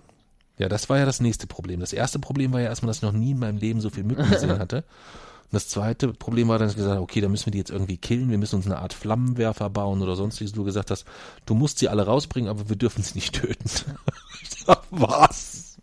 Ja, 0.58 0.68
das 0.68 0.90
war 0.90 0.98
ja 0.98 1.06
das 1.06 1.22
nächste 1.22 1.48
Problem. 1.48 1.80
Das 1.80 1.94
erste 1.94 2.20
Problem 2.20 2.52
war 2.52 2.60
ja 2.60 2.68
erstmal, 2.68 2.88
dass 2.90 2.98
ich 2.98 3.04
noch 3.04 3.14
nie 3.14 3.32
in 3.32 3.40
meinem 3.40 3.58
Leben 3.58 3.80
so 3.80 3.90
viel 3.90 4.04
Mücken 4.04 4.30
gesehen 4.30 4.50
hatte. 4.60 4.78
Und 4.78 5.54
das 5.54 5.70
zweite 5.70 6.10
Problem 6.10 6.50
war 6.50 6.58
dann, 6.60 6.66
dass 6.68 6.74
ich 6.74 6.78
gesagt 6.78 6.96
habe, 6.96 7.04
okay, 7.04 7.22
da 7.22 7.30
müssen 7.30 7.46
wir 7.46 7.52
die 7.52 7.60
jetzt 7.60 7.70
irgendwie 7.72 7.96
killen. 7.98 8.30
Wir 8.30 8.38
müssen 8.38 8.56
uns 8.58 8.66
eine 8.66 8.80
Art 8.80 8.92
Flammenwerfer 8.92 9.70
bauen 9.70 10.02
oder 10.02 10.18
sonstiges. 10.18 10.52
Du 10.52 10.66
gesagt 10.66 10.92
hast, 10.92 11.06
du 11.46 11.54
musst 11.56 11.80
sie 11.80 11.88
alle 11.88 12.06
rausbringen, 12.06 12.50
aber 12.50 12.68
wir 12.68 12.76
dürfen 12.76 13.02
sie 13.02 13.14
nicht 13.14 13.34
töten. 13.36 13.64
ich 14.44 14.50
sag, 14.66 14.82
was? 14.90 15.77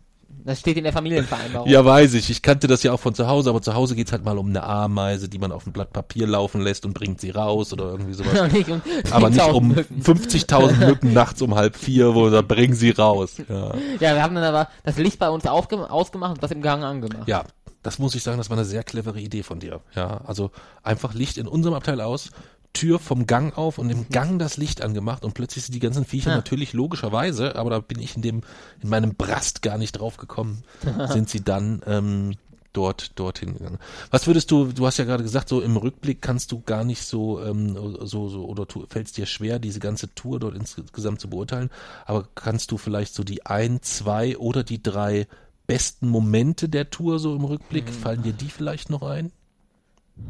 Das 0.45 0.59
steht 0.59 0.77
in 0.77 0.83
der 0.83 0.93
Familienvereinbarung. 0.93 1.67
Ja, 1.67 1.83
weiß 1.83 2.13
ich. 2.13 2.29
Ich 2.29 2.43
kannte 2.43 2.67
das 2.67 2.83
ja 2.83 2.93
auch 2.93 2.99
von 2.99 3.15
zu 3.15 3.27
Hause, 3.27 3.49
aber 3.49 3.63
zu 3.63 3.73
Hause 3.73 3.95
geht's 3.95 4.11
halt 4.11 4.23
mal 4.23 4.37
um 4.37 4.49
eine 4.49 4.61
Ameise, 4.61 5.27
die 5.27 5.39
man 5.39 5.51
auf 5.51 5.65
ein 5.65 5.73
Blatt 5.73 5.91
Papier 5.91 6.27
laufen 6.27 6.61
lässt 6.61 6.85
und 6.85 6.93
bringt 6.93 7.19
sie 7.19 7.31
raus 7.31 7.73
oder 7.73 7.85
irgendwie 7.85 8.13
sowas. 8.13 8.51
nicht 8.51 8.69
um 8.69 8.79
aber 9.09 9.31
nicht 9.31 9.41
10.000 9.41 9.51
um 9.53 9.67
Mücken. 9.69 10.01
50.000 10.01 10.85
Mücken 10.85 11.13
nachts 11.13 11.41
um 11.41 11.55
halb 11.55 11.75
vier, 11.75 12.13
wo 12.13 12.29
da 12.29 12.43
bringen 12.43 12.75
sie 12.75 12.91
raus. 12.91 13.37
Ja. 13.49 13.73
Ja, 13.99 14.13
wir 14.13 14.21
haben 14.21 14.35
dann 14.35 14.43
aber 14.43 14.69
das 14.83 14.97
Licht 14.97 15.17
bei 15.17 15.29
uns 15.29 15.47
ausgemacht 15.47 16.35
und 16.35 16.43
das 16.43 16.51
im 16.51 16.61
Gang 16.61 16.83
angemacht. 16.83 17.27
ja, 17.27 17.43
das 17.81 17.99
muss 17.99 18.15
ich 18.15 18.23
sagen, 18.23 18.37
das 18.37 18.49
war 18.49 18.57
eine 18.57 18.65
sehr 18.65 18.83
clevere 18.83 19.19
Idee 19.19 19.43
von 19.43 19.59
dir. 19.59 19.79
Ja, 19.95 20.21
also 20.25 20.51
einfach 20.83 21.13
Licht 21.13 21.37
in 21.37 21.47
unserem 21.47 21.75
Abteil 21.75 22.01
aus, 22.01 22.31
Tür 22.75 22.99
vom 22.99 23.25
Gang 23.25 23.57
auf 23.57 23.79
und 23.79 23.89
im 23.89 24.07
Gang 24.09 24.37
das 24.37 24.57
Licht 24.57 24.83
angemacht 24.83 25.25
und 25.25 25.33
plötzlich 25.33 25.65
sind 25.65 25.73
die 25.73 25.79
ganzen 25.79 26.05
Viecher 26.05 26.29
Ja. 26.29 26.35
natürlich 26.35 26.73
logischerweise, 26.73 27.55
aber 27.55 27.71
da 27.71 27.79
bin 27.79 27.99
ich 27.99 28.15
in 28.15 28.21
dem 28.21 28.41
in 28.83 28.89
meinem 28.89 29.15
Brast 29.15 29.63
gar 29.63 29.79
nicht 29.79 29.93
drauf 29.93 30.17
gekommen, 30.17 30.63
sind 31.07 31.29
sie 31.29 31.43
dann 31.43 31.81
ähm, 31.87 32.35
dort 32.73 33.17
dorthin 33.17 33.53
gegangen. 33.53 33.79
Was 34.11 34.27
würdest 34.27 34.51
du? 34.51 34.65
Du 34.65 34.85
hast 34.85 34.97
ja 34.97 35.05
gerade 35.05 35.23
gesagt, 35.23 35.47
so 35.49 35.61
im 35.61 35.77
Rückblick 35.77 36.21
kannst 36.21 36.51
du 36.51 36.61
gar 36.61 36.83
nicht 36.83 37.03
so 37.03 37.41
ähm, 37.41 37.75
so 38.05 38.27
so 38.29 38.45
oder 38.45 38.67
tu, 38.67 38.85
fällt 38.89 39.07
es 39.07 39.13
dir 39.13 39.25
schwer, 39.25 39.59
diese 39.59 39.79
ganze 39.79 40.13
Tour 40.13 40.39
dort 40.39 40.55
insgesamt 40.55 41.21
zu 41.21 41.29
beurteilen. 41.29 41.69
Aber 42.05 42.27
kannst 42.35 42.71
du 42.71 42.77
vielleicht 42.77 43.15
so 43.15 43.23
die 43.23 43.45
ein, 43.45 43.81
zwei 43.81 44.37
oder 44.37 44.63
die 44.63 44.83
drei 44.83 45.27
besten 45.67 46.09
Momente 46.09 46.69
der 46.69 46.89
Tour 46.89 47.17
so 47.19 47.35
im 47.35 47.45
Rückblick 47.45 47.89
fallen 47.89 48.21
dir 48.23 48.33
die 48.33 48.49
vielleicht 48.49 48.89
noch 48.89 49.01
ein? 49.01 49.31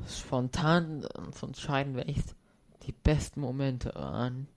Spontan 0.07 1.07
zu 1.31 1.47
entscheiden, 1.47 1.95
welches 1.95 2.35
die 2.83 2.91
besten 2.91 3.41
Momente 3.41 3.93
waren. 3.95 4.47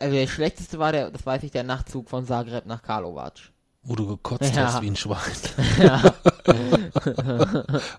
Also 0.00 0.14
der 0.14 0.26
schlechteste 0.26 0.78
war 0.78 0.92
der, 0.92 1.10
das 1.10 1.24
weiß 1.24 1.42
ich, 1.44 1.50
der 1.50 1.62
Nachtzug 1.62 2.08
von 2.08 2.26
Zagreb 2.26 2.66
nach 2.66 2.82
Karlovac. 2.82 3.52
Wo 3.86 3.94
du 3.96 4.06
gekotzt 4.06 4.54
Ja. 4.54 4.66
hast 4.72 4.82
wie 4.82 4.88
ein 4.90 4.96
Schwein. 4.96 5.18
Ja, 5.78 6.02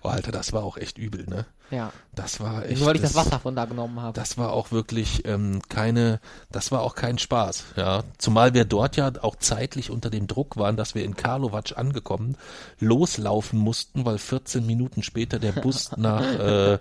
Oh, 0.02 0.08
Alter, 0.08 0.32
das 0.32 0.52
war 0.52 0.62
auch 0.64 0.76
echt 0.76 0.98
übel, 0.98 1.26
ne? 1.28 1.46
ja. 1.70 1.92
Das 2.14 2.40
war 2.40 2.64
echt. 2.64 2.78
Nur 2.78 2.88
weil 2.88 2.96
ich 2.96 3.02
das 3.02 3.14
Wasser 3.14 3.38
von 3.40 3.54
da 3.56 3.64
genommen 3.64 4.00
habe. 4.00 4.14
Das 4.18 4.38
war 4.38 4.52
auch 4.52 4.70
wirklich 4.72 5.24
ähm, 5.26 5.60
keine, 5.68 6.20
das 6.50 6.70
war 6.72 6.82
auch 6.82 6.94
kein 6.94 7.18
Spaß, 7.18 7.64
ja. 7.76 8.02
Zumal 8.18 8.54
wir 8.54 8.64
dort 8.64 8.96
ja 8.96 9.10
auch 9.22 9.36
zeitlich 9.36 9.90
unter 9.90 10.10
dem 10.10 10.26
Druck 10.26 10.56
waren, 10.56 10.76
dass 10.76 10.94
wir 10.94 11.04
in 11.04 11.16
Karlovac 11.16 11.76
angekommen, 11.76 12.36
loslaufen 12.78 13.58
mussten, 13.58 14.04
weil 14.06 14.18
14 14.18 14.64
Minuten 14.64 15.02
später 15.02 15.38
der 15.38 15.52
Bus 15.52 15.90
nach, 15.96 16.22
äh, 16.22 16.78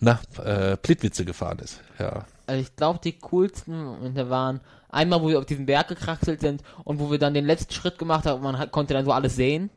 nach 0.00 0.22
äh, 0.44 0.76
Plitwitze 0.76 1.24
gefahren 1.24 1.58
ist, 1.58 1.80
ja. 1.98 2.24
Also 2.46 2.62
ich 2.62 2.74
glaube, 2.76 3.00
die 3.02 3.12
coolsten 3.18 3.84
Momente 3.84 4.28
waren 4.28 4.60
einmal, 4.92 5.22
wo 5.22 5.28
wir 5.28 5.38
auf 5.38 5.46
diesen 5.46 5.66
Berg 5.66 5.88
gekraxelt 5.88 6.40
sind 6.40 6.62
und 6.84 6.98
wo 7.00 7.10
wir 7.10 7.18
dann 7.18 7.34
den 7.34 7.46
letzten 7.46 7.72
Schritt 7.72 7.98
gemacht 7.98 8.26
haben 8.26 8.36
und 8.38 8.42
man 8.42 8.58
hat, 8.58 8.72
konnte 8.72 8.94
dann 8.94 9.04
so 9.04 9.12
alles 9.12 9.36
sehen. 9.36 9.70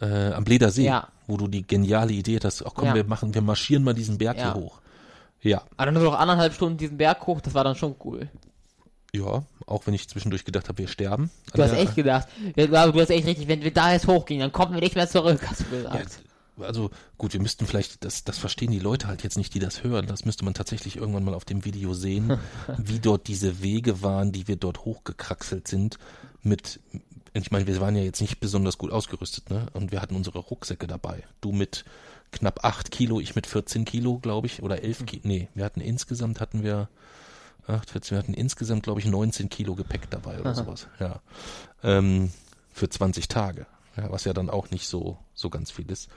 Äh, 0.00 0.32
am 0.32 0.44
Bleder 0.44 0.70
See, 0.70 0.84
Ja. 0.84 1.08
wo 1.26 1.36
du 1.36 1.46
die 1.46 1.66
geniale 1.66 2.12
Idee 2.12 2.38
hast, 2.42 2.64
ach 2.66 2.72
komm, 2.74 2.86
Ja. 2.86 2.94
wir 2.94 3.04
machen, 3.04 3.34
wir 3.34 3.42
marschieren 3.42 3.84
mal 3.84 3.92
diesen 3.94 4.18
Berg 4.18 4.38
Ja. 4.38 4.54
hier 4.54 4.62
hoch. 4.62 4.80
Ja, 5.42 5.62
Aber 5.76 5.86
dann 5.86 5.94
nur 5.94 6.02
noch 6.04 6.18
anderthalb 6.18 6.52
Stunden 6.54 6.76
diesen 6.78 6.96
Berg 6.98 7.26
hoch, 7.26 7.40
das 7.40 7.54
war 7.54 7.64
dann 7.64 7.74
schon 7.76 7.94
cool. 8.04 8.28
ja, 9.12 9.42
auch 9.66 9.86
wenn 9.86 9.94
ich 9.94 10.08
zwischendurch 10.08 10.44
gedacht 10.44 10.68
habe, 10.68 10.78
wir 10.78 10.88
sterben. 10.88 11.30
Du 11.54 11.62
hast 11.62 11.72
Ja, 11.72 11.78
echt 11.78 11.96
gedacht, 11.96 12.28
du 12.56 12.72
hast 13.00 13.10
echt 13.10 13.26
richtig, 13.26 13.48
wenn 13.48 13.62
wir 13.62 13.72
da 13.72 13.92
jetzt 13.92 14.06
hochgehen, 14.06 14.40
dann 14.40 14.52
kommen 14.52 14.72
wir 14.74 14.80
nicht 14.80 14.94
mehr 14.94 15.08
zurück, 15.08 15.40
hast 15.46 15.60
du 15.62 15.64
gesagt. 15.70 16.20
Also 16.62 16.90
gut, 17.18 17.32
wir 17.32 17.40
müssten 17.40 17.66
vielleicht, 17.66 18.04
das, 18.04 18.24
das 18.24 18.38
verstehen 18.38 18.70
die 18.70 18.78
Leute 18.78 19.06
halt 19.08 19.22
jetzt 19.22 19.36
nicht, 19.36 19.54
die 19.54 19.58
das 19.58 19.84
hören. 19.84 20.06
Das 20.06 20.24
müsste 20.24 20.44
man 20.44 20.54
tatsächlich 20.54 20.96
irgendwann 20.96 21.24
mal 21.24 21.34
auf 21.34 21.44
dem 21.44 21.64
Video 21.64 21.94
sehen, 21.94 22.38
wie 22.78 22.98
dort 22.98 23.28
diese 23.28 23.62
Wege 23.62 24.02
waren, 24.02 24.32
die 24.32 24.48
wir 24.48 24.56
dort 24.56 24.84
hochgekraxelt 24.84 25.68
sind. 25.68 25.98
Mit, 26.42 26.80
ich 27.32 27.50
meine, 27.50 27.66
wir 27.66 27.80
waren 27.80 27.96
ja 27.96 28.02
jetzt 28.02 28.20
nicht 28.20 28.40
besonders 28.40 28.78
gut 28.78 28.92
ausgerüstet, 28.92 29.50
ne? 29.50 29.66
Und 29.74 29.92
wir 29.92 30.00
hatten 30.00 30.16
unsere 30.16 30.38
Rucksäcke 30.38 30.86
dabei. 30.86 31.22
Du 31.40 31.52
mit 31.52 31.84
knapp 32.32 32.64
8 32.64 32.90
Kilo, 32.90 33.20
ich 33.20 33.34
mit 33.34 33.46
14 33.46 33.84
Kilo, 33.84 34.18
glaube 34.18 34.46
ich, 34.46 34.62
oder 34.62 34.82
11 34.82 35.06
Kilo. 35.06 35.22
Nee, 35.24 35.48
wir 35.54 35.64
hatten 35.64 35.80
insgesamt 35.80 36.40
hatten 36.40 36.62
wir 36.62 36.88
8, 37.66 37.90
14, 37.90 38.16
wir 38.16 38.18
hatten 38.18 38.34
insgesamt, 38.34 38.82
glaube 38.82 39.00
ich, 39.00 39.06
19 39.06 39.48
Kilo 39.48 39.74
Gepäck 39.74 40.10
dabei 40.10 40.40
oder 40.40 40.50
Aha. 40.50 40.54
sowas. 40.64 40.88
Ja. 40.98 41.20
Ähm, 41.82 42.30
für 42.72 42.88
20 42.88 43.28
Tage. 43.28 43.66
Ja, 43.96 44.10
was 44.10 44.24
ja 44.24 44.32
dann 44.32 44.50
auch 44.50 44.70
nicht 44.70 44.86
so, 44.86 45.18
so 45.40 45.50
ganz 45.50 45.70
viel 45.70 45.90
ist. 45.90 46.08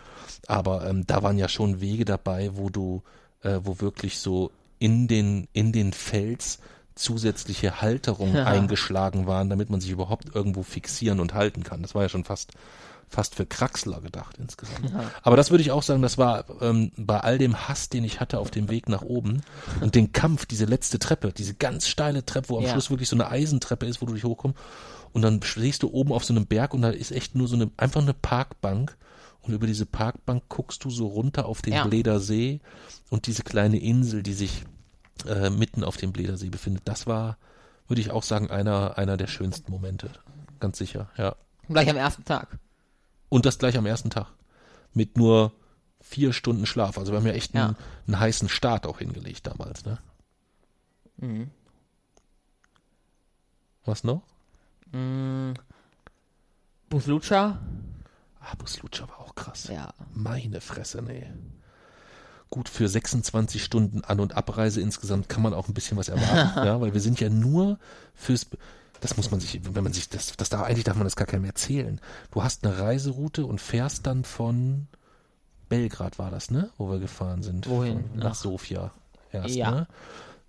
Aber 0.47 0.87
ähm, 0.87 1.05
da 1.07 1.23
waren 1.23 1.37
ja 1.37 1.47
schon 1.47 1.81
Wege 1.81 2.05
dabei, 2.05 2.51
wo 2.53 2.69
du, 2.69 3.01
äh, 3.41 3.59
wo 3.63 3.79
wirklich 3.79 4.19
so 4.19 4.51
in 4.79 5.07
den, 5.07 5.47
in 5.53 5.71
den 5.71 5.93
Fels 5.93 6.59
zusätzliche 6.95 7.81
Halterungen 7.81 8.35
Ja. 8.35 8.45
eingeschlagen 8.45 9.25
waren, 9.25 9.49
damit 9.49 9.69
man 9.69 9.81
sich 9.81 9.89
überhaupt 9.91 10.35
irgendwo 10.35 10.61
fixieren 10.63 11.19
und 11.19 11.33
halten 11.33 11.63
kann. 11.63 11.81
Das 11.81 11.95
war 11.95 12.03
ja 12.03 12.09
schon 12.09 12.23
fast, 12.23 12.51
fast 13.09 13.33
für 13.35 13.45
Kraxler 13.47 13.99
gedacht 14.01 14.37
insgesamt. 14.37 14.91
Ja. 14.91 15.09
Aber 15.23 15.35
das 15.35 15.49
würde 15.49 15.63
ich 15.63 15.71
auch 15.71 15.81
sagen, 15.83 16.01
das 16.03 16.17
war 16.19 16.45
ähm, 16.61 16.91
bei 16.95 17.19
all 17.19 17.37
dem 17.39 17.67
Hass, 17.67 17.89
den 17.89 18.03
ich 18.03 18.19
hatte 18.19 18.37
auf 18.39 18.51
dem 18.51 18.69
Weg 18.69 18.89
nach 18.89 19.01
oben 19.01 19.41
und 19.81 19.95
den 19.95 20.11
Kampf, 20.13 20.45
diese 20.45 20.65
letzte 20.65 20.99
Treppe, 20.99 21.31
diese 21.31 21.55
ganz 21.55 21.87
steile 21.87 22.25
Treppe, 22.25 22.49
wo 22.49 22.57
am 22.57 22.63
Ja. 22.63 22.71
Schluss 22.71 22.89
wirklich 22.91 23.09
so 23.09 23.15
eine 23.15 23.29
Eisentreppe 23.29 23.85
ist, 23.87 24.01
wo 24.01 24.05
du 24.05 24.13
dich 24.13 24.23
hochkommst. 24.23 24.57
Und 25.13 25.21
dann 25.21 25.41
stehst 25.43 25.81
du 25.83 25.89
oben 25.91 26.11
auf 26.11 26.25
so 26.25 26.33
einem 26.33 26.45
Berg 26.47 26.73
und 26.73 26.81
da 26.81 26.89
ist 26.89 27.11
echt 27.11 27.35
nur 27.35 27.47
so 27.47 27.55
eine, 27.55 27.69
einfach 27.77 28.01
eine 28.01 28.13
Parkbank. 28.15 28.97
Und 29.43 29.53
über 29.53 29.67
diese 29.67 29.85
Parkbank 29.85 30.43
guckst 30.49 30.83
du 30.85 30.89
so 30.89 31.05
runter 31.07 31.45
auf 31.45 31.61
den 31.61 31.73
Ja. 31.73 31.85
Bleder 31.85 32.19
See 32.19 32.59
und 33.09 33.27
diese 33.27 33.43
kleine 33.43 33.77
Insel, 33.77 34.23
die 34.23 34.33
sich 34.33 34.63
äh, 35.27 35.49
mitten 35.49 35.83
auf 35.83 35.97
dem 35.97 36.11
Bleder 36.13 36.37
See 36.37 36.49
befindet. 36.49 36.83
Das 36.85 37.07
war, 37.07 37.37
würde 37.87 38.01
ich 38.01 38.09
auch 38.11 38.23
sagen, 38.23 38.49
einer, 38.49 38.97
einer 38.97 39.17
der 39.17 39.27
schönsten 39.27 39.69
Momente. 39.71 40.09
Ganz 40.59 40.77
sicher, 40.77 41.09
ja. 41.17 41.35
Gleich 41.67 41.89
am 41.89 41.97
ersten 41.97 42.23
Tag. 42.25 42.57
Und 43.29 43.45
das 43.45 43.57
gleich 43.59 43.77
am 43.77 43.85
ersten 43.85 44.09
Tag. 44.09 44.27
Mit 44.93 45.17
nur 45.17 45.51
vier 45.99 46.31
Stunden 46.33 46.65
Schlaf. 46.65 46.97
Also 46.97 47.11
wir 47.11 47.19
haben 47.19 47.27
ja 47.27 47.33
echt 47.33 47.53
Ja. 47.53 47.67
einen, 47.67 47.75
einen 48.07 48.19
heißen 48.19 48.47
Start 48.49 48.85
auch 48.85 48.99
hingelegt 48.99 49.45
damals, 49.47 49.85
ne? 49.85 49.97
Mhm. 51.17 51.49
Was 53.85 54.03
noch? 54.05 54.21
Mhm. 54.91 55.53
Buslucha? 56.89 57.59
Ah, 58.45 58.55
Buslucha 58.57 59.07
war 59.07 59.19
auch 59.19 59.35
krass. 59.35 59.69
Ja. 59.71 59.93
Meine 60.13 60.59
Fresse, 60.61 61.01
nee. 61.01 61.25
Gut, 62.49 62.69
für 62.69 62.87
26 62.87 63.63
Stunden 63.63 64.03
An- 64.03 64.19
und 64.19 64.35
Abreise 64.35 64.79
insgesamt 64.81 65.27
kann 65.29 65.41
man 65.41 65.53
auch 65.53 65.67
ein 65.67 65.73
bisschen 65.73 65.97
was 65.97 66.09
erwarten, 66.09 66.59
ja, 66.65 66.79
weil 66.81 66.93
wir 66.93 67.01
sind 67.01 67.19
ja 67.19 67.29
nur 67.29 67.79
fürs, 68.13 68.45
das 69.01 69.17
muss 69.17 69.31
man 69.31 69.39
sich, 69.39 69.61
wenn 69.63 69.83
man 69.83 69.93
sich, 69.93 70.07
das, 70.09 70.33
das 70.37 70.49
da, 70.49 70.61
eigentlich 70.61 70.83
darf 70.83 70.95
man 70.97 71.05
das 71.05 71.15
gar 71.15 71.25
keinem 71.25 71.45
erzählen. 71.45 71.99
Du 72.31 72.43
hast 72.43 72.63
eine 72.65 72.77
Reiseroute 72.77 73.45
und 73.45 73.59
fährst 73.59 74.05
dann 74.05 74.23
von 74.23 74.87
Belgrad 75.69 76.19
war 76.19 76.29
das, 76.29 76.51
ne, 76.51 76.69
wo 76.77 76.91
wir 76.91 76.99
gefahren 76.99 77.41
sind. 77.41 77.67
Wohin? 77.67 78.03
Nach, 78.15 78.23
Nach- 78.25 78.35
Sofia 78.35 78.91
erst, 79.31 79.55
Ja. 79.55 79.71
ne? 79.71 79.87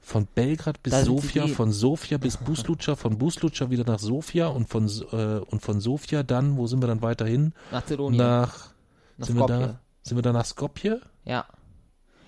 Von 0.07 0.26
Belgrad 0.34 0.82
bis 0.82 0.90
Da 0.92 1.02
Sofia, 1.05 1.46
von 1.46 1.72
Sofia 1.72 2.18
bis 2.18 2.36
Buslucha, 2.44 2.94
von 2.94 3.16
Buslucha 3.16 3.70
wieder 3.70 3.84
nach 3.84 3.98
Sofia 3.98 4.48
und 4.48 4.68
von, 4.68 4.86
äh, 5.12 5.40
und 5.50 5.61
von 5.62 5.80
Sofia 5.80 6.22
dann, 6.22 6.57
wo 6.59 6.66
sind 6.66 6.82
wir 6.82 6.86
dann 6.88 7.00
weiterhin? 7.00 7.55
Mazedonien. 7.72 8.18
Nach, 8.18 8.68
Nach 9.16 9.26
sind 9.26 9.36
wir 9.36 9.44
Skopje. 9.46 9.66
da, 9.66 9.80
sind 10.02 10.18
wir 10.18 10.22
da 10.22 10.32
nach 10.34 10.44
Skopje? 10.44 11.00
Ja. 11.24 11.46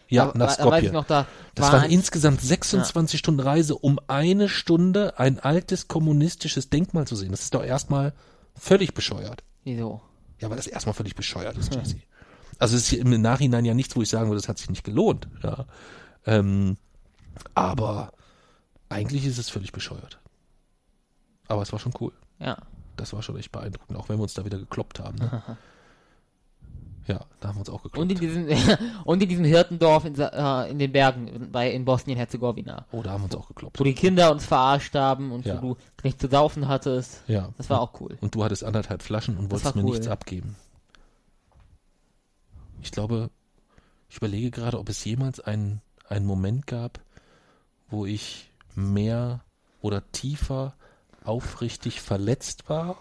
Ja, 0.09 0.27
Da- 0.33 0.39
nach 0.39 0.57
da- 0.57 0.64
da 0.64 0.70
Skopje. 0.70 0.93
noch, 0.93 1.05
da 1.07 1.27
das 1.55 1.66
war 1.72 1.81
waren 1.81 1.91
insgesamt 1.91 2.41
26 2.41 3.18
Stunden 3.18 3.41
Reise, 3.41 3.74
um 3.74 3.99
eine 4.07 4.49
Stunde 4.49 5.18
ein 5.18 5.39
altes 5.41 5.87
kommunistisches 5.89 6.70
Denkmal 6.70 7.07
zu 7.07 7.14
sehen. 7.16 7.31
Das 7.33 7.43
ist 7.43 7.55
doch 7.55 7.64
erstmal 7.64 8.14
völlig 8.55 8.95
bescheuert. 8.95 9.43
Wieso? 9.64 10.01
Ja, 10.41 10.49
weil 10.49 10.57
das 10.57 10.66
erstmal 10.66 10.95
völlig 10.95 11.14
bescheuert 11.14 11.59
ist, 11.59 11.74
Jesse. 11.74 11.97
Also 12.59 12.77
es 12.77 12.91
ist 12.91 12.99
im 12.99 13.20
Nachhinein 13.20 13.64
ja 13.66 13.74
nichts, 13.74 13.95
wo 13.97 14.01
ich 14.03 14.09
sagen 14.09 14.29
würde, 14.31 14.41
das 14.41 14.49
hat 14.49 14.57
sich 14.59 14.70
nicht 14.70 14.85
gelohnt. 14.85 15.29
Ja. 15.43 15.66
Ähm, 16.24 16.77
aber 17.55 18.12
eigentlich 18.89 19.24
ist 19.26 19.39
es 19.39 19.49
völlig 19.49 19.72
bescheuert. 19.72 20.18
Aber 21.49 21.62
es 21.62 21.72
war 21.72 21.78
schon 21.78 21.93
cool. 22.01 22.12
Ja. 22.39 22.57
Das 22.97 23.12
war 23.12 23.22
schon 23.22 23.37
echt 23.37 23.53
beeindruckend, 23.53 23.99
auch 23.99 24.09
wenn 24.09 24.18
wir 24.18 24.22
uns 24.22 24.34
da 24.34 24.45
wieder 24.45 24.59
gekloppt 24.59 25.01
haben. 25.01 25.16
Ne? 25.18 25.43
Ja, 27.09 27.20
da 27.39 27.47
haben 27.51 27.55
wir 27.55 27.61
uns 27.61 27.70
auch 27.70 27.84
gekloppt. 27.84 27.99
Und 27.99 28.11
in 28.11 28.18
diesem, 28.18 28.49
und 29.05 29.22
in 29.22 29.28
diesem 29.28 29.45
Hirtendorf 29.45 30.05
in, 30.07 30.18
äh, 30.18 30.68
in 30.68 30.80
den 30.80 30.91
Bergen 30.91 31.51
bei, 31.53 31.70
in 31.70 31.84
Bosnien-Herzegowina. 31.84 32.84
oh, 32.91 33.01
da 33.01 33.11
haben 33.12 33.20
wir 33.20 33.26
uns 33.26 33.37
auch 33.37 33.47
gekloppt. 33.47 33.78
Wo 33.78 33.84
die 33.84 33.95
Kinder 33.95 34.32
uns 34.32 34.45
verarscht 34.45 34.93
haben 34.97 35.30
und 35.30 35.47
Ja. 35.47 35.62
wo 35.62 35.74
du 35.74 35.76
nichts 36.03 36.20
zu 36.20 36.26
saufen 36.28 36.66
hattest. 36.66 37.22
Ja. 37.28 37.51
Das 37.59 37.70
war 37.70 37.80
auch 37.80 38.01
cool. 38.01 38.18
Und 38.20 38.34
du 38.34 38.43
hattest 38.43 38.64
anderthalb 38.64 39.05
Flaschen 39.05 39.37
und 39.37 39.45
Das 39.53 39.62
wolltest 39.62 39.76
mir 39.76 39.84
cool. 39.84 39.91
nichts 39.93 40.09
abgeben. 40.09 40.57
Ich 42.82 42.91
glaube, 42.91 43.30
ich 44.09 44.16
überlege 44.16 44.51
gerade, 44.51 44.76
ob 44.78 44.89
es 44.89 45.05
jemals 45.05 45.39
einen, 45.39 45.80
einen 46.09 46.26
Moment 46.26 46.66
gab, 46.66 46.99
wo 47.89 48.07
ich 48.07 48.51
mehr 48.74 49.45
oder 49.80 50.11
tiefer 50.12 50.74
aufrichtig 51.24 52.01
verletzt 52.01 52.68
war, 52.68 52.97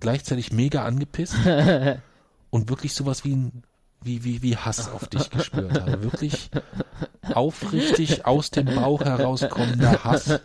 gleichzeitig 0.00 0.52
mega 0.52 0.84
angepisst 0.84 1.36
und 2.50 2.68
wirklich 2.68 2.94
sowas 2.94 3.24
wie 3.24 3.36
ein 3.36 3.62
wie, 4.02 4.24
wie, 4.24 4.42
wie 4.42 4.56
Hass 4.56 4.90
auf 4.90 5.06
dich 5.08 5.30
gespürt 5.30 5.80
habe. 5.80 6.02
Wirklich 6.02 6.50
aufrichtig 7.34 8.24
aus 8.24 8.50
dem 8.50 8.66
Bauch 8.66 9.02
herauskommender 9.02 10.04
Hass. 10.04 10.40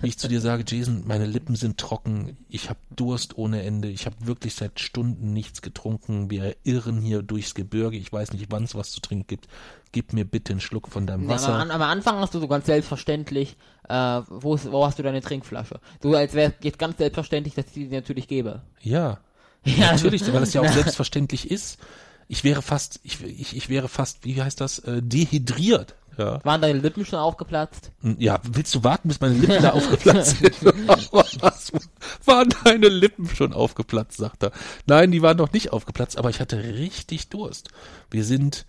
Wie 0.00 0.08
ich 0.08 0.18
zu 0.18 0.28
dir 0.28 0.40
sage, 0.40 0.64
Jason, 0.66 1.06
meine 1.06 1.26
Lippen 1.26 1.56
sind 1.56 1.78
trocken, 1.78 2.36
ich 2.48 2.68
habe 2.68 2.78
Durst 2.94 3.38
ohne 3.38 3.62
Ende, 3.62 3.88
ich 3.88 4.06
habe 4.06 4.16
wirklich 4.26 4.54
seit 4.54 4.78
Stunden 4.78 5.32
nichts 5.32 5.62
getrunken, 5.62 6.30
wir 6.30 6.56
irren 6.64 7.00
hier 7.00 7.22
durchs 7.22 7.54
Gebirge, 7.54 7.96
ich 7.96 8.12
weiß 8.12 8.32
nicht, 8.32 8.46
wann 8.50 8.64
es 8.64 8.74
was 8.74 8.90
zu 8.90 9.00
trinken 9.00 9.26
gibt. 9.26 9.48
Gib 9.92 10.12
mir 10.12 10.24
bitte 10.24 10.52
einen 10.52 10.60
Schluck 10.60 10.88
von 10.88 11.06
deinem 11.06 11.24
Ja, 11.24 11.30
Wasser. 11.30 11.54
am, 11.58 11.70
am 11.70 11.82
Anfang 11.82 12.16
hast 12.18 12.34
du 12.34 12.38
so 12.40 12.46
ganz 12.48 12.66
selbstverständlich, 12.66 13.56
äh, 13.88 14.20
wo, 14.28 14.54
ist, 14.54 14.70
wo 14.70 14.86
hast 14.86 14.98
du 14.98 15.02
deine 15.02 15.20
Trinkflasche? 15.20 15.80
So 16.02 16.14
als 16.14 16.34
wäre 16.34 16.54
jetzt 16.62 16.78
ganz 16.78 16.98
selbstverständlich, 16.98 17.54
dass 17.54 17.66
ich 17.66 17.72
die 17.72 17.88
natürlich 17.88 18.28
gebe. 18.28 18.62
Ja, 18.80 19.18
Ja, 19.64 19.92
natürlich, 19.92 20.22
weil 20.32 20.42
es 20.42 20.54
ja 20.54 20.60
auch 20.62 20.68
selbstverständlich 20.72 21.50
ist. 21.50 21.78
Ich 22.28 22.44
wäre 22.44 22.62
fast, 22.62 23.00
ich, 23.02 23.22
ich, 23.24 23.56
ich 23.56 23.68
wäre 23.68 23.88
fast, 23.88 24.24
wie 24.24 24.40
heißt 24.40 24.60
das, 24.60 24.78
äh, 24.80 25.02
dehydriert. 25.02 25.96
Ja. 26.16 26.44
Waren 26.44 26.60
deine 26.60 26.78
Lippen 26.78 27.04
schon 27.04 27.18
aufgeplatzt? 27.18 27.92
ja, 28.18 28.40
willst 28.44 28.74
du 28.74 28.84
warten, 28.84 29.08
bis 29.08 29.20
meine 29.20 29.34
Lippen 29.34 29.62
da 29.62 29.70
aufgeplatzt 29.74 30.38
sind? 30.38 30.54
Was? 30.62 31.72
Waren 32.24 32.48
deine 32.64 32.88
Lippen 32.88 33.28
schon 33.28 33.52
aufgeplatzt, 33.52 34.18
sagt 34.18 34.42
er. 34.44 34.52
Nein, 34.86 35.10
die 35.12 35.22
waren 35.22 35.36
noch 35.36 35.52
nicht 35.52 35.72
aufgeplatzt, 35.72 36.18
aber 36.18 36.30
ich 36.30 36.40
hatte 36.40 36.62
richtig 36.62 37.28
Durst. 37.28 37.68
Wir 38.10 38.24
sind, 38.24 38.66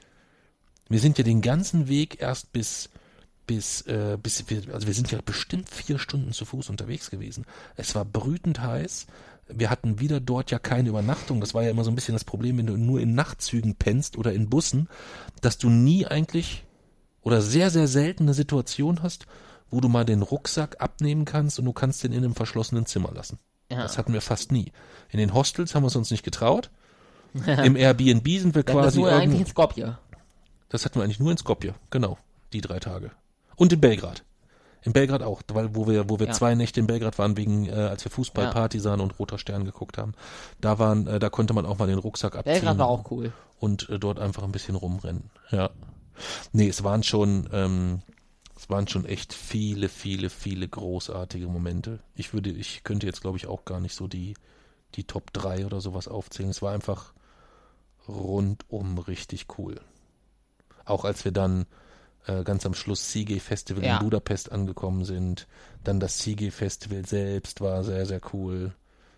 wir 0.92 1.00
sind 1.00 1.18
ja 1.18 1.24
den 1.24 1.42
ganzen 1.42 1.88
Weg 1.88 2.22
erst 2.22 2.52
bis, 2.54 2.90
bis, 3.48 3.82
äh, 3.82 4.18
bis 4.22 4.50
wir, 4.50 4.74
also 4.74 4.88
wir 4.88 4.94
sind 4.94 5.12
ja 5.12 5.20
bestimmt 5.24 5.70
vier 5.70 6.00
Stunden 6.00 6.34
zu 6.34 6.46
Fuß 6.46 6.70
unterwegs 6.70 7.10
gewesen. 7.10 7.46
Es 7.76 7.96
war 7.96 8.06
brütend 8.06 8.62
heiß. 8.62 9.08
Wir 9.48 9.70
hatten 9.70 10.00
wieder 10.00 10.20
dort 10.20 10.52
ja 10.52 10.60
keine 10.60 10.90
Übernachtung. 10.90 11.40
Das 11.40 11.54
war 11.54 11.64
ja 11.64 11.70
immer 11.70 11.84
so 11.84 11.92
ein 11.92 11.96
bisschen 11.96 12.14
das 12.16 12.26
Problem, 12.26 12.58
wenn 12.58 12.68
du 12.68 12.78
nur 12.78 13.00
in 13.00 13.16
Nachtzügen 13.16 13.76
pennst 13.76 14.18
oder 14.18 14.34
in 14.34 14.50
Bussen, 14.50 14.88
dass 15.42 15.58
du 15.58 15.70
nie 15.70 16.06
eigentlich 16.06 16.64
oder 17.22 17.42
sehr, 17.42 17.70
sehr 17.70 17.88
selten 17.88 18.24
eine 18.24 18.34
Situation 18.34 19.04
hast, 19.04 19.28
wo 19.70 19.80
du 19.80 19.88
mal 19.88 20.06
den 20.06 20.22
Rucksack 20.22 20.82
abnehmen 20.82 21.26
kannst 21.26 21.60
und 21.60 21.66
du 21.66 21.74
kannst 21.74 22.04
den 22.04 22.12
in 22.12 22.24
einem 22.24 22.36
verschlossenen 22.36 22.86
Zimmer 22.86 23.12
lassen. 23.14 23.40
Ja. 23.70 23.82
Das 23.84 23.98
hatten 23.98 24.14
wir 24.14 24.22
fast 24.22 24.52
nie. 24.52 24.72
In 25.10 25.20
den 25.20 25.34
Hostels 25.34 25.74
haben 25.74 25.84
wir 25.84 25.88
es 25.88 25.96
uns 25.96 26.12
nicht 26.12 26.24
getraut. 26.24 26.70
Im 27.34 27.78
Airbnb 27.78 28.28
sind 28.28 28.56
wir 28.56 28.64
Das 28.64 28.74
quasi 28.74 29.00
nur 29.00 29.12
eigentlich 29.12 29.42
in 29.42 29.48
Skopje. 29.48 29.98
Das 30.72 30.84
hatten 30.86 30.96
wir 31.00 31.04
eigentlich 31.04 31.20
nur 31.20 31.30
in 31.32 31.38
Skopje, 31.38 31.76
genau, 31.92 32.18
die 32.54 32.62
drei 32.62 32.80
Tage. 32.80 33.12
Und 33.56 33.72
in 33.74 33.80
Belgrad. 33.82 34.24
In 34.84 34.94
Belgrad 34.94 35.22
auch, 35.22 35.44
weil 35.54 35.76
wo 35.76 35.88
wir, 35.88 36.10
wo 36.10 36.20
wir 36.20 36.26
Ja. 36.28 36.34
zwei 36.34 36.56
Nächte 36.56 36.80
in 36.80 36.88
Belgrad 36.88 37.20
waren, 37.20 37.38
wegen, 37.38 37.68
äh, 37.68 37.72
als 37.74 38.04
wir 38.04 38.12
Fußball, 38.12 38.46
Ja. 38.46 38.52
Partisan 38.52 39.00
und 39.00 39.20
Roter 39.20 39.38
Stern 39.38 39.64
geguckt 39.64 40.00
haben. 40.00 40.14
Da 40.60 40.80
waren, 40.80 41.06
äh, 41.06 41.20
da 41.20 41.30
konnte 41.30 41.54
man 41.54 41.68
auch 41.68 41.78
mal 41.78 41.86
den 41.88 42.00
Rucksack 42.00 42.36
abziehen 42.36 42.54
Belgrad 42.54 42.80
war 42.80 42.88
auch 42.88 43.12
cool. 43.12 43.32
und 43.60 43.88
äh, 43.90 44.00
dort 44.00 44.18
einfach 44.18 44.42
ein 44.42 44.52
bisschen 44.52 44.74
rumrennen. 44.76 45.30
Ja. 45.52 45.70
Nee, 46.52 46.68
es 46.70 46.84
waren 46.84 47.04
schon, 47.04 47.48
ähm, 47.54 48.02
es 48.58 48.70
waren 48.72 48.88
schon 48.88 49.06
echt 49.06 49.34
viele, 49.34 49.88
viele, 49.90 50.32
viele 50.32 50.68
großartige 50.68 51.48
Momente. 51.48 52.00
Ich 52.16 52.34
würde, 52.34 52.50
ich 52.50 52.84
könnte 52.84 53.06
jetzt 53.06 53.22
glaube 53.22 53.38
ich 53.38 53.46
auch 53.46 53.66
gar 53.66 53.80
nicht 53.80 53.94
so 53.96 54.08
die, 54.08 54.34
die 54.96 55.04
Top 55.04 55.32
3 55.34 55.66
oder 55.68 55.80
sowas 55.82 56.08
aufzählen. 56.08 56.50
Es 56.50 56.62
war 56.64 56.74
einfach 56.74 57.14
rundum 58.08 58.98
richtig 58.98 59.46
cool. 59.58 59.80
Auch 60.86 61.06
als 61.06 61.24
wir 61.26 61.32
dann 61.32 61.66
äh, 62.28 62.44
ganz 62.44 62.66
am 62.66 62.74
Schluss 62.74 63.12
Seagay 63.12 63.40
Festival 63.40 63.84
Ja. 63.84 63.98
in 63.98 64.04
Budapest 64.04 64.52
angekommen 64.52 65.06
sind, 65.06 65.48
dann 65.84 66.00
das 66.00 66.20
Seagay 66.20 66.52
Festival 66.52 67.06
selbst 67.06 67.62
war 67.62 67.84
sehr, 67.84 68.06
sehr 68.06 68.22
cool. 68.34 68.74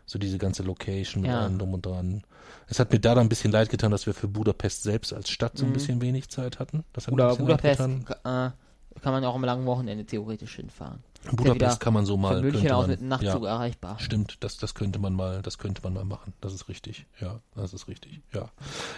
So 0.06 0.20
diese 0.20 0.38
ganze 0.38 0.64
Location 0.64 1.24
Ja. 1.26 1.42
allem 1.42 1.58
drum 1.60 1.74
und 1.74 1.86
dran. 1.86 2.24
Es 2.68 2.80
hat 2.80 2.92
mir 2.92 3.00
da 3.00 3.16
dann 3.16 3.26
ein 3.26 3.30
bisschen 3.30 3.52
leid 3.52 3.70
getan, 3.70 3.92
dass 3.92 4.06
wir 4.06 4.14
für 4.14 4.28
Budapest 4.28 4.84
selbst 4.84 5.14
als 5.14 5.30
Stadt 5.30 5.58
so 5.58 5.66
ein 5.66 5.70
Mhm. 5.70 5.74
bisschen 5.74 6.02
wenig 6.02 6.30
Zeit 6.30 6.60
hatten. 6.60 6.84
Das 6.94 7.08
hat 7.08 7.16
leid 7.18 7.38
Budapest 7.38 7.80
getan. 7.80 8.06
äh, 8.24 9.00
kann 9.02 9.14
man 9.14 9.24
auch 9.26 9.36
am 9.36 9.44
langen 9.44 9.66
Wochenende 9.66 10.06
theoretisch 10.06 10.56
hinfahren. 10.56 11.00
Budapest 11.32 11.80
kann 11.80 11.94
man 11.94 12.06
so 12.06 12.18
mal. 12.18 12.42
München 12.42 12.62
könnte 12.62 12.76
aus 12.76 12.84
man, 12.84 12.90
mit 12.92 13.00
einem 13.00 13.10
Nachtzug 13.10 13.44
ja, 13.44 13.50
erreichbar. 13.50 14.00
Stimmt, 14.00 14.38
das, 14.42 14.58
das 14.58 14.76
könnte 14.76 15.00
man 15.00 15.14
mal, 15.14 15.42
das 15.42 15.58
könnte 15.58 15.82
man 15.84 15.94
mal 15.94 16.06
machen. 16.06 16.34
Das 16.42 16.54
ist 16.54 16.68
richtig. 16.68 17.06
Ja, 17.20 17.40
das 17.56 17.74
ist 17.74 17.88
richtig. 17.88 18.22
Ja, 18.34 18.50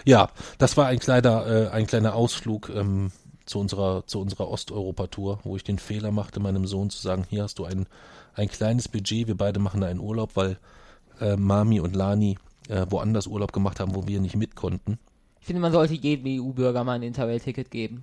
ja, 0.04 0.30
das 0.58 0.76
war 0.76 0.86
ein 0.86 0.98
kleiner, 0.98 1.46
äh, 1.46 1.68
ein 1.68 1.86
kleiner 1.86 2.14
Ausflug 2.14 2.70
ähm, 2.74 3.12
zu 3.44 3.60
unserer, 3.60 4.06
zu 4.06 4.20
unserer 4.20 4.48
Osteuropa-Tour, 4.48 5.40
wo 5.44 5.56
ich 5.56 5.64
den 5.64 5.78
Fehler 5.78 6.10
machte, 6.10 6.40
meinem 6.40 6.66
Sohn 6.66 6.90
zu 6.90 7.00
sagen: 7.00 7.24
Hier 7.28 7.44
hast 7.44 7.58
du 7.58 7.64
ein, 7.64 7.86
ein 8.34 8.48
kleines 8.48 8.88
Budget. 8.88 9.28
Wir 9.28 9.36
beide 9.36 9.60
machen 9.60 9.80
da 9.80 9.86
einen 9.86 10.00
Urlaub, 10.00 10.32
weil 10.34 10.58
äh, 11.20 11.36
Mami 11.36 11.80
und 11.80 11.94
Lani 11.94 12.38
äh, 12.68 12.86
woanders 12.90 13.26
Urlaub 13.26 13.52
gemacht 13.52 13.80
haben, 13.80 13.94
wo 13.94 14.06
wir 14.06 14.20
nicht 14.20 14.36
mit 14.36 14.56
konnten. 14.56 14.98
Ich 15.46 15.48
finde, 15.48 15.62
man 15.62 15.70
sollte 15.70 15.94
jedem 15.94 16.42
EU-Bürger 16.42 16.82
mal 16.82 16.94
ein 16.94 17.04
Interrail-Ticket 17.04 17.70
geben. 17.70 18.02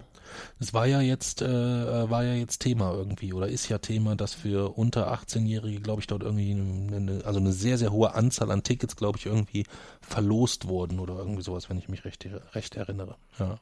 Das 0.60 0.74
war 0.74 0.86
ja 0.86 1.02
jetzt, 1.02 1.42
äh, 1.42 2.10
war 2.10 2.24
ja 2.24 2.36
jetzt 2.36 2.60
Thema 2.60 2.94
irgendwie 2.94 3.34
oder 3.34 3.50
ist 3.50 3.68
ja 3.68 3.80
Thema, 3.80 4.16
dass 4.16 4.34
für 4.34 4.78
unter 4.78 5.12
18-Jährige, 5.12 5.82
glaube 5.82 6.00
ich, 6.00 6.08
dort 6.08 6.24
irgendwie 6.24 6.52
eine, 6.52 7.22
also 7.26 7.42
eine 7.42 7.52
sehr, 7.52 7.78
sehr 7.78 7.92
hohe 7.92 8.14
Anzahl 8.16 8.50
an 8.50 8.64
Tickets, 8.64 8.96
glaube 8.96 9.18
ich, 9.18 9.26
irgendwie 9.26 9.66
verlost 10.00 10.70
wurden 10.70 11.02
oder 11.02 11.18
irgendwie 11.18 11.42
sowas, 11.42 11.70
wenn 11.70 11.78
ich 11.78 11.90
mich 11.90 12.06
recht, 12.06 12.26
recht 12.54 12.78
erinnere. 12.78 13.18
Ja. 13.38 13.60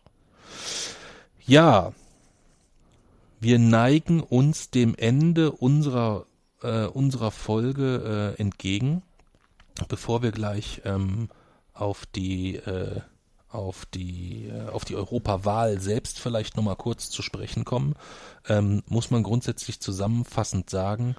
ja, 1.47 1.93
wir 3.39 3.57
neigen 3.57 4.21
uns 4.21 4.69
dem 4.69 4.93
Ende 4.93 5.53
unserer, 5.53 6.27
äh, 6.61 6.85
unserer 6.85 7.31
Folge 7.31 8.35
äh, 8.37 8.39
entgegen, 8.39 9.01
bevor 9.89 10.21
wir 10.21 10.31
gleich 10.31 10.83
ähm, 10.85 11.29
auf 11.73 12.05
die 12.05 12.57
äh, 12.57 13.01
auf 13.51 13.85
die, 13.85 14.47
äh, 14.47 14.69
auf 14.69 14.85
die 14.85 14.95
Europawahl 14.95 15.79
selbst 15.79 16.19
vielleicht 16.19 16.55
nochmal 16.55 16.75
kurz 16.75 17.09
zu 17.09 17.21
sprechen 17.21 17.65
kommen, 17.65 17.95
ähm, 18.47 18.83
muss 18.87 19.11
man 19.11 19.23
grundsätzlich 19.23 19.79
zusammenfassend 19.79 20.69
sagen, 20.69 21.15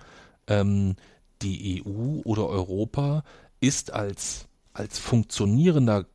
ähm, 0.46 0.96
die 1.42 1.82
EU 1.84 2.20
oder 2.24 2.48
Europa 2.48 3.24
ist 3.60 3.92
als, 3.92 4.46
als 4.72 4.98
funktionierendes 4.98 6.06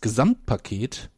Gesamtpaket 0.00 1.10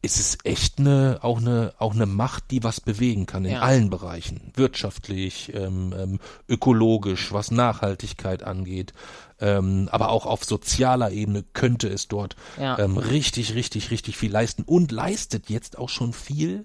ist 0.00 0.20
es 0.20 0.38
echt 0.44 0.78
eine, 0.78 1.18
auch 1.22 1.38
eine, 1.38 1.74
auch 1.78 1.92
eine 1.94 2.06
Macht, 2.06 2.50
die 2.52 2.62
was 2.62 2.80
bewegen 2.80 3.26
kann 3.26 3.44
in 3.44 3.52
Ja. 3.52 3.60
allen 3.62 3.90
Bereichen. 3.90 4.52
Wirtschaftlich, 4.54 5.52
ähm, 5.54 5.92
ähm, 5.98 6.20
ökologisch, 6.48 7.32
was 7.32 7.50
Nachhaltigkeit 7.50 8.44
angeht, 8.44 8.92
ähm, 9.40 9.88
aber 9.90 10.10
auch 10.10 10.24
auf 10.26 10.44
sozialer 10.44 11.10
Ebene 11.10 11.42
könnte 11.52 11.88
es 11.88 12.06
dort 12.06 12.36
Ja. 12.60 12.78
ähm, 12.78 12.96
richtig, 12.96 13.54
richtig, 13.54 13.90
richtig 13.90 14.16
viel 14.16 14.30
leisten 14.30 14.62
und 14.62 14.92
leistet 14.92 15.50
jetzt 15.50 15.78
auch 15.78 15.88
schon 15.88 16.12
viel, 16.12 16.64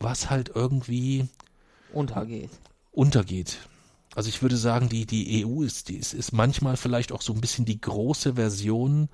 was 0.00 0.28
halt 0.30 0.50
irgendwie 0.54 1.28
Untergeht. 1.92 2.50
untergeht. 2.90 3.58
Also 4.16 4.28
ich 4.28 4.42
würde 4.42 4.56
sagen, 4.56 4.88
die, 4.88 5.06
die 5.06 5.44
EU 5.44 5.62
ist, 5.62 5.88
die 5.88 5.96
ist, 5.96 6.14
ist 6.14 6.32
manchmal 6.32 6.76
vielleicht 6.76 7.12
auch 7.12 7.22
so 7.22 7.32
ein 7.32 7.40
bisschen 7.40 7.64
die 7.64 7.80
große 7.80 8.34
Version 8.34 9.08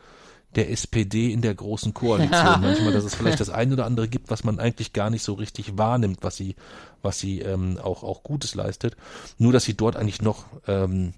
der 0.56 0.70
SPD 0.70 1.32
in 1.32 1.42
der 1.42 1.54
großen 1.54 1.94
Koalition. 1.94 2.30
Manchmal, 2.60 2.92
dass 2.92 3.04
es 3.04 3.14
vielleicht 3.14 3.40
das 3.40 3.50
eine 3.50 3.74
oder 3.74 3.86
andere 3.86 4.08
gibt, 4.08 4.30
was 4.30 4.44
man 4.44 4.58
eigentlich 4.58 4.92
gar 4.92 5.10
nicht 5.10 5.22
so 5.22 5.34
richtig 5.34 5.78
wahrnimmt, 5.78 6.18
was 6.22 6.36
sie, 6.36 6.56
was 7.02 7.18
sie 7.18 7.40
ähm, 7.40 7.78
auch, 7.78 8.02
auch 8.02 8.22
Gutes 8.22 8.54
leistet. 8.54 8.96
Nur, 9.38 9.52
dass 9.52 9.64
sie 9.64 9.76
dort 9.76 9.96
eigentlich 9.96 10.22
noch, 10.22 10.46
ähm, 10.66 11.14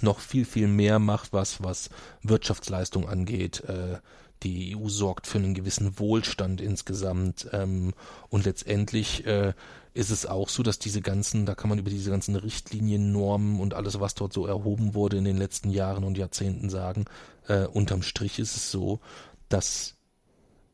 noch 0.00 0.20
viel, 0.20 0.44
viel 0.44 0.68
mehr 0.68 0.98
macht, 0.98 1.32
was, 1.32 1.62
was 1.62 1.90
Wirtschaftsleistung 2.22 3.08
angeht. 3.08 3.62
Äh, 3.68 3.98
die 4.42 4.76
EU 4.76 4.88
sorgt 4.88 5.26
für 5.26 5.38
einen 5.38 5.54
gewissen 5.54 5.98
Wohlstand 5.98 6.60
insgesamt. 6.60 7.48
Ähm, 7.52 7.92
und 8.28 8.44
letztendlich 8.44 9.26
äh, 9.26 9.54
ist 9.94 10.10
es 10.10 10.26
auch 10.26 10.48
so, 10.48 10.62
dass 10.62 10.78
diese 10.78 11.00
ganzen, 11.00 11.46
da 11.46 11.54
kann 11.54 11.68
man 11.68 11.78
über 11.78 11.90
diese 11.90 12.10
ganzen 12.10 12.36
Richtlinien, 12.36 13.12
Normen 13.12 13.60
und 13.60 13.74
alles, 13.74 14.00
was 14.00 14.14
dort 14.14 14.32
so 14.32 14.46
erhoben 14.46 14.94
wurde 14.94 15.18
in 15.18 15.24
den 15.24 15.36
letzten 15.36 15.70
Jahren 15.70 16.04
und 16.04 16.16
Jahrzehnten 16.16 16.70
sagen, 16.70 17.04
äh, 17.48 17.66
unterm 17.66 18.02
Strich 18.02 18.38
ist 18.38 18.56
es 18.56 18.70
so, 18.70 19.00
dass 19.48 19.96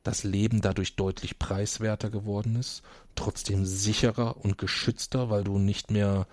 das 0.02 0.24
Leben 0.24 0.60
dadurch 0.60 0.96
deutlich 0.96 1.38
preiswerter 1.38 2.10
geworden 2.10 2.56
ist, 2.56 2.82
trotzdem 3.14 3.66
sicherer 3.66 4.36
und 4.42 4.56
geschützter, 4.56 5.28
weil 5.28 5.44
du 5.44 5.58
nicht 5.58 5.90
mehr 5.90 6.26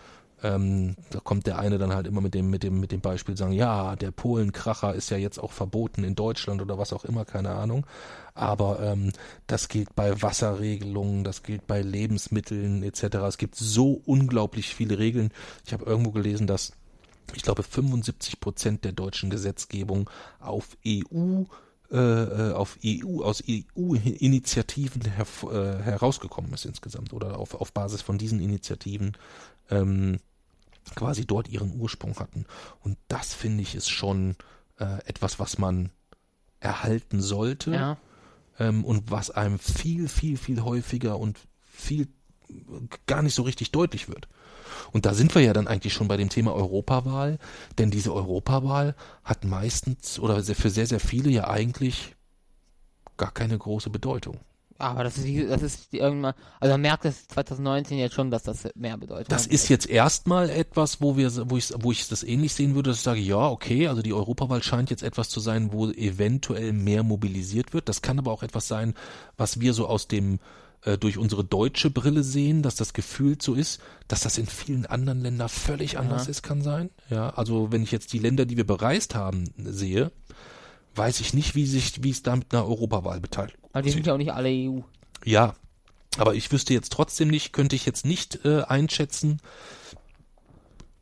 ähm, 0.45 0.95
da 1.09 1.19
kommt 1.19 1.47
der 1.47 1.57
eine 1.57 1.77
dann 1.77 1.93
halt 1.93 2.05
immer 2.05 2.21
mit 2.21 2.33
dem, 2.33 2.49
mit 2.49 2.61
dem, 2.61 2.79
mit 2.79 2.91
dem 2.91 3.01
Beispiel 3.01 3.35
sagen, 3.35 3.51
ja, 3.51 3.95
der 3.95 4.11
Polenkracher 4.11 4.93
ist 4.93 5.09
ja 5.09 5.17
jetzt 5.17 5.39
auch 5.39 5.51
verboten 5.51 6.03
in 6.03 6.13
Deutschland 6.13 6.61
oder 6.61 6.77
was 6.77 6.93
auch 6.93 7.03
immer, 7.03 7.25
keine 7.25 7.51
Ahnung. 7.51 7.85
Aber 8.35 8.79
ähm, 8.81 9.11
das 9.47 9.69
gilt 9.69 9.95
bei 9.95 10.21
Wasserregelungen, 10.21 11.23
das 11.23 11.41
gilt 11.41 11.65
bei 11.65 11.81
Lebensmitteln 11.81 12.83
etc. 12.83 13.03
Es 13.27 13.37
gibt 13.37 13.55
so 13.55 14.01
unglaublich 14.05 14.75
viele 14.75 14.99
Regeln. 14.99 15.31
Ich 15.65 15.73
habe 15.73 15.85
irgendwo 15.85 16.11
gelesen, 16.11 16.45
dass 16.45 16.73
ich 17.33 17.41
glaube 17.41 17.63
75 17.63 18.39
Prozent 18.39 18.85
der 18.85 18.91
deutschen 18.91 19.31
Gesetzgebung 19.31 20.09
auf 20.39 20.77
EU 20.85 21.43
äh, 21.91 21.97
äh, 21.97 22.51
auf 22.53 22.77
EU 22.85 23.23
aus 23.23 23.43
EU-Initiativen 23.47 25.03
äh, 25.05 25.83
herausgekommen 25.83 26.53
ist 26.53 26.65
insgesamt 26.65 27.13
oder 27.13 27.39
auf, 27.39 27.53
auf 27.55 27.71
Basis 27.73 28.01
von 28.01 28.17
diesen 28.17 28.39
Initiativen 28.39 29.15
ähm, 29.69 30.19
quasi 30.93 31.25
dort 31.25 31.49
ihren 31.49 31.79
Ursprung 31.79 32.15
hatten. 32.19 32.45
Und 32.81 32.97
das 33.07 33.33
finde 33.33 33.63
ich 33.63 33.75
ist 33.75 33.89
schon 33.89 34.35
äh, 34.77 34.99
etwas, 35.05 35.39
was 35.39 35.57
man 35.57 35.89
erhalten 36.59 37.21
sollte 37.21 37.71
Ja. 37.71 37.97
ähm, 38.59 38.85
und 38.85 39.09
was 39.11 39.31
einem 39.31 39.59
viel, 39.59 40.07
viel, 40.07 40.37
viel 40.37 40.61
häufiger 40.61 41.17
und 41.17 41.39
viel 41.63 42.07
gar 43.07 43.21
nicht 43.21 43.33
so 43.33 43.43
richtig 43.43 43.71
deutlich 43.71 44.07
wird. 44.07 44.27
Und 44.91 45.05
da 45.05 45.13
sind 45.13 45.33
wir 45.35 45.41
ja 45.41 45.53
dann 45.53 45.67
eigentlich 45.67 45.93
schon 45.93 46.07
bei 46.07 46.17
dem 46.17 46.29
Thema 46.29 46.53
Europawahl, 46.53 47.39
denn 47.77 47.91
diese 47.91 48.13
Europawahl 48.13 48.95
hat 49.23 49.45
meistens 49.45 50.19
oder 50.19 50.43
für 50.43 50.69
sehr, 50.69 50.87
sehr 50.87 50.99
viele 50.99 51.29
ja 51.29 51.47
eigentlich 51.47 52.15
gar 53.17 53.31
keine 53.31 53.57
große 53.57 53.89
Bedeutung. 53.89 54.39
Aber 54.77 55.05
das 55.05 55.17
ist, 55.17 55.49
das 55.49 55.61
ist 55.61 55.93
irgendwann, 55.93 56.33
also 56.59 56.73
man 56.73 56.81
merkt 56.81 57.05
es 57.05 57.27
2019 57.29 57.97
jetzt 57.97 58.13
schon, 58.13 58.29
dass 58.29 58.43
das 58.43 58.67
mehr 58.75 58.97
bedeutet. 58.97 59.31
Das 59.31 59.47
ist 59.47 59.69
jetzt 59.69 59.89
erstmal 59.89 60.49
etwas, 60.49 61.01
wo 61.01 61.15
wir, 61.15 61.31
wo 61.49 61.55
ich, 61.55 61.71
wo 61.79 61.91
ich 61.91 62.07
das 62.09 62.23
ähnlich 62.23 62.53
sehen 62.53 62.75
würde, 62.75 62.89
dass 62.89 62.97
ich 62.97 63.03
sage, 63.03 63.21
ja, 63.21 63.49
okay, 63.49 63.87
also 63.87 64.01
die 64.01 64.13
Europawahl 64.13 64.61
scheint 64.63 64.89
jetzt 64.89 65.03
etwas 65.03 65.29
zu 65.29 65.39
sein, 65.39 65.71
wo 65.71 65.89
eventuell 65.91 66.73
mehr 66.73 67.03
mobilisiert 67.03 67.73
wird. 67.73 67.87
Das 67.87 68.01
kann 68.01 68.19
aber 68.19 68.31
auch 68.31 68.43
etwas 68.43 68.67
sein, 68.67 68.95
was 69.37 69.61
wir 69.61 69.73
so 69.73 69.87
aus 69.87 70.09
dem 70.09 70.39
äh, 70.85 70.97
durch 70.97 71.17
unsere 71.17 71.43
deutsche 71.43 71.89
Brille 71.89 72.23
sehen, 72.23 72.61
dass 72.61 72.75
das 72.75 72.93
gefühlt 72.93 73.41
so 73.41 73.55
ist, 73.55 73.81
dass 74.07 74.21
das 74.21 74.37
in 74.37 74.45
vielen 74.45 74.85
anderen 74.85 75.21
Ländern 75.21 75.49
völlig 75.49 75.97
anders 75.97 76.27
ist, 76.27 76.43
kann 76.43 76.61
sein. 76.61 76.89
Ja, 77.09 77.29
also 77.31 77.71
wenn 77.71 77.83
ich 77.83 77.91
jetzt 77.91 78.13
die 78.13 78.19
Länder, 78.19 78.45
die 78.45 78.57
wir 78.57 78.67
bereist 78.67 79.15
haben, 79.15 79.45
sehe, 79.57 80.11
weiß 80.95 81.19
ich 81.19 81.33
nicht, 81.33 81.55
wie 81.55 81.65
sich, 81.65 82.03
wie 82.03 82.09
es 82.09 82.23
da 82.23 82.35
mit 82.35 82.53
einer 82.53 82.65
Europawahl 82.65 83.19
beteiligt. 83.19 83.57
Weil 83.73 83.83
die 83.83 83.91
sind 83.91 84.07
ja 84.07 84.13
auch 84.13 84.17
nicht 84.17 84.33
alle 84.33 84.49
EU. 84.49 84.79
Ja, 85.23 85.55
aber 86.17 86.35
ich 86.35 86.51
wüsste 86.51 86.73
jetzt 86.73 86.91
trotzdem 86.91 87.27
nicht, 87.27 87.51
könnte 87.51 87.75
ich 87.75 87.85
jetzt 87.85 88.05
nicht 88.05 88.45
äh, 88.45 88.63
einschätzen, 88.63 89.41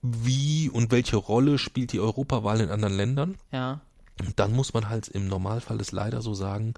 wie 0.02 0.70
und 0.70 0.92
welche 0.92 1.18
Rolle 1.18 1.58
spielt 1.58 1.94
die 1.94 2.00
Europawahl 2.00 2.62
in 2.62 2.70
anderen 2.70 2.96
Ländern. 2.96 3.38
Ja. 3.52 3.82
Und 4.20 4.40
dann 4.40 4.54
muss 4.54 4.74
man 4.74 4.90
halt 4.90 5.08
im 5.08 5.28
Normalfall 5.28 5.80
es 5.80 5.92
leider 5.92 6.22
so 6.22 6.34
sagen, 6.34 6.74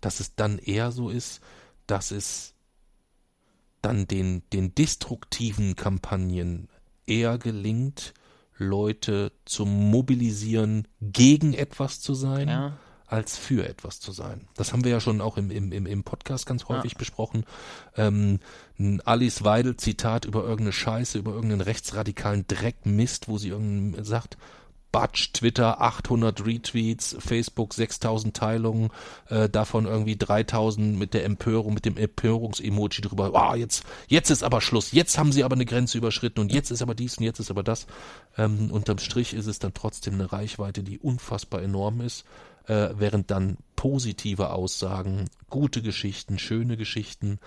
dass 0.00 0.20
es 0.20 0.34
dann 0.34 0.58
eher 0.58 0.92
so 0.92 1.10
ist, 1.10 1.40
dass 1.86 2.10
es 2.10 2.54
dann 3.82 4.06
den, 4.06 4.42
den 4.52 4.74
destruktiven 4.74 5.76
Kampagnen 5.76 6.68
eher 7.06 7.38
gelingt, 7.38 8.14
Leute 8.58 9.32
zu 9.44 9.64
mobilisieren, 9.64 10.86
gegen 11.00 11.54
etwas 11.54 12.00
zu 12.00 12.14
sein, 12.14 12.48
Ja. 12.48 12.76
als 13.06 13.38
für 13.38 13.66
etwas 13.66 14.00
zu 14.00 14.12
sein. 14.12 14.48
Das 14.54 14.72
haben 14.72 14.84
wir 14.84 14.90
ja 14.90 15.00
schon 15.00 15.20
auch 15.22 15.36
im, 15.38 15.50
im, 15.50 15.72
im- 15.72 15.86
im 15.86 16.04
Podcast 16.04 16.44
ganz 16.44 16.66
häufig 16.68 16.96
besprochen. 16.96 17.44
Ähm, 17.96 18.40
ein 18.78 19.00
Alice 19.02 19.44
Weidel 19.44 19.76
Zitat 19.76 20.24
über 20.26 20.40
irgendeine 20.42 20.72
Scheiße, 20.72 21.18
über 21.18 21.32
irgendeinen 21.32 21.62
rechtsradikalen 21.62 22.44
Dreckmist, 22.48 23.28
wo 23.28 23.38
sie 23.38 23.48
irgendein 23.48 24.04
sagt, 24.04 24.36
Batsch, 24.90 25.32
Twitter 25.32 25.80
800 25.80 26.44
Retweets, 26.44 27.16
Facebook 27.18 27.74
6000 27.74 28.34
Teilungen, 28.34 28.90
äh, 29.28 29.48
davon 29.48 29.86
irgendwie 29.86 30.16
3000 30.16 30.98
mit 30.98 31.14
der 31.14 31.24
Empörung, 31.24 31.74
mit 31.74 31.84
dem 31.84 31.96
Empörungsemoji 31.96 33.02
drüber. 33.02 33.34
Ah, 33.34 33.54
jetzt, 33.54 33.84
jetzt 34.06 34.30
ist 34.30 34.42
aber 34.42 34.60
Schluss. 34.60 34.92
Jetzt 34.92 35.18
haben 35.18 35.32
sie 35.32 35.44
aber 35.44 35.56
eine 35.56 35.66
Grenze 35.66 35.98
überschritten 35.98 36.40
und 36.40 36.52
jetzt 36.52 36.70
ist 36.70 36.82
aber 36.82 36.94
dies 36.94 37.18
und 37.18 37.24
jetzt 37.24 37.38
ist 37.38 37.50
aber 37.50 37.62
das. 37.62 37.86
Ähm, 38.36 38.70
unterm 38.70 38.98
Strich 38.98 39.34
ist 39.34 39.46
es 39.46 39.58
dann 39.58 39.74
trotzdem 39.74 40.14
eine 40.14 40.32
Reichweite, 40.32 40.82
die 40.82 40.98
unfassbar 40.98 41.62
enorm 41.62 42.00
ist, 42.00 42.24
äh, 42.66 42.88
während 42.94 43.30
dann 43.30 43.58
positive 43.76 44.50
Aussagen, 44.50 45.26
gute 45.50 45.82
Geschichten, 45.82 46.38
schöne 46.38 46.76
Geschichten, 46.76 47.38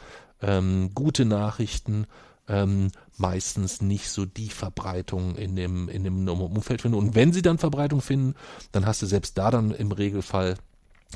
ähm, 0.41 0.91
gute 0.93 1.25
Nachrichten 1.25 2.07
ähm, 2.47 2.91
meistens 3.17 3.81
nicht 3.81 4.09
so 4.09 4.25
die 4.25 4.49
Verbreitung 4.49 5.35
in 5.35 5.55
dem, 5.55 5.89
in 5.89 6.03
dem 6.03 6.27
Umfeld 6.27 6.81
finden. 6.81 6.97
Und 6.97 7.15
wenn 7.15 7.33
sie 7.33 7.41
dann 7.41 7.57
Verbreitung 7.57 8.01
finden, 8.01 8.35
dann 8.71 8.85
hast 8.85 9.01
du 9.01 9.05
selbst 9.05 9.37
da 9.37 9.51
dann 9.51 9.71
im 9.71 9.91
Regelfall 9.91 10.57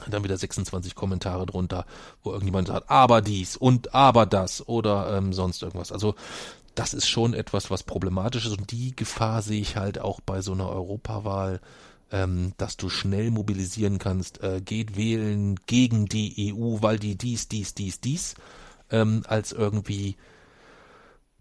Dann 0.09 0.23
wieder 0.23 0.37
26 0.37 0.93
Kommentare 0.93 1.45
drunter, 1.45 1.85
wo 2.21 2.31
irgendjemand 2.31 2.67
sagt, 2.67 2.89
aber 2.89 3.21
dies 3.21 3.55
und 3.55 3.93
aber 3.95 4.25
das 4.25 4.67
oder 4.67 5.17
ähm, 5.17 5.31
sonst 5.31 5.63
irgendwas. 5.63 5.91
Also 5.91 6.15
das 6.75 6.93
ist 6.93 7.07
schon 7.07 7.33
etwas, 7.33 7.71
was 7.71 7.83
problematisch 7.83 8.45
ist 8.45 8.57
und 8.57 8.71
die 8.71 8.95
Gefahr 8.95 9.41
sehe 9.41 9.61
ich 9.61 9.77
halt 9.77 9.97
auch 9.99 10.19
bei 10.19 10.41
so 10.41 10.51
einer 10.51 10.67
Europawahl, 10.69 11.61
ähm, 12.11 12.53
dass 12.57 12.75
du 12.77 12.89
schnell 12.89 13.31
mobilisieren 13.31 13.97
kannst, 13.97 14.43
äh, 14.43 14.61
geht 14.61 14.97
wählen 14.97 15.55
gegen 15.65 16.05
die 16.05 16.53
EU, 16.53 16.81
weil 16.81 16.99
die 16.99 17.15
dies, 17.17 17.47
dies, 17.47 17.73
dies, 17.73 18.01
dies, 18.01 18.35
ähm, 18.91 19.23
als 19.27 19.53
irgendwie 19.53 20.17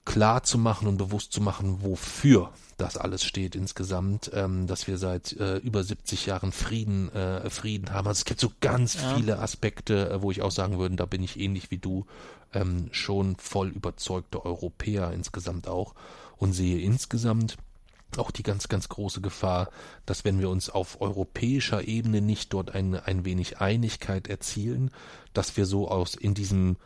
klar 0.05 0.43
zu 0.43 0.59
machen 0.59 0.87
und 0.87 0.97
bewusst 0.97 1.33
zu 1.33 1.41
machen, 1.41 1.79
wofür 1.83 2.51
das 2.77 2.97
alles 2.97 3.25
steht 3.25 3.55
insgesamt, 3.55 4.31
ähm, 4.35 4.67
dass 4.67 4.87
wir 4.87 4.99
seit 4.99 5.33
äh, 5.35 5.59
über 5.59 5.83
70 5.83 6.27
Jahren 6.27 6.53
Frieden, 6.53 7.11
äh, 7.13 7.49
Frieden 7.49 7.93
haben. 7.93 8.09
Also 8.09 8.19
es 8.19 8.25
gibt 8.25 8.41
so 8.41 8.53
ganz 8.61 8.95
ja. 8.95 9.15
viele 9.15 9.39
Aspekte, 9.39 10.11
äh, 10.11 10.23
wo 10.23 10.31
ich 10.31 10.43
auch 10.43 10.51
sagen 10.51 10.79
würde, 10.79 10.97
da 10.97 11.07
bin 11.07 11.23
ich 11.23 11.39
ähnlich 11.39 11.71
wie 11.71 11.79
du, 11.79 12.07
ähm, 12.53 12.89
schon 12.93 13.37
voll 13.37 13.69
überzeugte 13.69 14.45
Europäer 14.45 15.13
insgesamt 15.13 15.69
auch 15.69 15.95
und 16.37 16.53
sehe 16.53 16.81
insgesamt 16.81 17.57
auch 18.17 18.31
die 18.31 18.43
ganz, 18.45 18.69
ganz 18.69 18.89
große 18.89 19.21
Gefahr, 19.21 19.71
dass 20.07 20.25
wenn 20.25 20.39
wir 20.39 20.49
uns 20.49 20.71
auf 20.71 21.01
europäischer 21.01 21.87
Ebene 21.87 22.21
nicht 22.21 22.53
dort 22.53 22.75
ein, 22.75 22.95
ein 22.95 23.25
wenig 23.25 23.59
Einigkeit 23.59 24.29
erzielen, 24.29 24.91
dass 25.33 25.57
wir 25.57 25.67
so 25.67 25.89
aus 25.89 26.15
in 26.15 26.35
diesem 26.35 26.77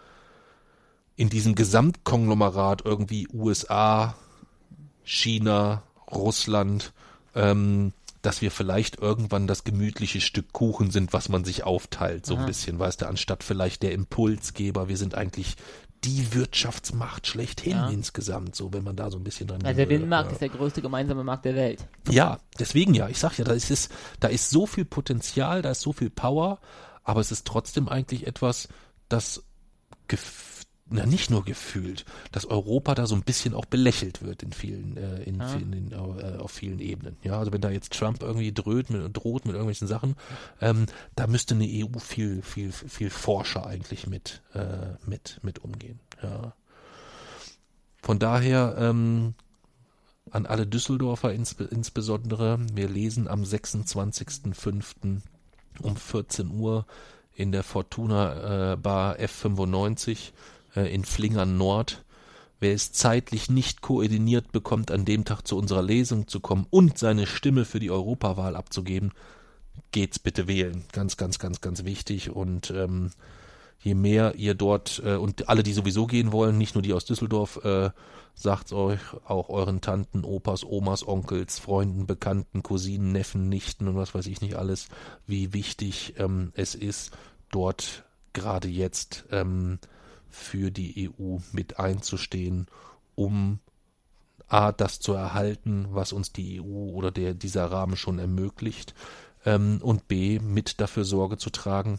in 1.18 1.28
diesem 1.28 1.56
Gesamtkonglomerat 1.56 2.84
irgendwie 2.84 3.26
USA, 3.34 4.14
China, 5.02 5.82
Russland, 6.08 6.92
ähm, 7.34 7.92
dass 8.22 8.40
wir 8.40 8.52
vielleicht 8.52 9.00
irgendwann 9.00 9.48
das 9.48 9.64
gemütliche 9.64 10.20
Stück 10.20 10.52
Kuchen 10.52 10.92
sind, 10.92 11.12
was 11.12 11.28
man 11.28 11.44
sich 11.44 11.64
aufteilt, 11.64 12.24
so 12.24 12.34
Aha. 12.34 12.42
ein 12.42 12.46
bisschen, 12.46 12.78
weißt 12.78 13.02
du, 13.02 13.08
anstatt 13.08 13.42
vielleicht 13.42 13.82
der 13.82 13.92
Impulsgeber, 13.92 14.88
wir 14.88 14.96
sind 14.96 15.16
eigentlich 15.16 15.56
die 16.04 16.34
Wirtschaftsmacht 16.34 17.26
schlechthin 17.26 17.72
ja. 17.72 17.88
insgesamt, 17.88 18.54
so 18.54 18.72
wenn 18.72 18.84
man 18.84 18.94
da 18.94 19.10
so 19.10 19.18
ein 19.18 19.24
bisschen 19.24 19.48
dran 19.48 19.64
Also 19.64 19.76
der 19.76 19.86
Binnenmarkt 19.86 20.28
ja. 20.28 20.32
ist 20.34 20.40
der 20.40 20.50
größte 20.50 20.82
gemeinsame 20.82 21.24
Markt 21.24 21.46
der 21.46 21.56
Welt. 21.56 21.84
Ja, 22.08 22.38
deswegen 22.60 22.94
ja, 22.94 23.08
ich 23.08 23.18
sag 23.18 23.36
ja, 23.38 23.44
da 23.44 23.54
ist 23.54 23.72
es, 23.72 23.88
da 24.20 24.28
ist 24.28 24.50
so 24.50 24.66
viel 24.66 24.84
Potenzial, 24.84 25.62
da 25.62 25.72
ist 25.72 25.80
so 25.80 25.92
viel 25.92 26.10
Power, 26.10 26.60
aber 27.02 27.20
es 27.20 27.32
ist 27.32 27.44
trotzdem 27.44 27.88
eigentlich 27.88 28.28
etwas, 28.28 28.68
das 29.08 29.42
na 30.90 31.04
nicht 31.04 31.30
nur 31.30 31.44
gefühlt, 31.44 32.04
dass 32.32 32.46
Europa 32.46 32.94
da 32.94 33.06
so 33.06 33.14
ein 33.14 33.22
bisschen 33.22 33.54
auch 33.54 33.66
belächelt 33.66 34.22
wird 34.22 34.42
in 34.42 34.52
vielen, 34.52 34.96
äh, 34.96 35.22
in, 35.24 35.40
ah. 35.40 35.48
vielen 35.48 35.72
in, 35.72 35.92
äh, 35.92 36.38
auf 36.38 36.50
vielen 36.50 36.80
Ebenen. 36.80 37.16
Ja, 37.22 37.38
also 37.38 37.52
wenn 37.52 37.60
da 37.60 37.70
jetzt 37.70 37.92
Trump 37.92 38.22
irgendwie 38.22 38.52
droht 38.52 38.90
mit, 38.90 39.16
droht 39.16 39.44
mit 39.44 39.54
irgendwelchen 39.54 39.88
Sachen, 39.88 40.16
ähm, 40.60 40.86
da 41.14 41.26
müsste 41.26 41.54
eine 41.54 41.66
EU 41.66 41.98
viel, 41.98 42.42
viel, 42.42 42.72
viel 42.72 43.10
forscher 43.10 43.66
eigentlich 43.66 44.06
mit, 44.06 44.42
äh, 44.54 44.94
mit, 45.06 45.40
mit 45.42 45.58
umgehen. 45.58 46.00
Ja. 46.22 46.54
Von 48.02 48.18
daher 48.18 48.76
ähm, 48.78 49.34
an 50.30 50.46
alle 50.46 50.66
Düsseldorfer 50.66 51.32
ins, 51.32 51.52
insbesondere, 51.52 52.58
wir 52.72 52.88
lesen 52.88 53.28
am 53.28 53.42
26.05. 53.42 55.20
um 55.82 55.96
14 55.96 56.50
Uhr 56.50 56.86
in 57.34 57.52
der 57.52 57.62
Fortuna 57.62 58.72
äh, 58.72 58.76
Bar 58.76 59.16
F95 59.18 60.10
äh, 60.10 60.16
in 60.74 61.04
Flingern 61.04 61.56
Nord. 61.56 62.04
Wer 62.60 62.74
es 62.74 62.92
zeitlich 62.92 63.48
nicht 63.50 63.82
koordiniert 63.82 64.50
bekommt, 64.50 64.90
an 64.90 65.04
dem 65.04 65.24
Tag 65.24 65.46
zu 65.46 65.56
unserer 65.56 65.82
Lesung 65.82 66.26
zu 66.26 66.40
kommen 66.40 66.66
und 66.70 66.98
seine 66.98 67.26
Stimme 67.26 67.64
für 67.64 67.78
die 67.78 67.90
Europawahl 67.90 68.56
abzugeben, 68.56 69.12
geht's 69.92 70.18
bitte 70.18 70.48
wählen. 70.48 70.84
Ganz, 70.92 71.16
ganz, 71.16 71.38
ganz, 71.38 71.60
ganz 71.60 71.84
wichtig. 71.84 72.30
Und 72.30 72.70
ähm, 72.70 73.10
je 73.78 73.94
mehr 73.94 74.34
ihr 74.34 74.54
dort 74.54 75.00
äh, 75.04 75.14
und 75.14 75.48
alle, 75.48 75.62
die 75.62 75.72
sowieso 75.72 76.06
gehen 76.06 76.32
wollen, 76.32 76.58
nicht 76.58 76.74
nur 76.74 76.82
die 76.82 76.92
aus 76.92 77.04
Düsseldorf, 77.04 77.64
äh, 77.64 77.90
sagt's 78.34 78.72
euch 78.72 79.00
auch 79.24 79.48
euren 79.48 79.80
Tanten, 79.80 80.24
Opas, 80.24 80.64
Omas, 80.64 81.06
Onkels, 81.06 81.58
Freunden, 81.58 82.06
Bekannten, 82.06 82.62
Cousinen, 82.62 83.12
Neffen, 83.12 83.48
Nichten 83.48 83.88
und 83.88 83.96
was 83.96 84.14
weiß 84.14 84.26
ich 84.26 84.40
nicht 84.40 84.56
alles, 84.56 84.88
wie 85.26 85.52
wichtig 85.52 86.14
ähm, 86.18 86.52
es 86.54 86.74
ist, 86.74 87.12
dort 87.50 88.04
gerade 88.32 88.68
jetzt 88.68 89.24
ähm, 89.30 89.78
für 90.30 90.70
die 90.70 91.10
EU 91.10 91.38
mit 91.52 91.78
einzustehen, 91.78 92.66
um 93.14 93.60
A, 94.46 94.72
das 94.72 95.00
zu 95.00 95.12
erhalten, 95.12 95.88
was 95.90 96.12
uns 96.12 96.32
die 96.32 96.60
EU 96.60 96.90
oder 96.94 97.10
der, 97.10 97.34
dieser 97.34 97.66
Rahmen 97.66 97.96
schon 97.96 98.18
ermöglicht, 98.18 98.94
ähm, 99.44 99.80
und 99.82 100.08
B, 100.08 100.38
mit 100.40 100.80
dafür 100.80 101.04
Sorge 101.04 101.36
zu 101.36 101.50
tragen, 101.50 101.98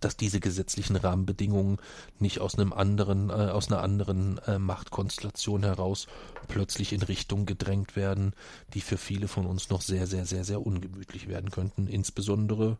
dass 0.00 0.16
diese 0.16 0.40
gesetzlichen 0.40 0.96
Rahmenbedingungen 0.96 1.78
nicht 2.18 2.40
aus 2.40 2.56
einem 2.56 2.72
anderen, 2.72 3.30
äh, 3.30 3.32
aus 3.32 3.70
einer 3.70 3.82
anderen 3.82 4.38
äh, 4.38 4.58
Machtkonstellation 4.58 5.62
heraus 5.62 6.08
plötzlich 6.48 6.92
in 6.92 7.02
Richtung 7.02 7.46
gedrängt 7.46 7.94
werden, 7.94 8.32
die 8.74 8.80
für 8.80 8.98
viele 8.98 9.28
von 9.28 9.46
uns 9.46 9.70
noch 9.70 9.82
sehr, 9.82 10.06
sehr, 10.06 10.26
sehr, 10.26 10.44
sehr 10.44 10.64
ungemütlich 10.66 11.28
werden 11.28 11.50
könnten, 11.50 11.86
insbesondere 11.86 12.78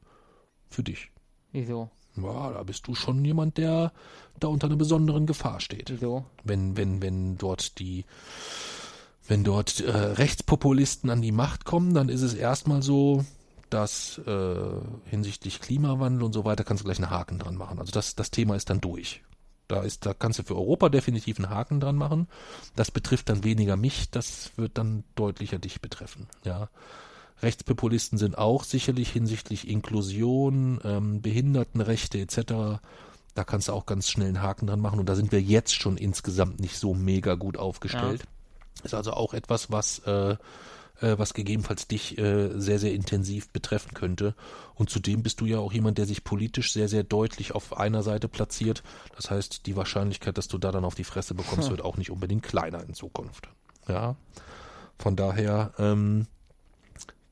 für 0.69 0.83
dich. 0.83 1.11
Wieso? 1.53 1.91
Ja, 2.17 2.51
da 2.51 2.63
bist 2.63 2.87
du 2.87 2.95
schon 2.95 3.25
jemand, 3.25 3.59
der 3.59 3.93
da 4.41 4.49
unter 4.49 4.67
einer 4.67 4.77
besonderen 4.77 5.27
Gefahr 5.27 5.61
steht. 5.61 5.91
Wieso? 5.91 6.25
Wenn, 6.45 6.77
wenn, 6.77 7.03
wenn 7.03 7.39
dort 7.39 7.79
die, 7.79 8.05
wenn 9.27 9.45
dort 9.45 9.81
äh, 9.81 9.91
Rechtspopulisten 9.91 11.11
an 11.11 11.23
die 11.23 11.33
Macht 11.33 11.65
kommen, 11.65 11.95
dann 11.95 12.09
ist 12.09 12.23
es 12.23 12.35
erstmal 12.35 12.83
so, 12.83 13.25
dass 13.71 14.19
äh, 14.27 14.57
hinsichtlich 15.05 15.61
Klimawandel 15.61 16.23
und 16.23 16.33
so 16.33 16.45
weiter 16.45 16.65
kannst 16.65 16.83
du 16.83 16.85
gleich 16.85 16.99
einen 16.99 17.11
Haken 17.11 17.39
dran 17.39 17.57
machen. 17.57 17.79
Also 17.79 17.93
das, 17.93 18.15
das 18.15 18.31
Thema 18.31 18.57
ist 18.57 18.71
dann 18.71 18.81
durch. 18.81 19.23
Da 19.69 19.83
ist, 19.83 20.07
da 20.07 20.15
kannst 20.15 20.39
du 20.39 20.45
für 20.45 20.55
Europa 20.55 20.89
definitiv 20.89 21.39
einen 21.39 21.51
Haken 21.51 21.81
dran 21.81 21.97
machen. 21.97 22.29
Das 22.77 22.91
betrifft 22.91 23.29
dann 23.29 23.43
weniger 23.43 23.77
mich, 23.77 24.11
das 24.11 24.53
wird 24.57 24.79
dann 24.79 25.03
deutlicher 25.17 25.59
dich 25.59 25.81
betreffen. 25.81 26.29
Ja. 26.45 26.69
Rechtspopulisten 27.43 28.19
sind 28.19 28.39
auch 28.39 28.65
sicherlich 28.65 29.11
hinsichtlich 29.11 29.69
Inklusion, 29.69 30.81
ähm, 30.85 31.21
Behindertenrechte 31.23 32.19
etc. 32.19 32.81
Da 33.35 33.45
kannst 33.45 33.69
du 33.69 33.73
auch 33.73 33.87
ganz 33.87 34.09
schnell 34.09 34.29
einen 34.29 34.43
Haken 34.43 34.67
dran 34.67 34.81
machen 34.81 34.99
und 34.99 35.09
da 35.09 35.15
sind 35.15 35.33
wir 35.33 35.41
jetzt 35.41 35.75
schon 35.75 35.97
insgesamt 35.97 36.61
nicht 36.61 36.79
so 36.79 36.95
mega 36.95 37.35
gut 37.35 37.59
aufgestellt. 37.59 38.23
Ja. 38.23 38.85
Ist 38.85 38.95
also 38.95 39.13
auch 39.13 39.35
etwas, 39.35 39.71
was 39.71 39.99
äh, 40.01 40.37
äh, 41.01 41.19
was 41.19 41.35
gegebenenfalls 41.35 41.89
dich 41.89 42.19
äh, 42.19 42.59
sehr, 42.59 42.79
sehr 42.79 42.95
intensiv 42.95 43.51
betreffen 43.51 43.95
könnte. 43.95 44.35
Und 44.75 44.91
zudem 44.91 45.23
bist 45.23 45.41
du 45.41 45.47
ja 45.47 45.59
auch 45.59 45.73
jemand, 45.73 45.99
der 45.99 46.07
sich 46.07 46.25
politisch 46.25 46.73
sehr, 46.73 46.89
sehr 46.89 47.05
deutlich 47.05 47.55
auf 47.55 47.77
einer 47.77 48.03
Seite 48.03 48.29
platziert. 48.29 48.83
Das 49.15 49.31
heißt, 49.31 49.67
die 49.67 49.77
Wahrscheinlichkeit, 49.77 50.39
dass 50.39 50.49
du 50.49 50.59
da 50.59 50.73
dann 50.73 50.85
auf 50.85 50.95
die 50.95 51.05
Fresse 51.05 51.35
bekommst, 51.35 51.65
hm. 51.65 51.71
wird 51.71 51.83
auch 51.83 51.97
nicht 51.97 52.11
unbedingt 52.11 52.43
kleiner 52.43 52.83
in 52.83 52.95
Zukunft. 52.95 53.49
Ja. 53.89 54.17
Von 54.99 55.17
daher, 55.17 55.73
ähm, 55.79 56.27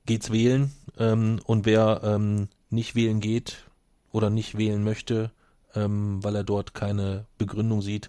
geht's 0.06 0.30
wählen 0.30 0.72
ähm, 0.98 1.40
und 1.44 1.66
wer 1.66 2.00
ähm, 2.04 2.48
nicht 2.70 2.94
wählen 2.94 3.20
geht 3.20 3.64
oder 4.12 4.30
nicht 4.30 4.58
wählen 4.58 4.82
möchte, 4.84 5.30
ähm, 5.74 6.22
weil 6.22 6.36
er 6.36 6.44
dort 6.44 6.74
keine 6.74 7.26
Begründung 7.38 7.82
sieht, 7.82 8.08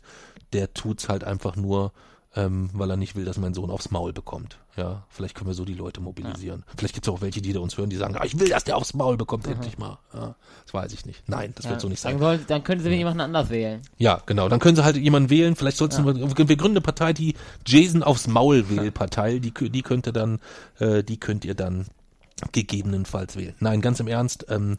der 0.53 0.73
tut's 0.73 1.09
halt 1.09 1.23
einfach 1.23 1.55
nur, 1.55 1.93
ähm, 2.35 2.69
weil 2.73 2.89
er 2.89 2.97
nicht 2.97 3.15
will, 3.15 3.25
dass 3.25 3.37
mein 3.37 3.53
Sohn 3.53 3.71
aufs 3.71 3.91
Maul 3.91 4.13
bekommt. 4.13 4.59
Ja, 4.77 5.05
vielleicht 5.09 5.35
können 5.35 5.49
wir 5.49 5.53
so 5.53 5.63
die 5.63 5.73
Leute 5.73 6.01
mobilisieren. 6.01 6.65
Ja. 6.67 6.73
Vielleicht 6.77 6.93
gibt's 6.95 7.07
auch 7.07 7.21
welche, 7.21 7.41
die 7.41 7.53
da 7.53 7.61
uns 7.61 7.77
hören, 7.77 7.89
die 7.89 7.95
sagen, 7.95 8.15
ah, 8.17 8.25
ich 8.25 8.37
will, 8.37 8.49
dass 8.49 8.65
der 8.65 8.75
aufs 8.75 8.93
Maul 8.93 9.15
bekommt, 9.15 9.45
mhm. 9.45 9.53
endlich 9.53 9.77
mal. 9.77 9.99
Ja, 10.13 10.35
das 10.65 10.73
weiß 10.73 10.91
ich 10.91 11.05
nicht. 11.05 11.23
Nein, 11.27 11.53
das 11.55 11.65
ja. 11.65 11.71
wird 11.71 11.81
so 11.81 11.87
nicht 11.87 12.01
sein. 12.01 12.19
Dann, 12.19 12.45
dann 12.45 12.63
können 12.63 12.81
sie 12.81 12.89
ja. 12.89 12.95
jemanden 12.95 13.21
anders 13.21 13.49
wählen. 13.49 13.81
Ja, 13.97 14.21
genau. 14.25 14.49
Dann 14.49 14.59
können 14.59 14.75
sie 14.75 14.83
halt 14.83 14.97
jemanden 14.97 15.29
wählen. 15.29 15.55
Vielleicht 15.55 15.77
sollten 15.77 16.05
wir, 16.05 16.15
wir 16.15 16.57
gründen 16.57 16.77
eine 16.77 16.81
Partei, 16.81 17.13
die 17.13 17.35
Jason 17.65 18.03
aufs 18.03 18.27
Maul 18.27 18.69
wählt 18.75 18.93
Partei. 18.93 19.39
Die, 19.39 19.51
die 19.51 19.81
könnte 19.81 20.11
dann, 20.11 20.39
äh, 20.79 21.03
die 21.03 21.19
könnt 21.19 21.45
ihr 21.45 21.55
dann 21.55 21.85
gegebenenfalls 22.51 23.37
wählen. 23.37 23.55
Nein, 23.59 23.79
ganz 23.79 24.01
im 24.01 24.07
Ernst, 24.07 24.45
ähm, 24.49 24.77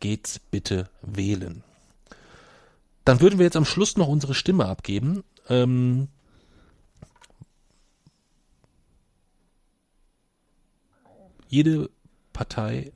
geht's 0.00 0.38
bitte 0.38 0.88
wählen. 1.02 1.62
Dann 3.04 3.20
würden 3.20 3.38
wir 3.38 3.44
jetzt 3.44 3.56
am 3.56 3.66
Schluss 3.66 3.98
noch 3.98 4.08
unsere 4.08 4.32
Stimme 4.32 4.64
abgeben. 4.64 5.24
Ähm, 5.50 6.08
jede 11.54 11.90
Partei 12.32 12.92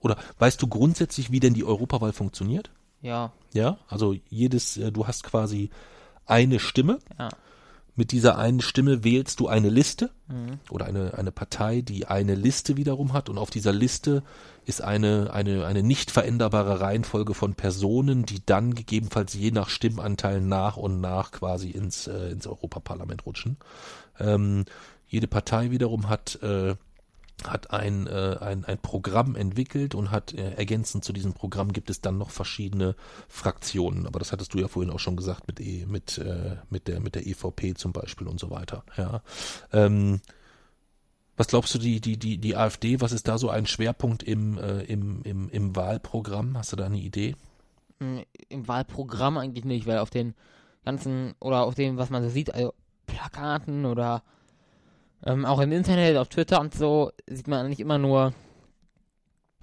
oder 0.00 0.18
weißt 0.38 0.60
du 0.60 0.66
grundsätzlich, 0.66 1.30
wie 1.30 1.40
denn 1.40 1.54
die 1.54 1.64
Europawahl 1.64 2.12
funktioniert? 2.12 2.70
Ja. 3.00 3.32
Ja, 3.52 3.78
also 3.88 4.14
jedes, 4.28 4.76
äh, 4.76 4.92
du 4.92 5.06
hast 5.06 5.24
quasi 5.24 5.70
eine 6.26 6.58
Stimme. 6.58 6.98
Ja. 7.18 7.28
Mit 7.96 8.10
dieser 8.10 8.36
einen 8.36 8.60
Stimme 8.60 9.04
wählst 9.04 9.38
du 9.38 9.46
eine 9.46 9.68
Liste 9.68 10.10
mhm. 10.26 10.58
oder 10.68 10.86
eine, 10.86 11.14
eine 11.16 11.30
Partei, 11.30 11.80
die 11.80 12.06
eine 12.06 12.34
Liste 12.34 12.76
wiederum 12.76 13.12
hat 13.12 13.28
und 13.28 13.38
auf 13.38 13.50
dieser 13.50 13.72
Liste 13.72 14.24
ist 14.64 14.82
eine, 14.82 15.32
eine, 15.32 15.64
eine 15.64 15.84
nicht 15.84 16.10
veränderbare 16.10 16.80
Reihenfolge 16.80 17.34
von 17.34 17.54
Personen, 17.54 18.26
die 18.26 18.44
dann 18.44 18.74
gegebenenfalls 18.74 19.34
je 19.34 19.52
nach 19.52 19.68
Stimmanteil 19.68 20.40
nach 20.40 20.76
und 20.76 21.00
nach 21.00 21.30
quasi 21.30 21.70
ins, 21.70 22.08
äh, 22.08 22.30
ins 22.30 22.48
Europaparlament 22.48 23.26
rutschen. 23.26 23.58
Ähm, 24.18 24.64
jede 25.06 25.28
Partei 25.28 25.70
wiederum 25.70 26.08
hat 26.08 26.42
äh, 26.42 26.74
hat 27.50 27.70
ein, 27.70 28.06
äh, 28.06 28.36
ein, 28.40 28.64
ein 28.64 28.78
Programm 28.78 29.36
entwickelt 29.36 29.94
und 29.94 30.10
hat 30.10 30.32
äh, 30.34 30.52
ergänzend 30.52 31.04
zu 31.04 31.12
diesem 31.12 31.32
Programm 31.32 31.72
gibt 31.72 31.90
es 31.90 32.00
dann 32.00 32.18
noch 32.18 32.30
verschiedene 32.30 32.96
Fraktionen. 33.28 34.06
Aber 34.06 34.18
das 34.18 34.32
hattest 34.32 34.54
du 34.54 34.58
ja 34.58 34.68
vorhin 34.68 34.92
auch 34.92 34.98
schon 34.98 35.16
gesagt 35.16 35.46
mit 35.46 35.60
e, 35.60 35.86
mit 35.86 36.18
äh, 36.18 36.56
mit 36.70 36.88
der 36.88 37.00
mit 37.00 37.14
der 37.14 37.26
EVP 37.26 37.74
zum 37.74 37.92
Beispiel 37.92 38.26
und 38.26 38.40
so 38.40 38.50
weiter. 38.50 38.84
Ja. 38.96 39.22
Ähm, 39.72 40.20
was 41.36 41.48
glaubst 41.48 41.74
du 41.74 41.78
die 41.78 42.00
die 42.00 42.16
die 42.16 42.38
die 42.38 42.56
AfD? 42.56 43.00
Was 43.00 43.12
ist 43.12 43.28
da 43.28 43.38
so 43.38 43.50
ein 43.50 43.66
Schwerpunkt 43.66 44.22
im 44.22 44.58
äh, 44.58 44.82
im, 44.82 45.22
im 45.22 45.48
im 45.50 45.76
Wahlprogramm? 45.76 46.56
Hast 46.56 46.72
du 46.72 46.76
da 46.76 46.86
eine 46.86 46.98
Idee? 46.98 47.36
Hm, 48.00 48.24
Im 48.48 48.68
Wahlprogramm 48.68 49.38
eigentlich 49.38 49.64
nicht, 49.64 49.86
weil 49.86 49.98
auf 49.98 50.10
den 50.10 50.34
ganzen 50.84 51.34
oder 51.40 51.64
auf 51.64 51.74
dem, 51.74 51.96
was 51.96 52.10
man 52.10 52.22
so 52.22 52.28
sieht, 52.28 52.54
also 52.54 52.74
Plakaten 53.06 53.84
oder 53.84 54.22
ähm, 55.24 55.44
auch 55.44 55.60
im 55.60 55.72
Internet, 55.72 56.16
auf 56.16 56.28
Twitter 56.28 56.60
und 56.60 56.74
so, 56.74 57.10
sieht 57.26 57.48
man 57.48 57.64
eigentlich 57.64 57.80
immer 57.80 57.98
nur, 57.98 58.32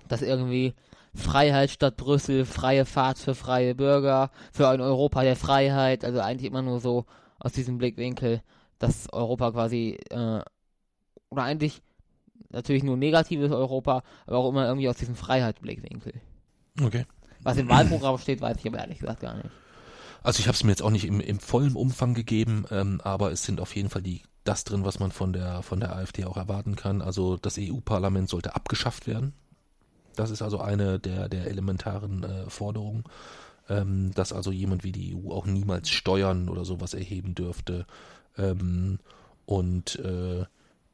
dass 0.07 0.21
irgendwie 0.21 0.73
Freiheit 1.13 1.71
statt 1.71 1.97
Brüssel, 1.97 2.45
freie 2.45 2.85
Fahrt 2.85 3.19
für 3.19 3.35
freie 3.35 3.75
Bürger, 3.75 4.31
für 4.51 4.69
ein 4.69 4.81
Europa 4.81 5.23
der 5.23 5.35
Freiheit, 5.35 6.05
also 6.05 6.19
eigentlich 6.19 6.49
immer 6.49 6.61
nur 6.61 6.79
so 6.79 7.05
aus 7.39 7.53
diesem 7.53 7.77
Blickwinkel, 7.77 8.41
dass 8.79 9.11
Europa 9.11 9.51
quasi, 9.51 9.99
äh, 10.09 10.41
oder 11.29 11.43
eigentlich 11.43 11.81
natürlich 12.49 12.83
nur 12.83 12.97
negatives 12.97 13.51
Europa, 13.51 14.03
aber 14.25 14.37
auch 14.37 14.49
immer 14.49 14.65
irgendwie 14.65 14.89
aus 14.89 14.97
diesem 14.97 15.15
Freiheitsblickwinkel. 15.15 16.13
Okay. 16.81 17.05
Was 17.43 17.57
im 17.57 17.69
Wahlprogramm 17.69 18.17
steht, 18.17 18.41
weiß 18.41 18.57
ich 18.59 18.67
aber 18.67 18.79
ehrlich 18.79 18.99
gesagt 18.99 19.21
gar 19.21 19.35
nicht. 19.35 19.49
Also 20.23 20.39
ich 20.39 20.47
habe 20.47 20.55
es 20.55 20.63
mir 20.63 20.71
jetzt 20.71 20.83
auch 20.83 20.91
nicht 20.91 21.05
im, 21.05 21.19
im 21.19 21.39
vollen 21.39 21.75
Umfang 21.75 22.13
gegeben, 22.13 22.65
ähm, 22.69 23.01
aber 23.03 23.31
es 23.31 23.43
sind 23.43 23.59
auf 23.59 23.75
jeden 23.75 23.89
Fall 23.89 24.03
die 24.03 24.21
das 24.43 24.63
drin, 24.63 24.85
was 24.85 24.99
man 24.99 25.11
von 25.11 25.33
der 25.33 25.61
von 25.61 25.79
der 25.79 25.95
AfD 25.95 26.25
auch 26.25 26.37
erwarten 26.37 26.75
kann. 26.75 27.01
Also 27.01 27.37
das 27.37 27.57
EU-Parlament 27.59 28.29
sollte 28.29 28.55
abgeschafft 28.55 29.07
werden. 29.07 29.33
Das 30.15 30.29
ist 30.31 30.41
also 30.41 30.59
eine 30.59 30.99
der 30.99 31.29
der 31.29 31.47
elementaren 31.47 32.23
äh, 32.23 32.49
Forderungen, 32.49 33.03
ähm, 33.69 34.11
dass 34.13 34.33
also 34.33 34.51
jemand 34.51 34.83
wie 34.83 34.91
die 34.91 35.15
EU 35.15 35.31
auch 35.31 35.45
niemals 35.45 35.89
Steuern 35.89 36.49
oder 36.49 36.65
sowas 36.65 36.93
erheben 36.93 37.35
dürfte 37.35 37.85
ähm, 38.37 38.99
und 39.45 39.95
äh, 39.99 40.45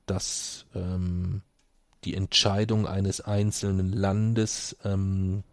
dass 0.06 0.66
ähm, 0.76 1.42
die 2.04 2.16
Entscheidung 2.16 2.88
eines 2.88 3.22
einzelnen 3.22 3.92
Landes 3.92 4.78
ähm, 4.84 5.44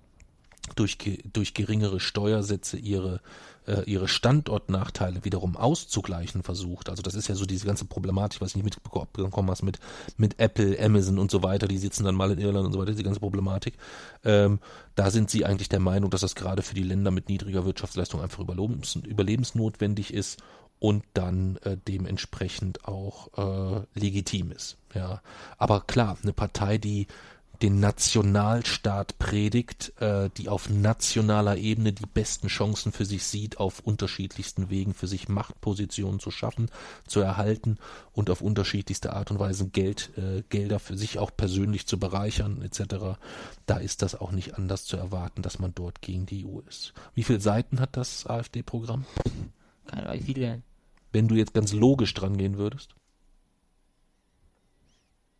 durch, 0.76 0.98
durch 1.32 1.54
geringere 1.54 2.00
Steuersätze 2.00 2.76
ihre 2.76 3.20
ihre 3.86 4.08
Standortnachteile 4.08 5.24
wiederum 5.24 5.56
auszugleichen 5.56 6.42
versucht. 6.42 6.90
Also 6.90 7.02
das 7.02 7.14
ist 7.14 7.28
ja 7.28 7.34
so 7.34 7.46
diese 7.46 7.66
ganze 7.66 7.86
Problematik, 7.86 8.40
was 8.40 8.50
ich 8.50 8.56
nicht 8.56 8.64
mitbekommen 8.64 9.50
hast 9.50 9.62
mit, 9.62 9.78
mit 10.16 10.38
Apple, 10.38 10.78
Amazon 10.78 11.18
und 11.18 11.30
so 11.30 11.42
weiter, 11.42 11.66
die 11.66 11.78
sitzen 11.78 12.04
dann 12.04 12.14
mal 12.14 12.30
in 12.30 12.38
Irland 12.38 12.66
und 12.66 12.72
so 12.72 12.78
weiter, 12.78 12.92
die 12.92 13.02
ganze 13.02 13.20
Problematik. 13.20 13.74
Ähm, 14.24 14.60
da 14.94 15.10
sind 15.10 15.30
sie 15.30 15.44
eigentlich 15.44 15.68
der 15.68 15.80
Meinung, 15.80 16.10
dass 16.10 16.20
das 16.20 16.34
gerade 16.34 16.62
für 16.62 16.74
die 16.74 16.82
Länder 16.82 17.10
mit 17.10 17.28
niedriger 17.28 17.64
Wirtschaftsleistung 17.64 18.20
einfach 18.20 18.40
überlebens, 18.40 18.96
überlebensnotwendig 18.96 20.12
ist 20.12 20.42
und 20.78 21.04
dann 21.14 21.56
äh, 21.62 21.76
dementsprechend 21.88 22.84
auch 22.84 23.28
äh, 23.38 23.86
legitim 23.94 24.52
ist. 24.52 24.76
Ja, 24.94 25.22
aber 25.56 25.80
klar, 25.80 26.18
eine 26.22 26.32
Partei, 26.32 26.78
die 26.78 27.06
den 27.64 27.80
Nationalstaat 27.80 29.18
predigt, 29.18 29.94
äh, 29.98 30.28
die 30.36 30.50
auf 30.50 30.68
nationaler 30.68 31.56
Ebene 31.56 31.94
die 31.94 32.04
besten 32.04 32.48
Chancen 32.48 32.92
für 32.92 33.06
sich 33.06 33.24
sieht, 33.24 33.58
auf 33.58 33.80
unterschiedlichsten 33.80 34.68
Wegen 34.68 34.92
für 34.92 35.06
sich 35.06 35.30
Machtpositionen 35.30 36.20
zu 36.20 36.30
schaffen, 36.30 36.70
zu 37.06 37.20
erhalten 37.20 37.78
und 38.12 38.28
auf 38.28 38.42
unterschiedlichste 38.42 39.14
Art 39.14 39.30
und 39.30 39.38
Weise 39.38 39.66
Geld, 39.68 40.10
äh, 40.18 40.42
Gelder 40.50 40.78
für 40.78 40.98
sich 40.98 41.18
auch 41.18 41.30
persönlich 41.34 41.86
zu 41.86 41.98
bereichern 41.98 42.60
etc. 42.60 43.16
Da 43.64 43.78
ist 43.78 44.02
das 44.02 44.14
auch 44.14 44.32
nicht 44.32 44.58
anders 44.58 44.84
zu 44.84 44.98
erwarten, 44.98 45.40
dass 45.40 45.58
man 45.58 45.74
dort 45.74 46.02
gegen 46.02 46.26
die 46.26 46.44
EU 46.44 46.58
ist. 46.68 46.92
Wie 47.14 47.22
viele 47.22 47.40
Seiten 47.40 47.80
hat 47.80 47.96
das 47.96 48.26
AfD-Programm? 48.26 49.06
Keine 49.86 50.02
Ahnung, 50.10 50.20
wie 50.20 50.24
viele 50.26 50.62
Wenn 51.12 51.28
du 51.28 51.34
jetzt 51.34 51.54
ganz 51.54 51.72
logisch 51.72 52.12
dran 52.12 52.36
gehen 52.36 52.58
würdest? 52.58 52.94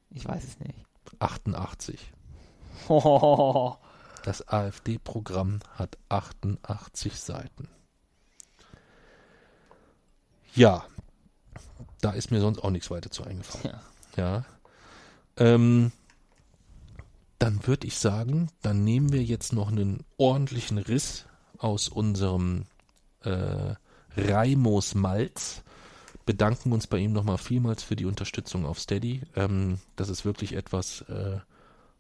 Ich 0.09 0.25
weiß 0.27 0.43
es 0.43 0.59
nicht. 0.59 0.79
88. 1.19 2.14
Hohoho. 2.89 3.79
Das 4.25 4.49
AfD-Programm 4.49 5.61
hat 5.75 5.99
88 6.09 7.21
Seiten. 7.21 7.69
Ja, 10.55 10.87
da 12.01 12.13
ist 12.13 12.31
mir 12.31 12.41
sonst 12.41 12.61
auch 12.61 12.71
nichts 12.71 12.91
weiter 12.91 13.11
zu 13.11 13.23
eingefallen. 13.25 13.77
Ja. 14.17 14.23
Ja. 14.37 14.45
Ähm, 15.37 15.93
dann 17.39 17.67
würde 17.67 17.87
ich 17.87 17.99
sagen, 17.99 18.49
dann 18.63 18.83
nehmen 18.83 19.13
wir 19.13 19.23
jetzt 19.23 19.53
noch 19.53 19.69
einen 19.69 20.07
ordentlichen 20.17 20.79
Riss 20.79 21.27
aus 21.59 21.91
unserem 21.91 22.65
äh, 23.25 23.75
Reimos 24.17 24.95
Malz 24.95 25.63
bedanken 26.27 26.73
uns 26.73 26.87
bei 26.87 26.99
ihm 26.99 27.13
nochmal 27.13 27.39
vielmals 27.39 27.83
für 27.83 27.97
die 27.97 28.07
Unterstützung 28.07 28.65
auf 28.65 28.79
Steady. 28.79 29.23
Ähm, 29.37 29.79
das 29.97 30.09
ist 30.09 30.25
wirklich 30.25 30.55
etwas, 30.55 31.03
äh, 31.03 31.39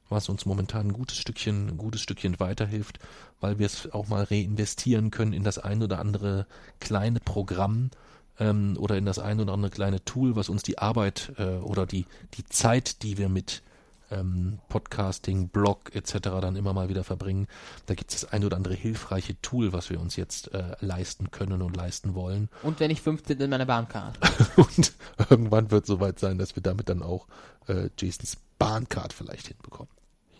was 0.08 0.28
uns 0.28 0.46
momentan 0.46 0.88
ein 0.88 0.92
gutes 0.92 1.16
Stückchen, 1.16 1.68
ein 1.68 1.78
gutes 1.78 2.00
Stückchen 2.00 2.38
weiterhilft, 2.40 2.98
weil 3.40 3.58
wir 3.58 3.66
es 3.66 3.90
auch 3.92 4.08
mal 4.08 4.24
reinvestieren 4.24 5.10
können 5.10 5.32
in 5.32 5.44
das 5.44 5.58
ein 5.58 5.82
oder 5.82 5.98
andere 5.98 6.46
kleine 6.80 7.20
Programm 7.20 7.90
ähm, 8.38 8.76
oder 8.78 8.96
in 8.96 9.06
das 9.06 9.18
ein 9.18 9.40
oder 9.40 9.52
andere 9.52 9.70
kleine 9.70 10.04
Tool, 10.04 10.36
was 10.36 10.48
uns 10.48 10.62
die 10.62 10.78
Arbeit 10.78 11.32
äh, 11.38 11.56
oder 11.56 11.86
die, 11.86 12.06
die 12.34 12.44
Zeit, 12.44 13.02
die 13.02 13.18
wir 13.18 13.28
mit 13.28 13.62
ähm, 14.10 14.58
Podcasting, 14.68 15.48
Blog 15.48 15.94
etc. 15.94 16.18
dann 16.40 16.56
immer 16.56 16.72
mal 16.72 16.88
wieder 16.88 17.04
verbringen. 17.04 17.46
Da 17.86 17.94
gibt 17.94 18.12
es 18.12 18.20
das 18.20 18.32
ein 18.32 18.44
oder 18.44 18.56
andere 18.56 18.74
hilfreiche 18.74 19.40
Tool, 19.40 19.72
was 19.72 19.90
wir 19.90 20.00
uns 20.00 20.16
jetzt 20.16 20.52
äh, 20.52 20.76
leisten 20.80 21.30
können 21.30 21.62
und 21.62 21.76
leisten 21.76 22.14
wollen. 22.14 22.48
Und 22.62 22.80
wenn 22.80 22.90
ich 22.90 23.00
15 23.00 23.40
in 23.40 23.50
meiner 23.50 23.66
Bahncard. 23.66 24.18
und 24.56 24.92
irgendwann 25.30 25.70
wird 25.70 25.86
soweit 25.86 26.18
sein, 26.18 26.38
dass 26.38 26.56
wir 26.56 26.62
damit 26.62 26.88
dann 26.88 27.02
auch 27.02 27.26
äh, 27.66 27.88
Jasons 27.98 28.36
Bahncard 28.58 29.12
vielleicht 29.12 29.48
hinbekommen. 29.48 29.90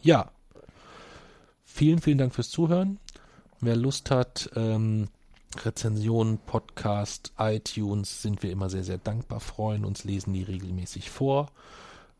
Ja. 0.02 0.30
Vielen, 1.64 2.00
vielen 2.00 2.18
Dank 2.18 2.34
fürs 2.34 2.50
Zuhören. 2.50 2.98
Wer 3.60 3.76
Lust 3.76 4.10
hat, 4.10 4.50
ähm, 4.54 5.08
Rezensionen, 5.64 6.38
Podcast, 6.38 7.32
iTunes 7.38 8.22
sind 8.22 8.42
wir 8.42 8.50
immer 8.50 8.68
sehr, 8.70 8.84
sehr 8.84 8.98
dankbar, 8.98 9.40
freuen 9.40 9.84
uns, 9.84 10.04
lesen 10.04 10.32
die 10.32 10.42
regelmäßig 10.42 11.10
vor. 11.10 11.50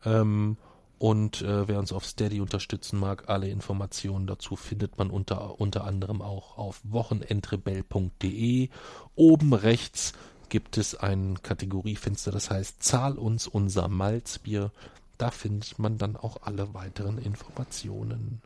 Ähm, 0.03 0.57
und 0.97 1.41
äh, 1.41 1.67
wer 1.67 1.79
uns 1.79 1.91
auf 1.91 2.05
Steady 2.05 2.39
unterstützen 2.39 2.99
mag, 2.99 3.27
alle 3.27 3.49
Informationen 3.49 4.27
dazu 4.27 4.55
findet 4.55 4.97
man 4.97 5.09
unter, 5.09 5.59
unter 5.59 5.83
anderem 5.83 6.21
auch 6.21 6.57
auf 6.57 6.79
wochenendrebell.de. 6.83 8.69
Oben 9.15 9.53
rechts 9.53 10.13
gibt 10.49 10.77
es 10.77 10.95
ein 10.95 11.41
Kategoriefenster, 11.41 12.31
das 12.31 12.49
heißt 12.49 12.81
Zahl 12.81 13.17
uns 13.17 13.45
unser 13.47 13.87
Malzbier. 13.89 14.71
Da 15.17 15.31
findet 15.31 15.79
man 15.79 15.97
dann 15.97 16.15
auch 16.15 16.41
alle 16.41 16.73
weiteren 16.73 17.17
Informationen. 17.17 18.41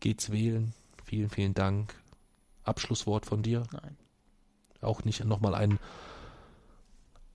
Geht's 0.00 0.30
wählen. 0.30 0.74
Vielen, 1.04 1.30
vielen 1.30 1.54
Dank. 1.54 1.94
Abschlusswort 2.64 3.26
von 3.26 3.42
dir? 3.42 3.64
Nein. 3.72 3.96
Auch 4.80 5.04
nicht 5.04 5.24
nochmal 5.24 5.54
ein, 5.54 5.78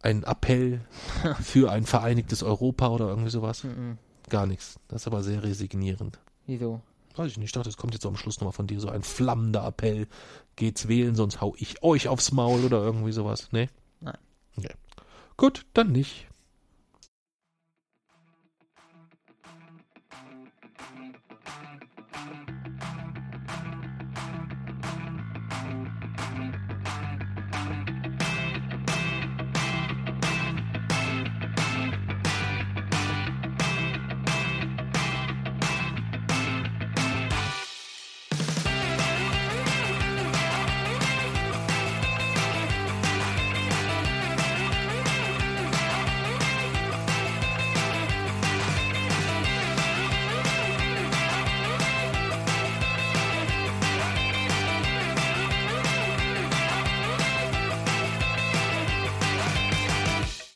ein 0.02 0.24
Appell 0.24 0.82
für 1.42 1.72
ein 1.72 1.86
vereinigtes 1.86 2.44
Europa 2.44 2.90
oder 2.90 3.08
irgendwie 3.08 3.32
sowas? 3.32 3.64
Mhm. 3.64 3.98
Gar 4.30 4.46
nichts. 4.46 4.80
Das 4.88 5.02
ist 5.02 5.08
aber 5.08 5.24
sehr 5.24 5.44
resignierend. 5.44 6.20
Wieso? 6.46 6.82
Weiß 7.16 7.32
ich 7.32 7.38
nicht. 7.38 7.48
Ich 7.48 7.52
dachte, 7.52 7.70
es 7.70 7.78
kommt 7.78 7.94
jetzt 7.94 8.06
am 8.06 8.16
Schluss 8.16 8.40
nochmal 8.40 8.54
von 8.54 8.68
dir 8.68 8.80
so 8.80 8.90
ein 8.90 9.04
flammender 9.04 9.66
Appell. 9.66 10.08
Geht's 10.56 10.88
wählen, 10.88 11.16
sonst 11.16 11.42
hau 11.42 11.54
ich 11.58 11.84
euch 11.84 12.08
aufs 12.08 12.32
Maul 12.32 12.64
oder 12.64 12.82
irgendwie 12.82 13.12
sowas. 13.12 13.50
Nee? 13.52 13.70
Nein. 14.00 14.18
Okay. 14.58 14.74
Gut, 15.38 15.66
dann 15.74 15.92
nicht. 15.92 16.28